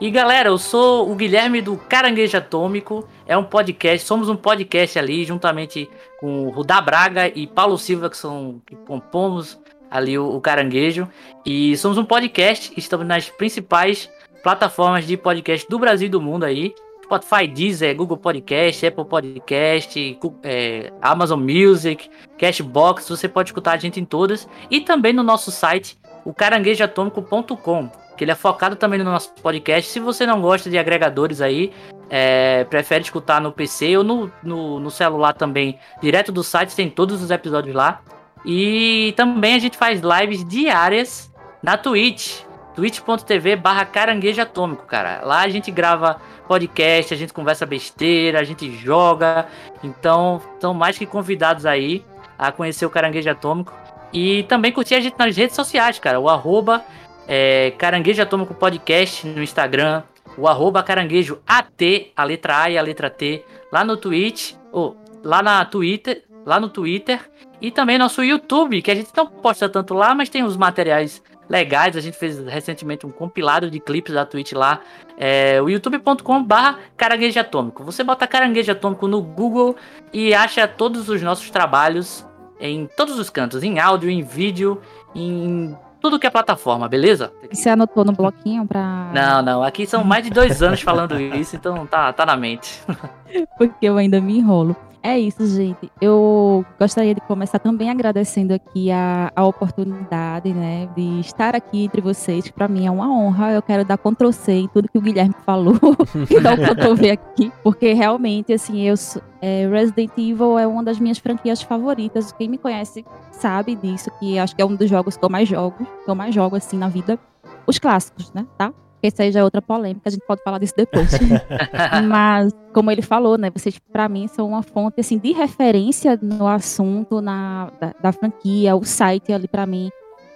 E 0.00 0.10
galera, 0.10 0.48
eu 0.48 0.56
sou 0.56 1.12
o 1.12 1.14
Guilherme 1.14 1.60
do 1.60 1.76
Caranguejo 1.76 2.34
Atômico. 2.34 3.06
É 3.26 3.36
um 3.36 3.44
podcast, 3.44 4.06
somos 4.06 4.30
um 4.30 4.34
podcast 4.34 4.98
ali, 4.98 5.26
juntamente 5.26 5.90
com 6.18 6.46
o 6.46 6.48
Rudá 6.48 6.80
Braga 6.80 7.28
e 7.28 7.46
Paulo 7.46 7.76
Silva, 7.76 8.08
que 8.08 8.16
são 8.16 8.62
que 8.66 8.74
compomos 8.76 9.60
ali 9.90 10.18
o, 10.18 10.26
o 10.26 10.40
Caranguejo. 10.40 11.06
E 11.44 11.76
somos 11.76 11.98
um 11.98 12.04
podcast, 12.06 12.72
estamos 12.78 13.06
nas 13.06 13.28
principais 13.28 14.10
plataformas 14.42 15.06
de 15.06 15.18
podcast 15.18 15.68
do 15.68 15.78
Brasil 15.78 16.06
e 16.06 16.10
do 16.10 16.18
mundo 16.18 16.44
aí. 16.44 16.74
Spotify, 17.04 17.46
Deezer, 17.46 17.94
Google 17.94 18.16
Podcast, 18.16 18.86
Apple 18.86 19.04
Podcast, 19.04 20.18
é, 20.44 20.92
Amazon 21.02 21.40
Music, 21.40 22.08
Cashbox, 22.38 23.06
você 23.06 23.28
pode 23.28 23.50
escutar 23.50 23.72
a 23.72 23.76
gente 23.76 24.00
em 24.00 24.04
todas. 24.04 24.48
E 24.70 24.80
também 24.80 25.12
no 25.12 25.22
nosso 25.22 25.50
site, 25.50 25.98
o 26.24 26.32
caranguejoatômico.com, 26.32 27.90
que 28.16 28.24
ele 28.24 28.30
é 28.30 28.34
focado 28.34 28.76
também 28.76 28.98
no 28.98 29.04
nosso 29.04 29.32
podcast. 29.34 29.90
Se 29.90 30.00
você 30.00 30.26
não 30.26 30.40
gosta 30.40 30.68
de 30.68 30.78
agregadores 30.78 31.40
aí, 31.40 31.72
é, 32.08 32.64
prefere 32.64 33.04
escutar 33.04 33.40
no 33.40 33.52
PC 33.52 33.96
ou 33.96 34.04
no, 34.04 34.32
no, 34.42 34.80
no 34.80 34.90
celular 34.90 35.32
também, 35.32 35.78
direto 36.00 36.32
do 36.32 36.42
site, 36.42 36.74
tem 36.74 36.90
todos 36.90 37.22
os 37.22 37.30
episódios 37.30 37.74
lá. 37.74 38.00
E 38.44 39.12
também 39.16 39.54
a 39.54 39.58
gente 39.58 39.76
faz 39.76 40.00
lives 40.00 40.44
diárias 40.44 41.32
na 41.62 41.76
Twitch, 41.76 42.42
twitch.tv 42.74 43.56
barra 43.56 43.84
caranguejo 43.84 44.40
atômico, 44.40 44.86
cara. 44.86 45.20
Lá 45.24 45.40
a 45.40 45.48
gente 45.48 45.70
grava 45.70 46.20
podcast, 46.48 47.14
a 47.14 47.16
gente 47.16 47.32
conversa 47.32 47.64
besteira, 47.66 48.40
a 48.40 48.44
gente 48.44 48.70
joga. 48.72 49.46
Então, 49.84 50.40
estão 50.54 50.74
mais 50.74 50.98
que 50.98 51.06
convidados 51.06 51.66
aí 51.66 52.04
a 52.38 52.50
conhecer 52.50 52.86
o 52.86 52.90
Caranguejo 52.90 53.30
Atômico. 53.30 53.72
E 54.12 54.42
também 54.44 54.72
curtir 54.72 54.94
a 54.94 55.00
gente 55.00 55.18
nas 55.18 55.36
redes 55.36 55.54
sociais, 55.54 55.98
cara. 55.98 56.18
O 56.18 56.28
arroba 56.28 56.84
é, 57.28 57.72
Caranguejo 57.78 58.22
Atômico 58.22 58.54
Podcast 58.54 59.26
no 59.26 59.42
Instagram. 59.42 60.02
O 60.36 60.48
arroba 60.48 60.82
Caranguejo 60.82 61.40
AT, 61.46 62.12
a 62.16 62.24
letra 62.24 62.62
A 62.62 62.70
e 62.70 62.78
a 62.78 62.82
letra 62.82 63.10
T, 63.10 63.44
lá 63.72 63.84
no 63.84 63.96
Twitch, 63.96 64.54
ou 64.72 64.96
lá 65.22 65.42
na 65.42 65.64
Twitter, 65.64 66.24
lá 66.44 66.58
no 66.58 66.68
Twitter. 66.68 67.20
E 67.60 67.70
também 67.70 67.98
nosso 67.98 68.22
YouTube, 68.22 68.80
que 68.80 68.90
a 68.90 68.94
gente 68.94 69.10
não 69.14 69.26
posta 69.26 69.68
tanto 69.68 69.92
lá, 69.92 70.14
mas 70.14 70.28
tem 70.28 70.42
os 70.42 70.56
materiais 70.56 71.22
legais. 71.48 71.96
A 71.96 72.00
gente 72.00 72.16
fez 72.16 72.38
recentemente 72.46 73.04
um 73.04 73.10
compilado 73.10 73.70
de 73.70 73.78
clipes 73.80 74.14
da 74.14 74.24
Twitch 74.24 74.52
lá. 74.52 74.80
É, 75.18 75.60
o 75.60 75.68
youtube.com 75.68 76.42
barra 76.42 76.78
caranguejo 76.96 77.38
atômico. 77.38 77.84
Você 77.84 78.02
bota 78.02 78.26
caranguejo 78.26 78.72
atômico 78.72 79.06
no 79.06 79.20
Google 79.20 79.76
e 80.12 80.32
acha 80.32 80.66
todos 80.66 81.08
os 81.08 81.20
nossos 81.20 81.50
trabalhos 81.50 82.24
em 82.60 82.86
todos 82.86 83.18
os 83.18 83.30
cantos, 83.30 83.62
em 83.62 83.78
áudio, 83.78 84.10
em 84.10 84.22
vídeo, 84.22 84.80
em 85.14 85.76
tudo 86.00 86.18
que 86.18 86.26
é 86.26 86.30
plataforma, 86.30 86.88
beleza? 86.88 87.32
Você 87.52 87.68
anotou 87.68 88.04
no 88.04 88.12
bloquinho 88.12 88.66
pra. 88.66 89.10
Não, 89.14 89.42
não, 89.42 89.62
aqui 89.62 89.86
são 89.86 90.02
mais 90.02 90.24
de 90.24 90.30
dois 90.30 90.62
anos 90.62 90.80
falando 90.80 91.20
isso, 91.20 91.56
então 91.56 91.86
tá, 91.86 92.12
tá 92.12 92.24
na 92.24 92.36
mente. 92.36 92.80
porque 93.58 93.86
eu 93.86 93.96
ainda 93.96 94.20
me 94.20 94.38
enrolo. 94.38 94.74
É 95.02 95.18
isso, 95.18 95.46
gente. 95.46 95.90
Eu 96.00 96.64
gostaria 96.78 97.14
de 97.14 97.20
começar 97.22 97.58
também 97.58 97.90
agradecendo 97.90 98.52
aqui 98.52 98.90
a, 98.90 99.32
a 99.34 99.46
oportunidade, 99.46 100.52
né, 100.52 100.88
de 100.94 101.20
estar 101.20 101.56
aqui 101.56 101.84
entre 101.84 102.02
vocês, 102.02 102.44
que 102.44 102.52
para 102.52 102.68
mim 102.68 102.86
é 102.86 102.90
uma 102.90 103.10
honra. 103.10 103.52
Eu 103.52 103.62
quero 103.62 103.84
dar 103.84 103.96
Ctrl 103.96 104.30
C 104.30 104.52
em 104.52 104.68
tudo 104.68 104.88
que 104.88 104.98
o 104.98 105.00
Guilherme 105.00 105.34
falou 105.46 105.78
e 106.28 106.40
dar 106.40 106.58
o 106.58 106.62
Ctrl 106.62 106.94
V 106.94 107.10
aqui, 107.10 107.52
porque 107.62 107.94
realmente, 107.94 108.52
assim, 108.52 108.82
eu 108.82 108.94
é, 109.40 109.66
Resident 109.68 110.10
Evil 110.18 110.58
é 110.58 110.66
uma 110.66 110.84
das 110.84 111.00
minhas 111.00 111.18
franquias 111.18 111.62
favoritas. 111.62 112.32
Quem 112.32 112.48
me 112.48 112.58
conhece 112.58 113.04
sabe 113.32 113.74
disso, 113.74 114.10
que 114.18 114.38
acho 114.38 114.54
que 114.54 114.60
é 114.60 114.66
um 114.66 114.74
dos 114.74 114.90
jogos 114.90 115.16
que 115.16 115.24
eu 115.24 115.30
mais 115.30 115.48
jogo, 115.48 115.86
que 116.04 116.10
eu 116.10 116.14
mais 116.14 116.34
jogo 116.34 116.56
assim 116.56 116.76
na 116.76 116.88
vida. 116.88 117.18
os 117.66 117.78
clássicos, 117.78 118.32
né? 118.34 118.46
Tá? 118.58 118.72
Esse 119.02 119.22
aí 119.22 119.32
já 119.32 119.40
é 119.40 119.44
outra 119.44 119.62
polêmica, 119.62 120.02
a 120.06 120.10
gente 120.10 120.24
pode 120.26 120.42
falar 120.42 120.58
disso 120.58 120.74
depois. 120.76 121.08
Mas, 122.08 122.52
como 122.72 122.90
ele 122.90 123.02
falou, 123.02 123.38
né? 123.38 123.50
Vocês, 123.50 123.78
para 123.92 124.08
mim, 124.08 124.28
são 124.28 124.48
uma 124.48 124.62
fonte 124.62 125.00
assim, 125.00 125.18
de 125.18 125.32
referência 125.32 126.18
no 126.20 126.46
assunto 126.46 127.20
na, 127.20 127.70
da, 127.80 127.94
da 128.02 128.12
franquia, 128.12 128.76
o 128.76 128.84
site 128.84 129.32
ali 129.32 129.48
para 129.48 129.66
mim 129.66 129.90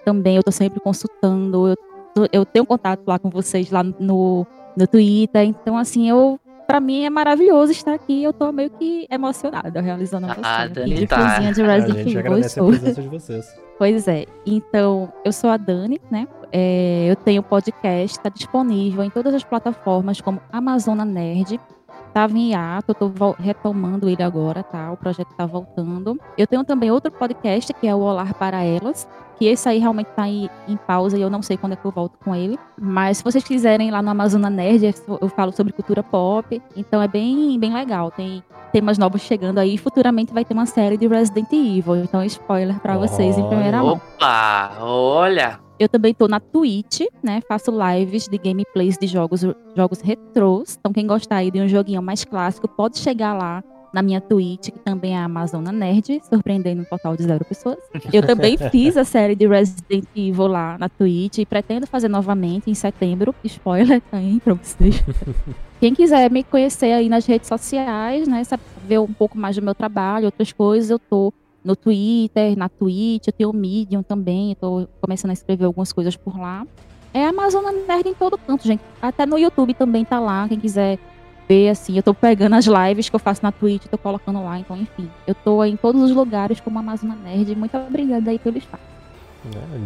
também. 0.04 0.36
Eu 0.36 0.42
tô 0.42 0.50
sempre 0.50 0.80
consultando, 0.80 1.68
eu, 2.16 2.28
eu 2.32 2.44
tenho 2.46 2.64
contato 2.66 3.02
lá 3.06 3.18
com 3.18 3.28
vocês 3.30 3.70
lá 3.70 3.82
no, 3.82 4.46
no 4.76 4.86
Twitter. 4.86 5.42
Então, 5.44 5.76
assim, 5.76 6.08
eu 6.08 6.38
para 6.66 6.80
mim 6.80 7.04
é 7.04 7.10
maravilhoso 7.10 7.72
estar 7.72 7.92
aqui. 7.92 8.22
Eu 8.22 8.32
tô 8.32 8.50
meio 8.50 8.70
que 8.70 9.06
emocionada 9.10 9.80
realizando 9.82 10.26
a 10.26 10.36
Ah, 10.42 10.62
aqui, 10.62 10.72
Dani 10.74 10.94
de 10.94 11.06
tá. 11.06 11.16
de 11.16 11.22
A 11.22 11.38
Resident 11.38 11.96
gente 11.98 12.08
Evil. 12.08 12.18
agradece 12.20 12.46
a 12.46 12.62
Estou. 12.62 12.68
presença 12.68 13.02
de 13.02 13.08
vocês. 13.08 13.46
Pois 13.76 14.06
é. 14.06 14.24
Então, 14.46 15.12
eu 15.24 15.32
sou 15.32 15.50
a 15.50 15.56
Dani, 15.56 16.00
né? 16.08 16.28
É, 16.56 17.06
eu 17.10 17.16
tenho 17.16 17.42
podcast, 17.42 18.16
está 18.16 18.28
disponível 18.28 19.02
em 19.02 19.10
todas 19.10 19.34
as 19.34 19.42
plataformas 19.42 20.20
como 20.20 20.40
Amazona 20.52 21.04
Nerd. 21.04 21.58
Tava 22.12 22.32
em 22.38 22.52
hiato, 22.52 22.94
vol- 23.08 23.34
retomando 23.36 24.08
ele 24.08 24.22
agora, 24.22 24.62
tá? 24.62 24.92
O 24.92 24.96
projeto 24.96 25.34
tá 25.36 25.44
voltando. 25.46 26.16
Eu 26.38 26.46
tenho 26.46 26.62
também 26.62 26.88
outro 26.92 27.10
podcast, 27.10 27.74
que 27.74 27.88
é 27.88 27.92
o 27.94 27.98
Olar 27.98 28.32
para 28.34 28.62
Elas, 28.62 29.08
que 29.36 29.46
esse 29.46 29.68
aí 29.68 29.80
realmente 29.80 30.06
tá 30.14 30.28
em, 30.28 30.48
em 30.68 30.76
pausa 30.76 31.18
e 31.18 31.22
eu 31.22 31.28
não 31.28 31.42
sei 31.42 31.56
quando 31.56 31.72
é 31.72 31.76
que 31.76 31.84
eu 31.84 31.90
volto 31.90 32.16
com 32.24 32.36
ele. 32.36 32.56
Mas 32.80 33.18
se 33.18 33.24
vocês 33.24 33.42
quiserem 33.42 33.90
lá 33.90 34.00
no 34.00 34.10
Amazona 34.10 34.48
Nerd, 34.48 34.94
eu- 35.08 35.18
eu 35.22 35.28
falo 35.28 35.50
sobre 35.50 35.72
cultura 35.72 36.04
pop. 36.04 36.62
Então 36.76 37.02
é 37.02 37.08
bem, 37.08 37.58
bem 37.58 37.74
legal. 37.74 38.12
Tem 38.12 38.44
temas 38.72 38.96
novos 38.96 39.22
chegando 39.22 39.58
aí. 39.58 39.76
Futuramente 39.76 40.32
vai 40.32 40.44
ter 40.44 40.54
uma 40.54 40.66
série 40.66 40.96
de 40.96 41.08
Resident 41.08 41.52
Evil. 41.52 41.96
Então, 41.96 42.22
spoiler 42.22 42.78
pra 42.78 42.96
vocês 42.96 43.36
em 43.36 43.48
primeira 43.48 43.82
mão. 43.82 43.94
Opa, 43.94 44.70
olha. 44.80 45.63
Eu 45.78 45.88
também 45.88 46.14
tô 46.14 46.28
na 46.28 46.38
Twitch, 46.38 47.00
né? 47.22 47.40
Faço 47.48 47.72
lives 47.72 48.28
de 48.28 48.38
gameplays 48.38 48.96
de 48.96 49.06
jogos, 49.06 49.42
jogos 49.76 50.00
retrôs. 50.00 50.76
Então, 50.78 50.92
quem 50.92 51.06
gostar 51.06 51.36
aí 51.36 51.50
de 51.50 51.60
um 51.60 51.66
joguinho 51.66 52.00
mais 52.00 52.24
clássico, 52.24 52.68
pode 52.68 52.98
chegar 52.98 53.34
lá 53.34 53.62
na 53.92 54.02
minha 54.02 54.20
Twitch, 54.20 54.70
que 54.70 54.78
também 54.80 55.14
é 55.14 55.18
a 55.18 55.24
Amazona 55.24 55.70
Nerd, 55.70 56.20
surpreendendo 56.28 56.82
um 56.82 56.84
total 56.84 57.16
de 57.16 57.22
zero 57.22 57.44
pessoas. 57.44 57.78
Eu 58.12 58.26
também 58.26 58.56
fiz 58.70 58.96
a 58.96 59.04
série 59.04 59.36
de 59.36 59.46
Resident 59.46 60.04
Evil 60.16 60.48
lá 60.48 60.76
na 60.78 60.88
Twitch 60.88 61.38
e 61.38 61.46
pretendo 61.46 61.86
fazer 61.86 62.08
novamente 62.08 62.68
em 62.68 62.74
setembro. 62.74 63.32
Spoiler 63.44 64.00
tá 64.00 64.16
aí 64.16 64.40
pra 64.40 64.54
vocês. 64.54 65.00
Quem 65.78 65.94
quiser 65.94 66.28
me 66.28 66.42
conhecer 66.42 66.92
aí 66.92 67.08
nas 67.08 67.24
redes 67.24 67.46
sociais, 67.46 68.26
né? 68.26 68.42
Sabe, 68.42 68.62
ver 68.84 68.98
um 68.98 69.12
pouco 69.12 69.38
mais 69.38 69.54
do 69.54 69.62
meu 69.62 69.74
trabalho, 69.76 70.26
outras 70.26 70.52
coisas, 70.52 70.90
eu 70.90 70.98
tô 70.98 71.32
no 71.64 71.74
Twitter, 71.74 72.56
na 72.56 72.68
Twitch, 72.68 73.26
eu 73.26 73.32
tenho 73.32 73.50
o 73.50 73.52
Medium 73.52 74.02
também, 74.02 74.50
eu 74.50 74.56
tô 74.56 74.88
começando 75.00 75.30
a 75.30 75.34
escrever 75.34 75.64
algumas 75.64 75.92
coisas 75.92 76.14
por 76.14 76.38
lá. 76.38 76.66
É 77.12 77.24
a 77.24 77.30
Amazona 77.30 77.72
Nerd 77.72 78.08
em 78.08 78.14
todo 78.14 78.36
canto, 78.36 78.66
gente. 78.66 78.82
Até 79.00 79.24
no 79.24 79.38
YouTube 79.38 79.72
também 79.72 80.04
tá 80.04 80.20
lá, 80.20 80.46
quem 80.48 80.60
quiser 80.60 80.98
ver, 81.48 81.70
assim, 81.70 81.96
eu 81.96 82.02
tô 82.02 82.12
pegando 82.12 82.54
as 82.54 82.66
lives 82.66 83.08
que 83.08 83.16
eu 83.16 83.20
faço 83.20 83.42
na 83.42 83.52
Twitch, 83.52 83.86
tô 83.86 83.98
colocando 83.98 84.42
lá, 84.42 84.58
então, 84.58 84.76
enfim. 84.76 85.08
Eu 85.26 85.34
tô 85.34 85.64
em 85.64 85.76
todos 85.76 86.02
os 86.02 86.10
lugares 86.10 86.60
como 86.60 86.78
Amazona 86.78 87.14
Nerd. 87.14 87.54
Muito 87.54 87.76
obrigada 87.76 88.30
aí 88.30 88.38
pelo 88.38 88.58
espaço. 88.58 88.94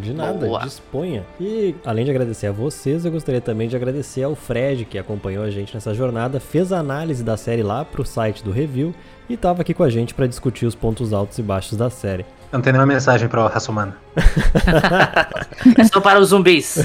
De 0.00 0.14
nada, 0.14 0.46
Boa. 0.46 0.60
disponha. 0.60 1.26
E 1.40 1.74
além 1.84 2.04
de 2.04 2.10
agradecer 2.12 2.46
a 2.46 2.52
vocês, 2.52 3.04
eu 3.04 3.10
gostaria 3.10 3.40
também 3.40 3.68
de 3.68 3.74
agradecer 3.74 4.22
ao 4.22 4.36
Fred, 4.36 4.84
que 4.84 4.96
acompanhou 4.96 5.42
a 5.42 5.50
gente 5.50 5.74
nessa 5.74 5.92
jornada, 5.92 6.38
fez 6.38 6.72
a 6.72 6.78
análise 6.78 7.24
da 7.24 7.36
série 7.36 7.62
lá 7.62 7.84
pro 7.84 8.04
site 8.04 8.44
do 8.44 8.52
review 8.52 8.94
e 9.28 9.36
tava 9.36 9.62
aqui 9.62 9.74
com 9.74 9.82
a 9.82 9.90
gente 9.90 10.14
para 10.14 10.26
discutir 10.26 10.66
os 10.66 10.74
pontos 10.74 11.12
altos 11.12 11.38
e 11.38 11.42
baixos 11.42 11.76
da 11.76 11.90
série. 11.90 12.24
Eu 12.50 12.56
não 12.56 12.62
tenho 12.62 12.74
nenhuma 12.74 12.92
mensagem 12.92 13.28
pra 13.28 13.46
raça 13.46 13.70
humana. 13.70 13.96
É 15.76 15.84
só 15.84 16.00
para 16.00 16.18
os 16.18 16.30
zumbis. 16.30 16.78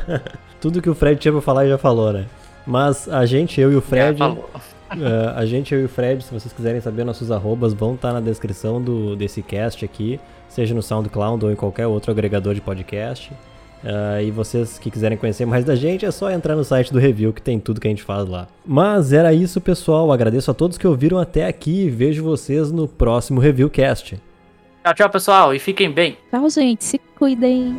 Tudo 0.60 0.80
que 0.80 0.88
o 0.88 0.94
Fred 0.94 1.20
tinha 1.20 1.32
pra 1.32 1.42
falar 1.42 1.62
ele 1.62 1.72
já 1.72 1.78
falou, 1.78 2.12
né? 2.12 2.26
Mas 2.66 3.08
a 3.08 3.26
gente, 3.26 3.60
eu 3.60 3.70
e 3.72 3.76
o 3.76 3.80
Já 3.80 3.86
Fred, 3.86 4.18
falou. 4.18 4.48
Uh, 4.92 5.34
a 5.36 5.44
gente, 5.44 5.74
eu 5.74 5.80
e 5.80 5.84
o 5.84 5.88
Fred, 5.88 6.24
se 6.24 6.32
vocês 6.32 6.52
quiserem 6.52 6.80
saber 6.80 7.04
nossos 7.04 7.30
arrobas, 7.30 7.74
vão 7.74 7.94
estar 7.94 8.12
na 8.12 8.20
descrição 8.20 8.80
do, 8.80 9.14
desse 9.16 9.42
cast 9.42 9.84
aqui, 9.84 10.18
seja 10.48 10.74
no 10.74 10.82
SoundCloud 10.82 11.44
ou 11.44 11.52
em 11.52 11.56
qualquer 11.56 11.86
outro 11.86 12.10
agregador 12.10 12.54
de 12.54 12.60
podcast. 12.60 13.32
Uh, 13.82 14.22
e 14.22 14.30
vocês 14.30 14.78
que 14.78 14.90
quiserem 14.90 15.18
conhecer 15.18 15.44
mais 15.44 15.64
da 15.64 15.74
gente, 15.74 16.06
é 16.06 16.10
só 16.10 16.30
entrar 16.30 16.54
no 16.54 16.62
site 16.62 16.92
do 16.92 16.98
review 16.98 17.32
que 17.32 17.42
tem 17.42 17.58
tudo 17.58 17.80
que 17.80 17.88
a 17.88 17.90
gente 17.90 18.02
faz 18.02 18.28
lá. 18.28 18.46
Mas 18.64 19.12
era 19.12 19.32
isso, 19.34 19.60
pessoal. 19.60 20.12
Agradeço 20.12 20.50
a 20.50 20.54
todos 20.54 20.78
que 20.78 20.86
ouviram 20.86 21.18
até 21.18 21.46
aqui 21.46 21.84
e 21.84 21.90
vejo 21.90 22.22
vocês 22.22 22.70
no 22.70 22.86
próximo 22.86 23.40
Reviewcast. 23.40 24.20
Tchau, 24.84 24.94
tchau, 24.94 25.10
pessoal. 25.10 25.54
E 25.54 25.58
fiquem 25.58 25.90
bem. 25.90 26.16
Tchau, 26.30 26.48
gente. 26.48 26.84
Se 26.84 26.98
cuidem. 27.16 27.76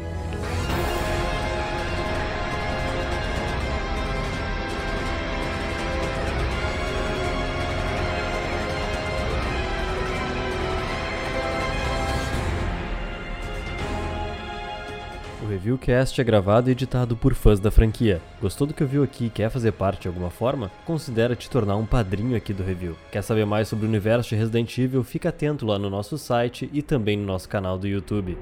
Reviewcast 15.73 16.21
é 16.21 16.23
gravado 16.23 16.69
e 16.69 16.71
editado 16.71 17.15
por 17.15 17.33
fãs 17.33 17.59
da 17.59 17.71
franquia. 17.71 18.21
Gostou 18.39 18.67
do 18.67 18.73
que 18.73 18.83
ouviu 18.83 19.03
aqui 19.03 19.25
e 19.25 19.29
quer 19.29 19.49
fazer 19.49 19.71
parte 19.71 20.03
de 20.03 20.07
alguma 20.07 20.29
forma? 20.29 20.71
Considera 20.85 21.35
te 21.35 21.49
tornar 21.49 21.75
um 21.75 21.85
padrinho 21.85 22.37
aqui 22.37 22.53
do 22.53 22.63
Review. 22.63 22.95
Quer 23.11 23.23
saber 23.23 23.45
mais 23.45 23.67
sobre 23.67 23.85
o 23.85 23.89
universo 23.89 24.29
de 24.29 24.35
Resident 24.35 24.77
Evil? 24.77 25.03
Fica 25.03 25.29
atento 25.29 25.65
lá 25.65 25.79
no 25.79 25.89
nosso 25.89 26.17
site 26.17 26.69
e 26.71 26.81
também 26.81 27.17
no 27.17 27.25
nosso 27.25 27.49
canal 27.49 27.77
do 27.77 27.87
YouTube. 27.87 28.37